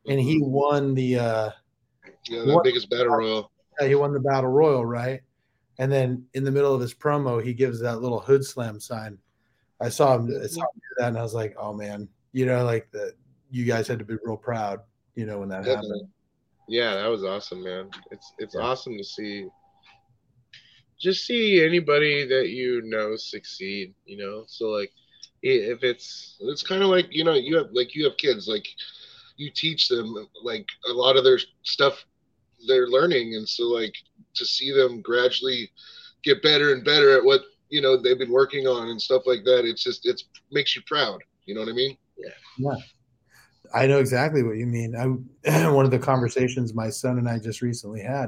and 0.08 0.20
he 0.20 0.40
won 0.42 0.94
the. 0.94 1.18
Uh, 1.20 1.50
Yeah, 2.30 2.46
the 2.46 2.62
biggest 2.64 2.90
battle 2.90 3.08
royal. 3.16 3.52
uh, 3.80 3.86
he 3.86 3.96
won 3.96 4.14
the 4.14 4.20
battle 4.20 4.50
royal, 4.50 4.86
right? 4.86 5.22
And 5.80 5.92
then 5.92 6.26
in 6.34 6.44
the 6.44 6.52
middle 6.52 6.74
of 6.74 6.82
his 6.82 6.94
promo, 6.94 7.44
he 7.44 7.54
gives 7.54 7.80
that 7.82 8.02
little 8.02 8.22
Hoodslam 8.22 8.82
sign. 8.82 9.18
I 9.82 9.90
saw 9.90 10.16
him, 10.16 10.28
I 10.42 10.48
saw 10.48 10.62
him 10.62 10.68
do 10.76 10.96
that, 11.00 11.08
and 11.10 11.18
I 11.18 11.24
was 11.24 11.34
like, 11.34 11.56
"Oh 11.58 11.74
man, 11.74 12.08
you 12.32 12.46
know, 12.46 12.64
like 12.64 12.90
that. 12.92 13.16
You 13.52 13.66
guys 13.66 13.88
had 13.88 14.00
to 14.00 14.06
be 14.06 14.16
real 14.24 14.38
proud, 14.38 14.82
you 15.16 15.26
know, 15.26 15.40
when 15.40 15.50
that 15.50 15.64
Definitely. 15.66 15.90
happened." 15.90 16.10
yeah 16.70 16.96
that 16.96 17.08
was 17.08 17.26
awesome 17.26 17.62
man 17.62 17.90
it's 18.10 18.34
it's 18.38 18.56
Yeah. 18.56 18.62
awesome 18.62 18.98
to 18.98 19.04
see 19.04 19.50
just 20.98 21.26
see 21.26 21.62
anybody 21.62 22.26
that 22.26 22.48
you 22.48 22.82
know 22.84 23.18
succeed 23.18 23.94
you 24.06 24.16
know 24.16 24.46
so 24.48 24.70
like 24.70 24.90
if 25.42 25.84
it's 25.84 26.38
It's 26.40 26.64
kind 26.64 26.82
of 26.82 26.90
like, 26.90 27.08
you 27.12 27.26
know, 27.26 27.34
you 27.34 27.58
have 27.58 27.68
like 27.74 27.94
you 27.96 28.06
have 28.06 28.16
kids, 28.16 28.48
like 28.48 28.66
you 29.38 29.50
teach 29.54 29.88
them 29.88 30.16
like 30.44 30.66
a 30.90 30.94
lot 30.94 31.18
of 31.18 31.24
their 31.24 31.40
stuff 31.64 32.06
they're 32.68 32.88
learning 32.88 33.36
and 33.36 33.48
so 33.48 33.64
like 33.64 33.94
to 34.36 34.46
see 34.46 34.72
them 34.72 35.02
gradually 35.02 35.70
get 36.24 36.42
better 36.42 36.74
and 36.74 36.86
better 36.86 37.16
at 37.18 37.24
what, 37.24 37.42
you 37.70 37.82
know, 37.82 38.02
they've 38.02 38.18
been 38.18 38.32
working 38.32 38.68
on 38.68 38.90
and 38.90 39.02
stuff 39.02 39.24
like 39.26 39.44
that, 39.44 39.66
it's 39.66 39.84
just 39.84 40.06
it's 40.06 40.26
makes 40.52 40.76
you 40.76 40.82
proud. 40.88 41.20
You 41.46 41.56
know 41.56 41.62
what 41.62 41.70
I 41.70 41.74
mean? 41.74 41.98
Yeah 42.18 42.30
yeah 42.58 42.76
i 43.74 43.88
know 43.88 43.98
exactly 43.98 44.44
what 44.44 44.58
you 44.58 44.68
mean. 44.68 44.96
I 44.96 45.68
one 45.72 45.86
of 45.86 45.92
the 45.92 46.00
conversations 46.00 46.74
my 46.74 46.90
son 46.90 47.18
and 47.18 47.28
I 47.28 47.40
just 47.40 47.62
recently 47.62 48.02
had, 48.02 48.26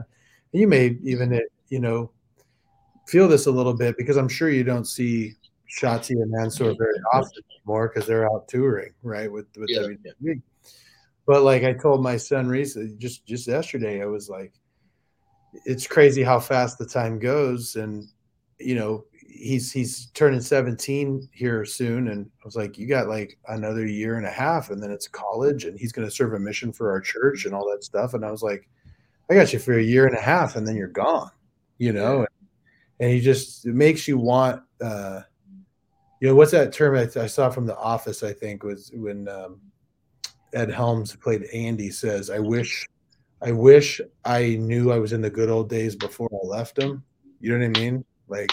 and 0.51 0.61
you 0.61 0.67
may 0.67 0.97
even 1.03 1.39
you 1.69 1.79
know 1.79 2.11
feel 3.07 3.27
this 3.27 3.45
a 3.45 3.51
little 3.51 3.73
bit 3.73 3.97
because 3.97 4.17
I'm 4.17 4.29
sure 4.29 4.49
you 4.49 4.63
don't 4.63 4.85
see 4.85 5.35
Shotzi 5.79 6.11
and 6.11 6.31
Mansoor 6.31 6.73
very 6.77 6.95
often 7.13 7.43
anymore 7.59 7.91
because 7.93 8.07
they're 8.07 8.25
out 8.25 8.47
touring, 8.47 8.93
right? 9.03 9.31
With 9.31 9.45
with 9.57 9.69
Yeah. 9.69 9.87
WWE. 10.23 10.41
But 11.27 11.43
like 11.43 11.63
I 11.63 11.73
told 11.73 12.03
my 12.03 12.17
son 12.17 12.47
recently, 12.47 12.95
just 12.97 13.25
just 13.25 13.47
yesterday, 13.47 14.01
I 14.01 14.05
was 14.05 14.29
like, 14.29 14.53
it's 15.65 15.87
crazy 15.87 16.23
how 16.23 16.39
fast 16.39 16.77
the 16.77 16.85
time 16.85 17.19
goes, 17.19 17.75
and 17.75 18.07
you 18.59 18.75
know 18.75 19.05
he's 19.35 19.71
he's 19.71 20.07
turning 20.11 20.39
17 20.39 21.27
here 21.33 21.65
soon 21.65 22.07
and 22.07 22.25
i 22.25 22.45
was 22.45 22.55
like 22.55 22.77
you 22.77 22.87
got 22.87 23.07
like 23.07 23.37
another 23.49 23.85
year 23.85 24.15
and 24.17 24.25
a 24.25 24.31
half 24.31 24.69
and 24.69 24.81
then 24.81 24.91
it's 24.91 25.07
college 25.07 25.65
and 25.65 25.77
he's 25.77 25.91
going 25.91 26.07
to 26.07 26.13
serve 26.13 26.33
a 26.33 26.39
mission 26.39 26.71
for 26.71 26.89
our 26.89 27.01
church 27.01 27.45
and 27.45 27.53
all 27.53 27.69
that 27.69 27.83
stuff. 27.83 28.13
And 28.13 28.23
i 28.23 28.31
was 28.31 28.41
like 28.41 28.67
i 29.29 29.33
got 29.33 29.51
you 29.51 29.59
for 29.59 29.77
a 29.77 29.83
year 29.83 30.07
and 30.07 30.17
a 30.17 30.21
half 30.21 30.55
and 30.55 30.67
then 30.67 30.75
you're 30.75 30.87
gone 30.87 31.31
you 31.77 31.91
know? 31.91 32.19
And, 32.19 32.27
and 33.01 33.11
he 33.11 33.19
just 33.19 33.65
it 33.65 33.75
makes 33.75 34.07
you 34.07 34.17
want 34.17 34.61
uh 34.81 35.21
you 36.21 36.29
know 36.29 36.35
what's 36.35 36.51
that 36.51 36.71
term 36.71 36.95
i, 36.95 37.21
I 37.21 37.27
saw 37.27 37.49
from 37.49 37.65
the 37.65 37.77
office 37.77 38.23
i 38.23 38.31
think 38.31 38.63
was 38.63 38.91
when 38.93 39.27
um, 39.27 39.59
ed 40.53 40.69
helms 40.71 41.15
played 41.15 41.43
andy 41.53 41.89
says 41.89 42.29
i 42.29 42.39
wish 42.39 42.87
i 43.41 43.51
wish 43.51 43.99
i 44.23 44.55
knew 44.55 44.91
i 44.91 44.99
was 44.99 45.13
in 45.13 45.21
the 45.21 45.29
good 45.29 45.49
old 45.49 45.69
days 45.69 45.95
before 45.95 46.29
i 46.31 46.47
left 46.47 46.75
them." 46.75 47.03
you 47.39 47.51
know 47.51 47.57
what 47.67 47.77
i 47.77 47.79
mean 47.79 48.03
like 48.27 48.51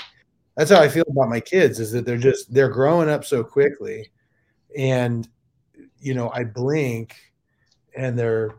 that's 0.56 0.70
how 0.70 0.80
I 0.82 0.88
feel 0.88 1.04
about 1.08 1.28
my 1.28 1.40
kids 1.40 1.80
is 1.80 1.92
that 1.92 2.04
they're 2.04 2.18
just 2.18 2.52
they're 2.52 2.68
growing 2.68 3.08
up 3.08 3.24
so 3.24 3.42
quickly 3.42 4.10
and 4.76 5.28
you 5.98 6.14
know 6.14 6.30
I 6.30 6.44
blink 6.44 7.16
and 7.96 8.18
they're 8.18 8.56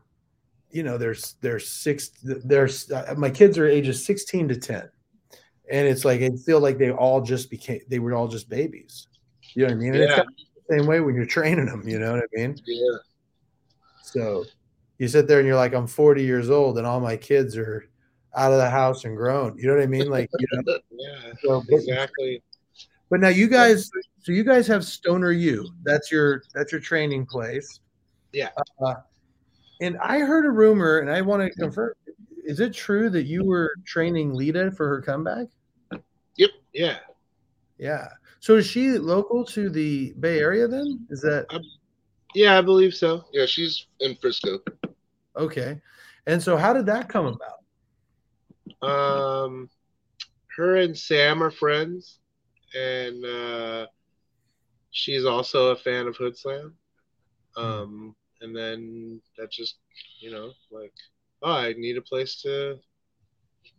you 0.71 0.83
know 0.83 0.97
there's 0.97 1.35
there's 1.41 1.69
six 1.69 2.09
there's 2.23 2.91
uh, 2.91 3.13
my 3.17 3.29
kids 3.29 3.57
are 3.57 3.67
ages 3.67 4.03
16 4.05 4.47
to 4.49 4.55
10 4.57 4.89
and 5.71 5.87
it's 5.87 6.03
like 6.03 6.21
I 6.21 6.31
feel 6.45 6.59
like 6.59 6.77
they 6.77 6.91
all 6.91 7.21
just 7.21 7.49
became 7.49 7.81
they 7.89 7.99
were 7.99 8.13
all 8.13 8.27
just 8.27 8.49
babies 8.49 9.07
you 9.53 9.63
know 9.63 9.67
what 9.67 9.73
I 9.73 9.77
mean 9.77 9.93
and 9.93 10.03
it's 10.03 10.11
Yeah. 10.11 10.15
kind 10.17 10.27
of 10.29 10.65
the 10.67 10.77
same 10.77 10.87
way 10.87 10.99
when 10.99 11.15
you're 11.15 11.25
training 11.25 11.67
them 11.67 11.87
you 11.87 11.99
know 11.99 12.13
what 12.13 12.23
I 12.23 12.27
mean 12.33 12.59
Yeah. 12.65 12.97
So 14.13 14.45
you 14.99 15.07
sit 15.07 15.27
there 15.27 15.39
and 15.39 15.47
you're 15.47 15.57
like 15.57 15.73
I'm 15.73 15.87
40 15.87 16.23
years 16.23 16.49
old 16.49 16.77
and 16.77 16.87
all 16.87 16.99
my 16.99 17.17
kids 17.17 17.57
are 17.57 17.89
out 18.35 18.51
of 18.51 18.57
the 18.57 18.69
house 18.69 19.05
and 19.05 19.15
grown 19.15 19.57
you 19.57 19.67
know 19.67 19.75
what 19.75 19.83
I 19.83 19.87
mean 19.87 20.09
like 20.09 20.29
you 20.39 20.47
know 20.53 20.77
yeah 20.91 21.33
so, 21.43 21.63
exactly 21.69 22.41
But 23.13 23.19
now 23.19 23.27
you 23.27 23.47
guys, 23.47 23.91
so 24.23 24.31
you 24.31 24.43
guys 24.43 24.65
have 24.65 24.83
Stoner 24.83 25.31
U. 25.31 25.69
That's 25.83 26.11
your 26.11 26.41
that's 26.55 26.71
your 26.71 26.81
training 26.81 27.27
place. 27.27 27.79
Yeah. 28.31 28.49
Uh, 28.83 28.95
and 29.81 29.99
I 29.99 30.17
heard 30.17 30.47
a 30.47 30.49
rumor, 30.49 30.97
and 30.97 31.11
I 31.11 31.21
want 31.21 31.43
to 31.43 31.51
confirm: 31.51 31.93
is 32.43 32.59
it 32.59 32.73
true 32.73 33.11
that 33.11 33.25
you 33.25 33.45
were 33.45 33.75
training 33.85 34.33
Lita 34.33 34.71
for 34.71 34.87
her 34.87 34.99
comeback? 34.99 35.45
Yep. 36.37 36.49
Yeah 36.73 36.97
Yeah. 37.77 38.07
So 38.39 38.55
is 38.55 38.65
she 38.65 38.97
local 38.97 39.45
to 39.45 39.69
the 39.69 40.13
Bay 40.19 40.39
Area? 40.39 40.67
Then 40.67 41.05
is 41.11 41.21
that 41.21 41.45
yeah 42.35 42.57
i 42.57 42.61
believe 42.61 42.93
so 42.93 43.25
Yeah, 43.33 43.45
she's 43.45 43.87
in 43.99 44.15
Frisco. 44.15 44.59
okay? 45.35 45.79
And 46.25 46.41
so 46.41 46.55
how 46.57 46.73
did 46.73 46.85
that 46.87 47.09
come 47.09 47.25
about? 47.27 47.59
Um, 48.81 49.69
her 50.55 50.77
and 50.77 50.97
Sam 50.97 51.41
are 51.43 51.51
friends, 51.51 52.19
and 52.75 53.25
uh, 53.25 53.87
she's 54.91 55.25
also 55.25 55.71
a 55.71 55.75
fan 55.75 56.07
of 56.07 56.15
Hoodslam. 56.17 56.73
Um, 57.57 58.15
and 58.41 58.55
then 58.55 59.21
that 59.37 59.51
just, 59.51 59.77
you 60.19 60.31
know, 60.31 60.51
like, 60.71 60.93
oh, 61.41 61.51
I 61.51 61.73
need 61.73 61.97
a 61.97 62.01
place 62.01 62.41
to, 62.43 62.79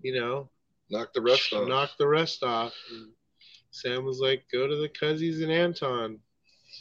you 0.03 0.19
know, 0.19 0.49
Knock 0.91 1.13
the 1.15 1.23
rest 1.23 1.53
off. 1.53 1.67
knock 1.67 1.91
the 1.99 2.07
rest 2.07 2.43
off. 2.43 2.75
And 2.93 3.09
Sam 3.71 4.05
was 4.05 4.21
like, 4.21 4.45
go 4.53 4.67
to 4.67 4.77
the 4.77 4.89
Cuzzies 4.89 5.43
and 5.43 5.51
Anton. 5.51 6.19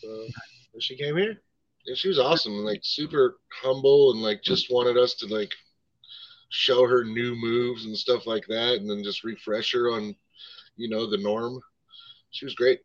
So 0.01 0.07
and 0.73 0.83
she 0.83 0.97
came 0.97 1.15
here. 1.15 1.41
And 1.85 1.97
she 1.97 2.07
was 2.07 2.19
awesome 2.19 2.53
and 2.53 2.65
like 2.65 2.81
super 2.84 3.38
humble 3.61 4.11
and 4.11 4.22
like 4.22 4.41
just 4.41 4.72
wanted 4.72 4.97
us 4.97 5.15
to 5.15 5.27
like 5.27 5.51
show 6.49 6.88
her 6.88 7.03
new 7.03 7.35
moves 7.35 7.85
and 7.85 7.97
stuff 7.97 8.26
like 8.26 8.45
that 8.47 8.76
and 8.76 8.89
then 8.89 9.03
just 9.03 9.23
refresh 9.23 9.73
her 9.73 9.91
on 9.91 10.15
you 10.76 10.89
know 10.89 11.10
the 11.10 11.18
norm. 11.18 11.60
She 12.31 12.45
was 12.45 12.55
great. 12.55 12.81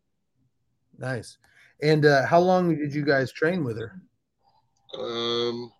Nice. 0.98 1.38
And 1.80 2.04
uh, 2.04 2.26
how 2.26 2.40
long 2.40 2.76
did 2.76 2.92
you 2.92 3.04
guys 3.04 3.32
train 3.32 3.62
with 3.62 3.78
her? 3.78 4.00
Um, 4.98 5.70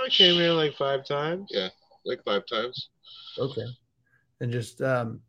I 0.00 0.08
came 0.08 0.36
here 0.36 0.52
like 0.52 0.74
five 0.76 1.04
times. 1.04 1.48
Yeah 1.50 1.70
like 2.04 2.22
five 2.24 2.42
times. 2.46 2.88
Okay. 3.38 3.66
And 4.40 4.52
just 4.52 4.80
um, 4.82 5.20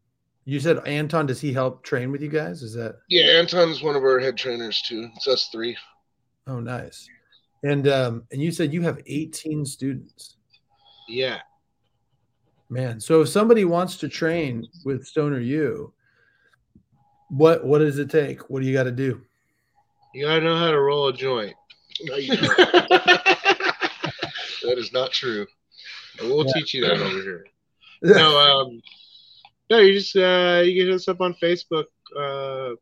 you 0.45 0.59
said 0.59 0.85
Anton, 0.85 1.25
does 1.25 1.41
he 1.41 1.53
help 1.53 1.83
train 1.83 2.11
with 2.11 2.21
you 2.21 2.29
guys? 2.29 2.61
Is 2.61 2.73
that 2.73 2.95
Yeah, 3.09 3.39
Anton's 3.39 3.81
one 3.83 3.95
of 3.95 4.03
our 4.03 4.19
head 4.19 4.37
trainers 4.37 4.81
too. 4.81 5.09
It's 5.15 5.27
us 5.27 5.49
three. 5.51 5.77
oh 6.47 6.59
nice. 6.59 7.07
And 7.63 7.87
um, 7.87 8.23
and 8.31 8.41
you 8.41 8.51
said 8.51 8.73
you 8.73 8.81
have 8.81 8.99
18 9.05 9.65
students. 9.65 10.37
Yeah. 11.07 11.39
Man, 12.69 12.99
so 12.99 13.21
if 13.21 13.29
somebody 13.29 13.65
wants 13.65 13.97
to 13.97 14.07
train 14.07 14.65
with 14.85 15.05
Stoner 15.05 15.39
U, 15.39 15.93
what 17.29 17.65
what 17.65 17.79
does 17.79 17.99
it 17.99 18.09
take? 18.09 18.49
What 18.49 18.61
do 18.61 18.67
you 18.67 18.73
got 18.73 18.83
to 18.83 18.91
do? 18.91 19.21
You 20.13 20.25
gotta 20.25 20.41
know 20.41 20.57
how 20.57 20.71
to 20.71 20.79
roll 20.79 21.07
a 21.07 21.13
joint. 21.13 21.53
No, 22.03 22.15
you 22.15 22.35
don't. 22.35 22.57
that 24.63 24.77
is 24.77 24.91
not 24.93 25.11
true. 25.11 25.45
We'll 26.21 26.45
Yeah. 26.47 26.53
teach 26.53 26.73
you 26.73 26.81
that 26.81 26.97
over 26.99 27.21
here. 27.21 27.45
No, 28.03 28.39
um, 28.39 28.81
no, 29.69 29.77
you 29.77 29.93
just 29.93 30.15
uh, 30.15 30.63
you 30.65 30.73
can 30.81 30.87
hit 30.87 30.95
us 30.95 31.07
up 31.07 31.21
on 31.21 31.35
Facebook. 31.35 31.83
Uh, 32.17 32.73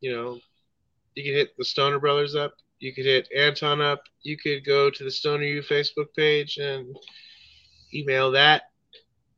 you 0.00 0.10
know, 0.12 0.40
you 1.14 1.22
can 1.22 1.34
hit 1.34 1.56
the 1.56 1.64
Stoner 1.64 2.00
Brothers 2.00 2.34
up. 2.34 2.54
You 2.80 2.92
could 2.94 3.04
hit 3.04 3.28
Anton 3.36 3.80
up. 3.80 4.02
You 4.22 4.36
could 4.36 4.64
go 4.64 4.90
to 4.90 5.04
the 5.04 5.10
Stoner 5.10 5.44
U 5.44 5.62
Facebook 5.62 6.14
page 6.16 6.56
and 6.58 6.96
email 7.94 8.30
that. 8.32 8.62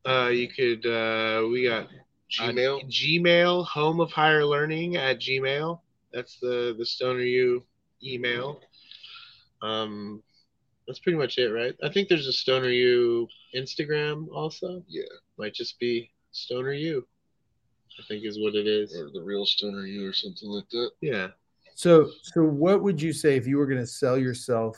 Uh, 0.05 0.29
you 0.33 0.47
could. 0.47 0.85
Uh, 0.85 1.47
we 1.51 1.65
got 1.65 1.87
Gmail. 2.31 2.81
uh, 2.81 2.85
Gmail, 2.87 3.65
home 3.67 3.99
of 3.99 4.11
higher 4.11 4.45
learning 4.45 4.95
at 4.95 5.19
Gmail. 5.19 5.79
That's 6.11 6.39
the 6.39 6.75
the 6.77 6.85
Stoner 6.85 7.21
U 7.21 7.63
email. 8.03 8.61
Um, 9.61 10.23
that's 10.87 10.99
pretty 10.99 11.17
much 11.17 11.37
it, 11.37 11.49
right? 11.49 11.75
I 11.83 11.89
think 11.89 12.09
there's 12.09 12.27
a 12.27 12.33
Stoner 12.33 12.69
U 12.69 13.27
Instagram 13.55 14.27
also. 14.33 14.83
Yeah. 14.87 15.03
Might 15.37 15.53
just 15.53 15.79
be 15.79 16.11
Stoner 16.31 16.73
U. 16.73 17.05
I 17.99 18.03
think 18.07 18.25
is 18.25 18.39
what 18.39 18.55
it 18.55 18.67
is. 18.67 18.95
or 18.95 19.09
the 19.11 19.21
real 19.21 19.45
stoner 19.45 19.85
you 19.85 20.07
or 20.07 20.13
something 20.13 20.49
like 20.49 20.67
that. 20.69 20.91
Yeah. 21.01 21.27
So 21.75 22.09
so 22.21 22.43
what 22.43 22.81
would 22.81 23.01
you 23.01 23.13
say 23.13 23.35
if 23.35 23.47
you 23.47 23.57
were 23.57 23.67
going 23.67 23.79
to 23.79 23.87
sell 23.87 24.17
yourself? 24.17 24.77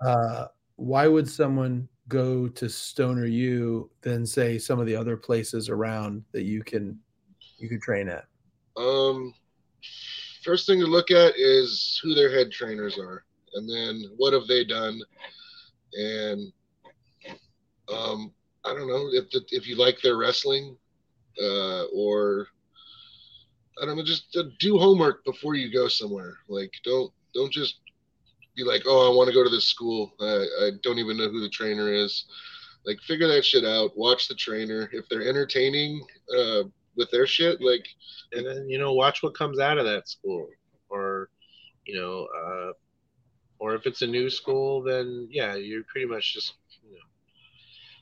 Uh, 0.00 0.46
why 0.76 1.06
would 1.06 1.28
someone 1.28 1.88
go 2.08 2.48
to 2.48 2.68
Stoner 2.68 3.26
U 3.26 3.90
than 4.02 4.26
say 4.26 4.58
some 4.58 4.78
of 4.78 4.86
the 4.86 4.94
other 4.94 5.16
places 5.16 5.68
around 5.68 6.24
that 6.32 6.44
you 6.44 6.62
can 6.62 6.98
you 7.58 7.68
can 7.68 7.80
train 7.80 8.08
at? 8.08 8.26
Um, 8.76 9.32
first 10.44 10.66
thing 10.66 10.80
to 10.80 10.86
look 10.86 11.10
at 11.10 11.34
is 11.36 11.98
who 12.02 12.14
their 12.14 12.30
head 12.30 12.52
trainers 12.52 12.98
are, 12.98 13.24
and 13.54 13.68
then 13.68 14.10
what 14.16 14.34
have 14.34 14.46
they 14.46 14.64
done, 14.64 15.00
and 15.94 16.52
um, 17.92 18.32
I 18.64 18.74
don't 18.74 18.88
know 18.88 19.08
if 19.12 19.30
the, 19.30 19.44
if 19.50 19.66
you 19.66 19.76
like 19.76 20.00
their 20.02 20.16
wrestling, 20.16 20.76
uh, 21.42 21.84
or 21.86 22.48
I 23.80 23.86
don't 23.86 23.96
know, 23.96 24.04
just 24.04 24.36
uh, 24.36 24.44
do 24.58 24.78
homework 24.78 25.24
before 25.24 25.54
you 25.54 25.72
go 25.72 25.88
somewhere. 25.88 26.38
Like, 26.48 26.72
don't 26.84 27.12
don't 27.34 27.52
just 27.52 27.80
be 28.56 28.64
like, 28.64 28.82
oh, 28.86 29.12
I 29.12 29.14
want 29.14 29.28
to 29.28 29.34
go 29.34 29.44
to 29.44 29.50
this 29.50 29.66
school. 29.66 30.14
I, 30.20 30.46
I 30.66 30.70
don't 30.82 30.98
even 30.98 31.18
know 31.18 31.28
who 31.28 31.40
the 31.40 31.50
trainer 31.50 31.92
is. 31.92 32.24
Like, 32.86 32.98
figure 33.00 33.28
that 33.28 33.44
shit 33.44 33.64
out. 33.64 33.96
Watch 33.96 34.28
the 34.28 34.34
trainer. 34.34 34.88
If 34.92 35.08
they're 35.08 35.28
entertaining 35.28 36.02
uh, 36.36 36.62
with 36.96 37.10
their 37.10 37.26
shit, 37.26 37.60
like 37.60 37.86
And 38.32 38.46
then 38.46 38.68
you 38.68 38.78
know, 38.78 38.92
watch 38.92 39.22
what 39.22 39.34
comes 39.36 39.58
out 39.58 39.78
of 39.78 39.84
that 39.84 40.08
school, 40.08 40.48
or 40.88 41.28
you 41.84 42.00
know, 42.00 42.26
uh, 42.36 42.72
or 43.58 43.74
if 43.74 43.86
it's 43.86 44.02
a 44.02 44.06
new 44.06 44.30
school, 44.30 44.82
then 44.82 45.28
yeah, 45.30 45.54
you're 45.54 45.84
pretty 45.84 46.06
much 46.06 46.34
just 46.34 46.54
you 46.82 46.92
know, 46.92 47.04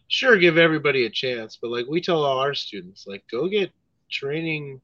sure 0.08 0.38
give 0.38 0.58
everybody 0.58 1.06
a 1.06 1.10
chance, 1.10 1.58
but 1.60 1.70
like 1.70 1.86
we 1.88 2.00
tell 2.00 2.24
all 2.24 2.38
our 2.38 2.54
students, 2.54 3.06
like 3.06 3.24
go 3.30 3.48
get 3.48 3.72
training 4.10 4.80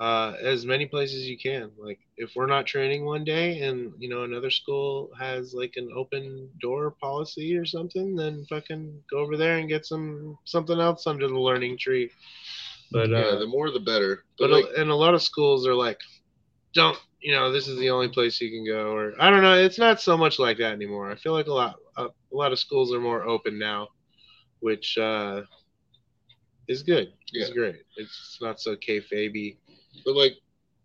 uh, 0.00 0.34
as 0.42 0.66
many 0.66 0.86
places 0.86 1.28
you 1.28 1.38
can. 1.38 1.70
Like 1.78 2.00
if 2.16 2.32
we're 2.36 2.46
not 2.46 2.66
training 2.66 3.04
one 3.04 3.24
day 3.24 3.60
and 3.60 3.92
you 3.98 4.08
know 4.08 4.24
another 4.24 4.50
school 4.50 5.10
has 5.18 5.54
like 5.54 5.74
an 5.76 5.90
open 5.96 6.50
door 6.60 6.94
policy 7.00 7.56
or 7.56 7.66
something, 7.66 8.16
then 8.16 8.44
fucking 8.48 9.02
go 9.10 9.18
over 9.18 9.36
there 9.36 9.58
and 9.58 9.68
get 9.68 9.86
some 9.86 10.36
something 10.46 10.80
else 10.80 11.06
under 11.06 11.28
the 11.28 11.38
learning 11.38 11.78
tree. 11.78 12.10
But 12.92 13.12
yeah, 13.14 13.34
uh, 13.34 13.36
the 13.36 13.46
more 13.46 13.70
the 13.70 13.80
better. 13.80 14.24
but 14.38 14.50
But 14.50 14.50
like, 14.50 14.66
and 14.76 14.90
a 14.90 14.94
lot 14.96 15.14
of 15.14 15.22
schools 15.22 15.66
are 15.66 15.74
like, 15.74 15.98
don't 16.74 16.98
you 17.22 17.34
know 17.34 17.52
this 17.52 17.68
is 17.68 17.78
the 17.78 17.90
only 17.90 18.08
place 18.08 18.40
you 18.40 18.50
can 18.50 18.64
go, 18.66 18.92
or 18.92 19.12
I 19.20 19.30
don't 19.30 19.42
know. 19.42 19.54
It's 19.54 19.78
not 19.78 20.00
so 20.00 20.16
much 20.16 20.38
like 20.38 20.58
that 20.58 20.72
anymore. 20.72 21.10
I 21.10 21.16
feel 21.16 21.32
like 21.32 21.46
a 21.46 21.52
lot 21.52 21.76
a, 21.96 22.04
a 22.06 22.10
lot 22.36 22.52
of 22.52 22.58
schools 22.58 22.92
are 22.94 23.00
more 23.00 23.26
open 23.28 23.58
now, 23.58 23.88
which 24.60 24.96
uh, 24.98 25.42
is 26.68 26.82
good. 26.82 27.12
It's 27.34 27.50
Yeah. 27.50 27.54
great. 27.54 27.76
It's 27.96 28.38
not 28.40 28.60
so 28.60 28.76
kayfabe. 28.76 29.56
But 30.04 30.14
like, 30.14 30.34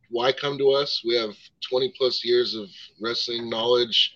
why 0.09 0.31
come 0.31 0.57
to 0.57 0.71
us? 0.71 1.01
We 1.05 1.15
have 1.15 1.35
20 1.69 1.93
plus 1.97 2.23
years 2.23 2.55
of 2.55 2.69
wrestling 3.01 3.49
knowledge, 3.49 4.13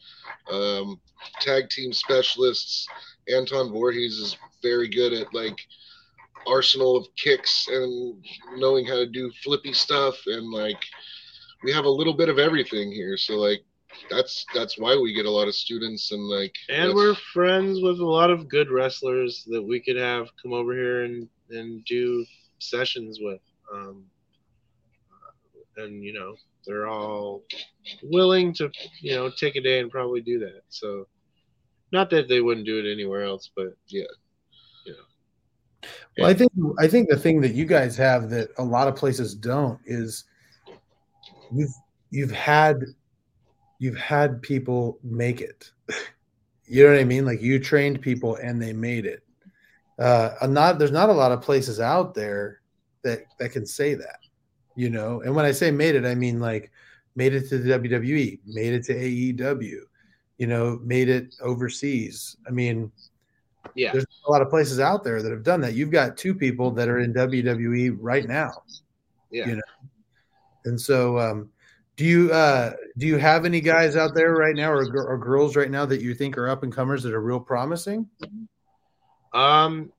um, 0.52 0.99
tag 1.41 1.70
team 1.70 1.91
specialists. 1.94 2.88
Anton 3.34 3.72
Voorhees 3.72 4.18
is 4.18 4.38
very 4.61 4.88
good 4.88 5.14
at 5.14 5.34
like 5.34 5.60
arsenal 6.48 6.95
of 6.95 7.07
kicks 7.16 7.68
and 7.68 8.24
knowing 8.56 8.86
how 8.86 8.95
to 8.95 9.06
do 9.06 9.32
flippy 9.44 9.74
stuff 9.74 10.16
and 10.26 10.49
like 10.52 10.82
we 11.64 11.72
have 11.72 11.84
a 11.84 11.90
little 11.90 12.14
bit 12.14 12.30
of 12.30 12.40
everything 12.40 12.90
here 12.91 13.18
so 13.18 13.36
like 13.36 13.61
that's 14.10 14.45
that's 14.53 14.78
why 14.78 14.95
we 14.95 15.14
get 15.14 15.26
a 15.26 15.32
lot 15.32 15.48
of 15.48 15.56
students 15.56 16.11
and 16.11 16.22
like 16.22 16.56
And 16.70 16.94
we're 16.94 17.16
friends 17.16 17.82
with 17.82 17.99
a 17.99 18.06
lot 18.06 18.30
of 18.30 18.48
good 18.48 18.70
wrestlers 18.70 19.44
that 19.48 19.61
we 19.61 19.80
could 19.80 19.98
have 19.98 20.30
come 20.41 20.53
over 20.53 20.74
here 20.74 21.03
and, 21.03 21.28
and 21.49 21.84
do 21.86 22.26
sessions 22.60 23.20
with. 23.22 23.41
Um, 23.74 24.06
and, 25.80 26.03
you 26.03 26.14
know, 26.14 26.35
they're 26.65 26.88
all 26.88 27.43
willing 28.03 28.53
to, 28.56 28.69
you 29.01 29.15
know, 29.15 29.30
take 29.30 29.56
a 29.56 29.61
day 29.61 29.80
and 29.80 29.91
probably 29.91 30.22
do 30.22 30.39
that. 30.39 30.61
So, 30.69 31.07
not 31.91 32.10
that 32.11 32.27
they 32.30 32.41
wouldn't 32.41 32.65
do 32.65 32.77
it 32.77 32.91
anywhere 32.91 33.23
else, 33.23 33.49
but 33.56 33.73
yeah. 33.88 34.03
yeah. 34.85 34.93
Well, 36.18 36.30
I 36.30 36.34
think 36.34 36.51
I 36.80 36.88
think 36.88 37.10
the 37.10 37.18
thing 37.18 37.41
that 37.41 37.56
you 37.56 37.65
guys 37.65 37.97
have 37.97 38.30
that 38.30 38.49
a 38.57 38.64
lot 38.64 38.88
of 38.88 38.95
places 38.95 39.34
don't 39.34 39.80
is 39.85 40.26
you've 41.51 41.73
you've 42.11 42.31
had 42.31 42.84
you've 43.80 43.97
had 43.97 44.41
people 44.41 44.99
make 45.03 45.41
it. 45.41 45.72
You 46.72 46.84
know 46.84 46.91
what 46.91 46.99
I 46.99 47.03
mean? 47.03 47.26
Like 47.26 47.41
you 47.41 47.57
trained 47.57 47.99
people 47.99 48.35
and 48.35 48.61
they 48.61 48.73
made 48.73 49.07
it. 49.07 49.23
Uh, 49.97 50.35
not 50.47 50.77
there's 50.77 50.91
not 50.91 51.10
a 51.10 51.14
lot 51.14 51.31
of 51.31 51.41
places 51.41 51.80
out 51.80 52.14
there 52.14 52.61
that 53.01 53.23
that 53.39 53.49
can 53.49 53.65
say 53.65 53.95
that. 53.95 54.18
You 54.75 54.89
know, 54.89 55.21
and 55.21 55.35
when 55.35 55.45
I 55.45 55.51
say 55.51 55.71
made 55.71 55.95
it, 55.95 56.05
I 56.05 56.15
mean 56.15 56.39
like 56.39 56.71
made 57.15 57.33
it 57.33 57.49
to 57.49 57.57
the 57.57 57.77
WWE, 57.77 58.39
made 58.45 58.73
it 58.73 58.83
to 58.85 58.95
AEW, 58.95 59.79
you 60.37 60.47
know, 60.47 60.79
made 60.83 61.09
it 61.09 61.35
overseas. 61.41 62.37
I 62.47 62.51
mean, 62.51 62.91
yeah. 63.75 63.91
there's 63.91 64.05
a 64.25 64.31
lot 64.31 64.41
of 64.41 64.49
places 64.49 64.79
out 64.79 65.03
there 65.03 65.21
that 65.21 65.31
have 65.31 65.43
done 65.43 65.61
that. 65.61 65.73
You've 65.73 65.91
got 65.91 66.17
two 66.17 66.33
people 66.33 66.71
that 66.71 66.87
are 66.87 66.99
in 66.99 67.13
WWE 67.13 67.97
right 67.99 68.27
now. 68.27 68.63
Yeah. 69.31 69.47
You 69.47 69.55
know. 69.55 69.89
And 70.65 70.79
so 70.79 71.19
um 71.19 71.49
do 71.95 72.05
you 72.05 72.31
uh 72.31 72.71
do 72.97 73.05
you 73.05 73.17
have 73.17 73.45
any 73.45 73.59
guys 73.59 73.97
out 73.97 74.13
there 74.15 74.33
right 74.33 74.55
now 74.55 74.71
or, 74.71 74.85
or 75.05 75.17
girls 75.17 75.55
right 75.55 75.69
now 75.69 75.85
that 75.85 76.01
you 76.01 76.15
think 76.15 76.37
are 76.37 76.47
up 76.47 76.63
and 76.63 76.73
comers 76.73 77.03
that 77.03 77.13
are 77.13 77.21
real 77.21 77.39
promising? 77.39 78.07
Um, 79.33 79.91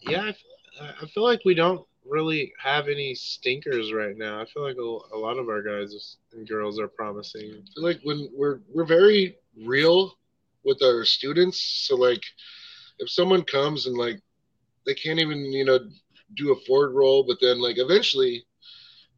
yeah, 0.00 0.32
I 0.80 1.06
feel 1.06 1.22
like 1.22 1.40
we 1.44 1.54
don't 1.54 1.86
really 2.08 2.52
have 2.62 2.88
any 2.88 3.14
stinkers 3.14 3.92
right 3.92 4.16
now. 4.16 4.40
I 4.40 4.46
feel 4.46 4.62
like 4.62 4.76
a, 4.76 5.16
a 5.16 5.18
lot 5.18 5.38
of 5.38 5.48
our 5.48 5.62
guys 5.62 6.16
and 6.32 6.48
girls 6.48 6.78
are 6.78 6.88
promising. 6.88 7.50
I 7.50 7.62
feel 7.74 7.84
like 7.84 8.00
when 8.02 8.28
we're 8.34 8.60
we're 8.72 8.86
very 8.86 9.36
real 9.64 10.16
with 10.66 10.82
our 10.82 11.04
students 11.04 11.86
so 11.86 11.96
like 11.96 12.22
if 12.98 13.08
someone 13.08 13.42
comes 13.44 13.86
and 13.86 13.96
like 13.96 14.20
they 14.84 14.94
can't 14.94 15.20
even 15.20 15.38
you 15.52 15.64
know 15.64 15.78
do 16.36 16.52
a 16.52 16.60
forward 16.66 16.92
roll 16.92 17.24
but 17.26 17.38
then 17.40 17.60
like 17.60 17.78
eventually 17.78 18.44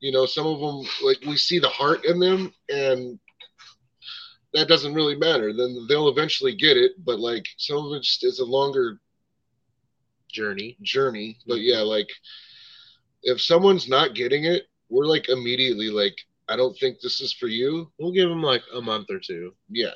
you 0.01 0.13
know 0.13 0.27
some 0.27 0.47
of 0.47 0.61
them 0.61 0.87
like 1.03 1.19
we 1.27 1.37
see 1.37 1.59
the 1.59 1.69
heart 1.69 2.05
in 2.05 2.21
them 2.21 2.53
and 2.69 3.19
that 4.53 4.69
doesn't 4.69 4.95
really 4.95 5.17
matter 5.17 5.53
then 5.53 5.87
they'll 5.89 6.09
eventually 6.09 6.55
get 6.55 6.77
it 6.77 6.93
but 7.05 7.19
like 7.19 7.47
some 7.57 7.79
of 7.79 7.93
it 7.93 8.03
just 8.03 8.25
is 8.25 8.39
a 8.39 8.45
longer 8.45 9.01
Journey. 10.31 10.77
journey 10.83 11.39
but 11.47 11.61
yeah 11.61 11.81
like 11.81 12.09
if 13.23 13.41
someone's 13.41 13.89
not 13.89 14.15
getting 14.15 14.45
it 14.45 14.65
we're 14.89 15.07
like 15.07 15.29
immediately 15.29 15.91
like 15.91 16.17
i 16.49 16.57
don't 16.57 16.77
think 16.79 17.01
this 17.01 17.21
is 17.21 17.33
for 17.33 17.49
you 17.49 17.91
We'll 17.99 18.13
give 18.13 18.29
them 18.29 18.43
like 18.43 18.63
a 18.75 18.81
month 18.81 19.11
or 19.11 19.19
two, 19.19 19.55
yeah 19.69 19.95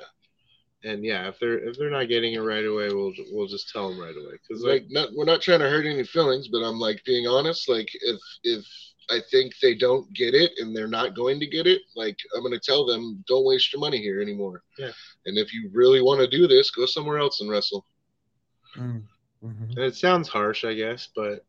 and 0.85 1.05
yeah, 1.05 1.28
if 1.28 1.39
they're 1.39 1.61
if 1.61 1.78
they're 1.78 1.90
not 1.90 2.09
getting 2.09 2.35
it 2.35 2.40
right 2.40 2.65
away, 2.65 2.89
we'll 2.89 3.12
we'll 3.31 3.47
just 3.47 3.70
tell 3.70 3.89
them 3.89 4.01
right 4.01 4.16
away. 4.16 4.36
Cause 4.51 4.65
like 4.65 4.86
not 4.90 5.11
we're 5.15 5.24
not 5.24 5.40
trying 5.40 5.61
to 5.61 5.69
hurt 5.69 5.86
any 5.86 6.03
feelings 6.03 6.49
but 6.49 6.59
i'm 6.65 6.81
like 6.81 7.01
being 7.05 7.28
honest 7.28 7.69
like 7.69 7.89
if 8.03 8.19
if 8.43 8.65
I 9.11 9.20
think 9.31 9.53
they 9.61 9.74
don't 9.74 10.11
get 10.15 10.35
it 10.35 10.53
and 10.59 10.74
they're 10.74 10.86
not 10.89 11.15
going 11.15 11.40
to 11.40 11.47
get 11.47 11.66
it, 11.66 11.82
like 11.97 12.16
I'm 12.35 12.43
going 12.43 12.53
to 12.53 12.61
tell 12.61 12.86
them, 12.86 13.23
don't 13.27 13.44
waste 13.44 13.73
your 13.73 13.81
money 13.81 13.99
here 13.99 14.23
anymore. 14.23 14.62
Yeah. 14.78 14.93
And 15.27 15.36
if 15.36 15.53
you 15.53 15.70
really 15.73 16.01
want 16.01 16.20
to 16.20 16.28
do 16.28 16.47
this, 16.47 16.70
go 16.70 16.86
somewhere 16.86 17.19
else 17.19 17.40
and 17.40 17.51
wrestle. 17.51 17.85
Mm. 18.77 19.03
Mhm. 19.44 19.70
And 19.70 19.78
it 19.78 19.97
sounds 19.97 20.28
harsh, 20.28 20.65
I 20.65 20.74
guess, 20.74 21.09
but 21.15 21.44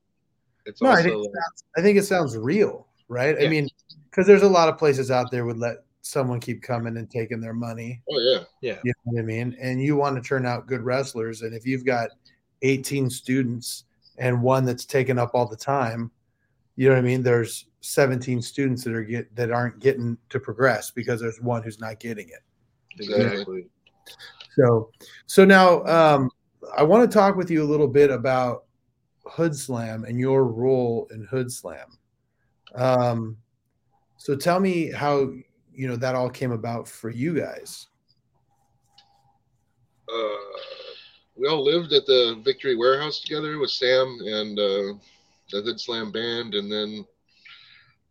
it's 0.65 0.81
No, 0.81 0.89
I 0.89 0.97
also 0.97 1.03
think, 1.03 1.25
it 1.25 1.31
sounds, 1.33 1.63
I 1.77 1.81
think 1.81 1.97
it 1.97 2.03
sounds 2.03 2.37
real, 2.37 2.87
right? 3.07 3.35
I 3.41 3.47
mean, 3.47 3.69
because 4.09 4.27
there's 4.27 4.43
a 4.43 4.49
lot 4.49 4.69
of 4.69 4.77
places 4.77 5.11
out 5.11 5.31
there 5.31 5.45
would 5.45 5.57
let 5.57 5.77
someone 6.01 6.39
keep 6.39 6.61
coming 6.61 6.97
and 6.97 7.09
taking 7.09 7.39
their 7.39 7.53
money. 7.53 8.01
Oh 8.11 8.19
yeah. 8.19 8.43
yeah, 8.61 8.79
You 8.83 8.93
know 9.05 9.13
what 9.13 9.19
I 9.19 9.23
mean? 9.23 9.57
And 9.59 9.81
you 9.81 9.95
want 9.95 10.15
to 10.15 10.21
turn 10.21 10.45
out 10.45 10.67
good 10.67 10.81
wrestlers. 10.81 11.41
And 11.41 11.53
if 11.53 11.65
you've 11.65 11.85
got 11.85 12.09
18 12.61 13.09
students 13.09 13.85
and 14.17 14.41
one 14.41 14.65
that's 14.65 14.85
taken 14.85 15.17
up 15.17 15.31
all 15.33 15.47
the 15.47 15.55
time, 15.55 16.11
you 16.75 16.89
know 16.89 16.95
what 16.95 16.99
I 16.99 17.03
mean? 17.03 17.23
There's 17.23 17.65
17 17.81 18.41
students 18.41 18.83
that 18.83 18.93
are 18.93 19.03
get 19.03 19.33
that 19.35 19.51
aren't 19.51 19.79
getting 19.79 20.17
to 20.29 20.39
progress 20.39 20.91
because 20.91 21.21
there's 21.21 21.41
one 21.41 21.63
who's 21.63 21.79
not 21.79 21.99
getting 21.99 22.29
it. 22.29 22.43
Exactly. 22.99 23.25
exactly. 23.25 23.65
So, 24.55 24.89
so 25.25 25.45
now 25.45 25.83
um, 25.85 26.29
I 26.77 26.83
want 26.83 27.09
to 27.09 27.13
talk 27.13 27.35
with 27.35 27.49
you 27.49 27.63
a 27.63 27.65
little 27.65 27.87
bit 27.87 28.11
about 28.11 28.65
Hoodslam 29.27 30.07
and 30.07 30.19
your 30.19 30.45
role 30.45 31.07
in 31.11 31.25
Hoodslam. 31.27 31.97
Um, 32.75 33.37
so 34.17 34.35
tell 34.35 34.59
me 34.59 34.91
how 34.91 35.31
you 35.73 35.87
know 35.87 35.95
that 35.95 36.15
all 36.15 36.29
came 36.29 36.51
about 36.51 36.87
for 36.87 37.09
you 37.09 37.35
guys. 37.39 37.87
uh, 40.13 40.37
we 41.35 41.47
all 41.47 41.63
lived 41.63 41.93
at 41.93 42.05
the 42.05 42.39
Victory 42.43 42.75
Warehouse 42.75 43.19
together 43.21 43.57
with 43.57 43.71
Sam 43.71 44.17
and 44.25 44.57
uh, 44.59 44.93
the 45.51 45.61
Hoodslam 45.63 46.13
band, 46.13 46.53
and 46.55 46.71
then 46.71 47.05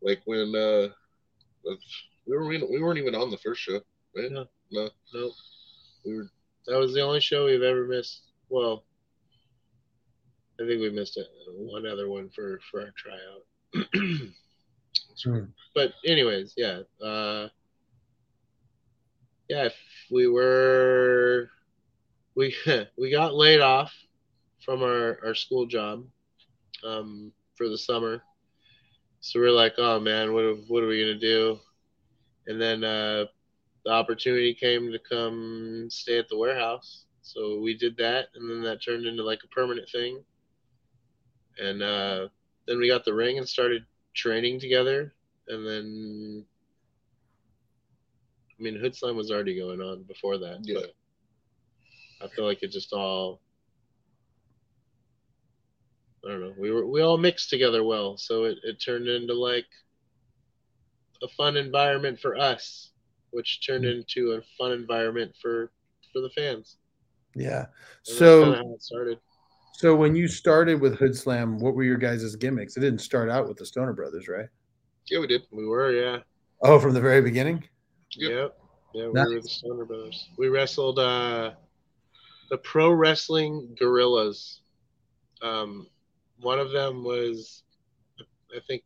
like 0.02 0.20
when 0.24 0.54
uh, 0.54 0.88
we 2.26 2.36
were 2.36 2.44
we 2.46 2.80
weren't 2.82 2.98
even 2.98 3.14
on 3.14 3.30
the 3.30 3.38
first 3.38 3.60
show, 3.60 3.80
right? 4.16 4.30
No. 4.30 4.46
no, 4.70 4.88
Nope. 5.14 5.32
we 6.04 6.16
were. 6.16 6.28
That 6.66 6.78
was 6.78 6.94
the 6.94 7.00
only 7.00 7.20
show 7.20 7.46
we've 7.46 7.62
ever 7.62 7.86
missed. 7.86 8.22
Well, 8.48 8.84
I 10.60 10.66
think 10.66 10.80
we 10.80 10.90
missed 10.90 11.16
it, 11.16 11.26
one 11.54 11.86
other 11.86 12.08
one 12.08 12.30
for 12.30 12.60
for 12.70 12.80
our 12.82 12.92
tryout. 12.96 14.28
But 15.74 15.92
anyways, 16.04 16.54
yeah, 16.56 16.80
uh, 17.04 17.48
yeah, 19.48 19.64
if 19.64 19.74
we 20.10 20.28
were 20.28 21.50
we 22.34 22.54
we 22.98 23.10
got 23.10 23.34
laid 23.34 23.60
off 23.60 23.92
from 24.64 24.82
our 24.82 25.18
our 25.24 25.34
school 25.34 25.66
job 25.66 26.04
um, 26.84 27.32
for 27.56 27.68
the 27.68 27.78
summer, 27.78 28.22
so 29.20 29.40
we're 29.40 29.50
like, 29.50 29.74
oh 29.78 30.00
man, 30.00 30.32
what 30.32 30.44
what 30.68 30.82
are 30.82 30.88
we 30.88 31.00
gonna 31.00 31.18
do? 31.18 31.58
And 32.46 32.60
then 32.60 32.84
uh, 32.84 33.26
the 33.84 33.92
opportunity 33.92 34.54
came 34.54 34.90
to 34.90 34.98
come 34.98 35.88
stay 35.90 36.18
at 36.18 36.28
the 36.28 36.36
warehouse, 36.36 37.04
so 37.22 37.60
we 37.60 37.76
did 37.76 37.96
that, 37.98 38.28
and 38.34 38.50
then 38.50 38.62
that 38.62 38.82
turned 38.82 39.06
into 39.06 39.22
like 39.22 39.40
a 39.44 39.54
permanent 39.54 39.88
thing. 39.90 40.22
And 41.60 41.82
uh, 41.82 42.28
then 42.66 42.78
we 42.78 42.88
got 42.88 43.04
the 43.04 43.14
ring 43.14 43.38
and 43.38 43.48
started 43.48 43.84
training 44.14 44.60
together, 44.60 45.14
and 45.48 45.66
then 45.66 46.44
I 48.58 48.62
mean, 48.62 48.74
Hoodslam 48.76 49.16
was 49.16 49.30
already 49.30 49.58
going 49.58 49.80
on 49.80 50.04
before 50.04 50.38
that, 50.38 50.60
Yeah. 50.62 50.80
but 50.80 50.94
I 52.24 52.28
feel 52.28 52.44
like 52.44 52.62
it 52.62 52.70
just 52.70 52.92
all 52.92 53.40
I 56.24 56.28
don't 56.28 56.40
know. 56.40 56.54
We 56.56 56.70
were 56.70 56.86
we 56.86 57.02
all 57.02 57.18
mixed 57.18 57.50
together 57.50 57.82
well, 57.82 58.16
so 58.16 58.44
it, 58.44 58.58
it 58.62 58.80
turned 58.80 59.08
into 59.08 59.34
like 59.34 59.66
a 61.22 61.28
fun 61.28 61.56
environment 61.56 62.20
for 62.20 62.36
us, 62.36 62.92
which 63.30 63.66
turned 63.66 63.84
into 63.84 64.32
a 64.32 64.42
fun 64.56 64.72
environment 64.72 65.32
for 65.40 65.72
for 66.12 66.20
the 66.20 66.30
fans. 66.30 66.76
Yeah. 67.34 67.66
And 68.06 68.16
So 68.16 68.42
kinda 68.44 68.58
how 68.58 68.74
it 68.74 68.82
started. 68.82 69.18
So 69.74 69.96
when 69.96 70.14
you 70.14 70.28
started 70.28 70.80
with 70.80 70.98
Hoodslam, 70.98 71.58
what 71.58 71.74
were 71.74 71.82
your 71.82 71.96
guys' 71.96 72.36
gimmicks? 72.36 72.76
It 72.76 72.80
didn't 72.80 73.00
start 73.00 73.30
out 73.30 73.48
with 73.48 73.56
the 73.56 73.66
Stoner 73.66 73.92
Brothers, 73.92 74.28
right? 74.28 74.46
Yeah, 75.10 75.18
we 75.18 75.26
did. 75.26 75.42
We 75.50 75.66
were, 75.66 75.90
yeah. 75.92 76.18
Oh, 76.62 76.78
from 76.78 76.94
the 76.94 77.00
very 77.00 77.20
beginning. 77.22 77.64
Yep. 78.16 78.30
Yep. 78.30 78.58
Yeah, 78.94 79.06
we 79.06 79.12
Nice. 79.12 79.28
were 79.28 79.40
the 79.40 79.48
Stoner 79.48 79.84
Brothers. 79.84 80.28
We 80.38 80.48
wrestled 80.48 80.98
uh, 80.98 81.52
the 82.50 82.58
Pro 82.58 82.92
Wrestling 82.92 83.74
Gorillas. 83.78 84.60
Um, 85.40 85.86
one 86.40 86.58
of 86.60 86.70
them 86.70 87.02
was, 87.02 87.62
I 88.20 88.60
think, 88.68 88.82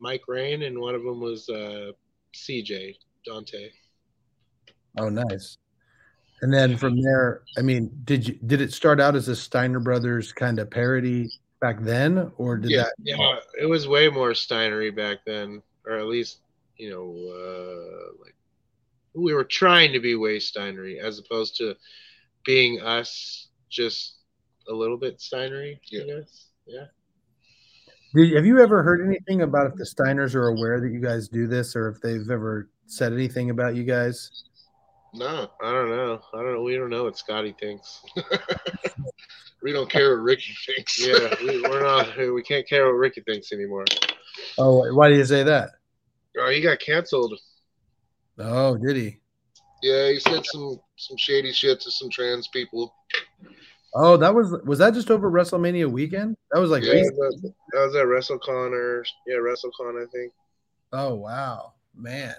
Mike 0.00 0.22
Rain, 0.26 0.62
and 0.62 0.78
one 0.80 0.94
of 0.94 1.02
them 1.04 1.20
was 1.20 1.48
uh, 1.48 1.92
CJ 2.34 2.96
Dante. 3.26 3.68
Oh, 4.98 5.08
nice. 5.10 5.58
And 6.42 6.52
then 6.52 6.76
from 6.76 7.00
there, 7.00 7.42
I 7.58 7.62
mean, 7.62 7.90
did 8.04 8.26
you 8.26 8.38
did 8.46 8.60
it 8.60 8.72
start 8.72 9.00
out 9.00 9.14
as 9.14 9.28
a 9.28 9.36
Steiner 9.36 9.80
Brothers 9.80 10.32
kind 10.32 10.58
of 10.58 10.70
parody 10.70 11.30
back 11.60 11.80
then, 11.80 12.32
or 12.38 12.56
did 12.56 12.70
Yeah. 12.70 12.84
that? 12.84 12.94
Yeah, 12.98 13.36
it 13.60 13.66
was 13.66 13.86
way 13.86 14.08
more 14.08 14.30
Steinery 14.30 14.94
back 14.94 15.18
then, 15.26 15.62
or 15.86 15.98
at 15.98 16.06
least 16.06 16.38
you 16.76 16.88
know, 16.88 17.10
uh, 17.12 18.22
like 18.24 18.34
we 19.12 19.34
were 19.34 19.44
trying 19.44 19.92
to 19.92 20.00
be 20.00 20.14
way 20.14 20.38
Steinery 20.38 20.98
as 20.98 21.18
opposed 21.18 21.56
to 21.58 21.76
being 22.46 22.80
us, 22.80 23.48
just 23.68 24.20
a 24.68 24.72
little 24.72 24.96
bit 24.96 25.18
Steinery. 25.18 25.78
Yeah. 25.90 26.02
I 26.02 26.06
guess. 26.06 26.46
Yeah. 26.66 26.86
Did, 28.14 28.34
have 28.34 28.46
you 28.46 28.60
ever 28.60 28.82
heard 28.82 29.06
anything 29.06 29.42
about 29.42 29.66
if 29.66 29.74
the 29.74 29.84
Steiners 29.84 30.34
are 30.34 30.48
aware 30.48 30.80
that 30.80 30.90
you 30.90 31.00
guys 31.00 31.28
do 31.28 31.46
this, 31.46 31.76
or 31.76 31.88
if 31.88 32.00
they've 32.00 32.30
ever 32.30 32.70
said 32.86 33.12
anything 33.12 33.50
about 33.50 33.76
you 33.76 33.84
guys? 33.84 34.44
No, 35.12 35.50
I 35.62 35.72
don't 35.72 35.88
know. 35.90 36.20
I 36.34 36.42
don't. 36.42 36.64
We 36.64 36.76
don't 36.76 36.90
know 36.90 37.04
what 37.04 37.18
Scotty 37.18 37.54
thinks. 37.58 38.00
we 39.62 39.72
don't 39.72 39.90
care 39.90 40.16
what 40.16 40.22
Ricky 40.22 40.54
thinks. 40.66 41.04
Yeah, 41.04 41.34
we, 41.42 41.60
we're 41.62 41.82
not. 41.82 42.16
We 42.16 42.42
can't 42.42 42.68
care 42.68 42.86
what 42.86 42.92
Ricky 42.98 43.20
thinks 43.22 43.52
anymore. 43.52 43.84
Oh, 44.58 44.92
why 44.94 45.08
do 45.08 45.16
you 45.16 45.24
say 45.24 45.42
that? 45.42 45.70
Oh, 46.38 46.48
he 46.50 46.60
got 46.60 46.78
canceled. 46.78 47.38
Oh, 48.38 48.76
did 48.76 48.96
he? 48.96 49.16
yeah, 49.82 50.10
he 50.10 50.20
said 50.20 50.44
some 50.46 50.78
some 50.96 51.16
shady 51.16 51.52
shit 51.52 51.80
to 51.80 51.90
some 51.90 52.08
trans 52.10 52.48
people. 52.48 52.94
Oh, 53.94 54.16
that 54.16 54.32
was 54.32 54.52
was 54.64 54.78
that 54.78 54.94
just 54.94 55.10
over 55.10 55.30
WrestleMania 55.30 55.90
weekend? 55.90 56.36
That 56.52 56.60
was 56.60 56.70
like 56.70 56.84
Yeah. 56.84 56.92
recent- 56.92 57.16
That 57.16 57.26
was, 57.42 57.42
that 57.72 57.86
was 57.86 57.96
at 57.96 58.04
WrestleCon 58.06 58.72
or 58.72 59.04
yeah, 59.26 59.36
WrestleCon, 59.36 60.02
I 60.02 60.06
think. 60.12 60.32
Oh 60.92 61.14
wow, 61.16 61.72
man. 61.96 62.36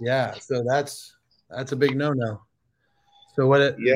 Yeah, 0.00 0.34
so 0.34 0.64
that's 0.66 1.15
that's 1.50 1.72
a 1.72 1.76
big 1.76 1.96
no 1.96 2.12
no. 2.12 2.42
So 3.34 3.46
what 3.46 3.60
it 3.60 3.76
Yeah. 3.78 3.94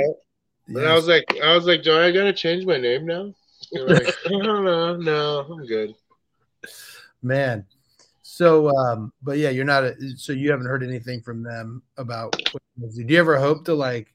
And 0.68 0.86
I 0.86 0.94
was 0.94 1.08
like, 1.08 1.24
I 1.42 1.54
was 1.54 1.66
like, 1.66 1.82
do 1.82 1.96
I 1.98 2.12
gotta 2.12 2.32
change 2.32 2.64
my 2.64 2.76
name 2.78 3.06
now? 3.06 3.34
Like, 3.72 4.08
I 4.26 4.28
don't 4.30 4.64
know. 4.64 4.96
No, 4.96 5.40
I'm 5.40 5.66
good. 5.66 5.94
man. 7.22 7.66
So 8.22 8.74
um, 8.76 9.12
but 9.22 9.38
yeah, 9.38 9.50
you're 9.50 9.64
not 9.64 9.84
a, 9.84 9.94
so 10.16 10.32
you 10.32 10.50
haven't 10.50 10.66
heard 10.66 10.82
anything 10.82 11.20
from 11.20 11.42
them 11.42 11.82
about 11.96 12.34
do 12.80 13.04
you 13.06 13.18
ever 13.18 13.38
hope 13.38 13.64
to 13.66 13.74
like 13.74 14.14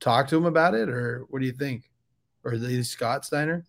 talk 0.00 0.28
to 0.28 0.34
them 0.34 0.46
about 0.46 0.74
it 0.74 0.88
or 0.88 1.26
what 1.28 1.40
do 1.40 1.46
you 1.46 1.52
think? 1.52 1.90
Or 2.44 2.56
the 2.56 2.82
Scott 2.82 3.24
Steiner? 3.24 3.64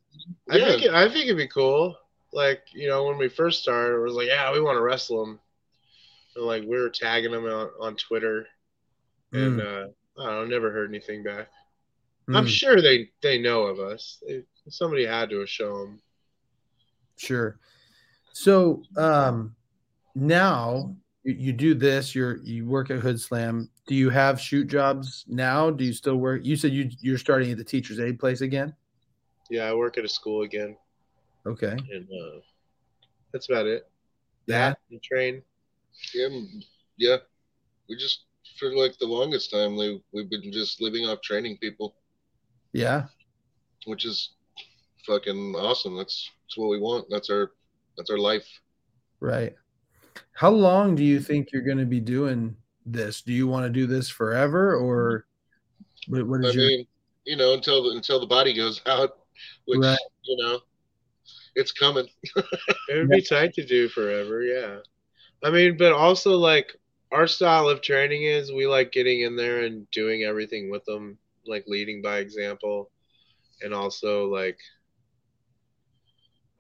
I 0.50 0.58
Yeah. 0.58 0.66
think 0.68 0.84
it, 0.84 0.94
I 0.94 1.10
think 1.10 1.26
it'd 1.26 1.38
be 1.38 1.48
cool. 1.48 1.98
Like 2.32 2.62
you 2.74 2.88
know, 2.88 3.06
when 3.06 3.18
we 3.18 3.28
first 3.28 3.62
started, 3.62 3.96
it 3.98 4.04
was 4.04 4.14
like, 4.14 4.28
yeah, 4.28 4.52
we 4.54 4.62
want 4.62 4.78
to 4.78 4.82
wrestle 4.82 5.24
him, 5.24 5.40
and 6.36 6.46
like 6.46 6.62
we 6.64 6.78
were 6.80 6.90
tagging 6.90 7.34
him 7.34 7.46
on, 7.46 7.70
on 7.80 7.96
Twitter, 7.96 8.48
and 9.34 9.62
uh, 9.62 9.88
I 10.20 10.26
don't 10.26 10.26
know, 10.26 10.46
never 10.46 10.72
heard 10.72 10.90
anything 10.90 11.24
back. 11.24 11.50
I'm 12.34 12.46
Mm, 12.46 12.48
sure 12.48 12.82
they 12.82 13.10
they 13.22 13.38
know 13.40 13.64
of 13.64 13.80
us. 13.80 14.22
They, 14.28 14.44
somebody 14.70 15.06
had 15.06 15.30
to 15.30 15.40
have 15.40 15.50
shown 15.50 15.80
them. 15.80 16.02
sure. 17.18 17.60
So 18.34 18.84
um 18.98 19.56
now 20.16 20.96
you, 21.24 21.34
you 21.34 21.54
do 21.54 21.74
this, 21.74 22.14
you're 22.14 22.38
you 22.44 22.66
work 22.66 22.92
at 22.92 23.00
Hoodslam. 23.00 23.70
Do 23.88 23.96
you 23.96 24.10
have 24.10 24.42
shoot 24.42 24.68
jobs 24.68 25.24
now? 25.28 25.70
Do 25.70 25.86
you 25.86 25.94
still 25.94 26.18
work? 26.18 26.44
You 26.44 26.56
said 26.56 26.74
you 26.74 26.90
you're 27.00 27.18
starting 27.18 27.52
at 27.52 27.58
the 27.58 27.64
teacher's 27.64 28.00
aid 28.00 28.20
place 28.20 28.42
again? 28.42 28.76
Yeah, 29.50 29.64
I 29.64 29.74
work 29.74 29.98
at 29.98 30.04
a 30.04 30.10
school 30.10 30.42
again, 30.42 30.78
Okay. 31.46 31.78
and 31.92 32.08
uh, 32.12 32.40
that's 33.32 33.50
about 33.50 33.66
it. 33.66 33.90
Yeah. 34.46 34.70
That 34.72 34.80
and 34.92 35.02
train. 35.02 35.42
Yeah, 36.14 36.28
mm, 36.28 36.66
yeah. 36.98 37.18
We 37.88 37.96
just 37.96 38.26
for 38.60 38.76
like 38.76 38.98
the 38.98 39.06
longest 39.06 39.52
time, 39.52 39.76
we 39.76 40.02
we've 40.12 40.30
been 40.30 40.52
just 40.52 40.82
living 40.82 41.06
off 41.06 41.22
training 41.22 41.58
people, 41.58 41.96
Yeah. 42.74 43.06
which 43.86 44.06
is 44.06 44.32
fucking 45.06 45.56
awesome. 45.56 45.96
That's 45.96 46.30
that's 46.44 46.58
what 46.58 46.70
we 46.70 46.80
want. 46.80 47.08
That's 47.10 47.30
our 47.30 47.52
that's 47.98 48.10
our 48.10 48.18
life. 48.18 48.48
Right. 49.20 49.56
How 50.34 50.50
long 50.52 50.96
do 50.96 51.04
you 51.04 51.18
mm-hmm. 51.18 51.26
think 51.26 51.52
you're 51.52 51.64
going 51.64 51.80
to 51.80 51.86
be 51.86 52.00
doing 52.00 52.56
this? 52.86 53.22
Do 53.22 53.34
you 53.34 53.48
want 53.48 53.66
to 53.66 53.70
do 53.70 53.88
this 53.88 54.10
forever 54.10 54.76
or 54.76 55.26
what, 56.08 56.28
what 56.28 56.46
I 56.46 56.50
your 56.52 56.68
mean, 56.68 56.88
you 57.26 57.36
know, 57.36 57.54
until 57.54 57.84
the, 57.84 57.96
until 57.96 58.20
the 58.20 58.28
body 58.28 58.54
goes 58.54 58.82
out, 58.86 59.18
which 59.66 59.80
Right. 59.80 59.98
you 60.24 60.38
know, 60.44 60.60
it's 61.56 61.72
coming. 61.72 62.08
It 62.90 62.96
would 62.96 63.10
be 63.10 63.22
tight 63.22 63.54
to 63.56 63.66
do 63.66 63.90
forever, 63.90 64.44
yeah. 64.44 64.78
I 65.44 65.52
mean, 65.52 65.76
but 65.78 65.92
also 65.92 66.38
like 66.38 66.76
our 67.12 67.28
style 67.28 67.70
of 67.70 67.82
training 67.82 68.24
is 68.24 68.52
we 68.52 68.68
like 68.68 68.92
getting 68.92 69.22
in 69.22 69.36
there 69.36 69.62
and 69.64 69.90
doing 69.92 70.24
everything 70.24 70.70
with 70.70 70.84
them, 70.86 71.18
like 71.46 71.66
leading 71.68 72.02
by 72.02 72.18
example, 72.20 72.90
and 73.62 73.74
also 73.74 74.28
like 74.28 74.58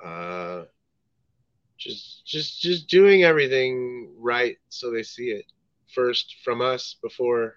uh 0.03 0.64
just 1.78 2.26
just 2.26 2.61
just 2.61 2.88
doing 2.90 3.24
everything 3.24 4.10
right 4.19 4.57
so 4.69 4.91
they 4.91 5.03
see 5.03 5.30
it 5.30 5.45
first 5.94 6.36
from 6.44 6.61
us 6.61 6.95
before 7.02 7.56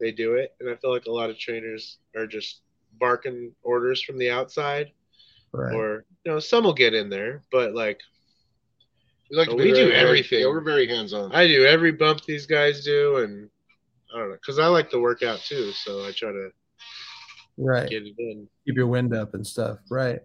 they 0.00 0.10
do 0.12 0.34
it. 0.34 0.50
And 0.60 0.68
I 0.70 0.74
feel 0.76 0.90
like 0.92 1.06
a 1.06 1.12
lot 1.12 1.30
of 1.30 1.38
trainers 1.38 1.98
are 2.16 2.26
just 2.26 2.60
barking 2.98 3.52
orders 3.62 4.02
from 4.02 4.18
the 4.18 4.30
outside 4.30 4.92
Right. 5.52 5.84
or 5.84 6.04
you 6.24 6.32
know 6.32 6.38
some 6.38 6.64
will 6.64 6.74
get 6.74 6.94
in 6.94 7.08
there 7.10 7.42
but 7.52 7.74
like 7.74 8.00
like 9.30 9.48
to 9.48 9.56
be 9.56 9.64
we 9.64 9.68
do 9.72 9.86
very- 9.88 9.94
everything. 9.94 10.40
Yeah, 10.40 10.46
we're 10.46 10.60
very 10.60 10.86
hands 10.88 11.12
on. 11.12 11.32
i 11.32 11.46
do 11.46 11.64
every 11.64 11.92
bump 11.92 12.24
these 12.24 12.46
guys 12.46 12.84
do 12.84 13.18
and 13.18 13.48
i 14.14 14.18
don't 14.18 14.28
know 14.30 14.34
because 14.34 14.58
i 14.58 14.66
like 14.66 14.90
to 14.90 14.98
work 14.98 15.22
out 15.22 15.40
too 15.40 15.70
so 15.72 16.04
i 16.04 16.10
try 16.12 16.30
to 16.32 16.50
right. 17.56 17.88
get 17.88 18.02
it 18.04 18.14
in 18.18 18.48
keep 18.66 18.76
your 18.76 18.86
wind 18.86 19.14
up 19.14 19.34
and 19.34 19.46
stuff. 19.46 19.78
Right. 19.90 20.20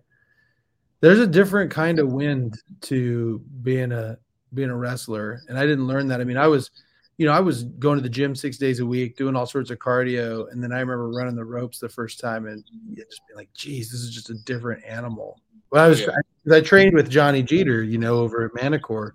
There's 1.02 1.20
a 1.20 1.28
different 1.28 1.72
kind 1.72 2.00
of 2.00 2.12
wind 2.12 2.58
to 2.82 3.42
being 3.62 3.92
a 3.92 4.18
being 4.54 4.70
a 4.70 4.76
wrestler, 4.76 5.42
and 5.50 5.58
I 5.60 5.66
didn't 5.66 5.88
learn 5.88 6.08
that. 6.08 6.22
I 6.22 6.24
mean, 6.24 6.38
I 6.38 6.48
was, 6.48 6.72
you 7.18 7.26
know, 7.26 7.34
I 7.34 7.42
was 7.42 7.66
going 7.66 7.98
to 7.98 8.02
the 8.02 8.10
gym 8.10 8.34
six 8.34 8.58
days 8.58 8.80
a 8.80 8.86
week, 8.86 9.18
doing 9.18 9.36
all 9.36 9.46
sorts 9.46 9.70
of 9.70 9.78
cardio, 9.80 10.50
and 10.52 10.64
then 10.64 10.72
I 10.72 10.80
remember 10.80 11.10
running 11.10 11.36
the 11.36 11.44
ropes 11.44 11.80
the 11.80 11.90
first 11.90 12.20
time, 12.20 12.48
and 12.48 12.64
you 12.90 12.96
just 13.04 13.22
be 13.28 13.36
like, 13.36 13.50
"Geez, 13.54 13.92
this 13.92 14.00
is 14.02 14.16
just 14.16 14.30
a 14.30 14.36
different 14.46 14.84
animal." 14.86 15.40
When 15.70 15.82
I 15.82 15.88
was, 15.88 16.02
Yeah. 16.02 16.12
I, 16.12 16.22
I 16.52 16.62
trained 16.62 16.94
with 16.94 17.10
Johnny 17.10 17.42
Jeter, 17.44 17.84
you 17.84 17.98
know, 17.98 18.18
over 18.20 18.46
at 18.46 18.52
Manicore, 18.54 19.12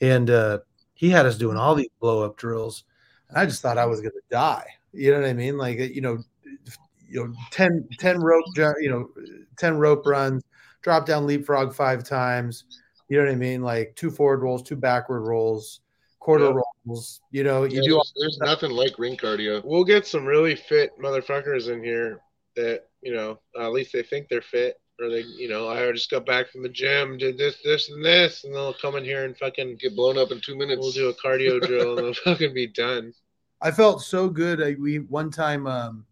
and 0.00 0.30
uh, 0.30 0.58
he 0.94 1.10
had 1.10 1.26
us 1.26 1.36
doing 1.36 1.56
all 1.56 1.74
these 1.74 1.88
blow 2.00 2.22
up 2.22 2.36
drills, 2.36 2.84
and 3.28 3.38
I 3.38 3.46
just 3.46 3.62
thought 3.62 3.78
I 3.78 3.86
was 3.86 4.00
going 4.00 4.12
to 4.12 4.20
die. 4.30 4.66
You 4.92 5.12
know 5.12 5.20
what 5.20 5.28
I 5.28 5.32
mean? 5.34 5.58
Like, 5.58 5.78
you 5.78 6.00
know, 6.00 6.18
you 7.08 7.26
know 7.26 7.32
10, 7.52 7.88
10 7.98 8.20
rope 8.20 8.44
you 8.80 8.90
know 8.90 9.08
10 9.58 9.76
rope 9.76 10.04
runs 10.06 10.42
drop 10.82 11.06
down 11.06 11.26
leapfrog 11.26 11.72
five 11.74 12.02
times 12.02 12.64
you 13.08 13.16
know 13.18 13.24
what 13.24 13.32
i 13.32 13.36
mean 13.36 13.62
like 13.62 13.94
two 13.94 14.10
forward 14.10 14.40
rolls 14.42 14.62
two 14.62 14.74
backward 14.74 15.20
rolls 15.20 15.80
quarter 16.18 16.46
Yeah. 16.46 16.60
rolls 16.86 17.20
you 17.30 17.44
know 17.44 17.64
you 17.64 17.76
Yeah, 17.82 17.88
do 17.88 17.96
all, 17.96 18.06
there's, 18.16 18.36
there's 18.38 18.50
nothing 18.50 18.70
like 18.70 18.98
ring 18.98 19.16
cardio. 19.16 19.62
we'll 19.64 19.84
get 19.84 20.06
some 20.06 20.24
really 20.24 20.56
fit 20.56 20.90
motherfuckers 20.98 21.68
in 21.72 21.84
here 21.84 22.20
that 22.56 22.86
you 23.02 23.14
know 23.14 23.38
at 23.60 23.70
least 23.72 23.92
they 23.92 24.02
think 24.02 24.28
they're 24.28 24.42
fit 24.42 24.80
or 25.00 25.10
they 25.10 25.22
you 25.22 25.48
know 25.48 25.68
i 25.68 25.90
just 25.92 26.10
got 26.10 26.24
back 26.24 26.50
from 26.50 26.62
the 26.62 26.68
gym 26.68 27.18
did 27.18 27.36
this 27.36 27.56
this 27.64 27.90
and 27.90 28.04
this 28.04 28.44
and 28.44 28.54
they'll 28.54 28.74
come 28.74 28.96
in 28.96 29.04
here 29.04 29.24
and 29.24 29.36
fucking 29.36 29.76
Get 29.76 29.96
blown 29.96 30.16
up 30.18 30.30
in 30.30 30.40
two 30.40 30.56
minutes. 30.56 30.80
we'll 30.80 30.92
do 30.92 31.08
a 31.08 31.14
cardio 31.14 31.60
drill 31.66 31.98
and 31.98 32.06
they'll 32.06 32.14
fucking 32.14 32.54
be 32.54 32.66
done 32.66 33.12
i 33.60 33.70
felt 33.70 34.02
so 34.02 34.28
good 34.28 34.62
I, 34.62 34.76
we 34.78 35.00
one 35.00 35.30
time 35.30 35.66
um 35.66 36.06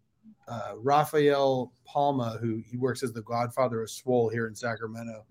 uh, 0.47 0.73
Rafael 0.77 1.71
Palma, 1.85 2.37
who 2.41 2.61
he 2.65 2.77
works 2.77 3.03
as 3.03 3.13
the 3.13 3.21
godfather 3.21 3.81
of 3.81 3.89
Swole 3.89 4.29
here 4.29 4.47
in 4.47 4.55
Sacramento, 4.55 5.25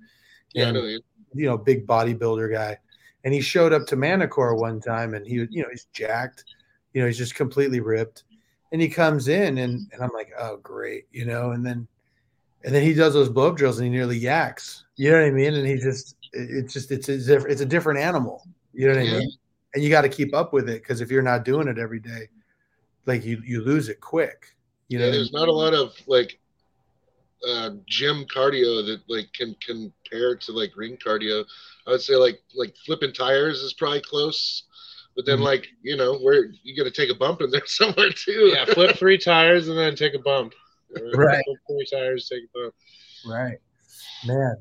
yeah, 0.54 0.66
and 0.66 0.74
know 0.74 0.84
you. 0.84 1.00
you 1.34 1.46
know, 1.46 1.58
big 1.58 1.86
bodybuilder 1.86 2.52
guy. 2.52 2.78
And 3.24 3.32
he 3.32 3.40
showed 3.40 3.72
up 3.72 3.86
to 3.86 3.96
Manicore 3.96 4.58
one 4.58 4.80
time 4.80 5.14
and 5.14 5.26
he, 5.26 5.46
you 5.50 5.62
know, 5.62 5.68
he's 5.70 5.86
jacked, 5.92 6.44
you 6.92 7.00
know, 7.00 7.06
he's 7.06 7.18
just 7.18 7.34
completely 7.34 7.80
ripped. 7.80 8.24
And 8.72 8.80
he 8.80 8.88
comes 8.88 9.28
in 9.28 9.58
and, 9.58 9.88
and 9.92 10.02
I'm 10.02 10.10
like, 10.12 10.32
oh, 10.38 10.56
great, 10.56 11.06
you 11.12 11.24
know, 11.24 11.50
and 11.52 11.64
then, 11.64 11.86
and 12.64 12.74
then 12.74 12.82
he 12.82 12.94
does 12.94 13.14
those 13.14 13.28
blow 13.28 13.52
drills 13.52 13.78
and 13.78 13.86
he 13.86 13.90
nearly 13.92 14.18
yaks, 14.18 14.84
you 14.96 15.10
know 15.10 15.20
what 15.20 15.26
I 15.26 15.30
mean? 15.30 15.54
And 15.54 15.66
he 15.66 15.76
just 15.76 16.16
it's 16.32 16.72
just, 16.72 16.90
it's 16.90 17.08
a, 17.08 17.18
diff- 17.18 17.46
it's 17.46 17.60
a 17.60 17.66
different 17.66 18.00
animal, 18.00 18.46
you 18.72 18.86
know 18.88 18.94
what 18.94 19.02
I 19.02 19.04
mean? 19.20 19.32
And 19.74 19.82
you 19.82 19.90
got 19.90 20.02
to 20.02 20.08
keep 20.08 20.34
up 20.34 20.52
with 20.52 20.68
it 20.68 20.82
because 20.82 21.00
if 21.00 21.10
you're 21.10 21.22
not 21.22 21.44
doing 21.44 21.68
it 21.68 21.78
every 21.78 22.00
day, 22.00 22.28
like 23.06 23.24
you, 23.24 23.42
you 23.44 23.62
lose 23.62 23.88
it 23.88 24.00
quick, 24.00 24.54
you 24.88 24.98
know? 24.98 25.04
yeah, 25.04 25.10
what 25.10 25.14
I 25.14 25.16
there's 25.16 25.32
mean? 25.32 25.40
not 25.40 25.48
a 25.48 25.52
lot 25.52 25.74
of 25.74 25.94
like 26.06 26.38
uh 27.48 27.70
gym 27.86 28.24
cardio 28.32 28.86
that 28.86 29.00
like 29.08 29.32
can 29.32 29.56
compare 29.66 30.36
to 30.36 30.52
like 30.52 30.76
ring 30.76 30.96
cardio. 31.04 31.44
I 31.86 31.90
would 31.90 32.00
say 32.00 32.14
like 32.14 32.40
like 32.54 32.74
flipping 32.86 33.12
tires 33.12 33.60
is 33.60 33.72
probably 33.74 34.00
close. 34.00 34.64
But 35.16 35.26
then 35.26 35.40
Mhm. 35.40 35.42
like, 35.42 35.66
you 35.82 35.96
know, 35.96 36.16
where 36.18 36.46
you 36.62 36.74
gotta 36.76 36.90
take 36.90 37.10
a 37.10 37.14
bump 37.14 37.42
in 37.42 37.50
there 37.50 37.62
somewhere 37.66 38.10
too. 38.10 38.52
yeah 38.54 38.64
flip 38.64 38.96
three 38.96 39.18
tires 39.18 39.68
and 39.68 39.76
then 39.76 39.94
take 39.96 40.14
a 40.14 40.18
bump 40.18 40.54
Right. 41.14 41.42
flip 41.66 41.86
tires 41.90 42.28
take 42.28 42.42
a 42.44 42.58
bump 42.58 42.74
Right. 43.26 43.58
Man. 44.26 44.56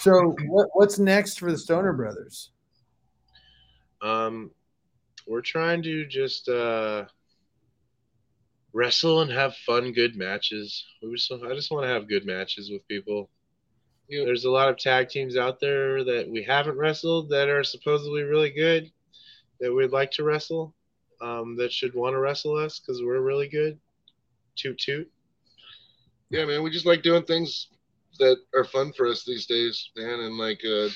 So 0.00 0.34
what, 0.46 0.68
what's 0.72 0.98
next 0.98 1.38
for 1.38 1.50
the 1.50 1.58
Stoner 1.58 1.92
Brothers? 1.92 2.50
Um, 4.02 4.50
we're 5.26 5.42
trying 5.42 5.82
to 5.82 6.06
just 6.06 6.48
uh, 6.48 7.04
wrestle 8.72 9.20
and 9.20 9.30
have 9.30 9.56
fun, 9.56 9.92
good 9.92 10.16
matches. 10.16 10.84
We 11.02 11.14
just, 11.14 11.30
I 11.32 11.54
just 11.54 11.70
want 11.70 11.84
to 11.84 11.92
have 11.92 12.08
good 12.08 12.24
matches 12.24 12.70
with 12.70 12.86
people. 12.88 13.30
Yeah. 14.08 14.24
There's 14.24 14.44
a 14.44 14.50
lot 14.50 14.68
of 14.68 14.78
tag 14.78 15.08
teams 15.08 15.36
out 15.36 15.60
there 15.60 16.02
that 16.02 16.28
we 16.28 16.42
haven't 16.42 16.78
wrestled 16.78 17.28
that 17.30 17.48
are 17.48 17.62
supposedly 17.62 18.22
really 18.22 18.50
good 18.50 18.90
that 19.60 19.72
we'd 19.72 19.92
like 19.92 20.10
to 20.12 20.24
wrestle. 20.24 20.74
Um, 21.20 21.54
that 21.58 21.70
should 21.70 21.94
want 21.94 22.14
to 22.14 22.18
wrestle 22.18 22.56
us 22.56 22.80
because 22.80 23.02
we're 23.02 23.20
really 23.20 23.48
good. 23.48 23.78
Toot 24.56 24.78
toot. 24.78 25.10
Yeah, 26.30 26.44
man, 26.44 26.62
we 26.62 26.70
just 26.70 26.86
like 26.86 27.02
doing 27.02 27.24
things 27.24 27.68
that 28.18 28.38
are 28.54 28.64
fun 28.64 28.92
for 28.92 29.06
us 29.06 29.24
these 29.24 29.46
days, 29.46 29.90
man, 29.96 30.20
and 30.20 30.38
like 30.38 30.60
uh, 30.64 30.88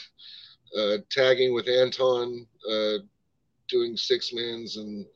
uh, 0.78 0.98
tagging 1.10 1.54
with 1.54 1.68
Anton, 1.68 2.46
uh, 2.70 2.98
doing 3.68 3.96
six 3.96 4.32
mans 4.32 4.76
and 4.76 5.06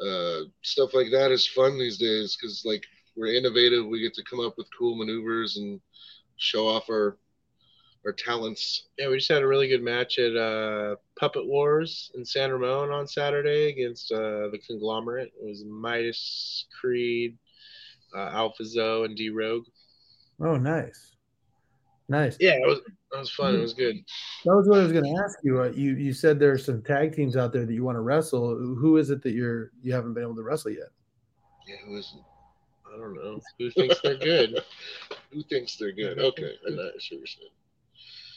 uh, 0.00 0.48
stuff 0.62 0.94
like 0.94 1.10
that 1.10 1.30
is 1.32 1.46
fun 1.46 1.78
these 1.78 1.98
days 1.98 2.36
because 2.36 2.62
like 2.64 2.84
we're 3.16 3.34
innovative. 3.34 3.86
We 3.86 4.00
get 4.00 4.14
to 4.14 4.24
come 4.24 4.40
up 4.40 4.54
with 4.56 4.66
cool 4.76 4.96
maneuvers 4.96 5.56
and 5.56 5.80
show 6.36 6.68
off 6.68 6.88
our 6.88 7.16
our 8.04 8.12
talents. 8.12 8.88
Yeah, 8.98 9.08
we 9.08 9.16
just 9.16 9.30
had 9.30 9.42
a 9.42 9.46
really 9.46 9.68
good 9.68 9.82
match 9.82 10.18
at 10.18 10.36
uh, 10.36 10.96
Puppet 11.18 11.46
Wars 11.46 12.10
in 12.14 12.24
San 12.24 12.52
Ramon 12.52 12.90
on 12.90 13.06
Saturday 13.06 13.70
against 13.70 14.12
uh, 14.12 14.48
the 14.50 14.60
conglomerate. 14.66 15.32
It 15.40 15.48
was 15.48 15.64
Midas, 15.64 16.66
Creed, 16.78 17.38
uh, 18.14 18.30
Alpha 18.32 18.64
Zoe, 18.64 19.04
and 19.04 19.16
D 19.16 19.30
Rogue. 19.30 19.64
Oh, 20.40 20.56
nice. 20.56 21.14
Nice. 22.08 22.36
Yeah, 22.38 22.54
it 22.54 22.66
was 22.66 22.80
that 23.12 23.18
was 23.18 23.30
fun. 23.30 23.54
It 23.54 23.60
was 23.60 23.72
good. 23.72 23.96
That 24.44 24.54
was 24.54 24.68
what 24.68 24.78
I 24.78 24.82
was 24.82 24.92
going 24.92 25.04
to 25.04 25.22
ask 25.22 25.38
you. 25.42 25.62
Uh, 25.62 25.72
you 25.74 25.94
you 25.94 26.12
said 26.12 26.38
there 26.38 26.52
are 26.52 26.58
some 26.58 26.82
tag 26.82 27.14
teams 27.14 27.36
out 27.36 27.52
there 27.52 27.64
that 27.64 27.72
you 27.72 27.82
want 27.82 27.96
to 27.96 28.02
wrestle. 28.02 28.56
Who 28.56 28.98
is 28.98 29.10
it 29.10 29.22
that 29.22 29.32
you're 29.32 29.70
you 29.82 29.94
haven't 29.94 30.12
been 30.12 30.22
able 30.22 30.36
to 30.36 30.42
wrestle 30.42 30.72
yet? 30.72 30.88
Yeah, 31.66 31.76
who 31.86 31.96
isn't? 31.96 32.22
I 32.92 32.98
don't 32.98 33.14
know 33.14 33.40
who 33.58 33.70
thinks 33.70 34.00
they're 34.02 34.16
good. 34.16 34.62
Who 35.32 35.42
thinks 35.42 35.76
they're 35.76 35.90
good? 35.90 36.20
Okay, 36.20 36.54
I'm 36.64 36.76
not 36.76 36.92
you're. 36.94 37.50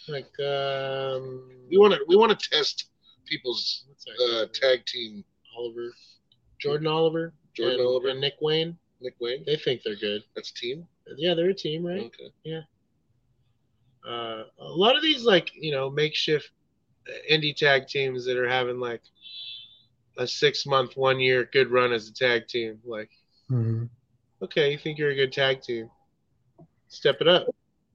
Like 0.08 0.26
um, 0.40 1.48
We 1.70 1.78
want 1.78 1.94
to 1.94 2.00
we 2.08 2.16
want 2.16 2.38
to 2.38 2.50
test 2.50 2.90
people's 3.26 3.86
uh, 4.32 4.46
tag 4.52 4.84
team. 4.88 5.24
Oliver, 5.56 5.92
Jordan 6.60 6.88
Oliver, 6.88 7.34
Jordan 7.54 7.80
and, 7.80 7.88
Oliver. 7.88 8.08
and 8.10 8.22
Nick 8.22 8.36
Wayne. 8.42 8.78
Nick 9.02 9.16
Wayne. 9.20 9.44
They 9.46 9.56
think 9.56 9.82
they're 9.84 9.96
good. 9.96 10.24
That's 10.36 10.52
team. 10.52 10.88
Yeah, 11.18 11.34
they're 11.34 11.50
a 11.50 11.54
team, 11.54 11.86
right? 11.86 12.06
Okay. 12.06 12.32
Yeah. 12.44 12.62
Uh, 14.08 14.44
a 14.60 14.64
lot 14.64 14.96
of 14.96 15.02
these 15.02 15.24
like 15.24 15.52
you 15.54 15.72
know 15.72 15.90
makeshift 15.90 16.52
indie 17.30 17.56
tag 17.56 17.88
teams 17.88 18.26
that 18.26 18.38
are 18.38 18.48
having 18.48 18.80
like 18.80 19.02
a 20.18 20.26
six 20.28 20.66
month 20.66 20.96
one 20.96 21.20
year 21.20 21.50
good 21.52 21.70
run 21.72 21.92
as 21.92 22.08
a 22.08 22.14
tag 22.14 22.48
team 22.48 22.80
like 22.86 23.10
okay 24.42 24.72
you 24.72 24.78
think 24.78 24.98
you're 24.98 25.12
a 25.12 25.16
good 25.16 25.32
tag 25.32 25.62
team 25.62 25.90
step 26.88 27.18
it 27.22 27.28
up 27.28 27.48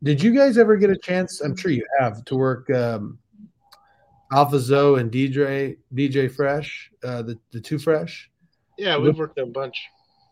Did 0.03 0.23
you 0.23 0.35
guys 0.35 0.59
ever 0.59 0.77
get 0.77 0.91
a 0.91 0.97
chance? 0.97 1.41
I'm 1.41 1.57
sure 1.57 1.71
you 1.71 1.87
have 1.99 2.25
to 2.27 2.37
work 2.37 2.69
um, 2.71 3.19
Alpha 4.33 4.59
Zoe 4.59 5.01
and 5.01 5.11
DJ 5.11 5.77
DJ 5.95 6.31
Fresh, 6.35 6.91
uh, 7.05 7.23
the 7.23 7.39
the 7.53 7.61
two 7.61 7.79
Fresh. 7.79 8.31
yeah 8.79 8.99
we've 8.99 9.17
worked 9.19 9.37
them 9.37 9.49
a 9.49 9.53
bunch 9.53 9.79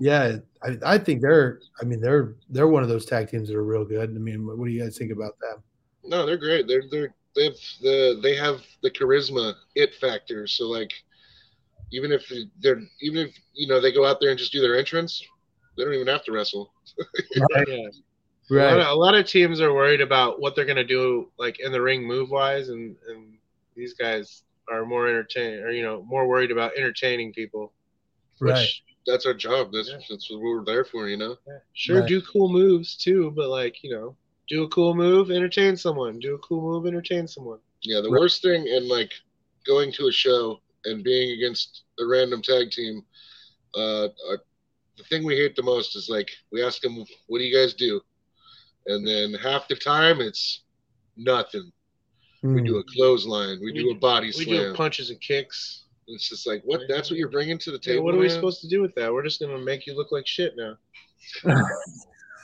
Yeah, 0.00 0.38
I, 0.62 0.78
I 0.84 0.98
think 0.98 1.22
they're. 1.22 1.60
I 1.80 1.84
mean, 1.84 2.00
they're 2.00 2.34
they're 2.48 2.68
one 2.68 2.82
of 2.82 2.88
those 2.88 3.06
tag 3.06 3.28
teams 3.28 3.48
that 3.48 3.56
are 3.56 3.64
real 3.64 3.84
good. 3.84 4.10
I 4.10 4.18
mean, 4.18 4.46
what, 4.46 4.58
what 4.58 4.66
do 4.66 4.72
you 4.72 4.82
guys 4.82 4.98
think 4.98 5.12
about 5.12 5.38
them? 5.40 5.62
No, 6.04 6.26
they're 6.26 6.36
great. 6.36 6.66
They're 6.66 6.84
they're 6.90 7.14
they 7.36 7.44
have 7.44 7.56
the 7.82 8.20
they 8.22 8.34
have 8.34 8.60
the 8.82 8.90
charisma, 8.90 9.54
it 9.74 9.94
factor. 9.94 10.46
So 10.46 10.64
like, 10.64 10.92
even 11.92 12.12
if 12.12 12.32
they're 12.60 12.80
even 13.00 13.28
if 13.28 13.38
you 13.52 13.68
know 13.68 13.80
they 13.80 13.92
go 13.92 14.06
out 14.06 14.18
there 14.20 14.30
and 14.30 14.38
just 14.38 14.52
do 14.52 14.60
their 14.60 14.78
entrance, 14.78 15.22
they 15.76 15.84
don't 15.84 15.94
even 15.94 16.08
have 16.08 16.24
to 16.24 16.32
wrestle. 16.32 16.72
yeah 17.36 17.88
a, 18.50 18.54
lot 18.54 18.80
of, 18.80 18.86
a 18.86 18.94
lot 18.94 19.14
of 19.14 19.26
teams 19.26 19.60
are 19.60 19.72
worried 19.72 20.00
about 20.00 20.40
what 20.40 20.54
they're 20.54 20.64
going 20.64 20.76
to 20.76 20.84
do 20.84 21.30
like 21.38 21.60
in 21.60 21.72
the 21.72 21.80
ring 21.80 22.06
move 22.06 22.30
wise 22.30 22.68
and 22.68 22.96
and 23.08 23.34
these 23.76 23.94
guys 23.94 24.42
are 24.68 24.84
more 24.84 25.08
entertain 25.08 25.60
or 25.60 25.70
you 25.70 25.82
know 25.82 26.02
more 26.02 26.26
worried 26.26 26.50
about 26.50 26.72
entertaining 26.76 27.32
people 27.32 27.72
which 28.38 28.52
right. 28.52 28.68
That's 29.06 29.26
our 29.26 29.34
job. 29.34 29.72
That's 29.72 29.88
Yeah. 29.88 30.00
that's 30.08 30.30
what 30.30 30.40
we're 30.40 30.64
there 30.64 30.84
for. 30.84 31.08
You 31.08 31.16
know. 31.16 31.36
Sure, 31.72 32.00
Right. 32.00 32.08
do 32.08 32.20
cool 32.22 32.48
moves 32.50 32.96
too, 32.96 33.30
but 33.34 33.48
like 33.48 33.82
you 33.82 33.90
know, 33.90 34.16
do 34.48 34.64
a 34.64 34.68
cool 34.68 34.94
move, 34.94 35.30
entertain 35.30 35.76
someone. 35.76 36.18
Do 36.18 36.34
a 36.34 36.38
cool 36.38 36.60
move, 36.60 36.86
entertain 36.86 37.26
someone. 37.26 37.60
Yeah, 37.82 38.00
the 38.00 38.10
Right. 38.10 38.20
worst 38.20 38.42
thing 38.42 38.66
in 38.66 38.88
like 38.88 39.12
going 39.66 39.92
to 39.92 40.08
a 40.08 40.12
show 40.12 40.60
and 40.84 41.02
being 41.04 41.32
against 41.32 41.84
a 41.98 42.06
random 42.06 42.42
tag 42.42 42.70
team, 42.70 43.04
uh, 43.74 44.04
uh, 44.28 44.36
the 44.96 45.04
thing 45.04 45.24
we 45.24 45.36
hate 45.36 45.56
the 45.56 45.62
most 45.62 45.96
is 45.96 46.08
like 46.08 46.30
we 46.52 46.62
ask 46.62 46.80
them, 46.82 47.04
"What 47.26 47.38
do 47.38 47.44
you 47.44 47.54
guys 47.56 47.74
do?" 47.74 48.02
And 48.86 49.06
then 49.06 49.34
half 49.34 49.68
the 49.68 49.76
time 49.76 50.20
it's 50.20 50.62
nothing. 51.16 51.72
We 52.42 52.60
Hmm. 52.60 52.64
do 52.66 52.76
a 52.78 52.84
clothesline, 52.84 53.60
we, 53.60 53.72
We 53.72 53.82
do 53.82 53.90
a 53.90 53.94
body 53.94 54.28
We 54.28 54.32
slam. 54.32 54.46
We 54.48 54.56
do 54.68 54.74
punches 54.74 55.10
and 55.10 55.20
kicks. 55.20 55.84
It's 56.12 56.28
just 56.28 56.46
like, 56.46 56.62
what? 56.64 56.82
That's 56.88 57.10
what 57.10 57.18
you're 57.18 57.28
bringing 57.30 57.58
to 57.58 57.70
the 57.70 57.78
Yeah, 57.82 57.92
table. 57.94 58.04
what 58.04 58.14
are 58.14 58.18
we 58.18 58.26
man? 58.26 58.34
supposed 58.34 58.60
to 58.62 58.68
do 58.68 58.80
with 58.82 58.94
that? 58.96 59.12
We're 59.12 59.22
just 59.22 59.40
gonna 59.40 59.58
make 59.58 59.86
you 59.86 59.94
look 59.96 60.12
like 60.12 60.26
shit 60.26 60.54
now. 60.56 60.76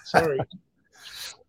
Sorry. 0.04 0.40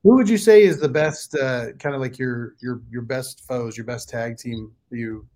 Who 0.04 0.16
would 0.16 0.30
you 0.30 0.38
say 0.38 0.64
is 0.64 0.80
the 0.80 0.90
best, 0.90 1.36
uh, 1.36 1.74
kind 1.74 1.94
of 1.96 2.02
like 2.02 2.18
your 2.18 2.56
your 2.62 2.82
your 2.90 3.02
best 3.02 3.44
foes, 3.48 3.78
your 3.78 3.86
best 3.86 4.10
tag 4.10 4.38
team 4.38 4.72
you 4.92 5.28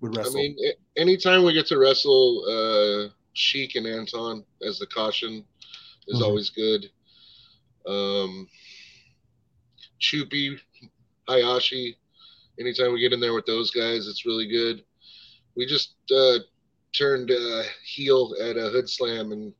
would 0.00 0.16
wrestle. 0.16 0.32
I 0.38 0.42
mean, 0.42 0.56
anytime 0.96 1.44
we 1.44 1.52
get 1.52 1.66
to 1.68 1.78
wrestle 1.78 2.44
uh, 2.48 3.12
Sheik 3.34 3.76
and 3.76 3.86
Anton 3.86 4.44
as 4.66 4.78
the 4.78 4.86
caution 4.86 5.44
is 6.08 6.20
Mhm. 6.20 6.24
always 6.24 6.50
good. 6.50 6.90
Um, 7.86 8.48
Chupi, 10.00 10.58
Hayashi, 11.28 11.96
anytime 12.58 12.92
we 12.92 13.00
get 13.00 13.12
in 13.12 13.20
there 13.20 13.34
with 13.34 13.46
those 13.46 13.70
guys, 13.70 14.06
it's 14.08 14.26
really 14.26 14.46
good. 14.48 14.84
We 15.56 15.66
just 15.66 15.94
uh, 16.14 16.38
turned 16.96 17.30
uh, 17.30 17.62
heel 17.84 18.34
at 18.40 18.56
a 18.56 18.70
Hoodslam 18.70 19.32
and 19.32 19.54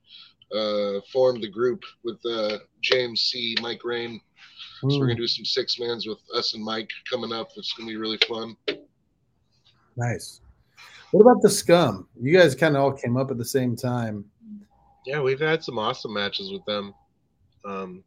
uh, 0.55 1.01
formed 1.13 1.43
the 1.43 1.51
group 1.51 1.83
with 2.05 2.19
uh, 2.25 2.59
James 2.83 3.23
C, 3.23 3.57
Mike 3.61 3.85
Rain. 3.85 4.21
So 4.83 4.99
we're 4.99 5.07
gonna 5.07 5.15
do 5.15 5.29
some 5.29 5.45
six 5.45 5.79
mans 5.79 6.07
with 6.07 6.19
us 6.35 6.55
and 6.55 6.65
Mike 6.65 6.91
coming 7.09 7.33
up. 7.33 7.49
It's 7.57 7.73
gonna 7.73 7.89
be 7.89 7.97
really 7.97 8.19
fun. 8.29 8.57
nice. 9.97 10.41
What 11.13 11.21
about 11.21 11.43
the 11.43 11.51
scum? 11.51 12.09
You 12.21 12.37
guys 12.37 12.55
kind 12.55 12.75
of 12.75 12.83
all 12.83 12.93
came 12.93 13.17
up 13.17 13.31
at 13.31 13.39
the 13.39 13.45
same 13.45 13.77
time. 13.77 14.25
Yeah, 15.07 15.21
we've 15.21 15.41
had 15.41 15.63
some 15.63 15.79
awesome 15.79 16.15
matches 16.15 16.51
with 16.51 16.65
them. 16.65 16.95
Um, 17.65 18.03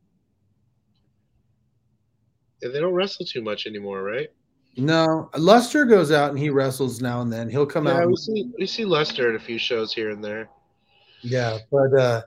they 2.61 2.79
don't 2.79 2.93
wrestle 2.93 3.25
too 3.25 3.41
much 3.41 3.67
anymore, 3.67 4.03
right? 4.03 4.29
No, 4.77 5.29
Luster 5.37 5.85
goes 5.85 6.11
out 6.11 6.31
and 6.31 6.39
he 6.39 6.49
wrestles 6.49 7.01
now 7.01 7.21
and 7.21 7.31
then. 7.31 7.49
He'll 7.49 7.65
come 7.65 7.85
yeah, 7.85 8.01
out. 8.01 8.07
we 8.07 8.15
see 8.17 8.51
we 8.57 8.65
see 8.65 8.83
Luster 8.83 9.29
at 9.29 9.35
a 9.35 9.43
few 9.43 9.57
shows 9.57 9.93
here 9.93 10.09
and 10.09 10.23
there. 10.23 10.49
yeah, 11.21 11.59
but 11.71 11.93
uh, 11.97 12.21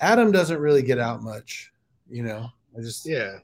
Adam 0.00 0.32
doesn't 0.32 0.58
really 0.58 0.82
get 0.82 0.98
out 0.98 1.22
much. 1.22 1.72
You 2.08 2.22
know, 2.22 2.48
I 2.76 2.80
just 2.80 3.06
Yeah, 3.06 3.38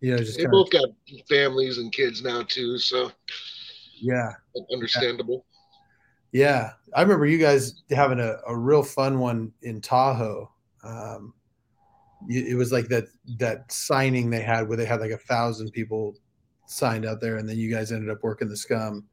you 0.00 0.12
know 0.12 0.18
just 0.18 0.38
They 0.38 0.46
both 0.46 0.74
of 0.74 0.82
got 0.82 0.88
families 1.28 1.78
and 1.78 1.92
kids 1.92 2.22
now 2.22 2.42
too, 2.42 2.78
so 2.78 3.12
yeah. 4.00 4.32
understandable. 4.72 5.46
Yeah, 6.32 6.72
I 6.94 7.02
remember 7.02 7.26
you 7.26 7.38
guys 7.38 7.82
having 7.90 8.18
a, 8.18 8.38
a 8.46 8.56
real 8.56 8.82
fun 8.82 9.20
one 9.20 9.52
in 9.62 9.80
Tahoe. 9.80 10.50
Um, 10.82 11.32
it 12.28 12.56
was 12.56 12.72
like 12.72 12.88
that 12.88 13.04
that 13.38 13.70
signing 13.70 14.30
they 14.30 14.40
had 14.40 14.66
where 14.66 14.76
they 14.76 14.84
had 14.84 15.00
like 15.00 15.12
a 15.12 15.18
thousand 15.18 15.70
people 15.70 16.16
signed 16.66 17.06
out 17.06 17.20
there, 17.20 17.36
and 17.36 17.48
then 17.48 17.58
you 17.58 17.70
guys 17.70 17.92
ended 17.92 18.10
up 18.10 18.22
working 18.22 18.48
the 18.48 18.56
scum. 18.56 19.04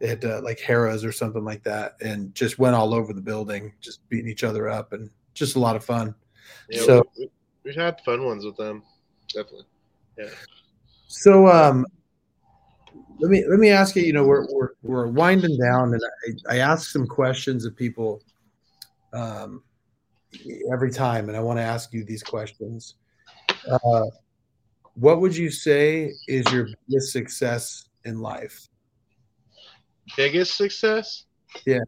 Had 0.00 0.24
uh, 0.24 0.40
like 0.42 0.58
Harrah's 0.58 1.04
or 1.04 1.12
something 1.12 1.44
like 1.44 1.62
that, 1.62 1.94
and 2.00 2.34
just 2.34 2.58
went 2.58 2.74
all 2.74 2.92
over 2.92 3.12
the 3.12 3.20
building, 3.20 3.72
just 3.80 4.08
beating 4.08 4.28
each 4.28 4.42
other 4.42 4.68
up, 4.68 4.92
and 4.92 5.08
just 5.34 5.54
a 5.54 5.60
lot 5.60 5.76
of 5.76 5.84
fun. 5.84 6.14
yeah. 6.68 6.82
So- 6.82 7.04
we, 7.16 7.28
we've 7.64 7.76
had 7.76 8.00
fun 8.04 8.24
ones 8.24 8.44
with 8.44 8.56
them. 8.56 8.82
Definitely. 9.28 9.66
Yeah. 10.18 10.30
So 11.06 11.46
um, 11.46 11.86
let 13.20 13.30
me 13.30 13.44
let 13.48 13.60
me 13.60 13.70
ask 13.70 13.94
you. 13.94 14.02
You 14.02 14.12
know, 14.12 14.24
we're 14.24 14.46
we're 14.52 14.70
we're 14.82 15.06
winding 15.06 15.56
down, 15.58 15.94
and 15.94 16.02
I, 16.48 16.56
I 16.56 16.58
ask 16.58 16.90
some 16.90 17.06
questions 17.06 17.64
of 17.64 17.76
people 17.76 18.20
um, 19.12 19.62
every 20.72 20.90
time, 20.90 21.28
and 21.28 21.36
I 21.36 21.40
want 21.40 21.58
to 21.58 21.62
ask 21.62 21.92
you 21.92 22.04
these 22.04 22.22
questions. 22.22 22.96
Uh, 23.70 24.04
what 24.94 25.20
would 25.20 25.36
you 25.36 25.50
say 25.50 26.12
is 26.28 26.50
your 26.52 26.68
biggest 26.88 27.12
success 27.12 27.88
in 28.04 28.20
life? 28.20 28.68
Biggest 30.16 30.56
success? 30.56 31.24
Yeah. 31.66 31.78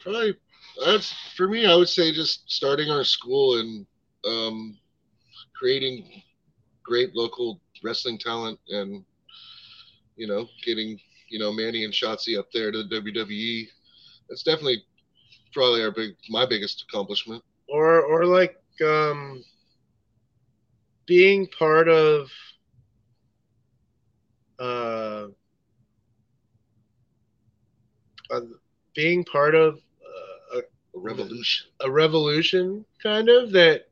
Probably 0.00 0.36
that's 0.84 1.14
for 1.36 1.48
me. 1.48 1.66
I 1.66 1.74
would 1.74 1.88
say 1.88 2.12
just 2.12 2.50
starting 2.50 2.90
our 2.90 3.04
school 3.04 3.58
and 3.58 3.86
um, 4.26 4.78
creating 5.54 6.22
great 6.82 7.14
local 7.14 7.60
wrestling 7.82 8.18
talent, 8.18 8.58
and 8.68 9.04
you 10.16 10.26
know, 10.26 10.46
getting 10.64 10.98
you 11.28 11.38
know 11.38 11.52
Manny 11.52 11.84
and 11.84 11.92
Shotzi 11.92 12.38
up 12.38 12.46
there 12.52 12.70
to 12.70 12.82
the 12.84 13.00
WWE. 13.00 13.66
That's 14.28 14.42
definitely 14.42 14.84
probably 15.52 15.82
our 15.82 15.90
big 15.90 16.14
my 16.28 16.46
biggest 16.46 16.84
accomplishment. 16.88 17.42
or 17.68 18.02
or 18.02 18.26
like 18.26 18.60
um 18.82 19.42
being 21.06 21.46
part 21.46 21.88
of 21.88 22.28
uh, 24.58 25.26
uh 28.30 28.40
being 28.94 29.24
part 29.24 29.54
of 29.54 29.78
uh, 30.54 30.58
A 30.58 30.98
revolution. 30.98 31.66
a, 31.80 31.86
a 31.86 31.90
revolution 31.90 32.84
kind 33.02 33.28
of 33.28 33.52
that 33.52 33.86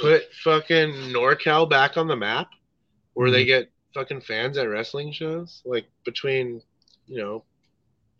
put 0.00 0.22
fucking 0.42 0.92
NorCal 1.12 1.68
back 1.68 1.96
on 1.96 2.06
the 2.06 2.16
map 2.16 2.48
where 3.14 3.30
they 3.30 3.44
get 3.44 3.70
fucking 3.94 4.22
fans 4.22 4.56
at 4.56 4.68
wrestling 4.68 5.12
shows 5.12 5.62
like 5.66 5.86
between 6.04 6.62
you 7.06 7.18
know 7.18 7.44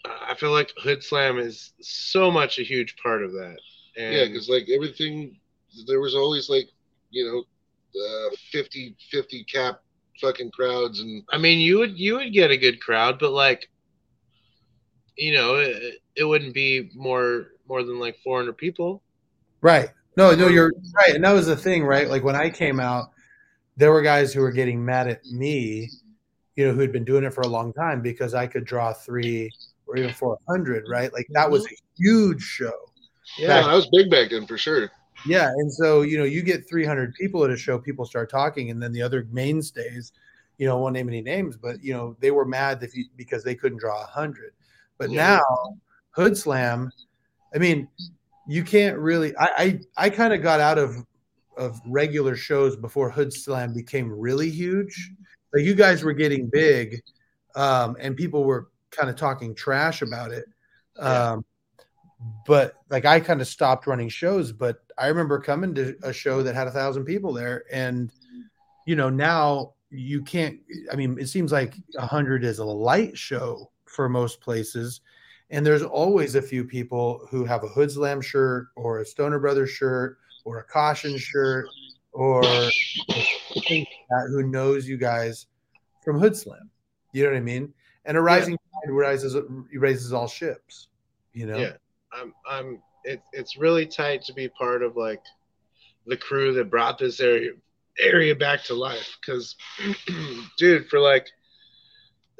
I 0.05 0.35
feel 0.35 0.51
like 0.51 0.73
Hoodslam 0.85 1.41
is 1.41 1.73
so 1.81 2.31
much 2.31 2.59
a 2.59 2.62
huge 2.62 2.97
part 2.97 3.23
of 3.23 3.33
that. 3.33 3.59
And 3.97 4.14
Yeah, 4.14 4.24
because 4.27 4.48
like 4.48 4.69
everything, 4.69 5.36
there 5.86 6.01
was 6.01 6.14
always 6.14 6.48
like 6.48 6.69
you 7.10 7.24
know, 7.24 7.44
uh, 8.01 8.36
50 8.51 8.97
50 9.10 9.44
cap 9.44 9.81
fucking 10.20 10.51
crowds 10.51 11.01
and 11.01 11.23
I 11.31 11.39
mean, 11.39 11.59
you 11.59 11.78
would 11.78 11.98
you 11.98 12.16
would 12.16 12.32
get 12.32 12.51
a 12.51 12.56
good 12.56 12.81
crowd, 12.81 13.19
but 13.19 13.32
like, 13.32 13.69
you 15.16 15.35
know, 15.35 15.56
it, 15.56 15.94
it 16.16 16.24
wouldn't 16.24 16.55
be 16.55 16.90
more 16.94 17.48
more 17.69 17.82
than 17.82 17.98
like 17.98 18.16
400 18.24 18.56
people. 18.56 19.02
Right. 19.60 19.90
No, 20.16 20.35
no, 20.35 20.48
you're 20.48 20.73
right. 20.94 21.14
And 21.14 21.24
that 21.24 21.32
was 21.32 21.47
the 21.47 21.56
thing, 21.56 21.85
right? 21.85 22.09
Like 22.09 22.23
when 22.23 22.36
I 22.36 22.51
came 22.51 22.81
out, 22.81 23.10
there 23.77 23.90
were 23.90 24.02
guys 24.02 24.32
who 24.32 24.43
were 24.43 24.52
getting 24.52 24.85
mad 24.85 25.09
at 25.09 25.24
me, 25.24 25.89
you 26.56 26.66
know, 26.66 26.74
who 26.74 26.81
had 26.81 26.93
been 26.93 27.05
doing 27.05 27.24
it 27.24 27.32
for 27.32 27.40
a 27.43 27.48
long 27.48 27.73
time 27.73 28.02
because 28.02 28.35
I 28.35 28.47
could 28.47 28.64
draw 28.64 28.93
three 28.93 29.51
or 29.86 29.97
even 29.97 30.12
400, 30.12 30.85
right? 30.89 31.12
Like 31.12 31.27
that 31.31 31.51
was 31.51 31.64
a 31.66 31.74
huge 31.97 32.43
show. 32.43 32.91
Yeah, 33.39 33.67
I 33.67 33.75
was 33.75 33.89
big 33.93 34.11
back 34.11 34.31
then 34.31 34.47
for 34.47 34.59
sure. 34.59 34.91
Yeah. 35.27 35.49
And 35.49 35.73
so, 35.73 36.03
you 36.03 36.19
know, 36.19 36.25
you 36.25 36.43
get 36.43 36.69
300 36.69 37.15
people 37.15 37.45
at 37.45 37.51
a 37.51 37.57
show, 37.57 37.79
people 37.79 38.05
start 38.05 38.31
talking, 38.31 38.71
and 38.71 38.83
then 38.83 38.93
the 38.93 39.03
other 39.03 39.27
mainstays, 39.31 40.13
you 40.59 40.67
know, 40.67 40.79
won't 40.79 40.95
name 40.95 41.09
any 41.09 41.23
names, 41.23 41.57
but, 41.57 41.83
you 41.83 41.93
know, 41.93 42.17
they 42.21 42.31
were 42.31 42.45
mad 42.45 42.83
if 42.83 42.97
you, 42.97 43.05
because 43.17 43.45
they 43.45 43.55
couldn't 43.55 43.79
draw 43.79 44.01
100. 44.01 44.53
But 44.99 45.11
Yeah. 45.11 45.39
now, 45.39 45.77
Hoodslam, 46.17 46.91
I 47.55 47.59
mean, 47.59 47.89
you 48.47 48.65
can't 48.65 48.99
really. 48.99 49.37
I 49.37 49.49
I, 49.97 50.07
I 50.07 50.11
kind 50.11 50.33
of 50.33 50.43
got 50.43 50.61
out 50.61 50.79
of 50.79 50.97
of 51.57 51.81
regular 51.87 52.35
shows 52.35 52.77
before 52.77 53.11
Hoodslam 53.13 53.75
became 53.75 54.11
really 54.11 54.51
huge. 54.51 55.13
Like 55.53 55.65
you 55.65 55.75
guys 55.75 56.03
were 56.03 56.13
getting 56.13 56.49
big, 56.49 57.01
um, 57.55 57.97
and 58.01 58.17
people 58.17 58.45
were 58.45 58.69
kind 58.91 59.09
of 59.11 59.17
talking 59.17 59.55
trash 59.55 60.03
about 60.03 60.33
it. 60.33 60.47
Um, 60.99 61.45
but 62.47 62.74
like 62.90 63.05
I 63.05 63.20
kind 63.20 63.40
of 63.40 63.47
stopped 63.47 63.86
running 63.86 64.09
shows. 64.09 64.53
But 64.53 64.82
I 64.99 65.09
remember 65.09 65.39
coming 65.40 65.74
to 65.74 65.97
a 66.03 66.12
show 66.12 66.43
that 66.43 66.55
had 66.55 66.66
a 66.66 66.73
thousand 66.73 67.05
people 67.05 67.32
there, 67.32 67.65
and 67.73 68.12
you 68.86 68.97
know 68.97 69.11
now 69.11 69.74
you 69.90 70.23
can't. 70.23 70.59
I 70.93 70.97
mean, 70.97 71.19
it 71.19 71.28
seems 71.28 71.53
like 71.53 71.77
a 71.97 72.07
hundred 72.07 72.44
is 72.44 72.59
a 72.59 72.65
light 72.65 73.16
show 73.16 73.70
for 73.86 74.09
most 74.09 74.40
places. 74.40 75.01
And 75.51 75.66
there's 75.66 75.82
always 75.82 76.35
a 76.35 76.43
few 76.43 76.65
people 76.65 77.27
who 77.31 77.44
have 77.44 77.62
a 77.62 77.69
Hoodslam 77.69 78.23
shirt 78.23 78.69
or 78.74 79.01
a 79.01 79.05
Stoner 79.05 79.39
Brothers 79.39 79.69
shirt 79.69 80.16
or 80.44 80.59
a 80.61 80.65
Caution 80.65 81.19
shirt 81.19 81.66
or 82.12 82.43
that 82.43 82.73
who 84.31 84.44
knows 84.44 84.89
you 84.89 84.97
guys 84.97 85.47
from 86.03 86.19
Hoodslam. 86.19 86.69
You 87.12 87.24
know 87.24 87.31
what 87.31 87.36
I 87.36 87.40
mean? 87.40 87.73
And 88.07 88.16
a 88.16 88.20
rising 88.20 88.57
tide 88.57 88.93
rises 88.93 89.36
raises 89.74 90.12
all 90.15 90.27
ships. 90.27 90.89
You 91.35 91.47
know? 91.47 91.59
Yeah, 91.59 91.73
I'm 92.15 92.35
I'm 92.49 92.83
it, 93.05 93.21
it's 93.33 93.57
really 93.57 93.87
tight 93.87 94.23
to 94.25 94.33
be 94.33 94.49
part 94.49 94.83
of 94.83 94.97
like 94.97 95.23
the 96.07 96.17
crew 96.17 96.53
that 96.55 96.71
brought 96.71 96.99
this 96.99 97.21
area 97.21 97.53
area 97.99 98.35
back 98.35 98.63
to 98.65 98.75
life. 98.75 99.19
Because, 99.21 99.57
dude, 100.59 100.89
for 100.89 100.99
like 100.99 101.27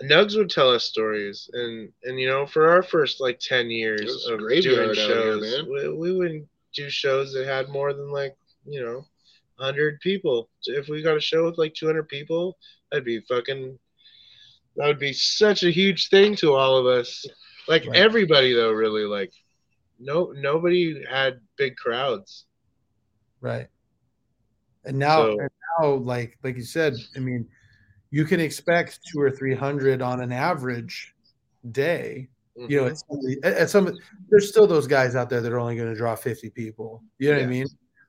Nugs 0.03 0.37
would 0.37 0.51
tell 0.51 0.71
us 0.71 0.85
stories, 0.85 1.49
and 1.53 1.93
and 2.05 2.19
you 2.19 2.27
know, 2.29 2.47
for 2.47 2.71
our 2.71 2.83
first 2.83 3.21
like 3.21 3.39
ten 3.39 3.71
years 3.71 4.27
of 4.29 4.39
doing 4.39 4.61
here, 4.63 4.95
shows, 4.95 5.41
man. 5.43 5.69
we, 5.71 5.89
we 5.89 6.17
wouldn't 6.17 6.49
do 6.75 6.89
shows 6.91 7.33
that 7.35 7.47
had 7.47 7.69
more 7.69 7.93
than 7.93 8.11
like 8.11 8.37
you 8.67 8.83
know, 8.83 9.05
hundred 9.59 10.01
people. 10.01 10.49
If 10.65 10.89
we 10.89 11.03
got 11.03 11.17
a 11.17 11.21
show 11.21 11.45
with 11.45 11.59
like 11.59 11.75
two 11.75 11.87
hundred 11.87 12.09
people, 12.09 12.57
that'd 12.91 13.05
be 13.05 13.21
fucking. 13.21 13.79
That 14.77 14.87
would 14.87 14.99
be 14.99 15.13
such 15.13 15.65
a 15.65 15.71
huge 15.71 16.09
thing 16.09 16.35
to 16.37 16.55
all 16.55 16.77
of 16.79 16.87
us. 16.87 17.27
Like 17.69 17.87
Right. 17.87 17.97
everybody 17.97 18.55
though, 18.55 18.73
really 18.73 19.05
like. 19.05 19.33
No, 20.03 20.33
nobody 20.37 21.05
had 21.09 21.41
big 21.57 21.77
crowds. 21.77 22.47
Right. 23.41 23.69
And 24.85 24.99
now, 24.99 25.23
So- 25.23 25.39
and 25.41 25.51
now, 25.81 25.95
like 25.95 26.39
like 26.43 26.57
you 26.57 26.65
said, 26.65 26.95
I 27.17 27.21
mean, 27.21 27.49
you 28.11 28.25
can 28.25 28.41
expect 28.41 29.01
two 29.11 29.21
or 29.21 29.31
three 29.31 29.55
hundred 29.55 30.03
on 30.03 30.21
an 30.21 30.33
average 30.33 31.15
day. 31.71 32.29
You 32.57 32.83
know, 32.83 32.85
Mhm. 32.85 32.91
at 32.91 32.99
some, 32.99 33.19
of 33.19 33.45
at- 33.45 33.71
some 33.71 33.99
there's 34.29 34.49
still 34.49 34.67
those 34.67 34.87
guys 34.87 35.15
out 35.15 35.31
there 35.31 35.41
that 35.41 35.53
are 35.53 35.59
only 35.59 35.77
going 35.77 35.89
to 35.89 35.95
draw 35.97 36.15
fifty 36.15 36.51
people. 36.51 37.03
You 37.19 37.31
know 37.31 37.37
what 37.39 37.45
I 37.45 37.47
mean? 37.47 37.67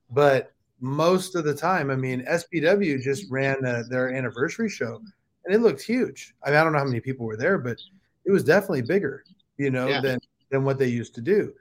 But 0.09 0.51
most 0.81 1.35
of 1.35 1.45
the 1.45 1.53
time, 1.55 1.89
I 1.89 1.95
mean, 1.95 2.25
SPW 2.27 2.99
just 3.01 3.31
ran 3.31 3.63
uh, 3.65 3.83
their 3.89 4.13
anniversary 4.13 4.67
show, 4.67 5.01
and 5.45 5.55
it 5.55 5.59
looked 5.59 5.81
huge. 5.81 6.35
I, 6.43 6.49
mean, 6.49 6.57
I 6.59 6.63
don't 6.63 6.73
know 6.73 6.79
how 6.79 6.85
many 6.85 6.99
people 6.99 7.25
were 7.25 7.37
there, 7.37 7.57
but 7.57 7.79
it 8.25 8.31
was 8.31 8.43
definitely 8.43 8.81
bigger. 8.81 9.23
You 9.57 9.69
know, 9.69 9.87
Yeah. 9.87 10.01
than 10.01 10.19
than 10.51 10.65
what 10.65 10.77
they 10.77 10.87
used 10.87 11.15
to 11.15 11.21
do, 11.21 11.53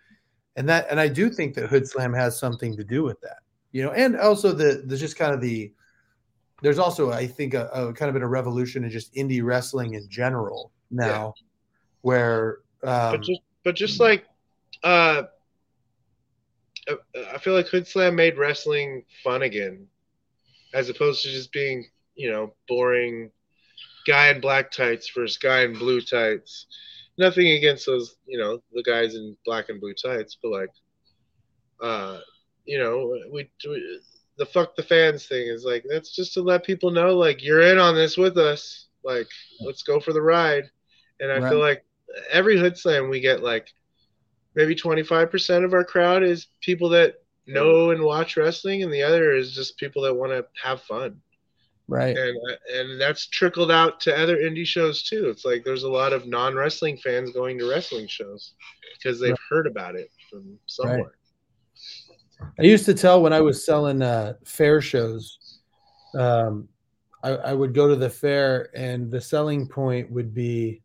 and 0.57 0.69
that 0.69 0.87
and 0.91 1.01
I 1.01 1.09
do 1.09 1.31
think 1.31 1.55
that 1.55 1.71
Hoodslam 1.71 2.17
has 2.17 2.39
something 2.39 2.77
to 2.77 2.85
do 2.85 3.03
with 3.03 3.21
that 3.23 3.39
you 3.73 3.83
know, 3.83 3.93
and 3.93 4.17
also 4.19 4.53
the 4.53 4.83
the 4.87 4.97
just 4.97 5.17
kind 5.17 5.35
of 5.35 5.41
the 5.41 5.73
there's 6.63 6.79
also 6.79 7.11
I 7.11 7.27
think 7.27 7.55
a, 7.55 7.67
a 7.69 7.93
kind 7.93 8.09
of 8.09 8.13
been 8.13 8.23
a 8.23 8.29
revolution 8.29 8.85
in 8.85 8.91
just 8.91 9.15
indie 9.15 9.43
wrestling 9.43 9.95
in 9.95 10.09
general 10.09 10.71
now, 10.91 11.35
where 12.03 12.59
um, 12.85 13.13
but 13.13 13.23
just 13.23 13.41
but 13.65 13.75
just 13.75 13.99
like 13.99 14.27
uh 14.85 15.23
uh, 16.89 16.95
I 17.33 17.39
feel 17.39 17.55
like 17.55 17.67
Hoodslam 17.67 18.15
made 18.15 18.37
wrestling 18.37 19.05
fun 19.25 19.43
again, 19.43 19.87
as 20.75 20.91
opposed 20.91 21.23
to 21.23 21.31
just 21.31 21.51
being 21.51 21.89
you 22.15 22.31
know 22.31 22.55
boring 22.69 23.31
guy 24.07 24.29
in 24.29 24.41
black 24.41 24.71
tights 24.71 25.11
versus 25.15 25.39
guy 25.39 25.63
in 25.63 25.73
blue 25.73 26.03
tights. 26.03 26.67
Nothing 27.19 27.49
against 27.49 27.87
those 27.87 28.17
you 28.27 28.39
know 28.39 28.63
the 28.73 28.83
guys 28.83 29.15
in 29.15 29.37
black 29.45 29.69
and 29.69 29.81
blue 29.81 29.95
tights, 29.95 30.37
but 30.43 30.51
like 30.51 30.71
uh 31.83 32.21
you 32.65 32.79
know 32.79 33.17
we, 33.33 33.51
we 33.69 34.01
the 34.39 34.47
fuck 34.47 34.77
the 34.77 34.83
fans 34.83 35.27
thing 35.27 35.47
is 35.47 35.65
like 35.65 35.85
that's 35.89 36.15
just 36.15 36.35
to 36.35 36.43
let 36.43 36.65
people 36.65 36.91
know 36.91 37.17
like 37.17 37.43
you're 37.43 37.61
in 37.63 37.79
on 37.79 37.95
this 37.95 38.17
with 38.17 38.39
us. 38.39 38.89
Like 39.05 39.29
let's 39.61 39.83
go 39.83 40.01
for 40.01 40.13
the 40.13 40.23
ride. 40.23 40.65
And 41.21 41.31
i 41.31 41.49
feel 41.49 41.61
like 41.61 41.85
every 42.31 42.57
hoodslam 42.57 43.09
we 43.09 43.21
get 43.21 43.43
like 43.43 43.69
maybe 44.55 44.75
25% 44.75 45.65
of 45.65 45.73
our 45.73 45.85
crowd 45.85 46.23
is 46.23 46.49
people 46.61 46.89
that 46.91 47.15
know 47.47 47.91
and 47.91 48.03
watch 48.03 48.37
wrestling 48.37 48.83
and 48.83 48.93
the 48.93 49.03
other 49.03 49.33
is 49.33 49.55
just 49.55 49.79
people 49.79 50.03
that 50.03 50.15
want 50.15 50.33
to 50.33 50.45
have 50.63 50.83
fun 50.83 51.21
right, 51.89 52.17
and 52.17 52.37
and 52.75 53.01
that's 53.01 53.27
trickled 53.27 53.71
out 53.71 54.01
to 54.01 54.17
other 54.17 54.39
indie 54.39 54.67
shows 54.67 55.03
too. 55.03 55.29
It's 55.29 55.45
like 55.45 55.65
there's 55.65 55.85
a 55.85 55.91
lot 55.91 56.13
of 56.13 56.27
non-wrestling 56.27 56.99
fans 56.99 57.33
going 57.33 57.59
to 57.59 57.69
wrestling 57.69 58.07
shows 58.07 58.55
because 58.99 59.21
they've 59.21 59.31
Right. 59.31 59.39
heard 59.49 59.67
about 59.67 59.97
it 59.97 60.11
from 60.31 60.59
somewhere. 60.67 61.13
I 62.59 62.63
used 62.63 62.85
to 62.87 62.95
tell 62.95 63.23
when 63.23 63.33
I 63.33 63.41
was 63.41 63.65
selling 63.65 64.03
uh, 64.03 64.35
fair 64.45 64.81
shows, 64.81 65.61
um, 66.19 66.69
I, 67.23 67.31
I 67.31 67.53
would 67.53 67.73
go 67.73 67.89
to 67.89 67.97
the 67.97 68.11
fair, 68.11 68.69
and 68.75 69.11
the 69.11 69.21
selling 69.21 69.69
point 69.69 70.11
would 70.11 70.35
be 70.35 70.83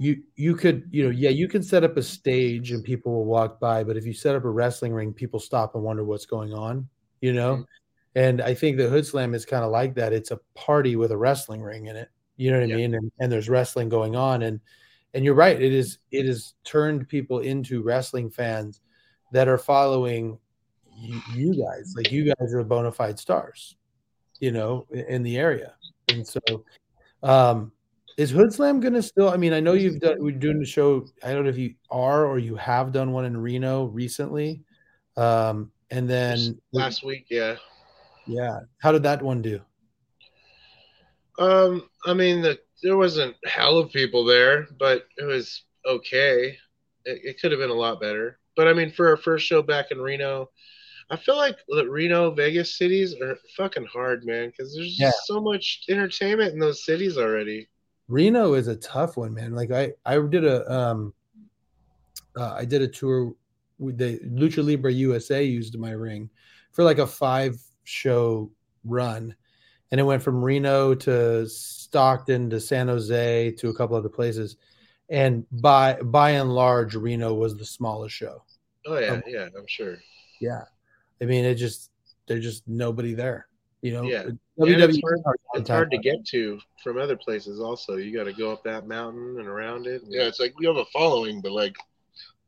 you 0.00 0.22
you 0.36 0.54
could 0.54 0.88
you 0.92 1.02
know 1.02 1.10
yeah 1.10 1.30
you 1.30 1.48
can 1.48 1.60
set 1.60 1.82
up 1.82 1.96
a 1.96 2.02
stage 2.02 2.70
and 2.70 2.84
people 2.84 3.12
will 3.12 3.24
walk 3.24 3.58
by, 3.58 3.82
but 3.82 3.96
if 3.96 4.06
you 4.06 4.12
set 4.12 4.36
up 4.36 4.44
a 4.44 4.50
wrestling 4.50 4.92
ring, 4.92 5.12
people 5.12 5.40
stop 5.40 5.74
and 5.74 5.82
wonder 5.82 6.04
what's 6.04 6.26
going 6.26 6.52
on, 6.52 6.88
you 7.20 7.32
know. 7.32 7.64
And 8.18 8.42
I 8.42 8.52
think 8.52 8.76
the 8.76 8.88
Hoodslam 8.88 9.32
is 9.32 9.46
kind 9.46 9.62
of 9.62 9.70
like 9.70 9.94
that. 9.94 10.12
It's 10.12 10.32
a 10.32 10.40
party 10.56 10.96
with 10.96 11.12
a 11.12 11.16
wrestling 11.16 11.62
ring 11.62 11.86
in 11.86 11.94
it. 11.94 12.08
You 12.36 12.50
know 12.50 12.58
what 12.58 12.68
Yeah. 12.68 12.74
I 12.74 12.78
mean? 12.78 12.94
And, 12.94 13.12
and 13.20 13.30
there's 13.30 13.48
wrestling 13.48 13.88
going 13.88 14.16
on, 14.16 14.42
and 14.42 14.58
and 15.14 15.24
you're 15.24 15.34
right. 15.34 15.60
It 15.60 15.72
is 15.72 15.98
it 16.10 16.26
has 16.26 16.54
turned 16.64 17.08
people 17.08 17.38
into 17.38 17.80
wrestling 17.80 18.28
fans 18.28 18.80
that 19.30 19.46
are 19.46 19.56
following 19.56 20.36
you, 20.96 21.20
you 21.32 21.64
guys. 21.64 21.94
Like 21.96 22.10
you 22.10 22.24
guys 22.24 22.52
are 22.52 22.64
bona 22.64 22.90
fide 22.90 23.20
stars, 23.20 23.76
you 24.40 24.50
know, 24.50 24.88
in, 24.90 25.04
in 25.04 25.22
the 25.22 25.36
area. 25.36 25.74
And 26.08 26.26
so, 26.26 26.40
um, 27.22 27.70
is 28.16 28.32
Hoodslam 28.32 28.80
going 28.80 28.94
to 28.94 29.02
still? 29.02 29.28
I 29.28 29.36
mean, 29.36 29.52
I 29.52 29.60
know 29.60 29.74
you've 29.74 30.00
done 30.00 30.16
we're 30.18 30.32
doing 30.32 30.58
the 30.58 30.66
show. 30.66 31.06
I 31.22 31.32
don't 31.32 31.44
know 31.44 31.50
if 31.50 31.58
you 31.58 31.74
are 31.88 32.26
or 32.26 32.40
you 32.40 32.56
have 32.56 32.90
done 32.90 33.12
one 33.12 33.26
in 33.26 33.36
Reno 33.36 33.84
recently. 33.84 34.64
Um, 35.16 35.70
and 35.90 36.10
then 36.10 36.60
last 36.72 37.04
week 37.04 37.26
yeah 37.30 37.56
yeah, 38.28 38.60
how 38.78 38.92
did 38.92 39.02
that 39.04 39.22
one 39.22 39.42
do? 39.42 39.60
Um, 41.38 41.88
I 42.04 42.14
mean, 42.14 42.42
the, 42.42 42.58
there 42.82 42.96
wasn't 42.96 43.36
hell 43.44 43.78
of 43.78 43.92
people 43.92 44.24
there, 44.24 44.66
but 44.78 45.06
it 45.16 45.24
was 45.24 45.62
okay. 45.86 46.56
It, 47.04 47.20
it 47.24 47.40
could 47.40 47.52
have 47.52 47.60
been 47.60 47.70
a 47.70 47.74
lot 47.74 48.00
better. 48.00 48.38
But 48.56 48.68
I 48.68 48.72
mean, 48.72 48.90
for 48.90 49.08
our 49.08 49.16
first 49.16 49.46
show 49.46 49.62
back 49.62 49.90
in 49.90 50.00
Reno, 50.00 50.50
I 51.10 51.16
feel 51.16 51.36
like 51.36 51.56
the 51.68 51.88
Reno, 51.88 52.32
Vegas 52.32 52.76
cities 52.76 53.14
are 53.22 53.38
fucking 53.56 53.86
hard, 53.86 54.24
man, 54.26 54.50
because 54.50 54.74
there's 54.74 54.96
just 54.96 55.00
Yeah. 55.00 55.10
so 55.34 55.40
much 55.40 55.84
entertainment 55.88 56.52
in 56.52 56.58
those 56.58 56.84
cities 56.84 57.16
already. 57.16 57.68
Reno 58.08 58.54
is 58.54 58.68
a 58.68 58.76
tough 58.76 59.16
one, 59.16 59.32
man. 59.32 59.54
Like 59.54 59.70
I, 59.70 59.92
I 60.04 60.18
did 60.18 60.44
a, 60.44 60.70
um, 60.70 61.14
uh, 62.36 62.54
I 62.54 62.64
did 62.64 62.82
a 62.82 62.88
tour 62.88 63.34
with 63.78 63.96
the 63.96 64.18
Lucha 64.20 64.64
Libre 64.64 64.92
USA 64.92 65.42
used 65.42 65.78
my 65.78 65.92
ring 65.92 66.28
for 66.72 66.82
like 66.84 66.98
a 66.98 67.06
five 67.06 67.56
show 67.88 68.50
run, 68.84 69.34
and 69.90 70.00
it 70.00 70.04
went 70.04 70.22
from 70.22 70.44
Reno 70.44 70.94
to 70.94 71.48
Stockton 71.48 72.50
to 72.50 72.60
San 72.60 72.88
Jose 72.88 73.52
to 73.52 73.68
a 73.70 73.74
couple 73.74 73.96
other 73.96 74.08
places, 74.08 74.56
and 75.08 75.46
by 75.50 75.94
by 75.94 76.30
and 76.32 76.52
large, 76.54 76.94
Reno 76.94 77.32
was 77.34 77.56
the 77.56 77.64
smallest 77.64 78.14
show. 78.14 78.44
Oh 78.86 78.98
yeah, 78.98 79.12
Um, 79.12 79.22
yeah, 79.26 79.48
I'm 79.56 79.66
sure. 79.66 79.98
Yeah, 80.40 80.62
I 81.20 81.24
mean, 81.24 81.44
it 81.44 81.54
just 81.54 81.90
there's 82.26 82.44
just 82.44 82.68
nobody 82.68 83.14
there. 83.14 83.48
You 83.80 83.92
know, 83.92 84.02
Yeah. 84.02 84.24
WWE 84.58 84.88
it's 84.88 85.00
hard- 85.00 85.20
hard 85.24 85.36
It's 85.54 85.68
hard 85.70 85.90
to 85.92 85.98
get 85.98 86.26
to 86.26 86.58
from 86.82 86.98
other 86.98 87.16
places. 87.16 87.60
Also, 87.60 87.96
you 87.96 88.12
got 88.12 88.24
to 88.24 88.32
go 88.32 88.50
up 88.52 88.64
that 88.64 88.86
mountain 88.88 89.38
and 89.38 89.46
around 89.48 89.86
it. 89.86 90.02
and- 90.02 90.12
Yeah, 90.12 90.24
it's 90.26 90.40
like 90.40 90.52
we 90.58 90.66
have 90.66 90.76
a 90.76 90.84
following, 90.86 91.40
but 91.40 91.52
like 91.52 91.76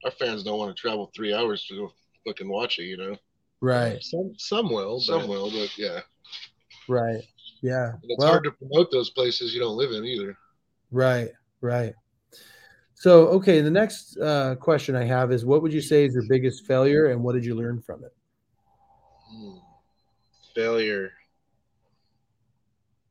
our 0.04 0.10
fans 0.10 0.42
don't 0.42 0.58
want 0.58 0.74
to 0.76 0.80
travel 0.80 1.10
three 1.14 1.32
hours 1.32 1.64
to 1.66 1.76
go 1.76 1.92
fucking 2.26 2.48
watch 2.48 2.78
it. 2.78 2.84
You 2.84 2.96
know, 2.96 3.16
right, 3.60 4.02
some 4.02 4.34
some 4.38 4.70
will, 4.70 5.00
some 5.00 5.22
but 5.22 5.28
will, 5.28 5.50
but 5.50 5.70
yeah, 5.76 6.00
right, 6.88 7.22
yeah. 7.62 7.90
and 7.90 8.10
it's 8.10 8.18
Well, 8.18 8.28
hard 8.28 8.44
to 8.44 8.52
promote 8.52 8.90
those 8.90 9.10
places 9.10 9.54
you 9.54 9.60
don't 9.60 9.76
live 9.76 9.92
in 9.92 10.04
either. 10.04 10.36
Right, 10.90 11.30
right. 11.60 11.94
So, 12.94 13.28
okay, 13.28 13.62
the 13.62 13.70
next 13.70 14.18
uh, 14.18 14.56
question 14.56 14.94
I 14.94 15.04
have 15.04 15.32
is 15.32 15.44
what 15.44 15.62
would 15.62 15.72
you 15.72 15.80
say 15.80 16.04
is 16.04 16.12
your 16.12 16.24
biggest 16.28 16.66
failure 16.66 17.06
and 17.06 17.22
what 17.22 17.32
did 17.32 17.46
you 17.46 17.54
learn 17.54 17.80
from 17.80 18.04
it? 18.04 18.12
Hmm. 19.26 19.56
failure. 20.54 21.12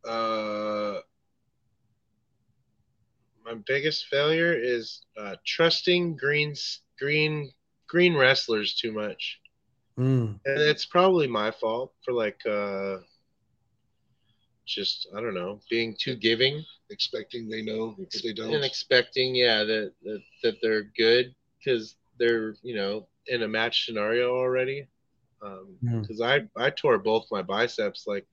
Uh, 0.07 0.99
my 3.43 3.55
biggest 3.65 4.05
failure 4.05 4.53
is 4.53 5.01
uh, 5.17 5.35
trusting 5.45 6.17
green 6.17 6.53
green 6.99 7.51
green 7.87 8.13
wrestlers 8.13 8.75
too 8.75 8.91
much, 8.91 9.39
Mm, 9.99 10.39
and 10.45 10.61
it's 10.61 10.85
probably 10.85 11.27
my 11.27 11.51
fault 11.51 11.93
for 12.05 12.13
like 12.13 12.39
uh, 12.45 12.97
just 14.67 15.07
I 15.15 15.21
don't 15.21 15.35
know 15.35 15.59
being 15.69 15.95
too 15.99 16.15
giving 16.15 16.63
Expecting 16.89 17.49
they 17.49 17.61
know, 17.63 17.95
but 18.13 18.21
they 18.23 18.33
don't. 18.33 18.53
and 18.53 18.63
expecting 18.65 19.35
yeah 19.35 19.63
that 19.63 19.93
that, 20.03 20.21
that 20.43 20.55
they're 20.61 20.83
good 20.97 21.33
because 21.59 21.95
they're 22.19 22.55
you 22.63 22.75
know 22.75 23.07
in 23.27 23.43
a 23.43 23.47
match 23.47 23.85
scenario 23.85 24.31
already 24.35 24.87
um 25.43 25.77
Hmm. 25.81 26.01
because 26.01 26.21
i 26.21 26.39
i 26.57 26.69
tore 26.69 26.97
both 26.99 27.25
my 27.31 27.41
biceps 27.41 28.05
like 28.07 28.25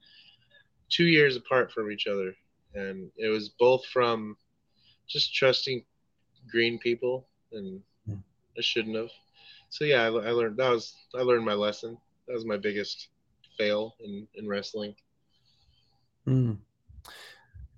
two 0.91 1.05
years 1.05 1.37
apart 1.37 1.73
from 1.73 1.91
each 1.91 2.07
other 2.07 2.33
and 2.75 3.11
it 3.19 3.29
was 3.29 3.51
both 3.59 3.85
from 3.87 4.37
just 5.09 5.35
trusting 5.35 5.83
green 6.51 6.79
people 6.79 7.27
and 7.53 7.81
Hmm. 8.07 8.21
i 8.59 8.61
shouldn't 8.63 8.97
have 8.97 9.11
so 9.77 9.85
yeah 9.85 10.03
I, 10.03 10.07
I 10.07 10.31
learned 10.31 10.57
that 10.57 10.71
was 10.71 10.95
i 11.15 11.21
learned 11.21 11.45
my 11.45 11.55
lesson 11.55 11.97
that 12.27 12.35
was 12.35 12.47
my 12.47 12.57
biggest 12.57 13.09
fail 13.59 13.95
in 14.01 14.27
in 14.35 14.49
wrestling 14.49 14.95
mm. 16.27 16.57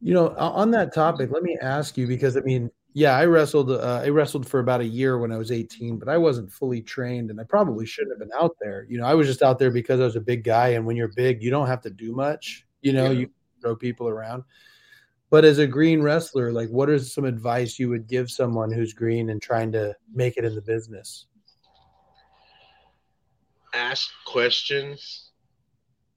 You 0.01 0.15
know, 0.15 0.29
on 0.37 0.71
that 0.71 0.95
topic, 0.95 1.31
let 1.33 1.43
me 1.43 1.59
ask 1.61 1.97
you 1.97 2.07
because 2.07 2.37
I 2.37 2.41
mean, 2.41 2.71
yeah, 2.95 3.17
I 3.17 3.25
wrestled. 3.25 3.71
Uh, 3.71 4.01
I 4.05 4.11
wrestled 4.11 4.47
for 4.49 4.61
about 4.61 4.81
a 4.81 4.87
year 4.87 5.19
when 5.19 5.33
I 5.33 5.37
was 5.37 5.51
18, 5.51 5.99
but 5.99 6.09
I 6.09 6.17
wasn't 6.17 6.53
fully 6.53 6.81
trained, 6.81 7.31
and 7.31 7.41
I 7.41 7.45
probably 7.45 7.85
shouldn't 7.85 8.13
have 8.13 8.21
been 8.21 8.37
out 8.41 8.57
there. 8.61 8.87
You 8.89 8.99
know, 8.99 9.07
I 9.07 9.15
was 9.15 9.27
just 9.27 9.43
out 9.43 9.59
there 9.59 9.73
because 9.73 10.01
I 10.01 10.05
was 10.05 10.15
a 10.15 10.21
big 10.21 10.45
guy, 10.45 10.69
and 10.69 10.87
when 10.87 10.97
you're 10.97 11.13
big, 11.17 11.43
you 11.43 11.51
don't 11.51 11.67
have 11.67 11.81
to 11.83 11.91
do 11.91 12.13
much. 12.13 12.65
You 12.81 12.93
know, 12.93 13.07
Yeah. 13.07 13.21
you 13.21 13.31
throw 13.61 13.75
people 13.75 14.09
around. 14.09 14.45
But 15.31 15.45
as 15.45 15.59
a 15.59 15.67
green 15.67 16.01
wrestler, 16.01 16.53
like, 16.53 16.71
what 16.71 16.89
is 16.89 17.13
some 17.13 17.25
advice 17.25 17.79
you 17.79 17.89
would 17.89 18.07
give 18.07 18.31
someone 18.31 18.73
who's 18.73 18.95
green 18.95 19.31
and 19.31 19.43
trying 19.43 19.73
to 19.73 19.95
make 20.15 20.37
it 20.37 20.45
in 20.45 20.55
the 20.55 20.63
business? 20.63 21.27
Ask 23.75 24.11
questions. 24.27 25.31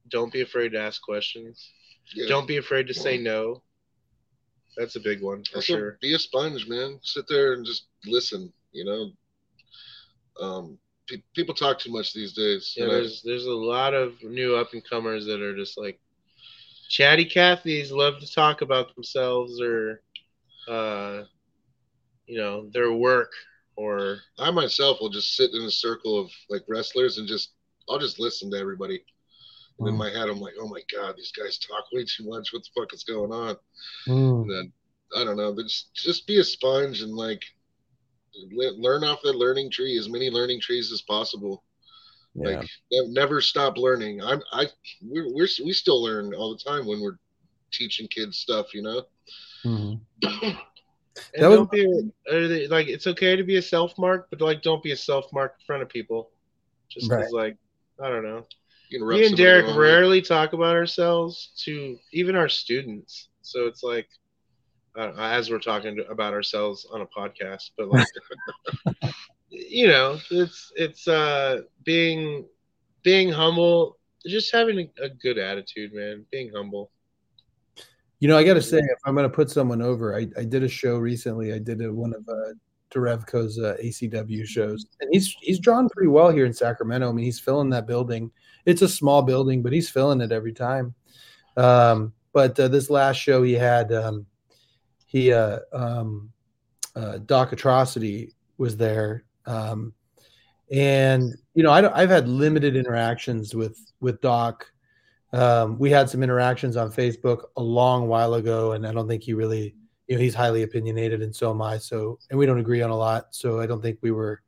Don't 0.08 0.32
be 0.32 0.40
afraid 0.42 0.70
to 0.72 0.80
ask 0.80 1.00
questions. 1.02 1.70
Yeah. 2.14 2.26
Don't 2.28 2.46
be 2.46 2.56
afraid 2.58 2.86
to 2.88 2.94
say 2.94 3.16
no. 3.18 3.62
That's 4.76 4.96
a 4.96 5.00
big 5.00 5.22
one 5.22 5.44
for 5.44 5.56
Also, 5.56 5.74
sure. 5.74 5.98
be 6.00 6.14
a 6.14 6.18
sponge, 6.18 6.66
man. 6.66 6.98
Sit 7.02 7.26
there 7.28 7.52
and 7.54 7.64
just 7.64 7.86
listen. 8.06 8.52
You 8.72 8.84
know, 8.86 9.12
um, 10.40 10.78
pe- 11.06 11.22
people 11.34 11.54
talk 11.54 11.78
too 11.78 11.92
much 11.92 12.12
these 12.14 12.32
days. 12.32 12.74
Yeah, 12.76 12.84
and 12.84 12.92
I- 12.92 12.94
there's 12.96 13.22
there's 13.22 13.46
a 13.46 13.52
lot 13.52 13.92
of 13.94 14.22
new 14.22 14.56
up 14.56 14.72
and 14.72 14.82
comers 14.88 15.26
that 15.26 15.40
are 15.42 15.54
just 15.54 15.76
like 15.78 16.00
chatty 16.88 17.24
Cathys 17.26 17.90
love 17.90 18.18
to 18.20 18.30
talk 18.30 18.60
about 18.62 18.94
themselves 18.94 19.60
or 19.60 20.02
uh 20.68 21.22
you 22.26 22.36
know 22.38 22.68
their 22.70 22.92
work 22.92 23.32
or 23.76 24.18
I 24.38 24.50
myself 24.50 24.98
will 25.00 25.10
just 25.10 25.34
sit 25.36 25.52
in 25.52 25.62
a 25.62 25.70
circle 25.70 26.18
of 26.20 26.30
like 26.50 26.62
wrestlers 26.68 27.18
and 27.18 27.26
just 27.28 27.52
I'll 27.88 27.98
just 27.98 28.20
listen 28.20 28.50
to 28.50 28.58
everybody. 28.58 29.04
And 29.78 29.88
in 29.88 29.94
Mm. 29.94 29.98
my 29.98 30.10
head, 30.10 30.28
I'm 30.28 30.40
like, 30.40 30.54
oh 30.60 30.68
my 30.68 30.80
god, 30.94 31.16
these 31.16 31.32
guys 31.32 31.58
talk 31.58 31.84
way 31.92 32.04
too 32.04 32.28
much. 32.28 32.52
What 32.52 32.62
the 32.62 32.80
fuck 32.80 32.92
is 32.94 33.04
going 33.04 33.32
on? 33.32 33.56
Mm. 34.06 34.42
And 34.42 34.50
then 34.50 34.72
I 35.16 35.24
don't 35.24 35.36
know, 35.36 35.52
but 35.52 35.64
just 35.64 35.94
just 35.94 36.26
be 36.26 36.38
a 36.40 36.44
sponge 36.44 37.02
and 37.02 37.14
like 37.14 37.42
learn 38.52 39.04
off 39.04 39.20
that 39.22 39.36
learning 39.36 39.70
tree, 39.70 39.98
as 39.98 40.08
many 40.08 40.30
learning 40.30 40.60
trees 40.60 40.92
as 40.92 41.02
possible. 41.02 41.64
Yeah. 42.34 42.60
Like 42.60 42.68
never 42.90 43.40
stop 43.40 43.76
learning. 43.76 44.22
I'm 44.22 44.42
I 44.52 44.66
we're, 45.02 45.32
we're 45.32 45.48
we 45.64 45.72
still 45.72 46.02
learn 46.02 46.34
all 46.34 46.50
the 46.56 46.62
time 46.70 46.86
when 46.86 47.00
we're 47.00 47.18
teaching 47.72 48.08
kids 48.08 48.38
stuff. 48.38 48.74
You 48.74 48.82
know. 48.82 49.02
Mhm. 49.64 50.00
and 51.34 51.42
That 51.42 51.48
was- 51.48 51.56
don't 51.58 51.70
be 51.70 51.84
or 52.30 52.68
like 52.68 52.88
it's 52.88 53.06
okay 53.06 53.36
to 53.36 53.44
be 53.44 53.56
a 53.56 53.62
self 53.62 53.96
mark, 53.98 54.28
but 54.30 54.40
like 54.40 54.62
don't 54.62 54.82
be 54.82 54.92
a 54.92 54.96
self 54.96 55.32
mark 55.32 55.56
in 55.60 55.66
front 55.66 55.82
of 55.82 55.88
people. 55.88 56.30
Just 56.88 57.10
Right. 57.10 57.30
like 57.32 57.56
I 58.02 58.08
don't 58.08 58.22
know. 58.24 58.46
You 58.90 59.06
Me 59.06 59.26
and 59.26 59.36
Derek 59.36 59.64
the 59.64 59.70
wrong 59.72 59.78
way. 59.80 59.86
rarely 59.86 60.22
talk 60.22 60.52
about 60.52 60.76
ourselves 60.76 61.52
to 61.64 61.98
even 62.12 62.36
our 62.36 62.48
students. 62.48 63.28
So 63.40 63.66
it's 63.66 63.82
like, 63.82 64.06
uh, 64.96 65.12
as 65.16 65.50
we're 65.50 65.58
talking 65.60 65.96
to, 65.96 66.06
about 66.08 66.34
ourselves 66.34 66.86
on 66.92 67.00
a 67.00 67.06
podcast, 67.06 67.70
but 67.78 67.88
like, 67.88 68.06
you 69.48 69.88
know, 69.88 70.18
it's 70.30 70.72
it's 70.76 71.08
uh 71.08 71.62
being 71.84 72.46
being 73.02 73.30
humble, 73.30 73.98
just 74.26 74.52
having 74.52 74.78
a, 74.78 75.04
a 75.04 75.08
good 75.08 75.38
attitude, 75.38 75.92
man. 75.94 76.24
Being 76.30 76.50
humble. 76.54 76.90
You 78.22 78.28
know, 78.28 78.38
I 78.38 78.44
got 78.44 78.54
to 78.54 78.62
say, 78.62 78.78
if 78.78 79.00
I'm 79.04 79.16
going 79.16 79.28
to 79.28 79.34
put 79.34 79.50
someone 79.50 79.82
over, 79.82 80.16
I, 80.16 80.28
I 80.38 80.44
did 80.44 80.62
a 80.62 80.68
show 80.68 80.96
recently. 80.98 81.52
I 81.52 81.58
did 81.58 81.82
a, 81.82 81.92
one 81.92 82.14
of 82.14 82.22
uh, 82.28 82.52
Derevko's 82.94 83.58
uh, 83.58 83.76
ACW 83.82 84.46
shows, 84.46 84.86
and 85.00 85.10
he's 85.12 85.36
he's 85.40 85.58
drawn 85.58 85.88
pretty 85.88 86.06
well 86.06 86.30
here 86.30 86.46
in 86.46 86.52
Sacramento. 86.52 87.08
I 87.08 87.12
mean, 87.12 87.24
he's 87.24 87.40
filling 87.40 87.68
that 87.70 87.88
building. 87.88 88.30
It's 88.64 88.82
a 88.82 88.88
small 88.88 89.22
building, 89.22 89.60
but 89.60 89.72
he's 89.72 89.90
filling 89.90 90.20
it 90.20 90.30
every 90.30 90.52
time. 90.52 90.94
Um, 91.56 92.12
but 92.32 92.56
uh, 92.60 92.68
this 92.68 92.90
last 92.90 93.16
show 93.16 93.42
he 93.42 93.54
had, 93.54 93.92
um, 93.92 94.24
he 95.04 95.32
uh, 95.32 95.58
um, 95.72 96.30
uh, 96.94 97.18
Doc 97.26 97.50
Atrocity 97.50 98.34
was 98.56 98.76
there, 98.76 99.24
um, 99.46 99.92
and 100.70 101.34
you 101.54 101.64
know, 101.64 101.72
I, 101.72 102.00
I've 102.00 102.10
had 102.10 102.28
limited 102.28 102.76
interactions 102.76 103.52
with 103.52 103.80
with 103.98 104.20
Doc 104.20 104.71
um, 105.32 105.78
we 105.78 105.90
had 105.90 106.10
some 106.10 106.22
interactions 106.22 106.76
on 106.76 106.90
Facebook 106.92 107.44
a 107.56 107.62
long 107.62 108.08
while 108.08 108.34
ago, 108.34 108.72
and 108.72 108.86
I 108.86 108.92
don't 108.92 109.08
think 109.08 109.22
he 109.22 109.32
really, 109.34 109.74
you 110.08 110.16
know, 110.16 110.20
he's 110.22 110.34
highly 110.34 110.62
opinionated, 110.62 111.22
and 111.22 111.34
so 111.34 111.50
am 111.50 111.62
I. 111.62 111.78
So, 111.78 112.18
and 112.30 112.38
we 112.38 112.46
don't 112.46 112.58
agree 112.58 112.82
on 112.82 112.90
a 112.90 112.96
lot. 112.96 113.34
So, 113.34 113.60
I 113.60 113.66
don't 113.66 113.80
think 113.80 113.98
we 114.02 114.10
were, 114.10 114.42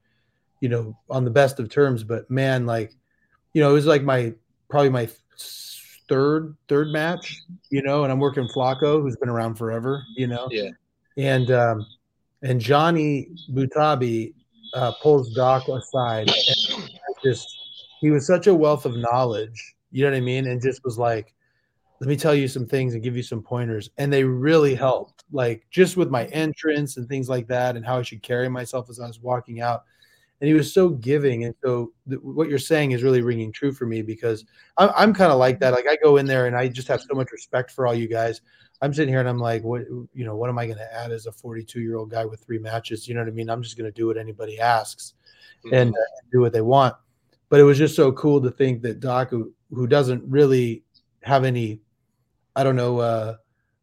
you 0.61 0.69
know, 0.69 0.97
on 1.09 1.25
the 1.25 1.31
best 1.31 1.59
of 1.59 1.71
terms. 1.71 2.05
But 2.05 2.31
man, 2.31 2.67
like, 2.67 2.95
you 3.55 3.63
know, 3.63 3.71
it 3.71 3.75
was 3.75 3.87
like 3.87 4.03
my 4.03 4.35
probably 4.69 4.91
my 4.91 5.09
third 6.09 6.55
third 6.69 6.89
match, 6.89 7.41
you 7.71 7.83
know, 7.83 8.05
and 8.05 8.13
I'm 8.13 8.19
working 8.19 8.47
Flacco, 8.55 9.01
who's 9.01 9.17
been 9.17 9.29
around 9.31 9.55
forever, 9.55 10.03
you 10.17 10.27
know, 10.27 10.49
Yeah. 10.51 10.71
and 11.17 11.51
um, 11.51 11.87
and 12.43 12.61
Johnny 12.61 13.29
Butabi 13.53 14.35
uh, 14.75 14.93
pulls 15.03 15.33
Doc 15.35 15.67
aside, 15.69 16.29
and 16.29 16.89
just 17.25 17.47
he 18.01 18.11
was 18.11 18.27
such 18.27 18.49
a 18.49 18.55
wealth 18.55 18.85
of 18.85 18.97
knowledge 18.97 19.74
you 19.95 20.03
know 20.03 20.11
what 20.11 20.17
I 20.17 20.21
mean? 20.21 20.49
And 20.49 20.61
just 20.61 20.85
was 20.85 20.99
like, 20.99 21.33
let 22.01 22.09
me 22.09 22.17
tell 22.17 22.35
you 22.35 22.49
some 22.49 22.67
things 22.67 22.95
and 22.95 23.03
give 23.03 23.17
you 23.17 23.23
some 23.23 23.41
pointers. 23.41 23.91
And 23.97 24.13
they 24.13 24.25
really 24.25 24.75
helped, 24.75 25.23
like 25.31 25.65
just 25.71 25.97
with 25.97 26.11
my 26.11 26.25
entrance 26.27 26.97
and 26.97 27.09
things 27.09 27.29
like 27.29 27.47
that, 27.47 27.77
and 27.77 27.87
how 27.87 27.99
I 27.99 28.03
should 28.03 28.21
carry 28.21 28.49
myself 28.49 28.91
as 28.91 28.99
I 28.99 29.07
was 29.07 29.21
walking 29.21 29.61
out. 29.61 29.85
And 30.41 30.49
he 30.49 30.55
was 30.55 30.75
so 30.75 30.89
giving. 30.89 31.45
And 31.45 31.55
so 31.65 31.93
th- 32.09 32.21
what 32.23 32.49
you're 32.49 32.59
saying 32.59 32.91
is 32.91 33.05
really 33.05 33.23
ringing 33.23 33.53
true 33.53 33.73
for 33.73 33.87
me 33.87 34.03
because 34.03 34.45
I'm, 34.77 34.91
I'm 34.97 35.15
kind 35.15 35.31
of 35.31 35.39
like 35.39 35.61
that. 35.61 35.73
Like 35.73 35.87
I 35.89 35.97
go 36.03 36.17
in 36.17 36.27
there 36.27 36.49
and 36.49 36.57
I 36.57 36.67
just 36.67 36.89
have 36.89 37.01
so 37.01 37.15
much 37.15 37.31
respect 37.31 37.71
for 37.71 37.87
all 37.87 37.95
you 37.95 38.09
guys. 38.09 38.41
I'm 38.83 38.93
sitting 38.93 39.15
here 39.15 39.21
and 39.21 39.29
I'm 39.29 39.39
like, 39.39 39.63
what, 39.63 39.83
you 40.13 40.25
know, 40.25 40.35
what 40.35 40.51
am 40.51 40.59
I 40.59 40.67
going 40.67 40.79
to 40.79 40.93
add 40.93 41.13
as 41.13 41.27
a 41.27 41.33
42 41.33 41.81
year 41.81 41.97
old 41.99 42.11
guy 42.11 42.25
with 42.25 42.45
three 42.45 42.59
matches? 42.59 43.07
You 43.07 43.15
know 43.15 43.21
what 43.21 43.29
I 43.29 43.33
mean? 43.33 43.49
I'm 43.49 43.63
just 43.63 43.79
going 43.79 43.91
to 43.91 43.95
do 43.95 44.09
what 44.09 44.19
anybody 44.19 44.59
asks 44.59 45.15
and 45.73 45.95
uh, 45.95 46.01
do 46.33 46.41
what 46.41 46.53
they 46.53 46.63
want. 46.63 46.97
But 47.49 47.61
it 47.61 47.63
was 47.63 47.79
just 47.79 47.95
so 47.95 48.11
cool 48.13 48.41
to 48.43 48.51
think 48.51 48.83
that 48.83 48.99
Doc, 48.99 49.31
who, 49.31 49.53
who 49.75 49.87
doesn't 49.87 50.23
really 50.29 50.83
have 51.23 51.45
any, 51.45 51.81
I 52.57 52.65
don't 52.65 52.77
know, 52.77 52.99
uh, 52.99 53.37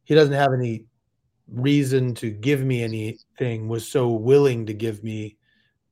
he 0.04 0.16
doesn't 0.16 0.34
have 0.34 0.54
any 0.54 0.86
reason 1.48 2.14
to 2.16 2.32
give 2.32 2.64
me 2.64 2.84
anything, 2.84 3.68
was 3.68 3.88
so 3.88 4.10
willing 4.10 4.66
to 4.66 4.74
give 4.74 5.04
me 5.04 5.38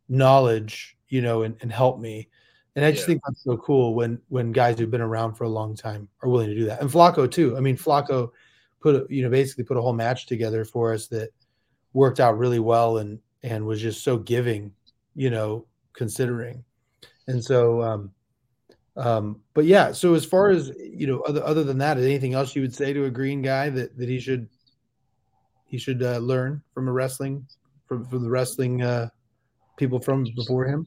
knowledge, 0.07 0.97
you 1.09 1.21
know, 1.21 1.43
and, 1.43 1.55
and 1.61 1.71
help 1.71 1.99
me. 1.99 2.29
And 2.75 2.85
I 2.85 2.91
just 2.91 3.03
Yeah. 3.03 3.07
think 3.07 3.21
that's 3.25 3.43
so 3.43 3.57
cool 3.57 3.93
when 3.95 4.21
when 4.29 4.51
guys 4.51 4.79
who've 4.79 4.91
been 4.91 5.01
around 5.01 5.33
for 5.35 5.43
a 5.43 5.49
long 5.49 5.75
time 5.75 6.07
are 6.21 6.29
willing 6.29 6.49
to 6.49 6.55
do 6.55 6.65
that. 6.65 6.81
And 6.81 6.89
Flacco 6.89 7.29
too. 7.29 7.57
I 7.57 7.59
mean, 7.59 7.75
Flacco 7.77 8.31
put 8.79 8.95
a, 8.95 9.05
you 9.09 9.21
know 9.23 9.29
basically 9.29 9.65
put 9.65 9.77
a 9.77 9.81
whole 9.81 9.93
match 9.93 10.27
together 10.27 10.63
for 10.63 10.93
us 10.93 11.07
that 11.07 11.29
worked 11.93 12.19
out 12.19 12.37
really 12.37 12.59
well 12.59 12.99
and 12.99 13.19
and 13.43 13.65
was 13.65 13.81
just 13.81 14.03
so 14.03 14.17
giving, 14.17 14.71
you 15.15 15.29
know, 15.29 15.65
considering. 15.93 16.63
And 17.27 17.43
so 17.43 17.81
um 17.81 18.11
um 18.99 19.41
but 19.53 19.63
yeah, 19.65 19.91
so 19.93 20.13
as 20.13 20.25
far 20.25 20.49
as 20.49 20.71
you 20.77 21.07
know 21.07 21.21
other 21.21 21.43
other 21.43 21.63
than 21.63 21.77
that, 21.77 21.97
anything 21.97 22.33
else 22.33 22.55
you 22.55 22.61
would 22.61 22.75
say 22.75 22.91
to 22.93 23.05
a 23.05 23.09
green 23.09 23.41
guy 23.41 23.69
that 23.69 23.97
that 23.97 24.09
he 24.09 24.19
should 24.19 24.49
he 25.65 25.77
should 25.77 26.03
uh, 26.03 26.17
learn 26.17 26.61
from 26.73 26.87
a 26.87 26.91
wrestling 26.91 27.45
from 27.87 28.05
from 28.05 28.23
the 28.23 28.29
wrestling 28.29 28.81
uh 28.81 29.09
people 29.77 29.99
from 29.99 30.25
before 30.35 30.65
him? 30.65 30.85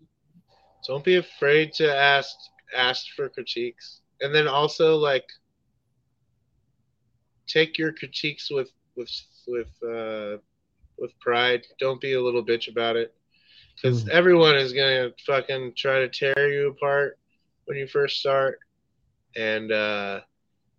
Don't 0.86 1.04
be 1.04 1.16
afraid 1.16 1.72
to 1.74 1.94
ask 1.94 2.36
ask 2.76 3.06
for 3.16 3.28
critiques. 3.28 4.00
And 4.20 4.34
then 4.34 4.46
also 4.46 4.96
like 4.96 5.24
take 7.46 7.78
your 7.78 7.92
critiques 7.92 8.50
with 8.50 8.70
with 8.96 9.10
with 9.46 9.72
uh 9.82 10.36
with 10.98 11.18
pride. 11.20 11.62
Don't 11.80 12.00
be 12.00 12.12
a 12.12 12.20
little 12.20 12.44
bitch 12.44 12.68
about 12.68 12.96
it. 12.96 13.14
Because 13.74 14.04
Mhm. 14.04 14.10
everyone 14.10 14.56
is 14.56 14.72
gonna 14.74 15.12
fucking 15.26 15.74
try 15.76 16.00
to 16.00 16.08
tear 16.08 16.52
you 16.52 16.68
apart 16.68 17.18
when 17.72 17.80
you 17.80 17.86
first 17.86 18.18
start. 18.20 18.58
And 19.34 19.72
uh 19.72 20.20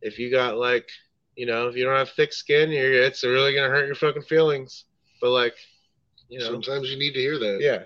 if 0.02 0.20
you 0.20 0.30
got 0.30 0.58
like 0.58 0.88
you 1.36 1.48
know, 1.48 1.68
if 1.68 1.76
you 1.76 1.84
don't 1.84 1.98
have 1.98 2.12
thick 2.12 2.32
skin, 2.32 2.70
you're 2.70 2.94
it's 2.94 3.24
really 3.24 3.56
gonna 3.56 3.70
hurt 3.70 3.88
your 3.88 3.96
fucking 3.96 4.22
feelings. 4.24 4.86
But 5.20 5.32
like, 5.32 5.56
you 6.30 6.38
know, 6.38 6.46
Sometimes 6.46 6.92
you 6.92 7.00
need 7.00 7.14
to 7.14 7.20
hear 7.20 7.40
that. 7.40 7.58
yeah. 7.62 7.84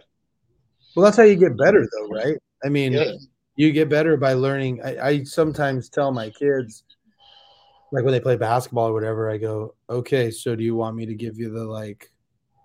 Well, 0.95 1.05
that's 1.05 1.15
how 1.15 1.23
you 1.23 1.35
get 1.37 1.55
better, 1.57 1.87
though, 1.93 2.09
right? 2.09 2.37
I 2.65 2.69
mean, 2.69 2.91
Yeah. 2.91 3.11
you 3.55 3.71
get 3.71 3.87
better 3.87 4.17
by 4.17 4.33
learning. 4.33 4.81
I, 4.83 5.07
I 5.07 5.23
sometimes 5.23 5.89
tell 5.89 6.11
my 6.11 6.29
kids, 6.31 6.83
like 7.93 8.03
when 8.03 8.11
they 8.11 8.19
play 8.19 8.35
basketball 8.35 8.89
or 8.89 8.93
whatever, 8.93 9.29
I 9.29 9.37
go, 9.37 9.75
"Okay, 9.89 10.29
so 10.31 10.55
do 10.55 10.63
you 10.63 10.75
want 10.75 10.97
me 10.97 11.05
to 11.05 11.15
give 11.15 11.37
you 11.37 11.51
the 11.51 11.63
like 11.63 12.11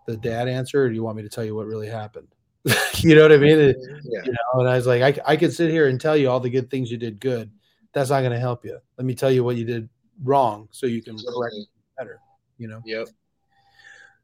the 0.09 0.16
dad 0.16 0.48
answer, 0.48 0.82
or 0.82 0.89
do 0.89 0.94
you 0.97 1.05
want 1.05 1.16
me 1.16 1.23
to 1.23 1.28
tell 1.28 1.44
you 1.44 1.55
what 1.55 1.66
really 1.66 1.89
happened?" 1.89 2.28
you 2.98 3.14
know 3.14 3.22
what 3.22 3.32
I 3.32 3.36
mean? 3.39 3.59
It- 3.59 3.76
Yeah. 4.05 4.22
you 4.24 4.32
know, 4.32 4.60
and 4.60 4.68
I 4.68 4.76
was 4.76 4.86
like, 4.86 5.02
I, 5.02 5.32
I 5.32 5.36
could 5.36 5.52
sit 5.52 5.70
here 5.70 5.89
and 5.89 6.01
tell 6.01 6.16
you 6.16 6.28
all 6.30 6.40
the 6.40 6.51
good 6.51 6.70
things 6.70 6.90
you 6.90 6.97
did 6.98 7.18
good. 7.20 7.51
That's 7.93 8.10
not 8.10 8.20
going 8.20 8.32
to 8.32 8.39
help 8.39 8.64
you. 8.64 8.78
Let 8.97 9.05
me 9.05 9.14
tell 9.14 9.30
you 9.30 9.44
what 9.44 9.56
you 9.56 9.64
did 9.64 9.89
wrong, 10.22 10.68
so 10.70 10.86
you 10.86 11.02
can 11.02 11.16
correct 11.18 11.55
it 11.56 11.66
better. 11.98 12.20
You 12.59 12.68
know. 12.68 12.80
Yep. 12.84 13.09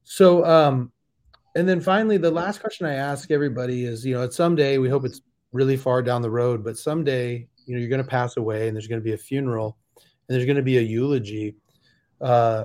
So, 0.05 0.44
um, 0.44 0.93
and 1.55 1.69
then 1.69 1.81
finally, 1.81 2.16
the 2.16 2.31
last 2.31 2.60
question 2.60 2.86
I 2.86 2.94
ask 2.94 3.31
everybody 3.31 3.85
is, 3.85 4.06
you 4.06 4.15
know, 4.15 4.23
at 4.23 4.32
someday 4.32 4.78
we 4.78 4.89
hope 4.89 5.05
it's 5.05 5.20
really 5.52 5.77
far 5.77 6.02
down 6.02 6.23
the 6.23 6.31
road, 6.31 6.65
but 6.65 6.78
someday, 6.78 7.47
you 7.66 7.74
know, 7.74 7.81
you're 7.81 7.89
going 7.90 8.02
to 8.02 8.09
pass 8.09 8.36
away, 8.36 8.69
and 8.69 8.77
there's 8.77 8.86
going 8.86 9.01
to 9.01 9.05
be 9.05 9.12
a 9.12 9.19
funeral, 9.19 9.77
and 9.97 10.05
there's 10.28 10.47
going 10.47 10.56
to 10.56 10.62
be 10.62 10.78
a 10.78 10.82
eulogy. 10.82 11.56
Uh, 12.20 12.65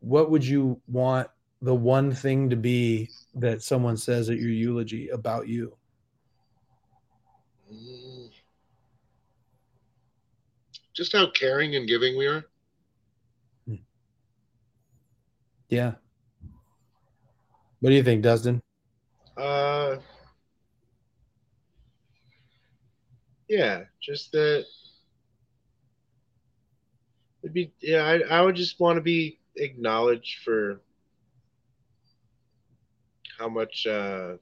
what 0.00 0.30
would 0.30 0.44
you 0.44 0.80
want 0.86 1.28
the 1.62 1.74
one 1.74 2.12
thing 2.12 2.50
to 2.50 2.56
be 2.56 3.08
that 3.34 3.62
someone 3.62 3.96
says 3.96 4.30
at 4.30 4.38
your 4.38 4.50
eulogy 4.50 5.08
about 5.08 5.48
you? 5.48 5.76
Mm. 7.72 8.30
Just 10.94 11.12
how 11.12 11.30
caring 11.30 11.76
and 11.76 11.86
giving 11.86 12.16
we 12.16 12.26
are. 12.26 12.44
Yeah. 15.68 15.92
What 17.80 17.90
do 17.90 17.96
you 17.96 18.02
think, 18.02 18.22
Dustin? 18.22 18.62
Uh, 19.36 19.98
Yeah, 23.48 23.84
just 24.00 24.32
that. 24.32 24.66
It'd 27.42 27.54
be 27.54 27.72
yeah. 27.80 28.04
I 28.04 28.18
I 28.38 28.42
would 28.42 28.56
just 28.56 28.78
want 28.78 28.96
to 28.98 29.00
be 29.00 29.38
acknowledged 29.56 30.42
for 30.44 30.82
how 33.38 33.48
much 33.48 33.86
uh, 33.86 34.34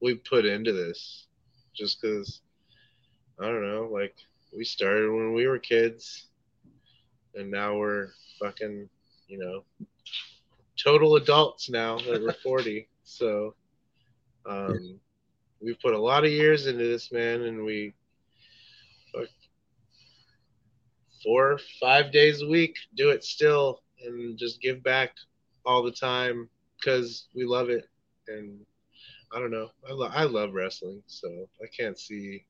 we 0.00 0.14
put 0.14 0.44
into 0.44 0.72
this. 0.72 1.26
Just 1.74 2.00
because 2.00 2.40
I 3.40 3.46
don't 3.46 3.66
know, 3.66 3.88
like 3.92 4.14
we 4.56 4.64
started 4.64 5.10
when 5.10 5.34
we 5.34 5.46
were 5.46 5.58
kids, 5.58 6.28
and 7.34 7.50
now 7.50 7.76
we're 7.76 8.08
fucking, 8.40 8.88
you 9.26 9.38
know, 9.38 9.64
total 10.82 11.16
adults 11.16 11.68
now 11.68 11.98
that 11.98 12.22
we're 12.22 12.32
40. 12.32 12.88
So, 13.06 13.54
um, 14.46 14.98
we've 15.60 15.78
put 15.78 15.92
a 15.92 16.00
lot 16.00 16.24
of 16.24 16.30
years 16.30 16.66
into 16.66 16.84
this, 16.84 17.12
man, 17.12 17.42
and 17.42 17.62
we 17.62 17.92
four, 21.24 21.58
five 21.80 22.12
days 22.12 22.42
a 22.42 22.46
week 22.46 22.76
do 22.96 23.10
it 23.10 23.24
still 23.24 23.82
and 24.04 24.38
just 24.38 24.60
give 24.60 24.82
back 24.82 25.12
all 25.64 25.82
the 25.82 25.90
time 25.90 26.48
because 26.84 27.26
we 27.34 27.44
love 27.44 27.70
it. 27.70 27.88
And 28.28 28.60
I 29.32 29.38
don't 29.38 29.50
know, 29.50 29.70
I, 29.88 29.92
lo- 29.92 30.10
I 30.12 30.24
love 30.24 30.52
wrestling, 30.52 31.02
so 31.06 31.28
I 31.62 31.66
can't 31.76 31.98
see. 31.98 32.44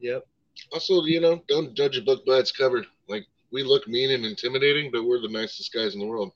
Yep. 0.00 0.26
Also, 0.72 1.04
you 1.04 1.20
know, 1.20 1.42
don't 1.48 1.74
judge 1.74 1.96
a 1.96 2.02
book 2.02 2.24
by 2.26 2.34
its 2.34 2.52
cover. 2.52 2.84
Like 3.08 3.26
we 3.52 3.62
look 3.62 3.86
mean 3.88 4.10
and 4.10 4.24
intimidating, 4.24 4.90
but 4.92 5.04
we're 5.04 5.20
the 5.20 5.28
nicest 5.28 5.72
guys 5.72 5.94
in 5.94 6.00
the 6.00 6.06
world. 6.06 6.32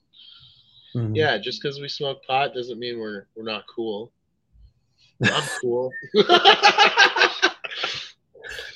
Mhm. 0.95 1.15
Yeah, 1.15 1.37
just 1.37 1.61
because 1.61 1.79
we 1.79 1.89
smoke 1.89 2.23
pot 2.25 2.53
doesn't 2.53 2.79
mean 2.79 2.99
we're 2.99 3.27
we're 3.35 3.43
not 3.43 3.65
cool. 3.73 4.11
I'm 5.21 5.43
cool. 5.61 5.93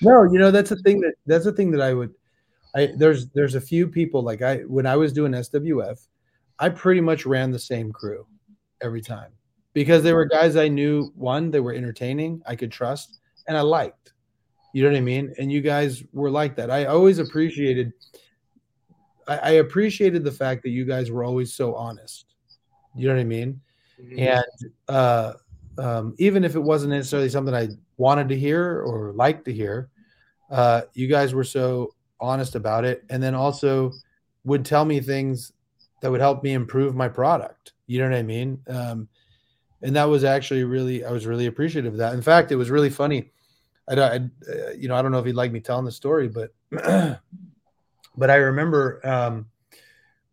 No, 0.01 0.23
you 0.23 0.39
know 0.39 0.51
that's 0.51 0.69
the 0.71 0.77
thing 0.77 0.99
that 1.01 1.13
that's 1.25 1.45
the 1.45 1.53
thing 1.53 1.71
that 1.71 1.81
I 1.81 1.93
would. 1.93 2.13
I 2.75 2.89
there's 2.97 3.27
there's 3.29 3.55
a 3.55 3.61
few 3.61 3.87
people 3.87 4.23
like 4.23 4.41
I 4.41 4.57
when 4.59 4.85
I 4.85 4.97
was 4.97 5.13
doing 5.13 5.31
SWF, 5.31 6.07
I 6.61 6.69
pretty 6.69 7.01
much 7.01 7.25
ran 7.25 7.49
the 7.49 7.59
same 7.59 7.91
crew 7.91 8.25
every 8.81 9.01
time 9.01 9.31
because 9.73 10.03
they 10.03 10.13
were 10.13 10.25
guys 10.25 10.55
I 10.55 10.67
knew. 10.67 11.11
One, 11.15 11.49
they 11.49 11.59
were 11.59 11.73
entertaining, 11.73 12.41
I 12.45 12.55
could 12.55 12.71
trust, 12.71 13.19
and 13.47 13.57
I 13.57 13.61
liked. 13.61 14.13
You 14.73 14.83
know 14.83 14.91
what 14.91 14.97
I 14.97 15.01
mean? 15.01 15.33
And 15.39 15.51
you 15.51 15.61
guys 15.61 16.03
were 16.13 16.29
like 16.29 16.55
that. 16.57 16.69
I 16.69 16.85
always 16.85 17.17
appreciated. 17.17 17.91
I, 19.27 19.37
I 19.37 19.49
appreciated 19.53 20.23
the 20.23 20.31
fact 20.31 20.61
that 20.63 20.69
you 20.69 20.85
guys 20.85 21.09
were 21.09 21.23
always 21.23 21.53
so 21.53 21.73
honest. 21.73 22.35
You 22.95 23.07
know 23.07 23.15
what 23.15 23.21
I 23.21 23.25
mean? 23.25 23.59
and 24.17 24.45
uh, 24.87 25.33
um, 25.79 26.15
even 26.19 26.43
if 26.43 26.55
it 26.55 26.59
wasn't 26.59 26.91
necessarily 26.91 27.29
something 27.29 27.55
I 27.55 27.69
wanted 27.97 28.29
to 28.29 28.37
hear 28.37 28.81
or 28.81 29.13
liked 29.13 29.45
to 29.45 29.53
hear, 29.53 29.89
uh, 30.51 30.81
you 30.93 31.07
guys 31.07 31.33
were 31.33 31.43
so 31.43 31.95
honest 32.19 32.53
about 32.53 32.85
it, 32.85 33.03
and 33.09 33.21
then 33.21 33.33
also 33.33 33.91
would 34.43 34.63
tell 34.63 34.85
me 34.85 34.99
things 34.99 35.53
that 36.01 36.11
would 36.11 36.19
help 36.21 36.43
me 36.43 36.53
improve 36.53 36.95
my 36.95 37.07
product. 37.07 37.73
You 37.87 37.99
know 37.99 38.09
what 38.09 38.17
I 38.17 38.23
mean? 38.23 38.59
Um, 38.67 39.07
and 39.81 39.95
that 39.95 40.05
was 40.05 40.23
actually 40.23 40.63
really, 40.63 41.03
I 41.05 41.11
was 41.11 41.25
really 41.25 41.47
appreciative 41.47 41.93
of 41.93 41.99
that. 41.99 42.13
In 42.13 42.21
fact, 42.21 42.51
it 42.51 42.55
was 42.55 42.69
really 42.69 42.89
funny. 42.89 43.31
I, 43.89 43.95
don't- 43.95 44.31
I 44.47 44.51
uh, 44.51 44.71
you 44.71 44.87
know, 44.87 44.95
I 44.95 45.01
don't 45.01 45.11
know 45.11 45.19
if 45.19 45.25
you'd 45.25 45.35
like 45.35 45.51
me 45.51 45.59
telling 45.59 45.85
the 45.85 45.91
story, 45.91 46.27
but 46.27 46.53
but 46.71 48.29
I 48.29 48.35
remember 48.35 49.05
um, 49.05 49.47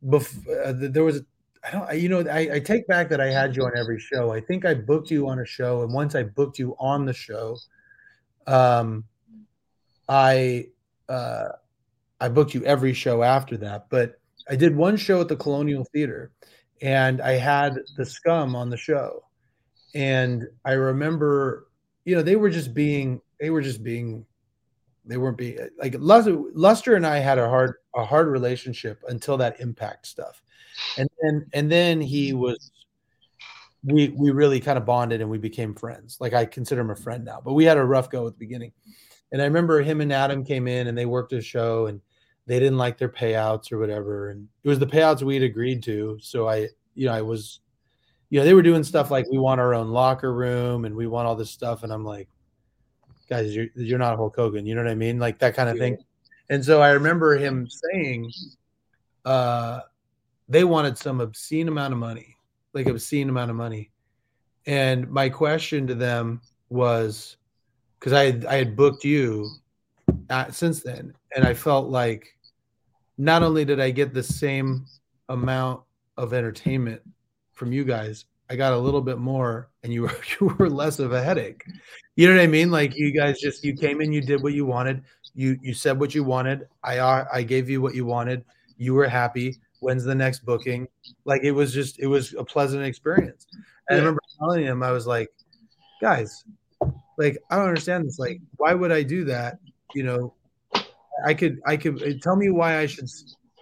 bef- 0.04 0.46
uh, 0.66 0.72
there 0.90 1.04
was 1.04 1.22
I 1.64 1.70
don't, 1.72 1.82
I- 1.88 1.92
you 1.94 2.08
know, 2.08 2.20
I, 2.30 2.54
I 2.54 2.60
take 2.60 2.86
back 2.86 3.08
that 3.10 3.20
I 3.20 3.30
had 3.30 3.56
you 3.56 3.64
on 3.64 3.72
every 3.76 3.98
show. 3.98 4.32
I 4.32 4.40
think 4.40 4.64
I 4.64 4.74
booked 4.74 5.10
you 5.10 5.28
on 5.28 5.38
a 5.40 5.44
show, 5.46 5.82
and 5.82 5.92
once 5.92 6.14
I 6.14 6.22
booked 6.22 6.58
you 6.58 6.76
on 6.78 7.04
the 7.04 7.12
show, 7.12 7.56
um, 8.46 9.04
I, 10.08 10.68
uh, 11.08 11.48
I 12.20 12.28
booked 12.28 12.54
you 12.54 12.64
every 12.64 12.92
show 12.92 13.22
after 13.22 13.56
that. 13.58 13.86
But 13.90 14.18
I 14.48 14.56
did 14.56 14.76
one 14.76 14.96
show 14.96 15.20
at 15.20 15.28
the 15.28 15.36
Colonial 15.36 15.82
mm-hmm. 15.82 15.98
Theater, 15.98 16.32
and 16.80 17.20
I 17.20 17.32
had 17.32 17.78
the 17.96 18.04
Scum 18.04 18.56
on 18.56 18.70
the 18.70 18.76
show, 18.76 19.24
and 19.94 20.46
I 20.64 20.72
remember, 20.72 21.68
you 22.04 22.14
know, 22.14 22.22
they 22.22 22.36
were 22.36 22.50
just 22.50 22.74
being, 22.74 23.20
they 23.40 23.50
were 23.50 23.62
just 23.62 23.82
being, 23.82 24.24
they 25.04 25.16
weren't 25.16 25.38
being 25.38 25.58
like 25.78 25.94
Luster, 25.98 26.38
Luster 26.54 26.94
and 26.94 27.06
I 27.06 27.18
had 27.18 27.38
a 27.38 27.48
hard, 27.48 27.76
a 27.94 28.04
hard 28.04 28.28
relationship 28.28 29.02
until 29.08 29.36
that 29.38 29.60
Impact 29.60 30.06
stuff. 30.06 30.42
And 30.96 31.08
then 31.20 31.46
and 31.52 31.70
then 31.70 32.00
he 32.00 32.30
mm-hmm. 32.30 32.40
was 32.40 32.70
we 33.84 34.08
we 34.10 34.30
really 34.30 34.60
kind 34.60 34.78
of 34.78 34.84
bonded 34.84 35.20
and 35.20 35.30
we 35.30 35.38
became 35.38 35.74
friends. 35.74 36.18
Like 36.20 36.34
i 36.34 36.44
consider 36.44 36.80
him 36.80 36.90
a 36.90 36.94
mm-hmm. 36.94 37.02
friend 37.02 37.24
now 37.24 37.40
but 37.44 37.54
we 37.54 37.64
had 37.64 37.76
a 37.78 37.84
rough 37.84 38.10
go 38.10 38.26
at 38.26 38.34
the 38.34 38.38
beginning. 38.38 38.72
And 39.32 39.42
i 39.42 39.44
remember 39.44 39.82
him 39.82 40.00
and 40.00 40.12
adam 40.12 40.44
came 40.44 40.68
in 40.68 40.86
and 40.86 40.96
they 40.96 41.06
worked 41.06 41.32
a 41.32 41.40
show 41.40 41.86
and 41.86 42.00
they 42.48 42.58
didn't 42.58 42.78
like 42.78 42.98
their 42.98 43.08
payouts 43.08 43.70
or 43.70 43.78
whatever 43.78 44.30
and 44.30 44.48
it 44.64 44.68
was 44.68 44.78
the 44.78 44.86
payouts 44.86 45.22
we'd 45.22 45.42
agreed 45.42 45.82
to 45.82 46.18
so 46.20 46.48
i 46.48 46.66
you 46.94 47.06
know 47.06 47.12
i 47.12 47.22
was 47.22 47.60
you 48.30 48.38
know 48.38 48.44
they 48.44 48.54
were 48.54 48.62
doing 48.62 48.82
stuff 48.82 49.10
like 49.10 49.26
we 49.30 49.38
want 49.38 49.60
our 49.60 49.74
own 49.74 49.88
locker 49.88 50.34
room 50.34 50.84
and 50.84 50.94
we 50.94 51.06
want 51.06 51.26
all 51.26 51.36
this 51.36 51.50
stuff 51.50 51.82
and 51.82 51.92
i'm 51.92 52.04
like 52.04 52.28
guys 53.28 53.54
you're, 53.54 53.66
you're 53.74 53.98
not 53.98 54.16
hulk 54.16 54.34
hogan 54.36 54.66
you 54.66 54.74
know 54.74 54.82
what 54.82 54.90
i 54.90 54.94
mean? 54.94 55.18
Like 55.18 55.38
that 55.40 55.54
kind 55.54 55.68
of 55.68 55.76
thing 55.76 55.98
and 56.48 56.64
so 56.64 56.80
i 56.80 56.90
remember 56.90 57.36
him 57.36 57.68
saying 57.68 58.32
uh 59.24 59.80
they 60.48 60.64
wanted 60.64 60.96
some 60.96 61.20
obscene 61.20 61.68
amount 61.68 61.92
of 61.92 61.98
money, 61.98 62.36
like 62.72 62.86
obscene 62.86 63.28
amount 63.28 63.50
of 63.50 63.56
money. 63.56 63.90
And 64.66 65.08
my 65.10 65.28
question 65.28 65.86
to 65.86 65.94
them 65.94 66.40
was 66.70 67.36
because 67.98 68.12
I 68.12 68.24
had, 68.24 68.46
I 68.46 68.56
had 68.56 68.76
booked 68.76 69.04
you 69.04 69.50
at, 70.30 70.54
since 70.54 70.82
then, 70.82 71.14
and 71.34 71.44
I 71.46 71.54
felt 71.54 71.88
like 71.88 72.36
not 73.18 73.42
only 73.42 73.64
did 73.64 73.80
I 73.80 73.90
get 73.90 74.14
the 74.14 74.22
same 74.22 74.86
amount 75.28 75.82
of 76.16 76.32
entertainment 76.32 77.02
from 77.52 77.72
you 77.72 77.84
guys, 77.84 78.24
I 78.50 78.56
got 78.56 78.72
a 78.72 78.78
little 78.78 79.02
bit 79.02 79.18
more, 79.18 79.70
and 79.82 79.92
you 79.92 80.02
were 80.04 80.20
you 80.40 80.54
were 80.58 80.70
less 80.70 80.98
of 80.98 81.12
a 81.12 81.22
headache. 81.22 81.64
You 82.16 82.28
know 82.28 82.34
what 82.34 82.42
I 82.42 82.46
mean? 82.46 82.70
Like 82.70 82.96
you 82.96 83.12
guys 83.12 83.38
just 83.40 83.64
you 83.64 83.76
came 83.76 84.00
in, 84.00 84.12
you 84.12 84.20
did 84.20 84.42
what 84.42 84.54
you 84.54 84.64
wanted, 84.64 85.02
you 85.34 85.58
you 85.60 85.74
said 85.74 86.00
what 86.00 86.14
you 86.14 86.24
wanted. 86.24 86.66
I 86.82 87.26
I 87.32 87.42
gave 87.42 87.68
you 87.68 87.82
what 87.82 87.94
you 87.94 88.06
wanted. 88.06 88.44
You 88.76 88.94
were 88.94 89.08
happy 89.08 89.58
when's 89.80 90.04
the 90.04 90.14
next 90.14 90.44
booking 90.44 90.88
like 91.24 91.42
it 91.44 91.52
was 91.52 91.72
just 91.72 91.98
it 91.98 92.06
was 92.06 92.34
a 92.34 92.44
pleasant 92.44 92.82
experience 92.82 93.46
and 93.88 93.96
i 93.96 93.98
remember 93.98 94.20
telling 94.38 94.64
him 94.64 94.82
i 94.82 94.90
was 94.90 95.06
like 95.06 95.28
guys 96.00 96.44
like 97.16 97.38
i 97.50 97.56
don't 97.56 97.68
understand 97.68 98.04
this 98.04 98.18
like 98.18 98.40
why 98.56 98.74
would 98.74 98.92
i 98.92 99.02
do 99.02 99.24
that 99.24 99.58
you 99.94 100.02
know 100.02 100.34
i 101.26 101.34
could 101.34 101.58
i 101.66 101.76
could 101.76 102.02
uh, 102.02 102.12
tell 102.22 102.36
me 102.36 102.50
why 102.50 102.78
i 102.78 102.86
should 102.86 103.08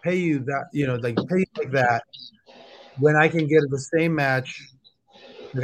pay 0.02 0.16
you 0.16 0.40
that 0.40 0.64
you 0.72 0.86
know 0.86 0.96
like 0.96 1.16
pay 1.28 1.44
like 1.58 1.70
that 1.70 2.02
when 2.98 3.16
i 3.16 3.28
can 3.28 3.46
get 3.46 3.62
the 3.70 3.78
same 3.78 4.14
match 4.14 4.62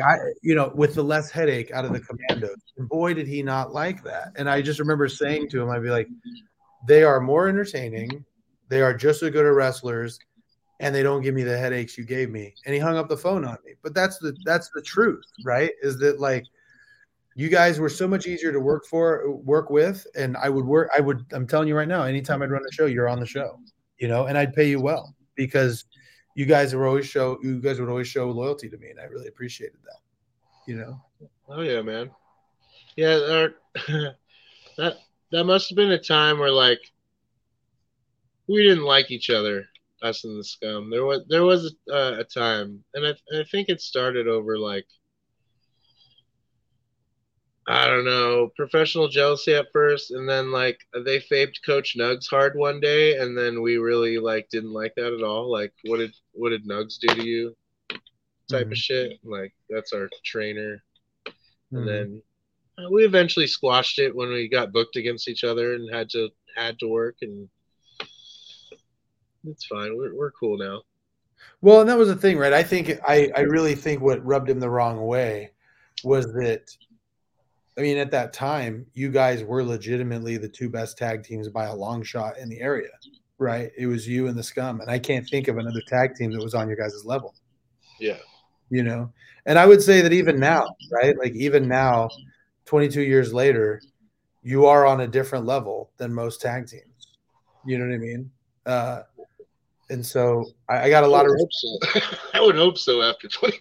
I, 0.00 0.16
you 0.42 0.54
know, 0.54 0.72
with 0.74 0.94
the 0.94 1.02
less 1.02 1.30
headache 1.30 1.70
out 1.72 1.84
of 1.84 1.92
the 1.92 2.00
commandos. 2.00 2.56
And 2.78 2.88
boy, 2.88 3.14
did 3.14 3.26
he 3.26 3.42
not 3.42 3.72
like 3.72 4.02
that. 4.04 4.32
And 4.36 4.48
I 4.48 4.62
just 4.62 4.80
remember 4.80 5.08
saying 5.08 5.48
to 5.50 5.60
him, 5.60 5.70
I'd 5.70 5.82
be 5.82 5.90
like, 5.90 6.08
they 6.86 7.02
are 7.02 7.20
more 7.20 7.48
entertaining. 7.48 8.24
They 8.68 8.80
are 8.80 8.94
just 8.94 9.22
as 9.22 9.30
good 9.30 9.46
as 9.46 9.54
wrestlers, 9.54 10.18
and 10.80 10.94
they 10.94 11.02
don't 11.02 11.22
give 11.22 11.34
me 11.34 11.42
the 11.42 11.58
headaches 11.58 11.98
you 11.98 12.04
gave 12.04 12.30
me. 12.30 12.54
And 12.64 12.74
he 12.74 12.80
hung 12.80 12.96
up 12.96 13.08
the 13.08 13.16
phone 13.16 13.44
on 13.44 13.58
me. 13.64 13.74
But 13.82 13.94
that's 13.94 14.18
the 14.18 14.34
that's 14.44 14.70
the 14.74 14.82
truth, 14.82 15.24
right? 15.44 15.72
Is 15.82 15.98
that 15.98 16.20
like 16.20 16.46
you 17.34 17.48
guys 17.48 17.80
were 17.80 17.88
so 17.88 18.06
much 18.06 18.26
easier 18.26 18.52
to 18.52 18.60
work 18.60 18.84
for, 18.86 19.30
work 19.36 19.70
with, 19.70 20.06
and 20.14 20.36
I 20.36 20.48
would 20.48 20.64
work. 20.64 20.90
I 20.96 21.00
would. 21.00 21.24
I'm 21.32 21.46
telling 21.46 21.68
you 21.68 21.76
right 21.76 21.88
now, 21.88 22.02
anytime 22.02 22.42
I'd 22.42 22.50
run 22.50 22.62
a 22.68 22.72
show, 22.72 22.86
you're 22.86 23.08
on 23.08 23.20
the 23.20 23.26
show, 23.26 23.58
you 23.98 24.08
know, 24.08 24.26
and 24.26 24.36
I'd 24.36 24.54
pay 24.54 24.68
you 24.68 24.80
well 24.80 25.14
because 25.34 25.84
you 26.34 26.46
guys 26.46 26.74
were 26.74 26.86
always 26.86 27.06
show. 27.06 27.38
You 27.42 27.60
guys 27.60 27.80
would 27.80 27.88
always 27.88 28.08
show 28.08 28.30
loyalty 28.30 28.68
to 28.68 28.76
me, 28.76 28.90
and 28.90 29.00
I 29.00 29.04
really 29.04 29.28
appreciated 29.28 29.78
that. 29.84 30.00
You 30.66 30.76
know. 30.76 31.00
Oh 31.48 31.62
yeah, 31.62 31.82
man. 31.82 32.10
Yeah, 32.96 33.18
our, 33.30 33.54
that 34.76 34.96
that 35.30 35.44
must 35.44 35.70
have 35.70 35.76
been 35.76 35.92
a 35.92 35.98
time 35.98 36.38
where 36.38 36.52
like 36.52 36.80
we 38.46 38.62
didn't 38.62 38.84
like 38.84 39.10
each 39.10 39.30
other, 39.30 39.64
us 40.02 40.24
and 40.24 40.38
the 40.38 40.44
scum. 40.44 40.90
There 40.90 41.04
was 41.04 41.22
there 41.28 41.44
was 41.44 41.74
a, 41.88 42.18
a 42.20 42.24
time, 42.24 42.84
and 42.94 43.06
I 43.06 43.10
I 43.38 43.44
think 43.50 43.68
it 43.68 43.80
started 43.80 44.28
over 44.28 44.58
like 44.58 44.86
I 47.72 47.86
don't 47.86 48.04
know 48.04 48.50
professional 48.56 49.08
jealousy 49.08 49.54
at 49.54 49.72
first, 49.72 50.10
and 50.10 50.28
then 50.28 50.50
like 50.52 50.78
they 51.04 51.20
faped 51.20 51.64
Coach 51.64 51.96
Nugs 51.98 52.26
hard 52.28 52.54
one 52.56 52.80
day, 52.80 53.16
and 53.18 53.36
then 53.36 53.62
we 53.62 53.76
really 53.78 54.18
like 54.18 54.48
didn't 54.50 54.72
like 54.72 54.94
that 54.96 55.12
at 55.12 55.22
all. 55.22 55.50
Like 55.50 55.72
what 55.84 55.98
did 55.98 56.14
what 56.32 56.50
did 56.50 56.66
Nugs 56.66 56.98
do 56.98 57.14
to 57.14 57.24
you? 57.24 57.56
Type 58.50 58.66
Mhm. 58.66 58.72
of 58.72 58.76
shit. 58.78 59.18
Like 59.24 59.54
that's 59.70 59.92
our 59.92 60.08
trainer 60.24 60.82
and 61.72 61.82
Mhm. 61.82 61.86
then 61.86 62.22
uh, 62.78 62.90
we 62.90 63.04
eventually 63.04 63.46
squashed 63.46 63.98
it 63.98 64.14
when 64.14 64.28
we 64.28 64.48
got 64.48 64.72
booked 64.72 64.96
against 64.96 65.28
each 65.28 65.44
other 65.44 65.74
and 65.74 65.92
had 65.92 66.08
to 66.10 66.28
had 66.56 66.78
to 66.78 66.88
work 66.88 67.16
and 67.22 67.48
it's 69.46 69.66
fine 69.66 69.96
we're, 69.96 70.14
we're 70.14 70.30
cool 70.32 70.56
now 70.58 70.82
Well, 71.60 71.80
and 71.80 71.88
that 71.88 71.98
was 71.98 72.08
the 72.08 72.16
thing, 72.16 72.38
right? 72.38 72.52
I 72.52 72.62
think 72.62 72.98
I, 73.06 73.30
I 73.36 73.40
really 73.40 73.74
think 73.74 74.00
what 74.00 74.24
rubbed 74.24 74.50
him 74.50 74.60
the 74.60 74.70
wrong 74.70 75.06
way 75.06 75.52
was 76.04 76.26
that 76.34 76.70
I 77.78 77.80
mean, 77.80 77.96
at 77.96 78.10
that 78.10 78.32
time, 78.32 78.86
you 78.92 79.10
guys 79.10 79.44
were 79.44 79.64
legitimately 79.64 80.36
the 80.36 80.48
two 80.48 80.68
best 80.68 80.98
tag 80.98 81.24
teams 81.24 81.48
by 81.48 81.66
a 81.66 81.74
long 81.74 82.02
shot 82.02 82.36
in 82.38 82.48
the 82.48 82.60
area, 82.60 82.90
right? 83.38 83.70
It 83.76 83.86
was 83.86 84.06
you 84.06 84.26
and 84.26 84.36
the 84.36 84.42
Scum, 84.42 84.80
and 84.80 84.90
I 84.90 84.98
can't 84.98 85.28
think 85.28 85.48
of 85.48 85.56
another 85.56 85.80
tag 85.88 86.14
team 86.14 86.32
that 86.32 86.42
was 86.42 86.54
on 86.54 86.68
your 86.68 86.76
guys' 86.76 87.04
level. 87.04 87.34
Yeah. 87.98 88.18
You 88.68 88.82
know, 88.82 89.12
and 89.46 89.58
I 89.58 89.66
would 89.66 89.82
say 89.82 90.00
that 90.02 90.12
even 90.12 90.38
now, 90.38 90.66
right? 90.90 91.16
Like 91.18 91.34
even 91.34 91.68
now, 91.68 92.08
22 92.66 93.02
years 93.02 93.32
later, 93.32 93.80
you 94.42 94.66
are 94.66 94.86
on 94.86 95.00
a 95.00 95.06
different 95.06 95.46
level 95.46 95.90
than 95.96 96.12
most 96.12 96.40
tag 96.40 96.66
teams. 96.66 97.16
You 97.64 97.78
know 97.78 97.86
what 97.86 97.94
I 97.94 97.98
mean? 97.98 98.30
Uh, 98.66 99.02
and 99.90 100.04
so 100.04 100.46
I, 100.68 100.84
I 100.84 100.90
got 100.90 101.04
a 101.04 101.06
lot 101.06 101.26
I 101.26 101.28
of 101.28 101.34
hope 101.38 101.52
so. 101.52 102.00
I 102.34 102.40
would 102.40 102.56
hope 102.56 102.78
so 102.78 103.02
after 103.02 103.28
20. 103.28 103.58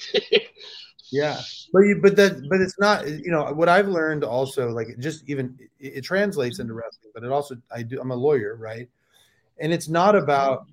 Yeah, 1.12 1.42
but 1.74 1.80
you, 1.82 2.00
but 2.02 2.16
that, 2.16 2.48
but 2.50 2.62
it's 2.62 2.80
not. 2.80 3.08
You 3.08 3.32
know 3.32 3.52
what 3.54 3.70
I've 3.70 3.88
learned 3.88 4.24
also, 4.24 4.70
like 4.70 4.88
it 4.88 5.00
just 5.00 5.28
even 5.30 5.58
it, 5.80 5.98
it 5.98 6.02
translates 6.02 6.60
into 6.60 6.74
wrestling, 6.74 7.12
but 7.14 7.24
it 7.24 7.32
also 7.32 7.56
I 7.74 7.84
do. 7.84 8.00
I'm 8.00 8.12
a 8.12 8.16
lawyer, 8.16 8.56
right? 8.56 8.90
And 9.60 9.72
it's 9.74 9.88
not 9.88 10.16
about. 10.16 10.66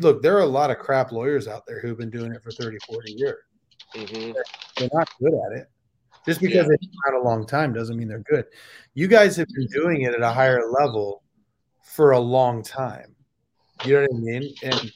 Look, 0.00 0.22
there 0.22 0.34
are 0.36 0.40
a 0.40 0.46
lot 0.46 0.70
of 0.70 0.78
crap 0.78 1.12
lawyers 1.12 1.46
out 1.46 1.66
there 1.66 1.78
who've 1.78 1.98
been 1.98 2.08
doing 2.08 2.32
it 2.32 2.42
for 2.42 2.50
30, 2.50 2.78
40 2.86 3.12
years. 3.12 3.36
hmm 3.94 4.32
They're 4.78 4.88
not 4.94 5.10
good 5.20 5.34
at 5.34 5.58
it. 5.58 5.68
Just 6.26 6.40
because 6.40 6.66
they've 6.66 6.80
been 6.80 6.90
around 7.06 7.20
a 7.20 7.24
long 7.24 7.46
time 7.46 7.74
doesn't 7.74 7.96
mean 7.96 8.08
they're 8.08 8.20
good. 8.20 8.46
You 8.94 9.08
guys 9.08 9.36
have 9.36 9.48
been 9.54 9.66
doing 9.66 10.02
it 10.02 10.14
at 10.14 10.22
a 10.22 10.30
higher 10.30 10.62
level 10.70 11.22
for 11.82 12.12
a 12.12 12.18
long 12.18 12.62
time. 12.62 13.14
You 13.84 13.94
know 13.94 14.00
what 14.02 14.10
I 14.10 14.18
mean? 14.18 14.54
And 14.62 14.92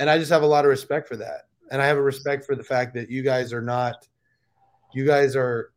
and 0.00 0.10
I 0.10 0.18
just 0.18 0.32
have 0.32 0.42
a 0.42 0.46
lot 0.46 0.64
of 0.64 0.70
respect 0.70 1.06
for 1.06 1.16
that. 1.16 1.42
And 1.70 1.80
I 1.80 1.86
have 1.86 1.96
a 1.96 2.02
respect 2.02 2.44
for 2.44 2.56
the 2.56 2.64
fact 2.64 2.94
that 2.94 3.10
you 3.10 3.22
guys 3.22 3.52
are 3.52 3.62
not 3.62 4.06
you 4.92 5.06
guys 5.06 5.36
are 5.36 5.72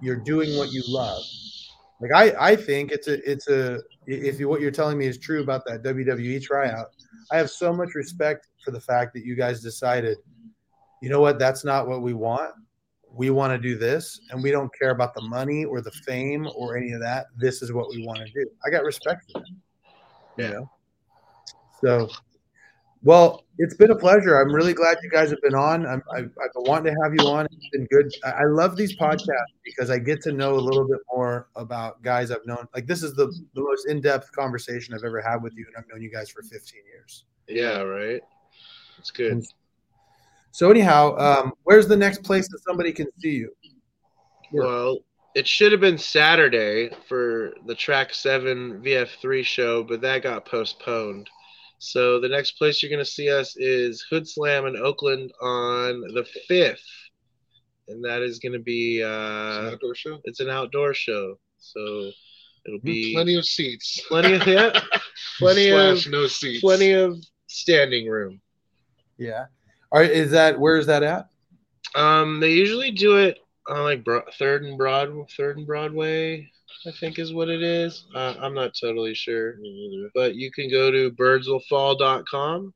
you're 0.00 0.16
doing 0.16 0.56
what 0.56 0.72
you 0.72 0.82
love. 0.88 1.22
Like 2.00 2.12
I 2.14 2.50
I 2.52 2.56
think 2.56 2.92
it's 2.92 3.08
a 3.08 3.30
it's 3.30 3.48
a 3.48 3.80
if 4.06 4.40
you 4.40 4.48
what 4.48 4.60
you're 4.60 4.70
telling 4.70 4.98
me 4.98 5.06
is 5.06 5.18
true 5.18 5.42
about 5.42 5.64
that 5.66 5.82
WWE 5.82 6.42
tryout, 6.42 6.88
I 7.30 7.36
have 7.36 7.50
so 7.50 7.72
much 7.72 7.94
respect 7.94 8.48
for 8.64 8.70
the 8.70 8.80
fact 8.80 9.12
that 9.14 9.24
you 9.24 9.34
guys 9.34 9.62
decided, 9.62 10.18
you 11.02 11.08
know 11.10 11.20
what, 11.20 11.38
that's 11.38 11.64
not 11.64 11.88
what 11.88 12.02
we 12.02 12.14
want. 12.14 12.52
We 13.10 13.30
want 13.30 13.52
to 13.52 13.58
do 13.58 13.76
this, 13.76 14.20
and 14.30 14.42
we 14.42 14.50
don't 14.50 14.70
care 14.78 14.90
about 14.90 15.14
the 15.14 15.22
money 15.22 15.64
or 15.64 15.80
the 15.80 15.90
fame 15.90 16.48
or 16.54 16.76
any 16.76 16.92
of 16.92 17.00
that. 17.00 17.26
This 17.36 17.62
is 17.62 17.72
what 17.72 17.88
we 17.90 18.04
want 18.04 18.20
to 18.20 18.28
do. 18.32 18.48
I 18.64 18.70
got 18.70 18.84
respect 18.84 19.24
for 19.32 19.40
that. 19.40 19.48
You 20.36 20.44
Yeah. 20.44 20.50
know. 20.50 20.70
So, 21.80 22.08
well, 23.02 23.44
it's 23.58 23.74
been 23.74 23.90
a 23.90 23.96
pleasure. 23.96 24.40
I'm 24.40 24.52
really 24.52 24.72
glad 24.72 24.98
you 25.02 25.10
guys 25.10 25.30
have 25.30 25.40
been 25.42 25.54
on. 25.54 25.86
I'm, 25.86 26.02
I've, 26.12 26.30
I've 26.42 26.52
been 26.54 26.64
wanting 26.64 26.94
to 26.94 27.00
have 27.02 27.12
you 27.14 27.26
on. 27.28 27.46
It's 27.46 27.68
been 27.72 27.86
good. 27.86 28.12
I, 28.24 28.30
I 28.30 28.44
love 28.44 28.76
these 28.76 28.96
podcasts 28.96 29.54
because 29.64 29.90
I 29.90 29.98
get 29.98 30.20
to 30.22 30.32
know 30.32 30.54
a 30.54 30.60
little 30.60 30.86
bit 30.86 31.00
more 31.12 31.48
about 31.56 32.02
guys 32.02 32.30
I've 32.30 32.46
known. 32.46 32.66
Like 32.74 32.86
this 32.86 33.02
is 33.02 33.14
the, 33.14 33.26
the 33.54 33.60
most 33.60 33.88
in-depth 33.88 34.32
conversation 34.32 34.94
I've 34.94 35.04
ever 35.04 35.20
had 35.20 35.42
with 35.42 35.54
you, 35.56 35.66
and 35.66 35.76
I've 35.76 35.88
known 35.92 36.02
you 36.02 36.10
guys 36.10 36.28
for 36.30 36.42
15 36.42 36.80
years. 36.92 37.24
Yeah, 37.48 37.82
right. 37.82 38.20
It's 38.98 39.10
good. 39.10 39.44
So 40.50 40.70
anyhow, 40.70 41.16
um, 41.18 41.52
where's 41.64 41.86
the 41.86 41.96
next 41.96 42.22
place 42.24 42.48
that 42.48 42.58
somebody 42.66 42.92
can 42.92 43.06
see 43.18 43.36
you? 43.36 43.52
Yeah. 44.52 44.60
Well, 44.62 44.98
it 45.34 45.46
should 45.46 45.72
have 45.72 45.80
been 45.80 45.98
Saturday 45.98 46.90
for 47.06 47.54
the 47.66 47.74
Track 47.74 48.12
7 48.14 48.82
VF3 48.82 49.44
show, 49.44 49.84
but 49.84 50.00
that 50.00 50.22
got 50.22 50.46
postponed. 50.46 51.28
So 51.78 52.20
the 52.20 52.28
next 52.28 52.52
place 52.52 52.82
you're 52.82 52.90
going 52.90 53.04
to 53.04 53.10
see 53.10 53.30
us 53.30 53.56
is 53.56 54.04
Hoodslam 54.10 54.68
in 54.68 54.76
Oakland 54.76 55.32
on 55.40 56.00
the 56.12 56.26
5th. 56.50 56.78
And 57.88 58.04
that 58.04 58.20
is 58.22 58.38
going 58.38 58.52
to 58.52 58.58
be 58.58 58.98
It's 58.98 59.06
an 59.06 59.66
uh 59.66 59.70
outdoor 59.72 59.94
show. 59.94 60.20
it's 60.24 60.40
an 60.40 60.50
outdoor 60.50 60.92
show. 60.94 61.38
So 61.58 62.10
it'll 62.66 62.80
be 62.82 63.14
Plenty 63.14 63.34
of 63.36 63.44
seats. 63.46 64.00
plenty 64.08 64.34
of 64.34 64.46
yeah, 64.46 64.78
plenty 65.38 65.70
Slash 65.70 66.06
of 66.06 66.12
no 66.12 66.26
seats. 66.26 66.60
plenty 66.60 66.92
of 66.92 67.16
standing 67.46 68.08
room. 68.08 68.40
Yeah. 69.16 69.46
All 69.90 70.00
right. 70.00 70.10
Is 70.10 70.32
that 70.32 70.58
where 70.60 70.76
is 70.76 70.86
that 70.86 71.02
at? 71.02 71.28
Um, 71.94 72.40
they 72.40 72.52
usually 72.52 72.90
do 72.90 73.16
it 73.16 73.38
on 73.68 73.82
like 73.84 74.04
Bro- 74.04 74.24
Third 74.38 74.64
and 74.64 74.76
Broad, 74.76 75.10
Third 75.36 75.56
and 75.56 75.66
Broadway, 75.66 76.50
I 76.86 76.92
think 76.92 77.18
is 77.18 77.32
what 77.32 77.48
it 77.48 77.62
is. 77.62 78.04
Uh, 78.14 78.34
I'm 78.40 78.54
not 78.54 78.72
totally 78.80 79.14
sure, 79.14 79.56
Me 79.58 79.88
neither. 79.90 80.10
but 80.14 80.34
you 80.36 80.50
can 80.52 80.70
go 80.70 80.90
to 80.90 81.10
birdswillfall.com, 81.10 82.72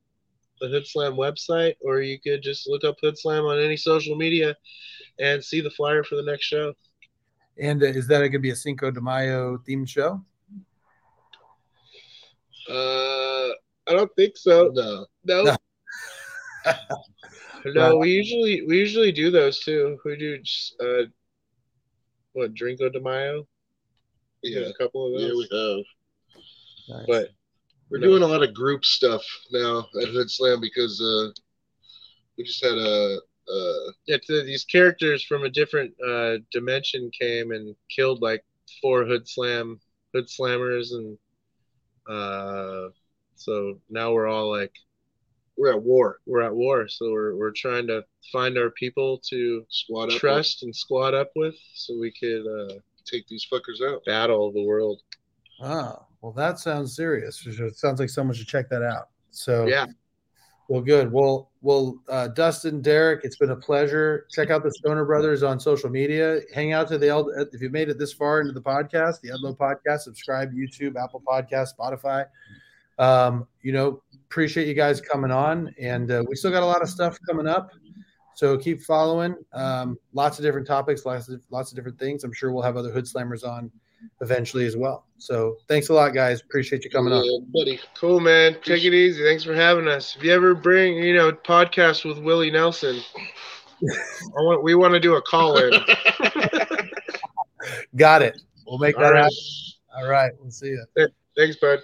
the 0.60 0.66
Hoodslam 0.66 1.16
website, 1.16 1.74
or 1.80 2.00
you 2.00 2.20
could 2.20 2.42
just 2.42 2.68
look 2.68 2.84
up 2.84 2.96
Hoodslam 3.02 3.48
on 3.48 3.58
any 3.60 3.76
social 3.76 4.16
media 4.16 4.56
and 5.20 5.42
see 5.42 5.60
the 5.60 5.70
flyer 5.70 6.02
for 6.02 6.16
the 6.16 6.22
next 6.22 6.44
show. 6.46 6.74
And 7.58 7.82
uh, 7.82 7.86
is 7.86 8.06
that 8.08 8.18
going 8.18 8.32
to 8.32 8.38
be 8.38 8.50
a 8.50 8.56
Cinco 8.56 8.90
de 8.90 9.00
Mayo 9.00 9.58
themed 9.58 9.88
show? 9.88 10.24
Uh, 12.68 13.48
I 13.86 13.92
don't 13.92 14.14
think 14.16 14.36
so. 14.36 14.70
No. 14.74 15.06
No. 15.24 15.56
No. 17.64 17.90
no, 17.90 17.96
we 17.98 18.10
usually 18.10 18.62
we 18.66 18.76
usually 18.76 19.12
do 19.12 19.30
those 19.30 19.60
too. 19.60 19.96
We 20.04 20.16
do 20.16 20.38
just, 20.38 20.74
uh, 20.80 21.04
what 22.32 22.54
Drinko 22.54 22.92
de 22.92 23.00
Mayo? 23.00 23.46
We 24.42 24.52
have 24.54 24.64
Yeah. 24.64 24.68
a 24.70 24.74
couple 24.74 25.06
of 25.06 25.12
those. 25.20 25.48
Yeah, 25.50 25.56
we 25.58 25.76
have. 25.76 25.84
Nice. 26.88 27.06
but 27.06 27.30
We're 27.90 27.98
No. 27.98 28.06
doing 28.08 28.22
a 28.22 28.26
lot 28.26 28.42
of 28.42 28.54
group 28.54 28.84
stuff 28.86 29.22
now 29.50 29.80
at 30.00 30.08
Hoodslam 30.08 30.60
because 30.62 30.98
uh, 31.00 31.30
we 32.38 32.44
just 32.44 32.62
had 32.64 32.78
a. 32.78 33.18
Uh, 33.46 33.92
it's 34.06 34.30
uh, 34.30 34.42
these 34.46 34.64
characters 34.64 35.22
from 35.24 35.42
a 35.44 35.50
different 35.50 35.92
uh, 36.00 36.38
dimension 36.52 37.10
came 37.10 37.50
and 37.50 37.74
killed 37.94 38.22
like 38.22 38.44
four 38.80 39.04
hoodslam 39.04 39.78
hood 40.14 40.26
slammers 40.28 40.92
and 40.92 41.18
uh, 42.08 42.88
so 43.34 43.78
now 43.90 44.12
we're 44.12 44.28
all 44.28 44.48
like 44.50 44.72
we're 45.58 45.72
at 45.72 45.82
war. 45.82 46.20
we're 46.24 46.40
at 46.42 46.54
war 46.54 46.86
so 46.88 47.10
we're, 47.10 47.34
we're 47.36 47.50
trying 47.50 47.86
to 47.88 48.04
find 48.30 48.56
our 48.56 48.70
people 48.70 49.18
to 49.28 49.66
Squad 49.68 50.12
up. 50.12 50.18
trust 50.20 50.62
and 50.62 50.74
squad 50.74 51.12
up 51.12 51.30
with 51.34 51.56
so 51.74 51.98
we 51.98 52.12
could 52.12 52.46
uh, 52.46 52.78
Take 53.04 53.26
these 53.28 53.46
fuckers 53.50 53.80
out. 53.86 54.04
battle 54.04 54.48
of 54.48 54.54
the 54.54 54.62
world 54.64 55.02
Oh, 55.62 56.06
well, 56.20 56.32
that 56.32 56.58
sounds 56.58 56.96
serious. 56.96 57.44
It 57.46 57.76
sounds 57.76 58.00
like 58.00 58.10
someone 58.10 58.34
should 58.34 58.48
check 58.48 58.68
that 58.70 58.82
out. 58.82 59.08
So 59.30 59.66
yeah 59.66 59.86
Well, 60.68 60.80
good. 60.80 61.12
Well, 61.12 61.50
well, 61.60 61.98
uh, 62.08 62.28
Dustin, 62.28 62.80
Derek, 62.82 63.24
it's 63.24 63.36
been 63.36 63.50
a 63.50 63.56
pleasure. 63.56 64.26
Check 64.30 64.50
out 64.50 64.62
the 64.64 64.72
Stoner 64.72 65.04
Brothers 65.04 65.42
on 65.42 65.60
social 65.60 65.90
media. 65.90 66.40
Hang 66.54 66.72
out 66.72 66.88
to 66.88 66.98
the 66.98 67.08
Eld- 67.08 67.30
if 67.52 67.60
you've 67.60 67.72
made 67.72 67.88
it 67.88 67.98
this 67.98 68.12
far 68.12 68.40
into 68.40 68.52
the 68.52 68.60
podcast, 68.62 69.20
the 69.20 69.28
Edlow 69.30 69.56
Podcast. 69.56 70.00
Subscribe 70.00 70.52
YouTube, 70.52 70.96
Apple 71.02 71.22
Podcast, 71.26 71.70
Spotify. 71.78 72.26
Um, 72.98 73.46
you 73.62 73.72
know, 73.72 74.02
appreciate 74.28 74.66
you 74.66 74.74
guys 74.74 75.00
coming 75.00 75.30
on, 75.30 75.74
and 75.80 76.10
uh, 76.10 76.22
we 76.28 76.34
still 76.36 76.50
got 76.50 76.62
a 76.62 76.66
lot 76.66 76.82
of 76.82 76.88
stuff 76.88 77.18
coming 77.28 77.46
up. 77.46 77.70
So 78.42 78.58
keep 78.58 78.82
following. 78.82 79.36
Um, 79.52 79.96
lots 80.12 80.40
of 80.40 80.44
different 80.44 80.66
topics, 80.66 81.06
lots 81.06 81.28
of 81.28 81.40
lots 81.50 81.70
of 81.70 81.76
different 81.76 81.96
things. 81.96 82.24
I'm 82.24 82.32
sure 82.32 82.50
we'll 82.50 82.64
have 82.64 82.76
other 82.76 82.90
hoodslammers 82.90 83.46
on 83.48 83.70
eventually 84.20 84.66
as 84.66 84.76
well. 84.76 85.06
So 85.18 85.58
thanks 85.68 85.90
a 85.90 85.94
lot, 85.94 86.12
guys. 86.12 86.40
Appreciate 86.40 86.82
you 86.82 86.90
coming 86.90 87.12
on. 87.12 87.46
Buddy. 87.54 87.78
cool 87.94 88.18
man 88.18 88.56
take 88.64 88.82
it 88.82 88.92
easy 88.94 89.22
thanks 89.22 89.44
for 89.44 89.54
having 89.54 89.86
us 89.86 90.16
if 90.16 90.24
you 90.24 90.32
ever 90.32 90.56
bring 90.56 90.96
you 90.96 91.14
know 91.14 91.30
podcast 91.30 92.04
with 92.04 92.18
willie 92.18 92.50
nelson 92.50 92.98
I 93.88 94.40
want, 94.40 94.64
we 94.64 94.74
want 94.74 94.92
to 94.94 94.98
do 94.98 95.14
a 95.14 95.22
call 95.22 95.56
in 95.58 95.72
Got 97.94 98.22
it. 98.22 98.42
We'll 98.66 98.78
make 98.78 98.96
All 98.96 99.02
that 99.04 99.10
right. 99.10 99.22
happen. 99.22 99.36
All 99.94 100.08
right. 100.08 100.32
We'll 100.40 100.50
see 100.50 100.74
you. 100.96 101.08
thanks 101.36 101.58
bud 101.60 101.78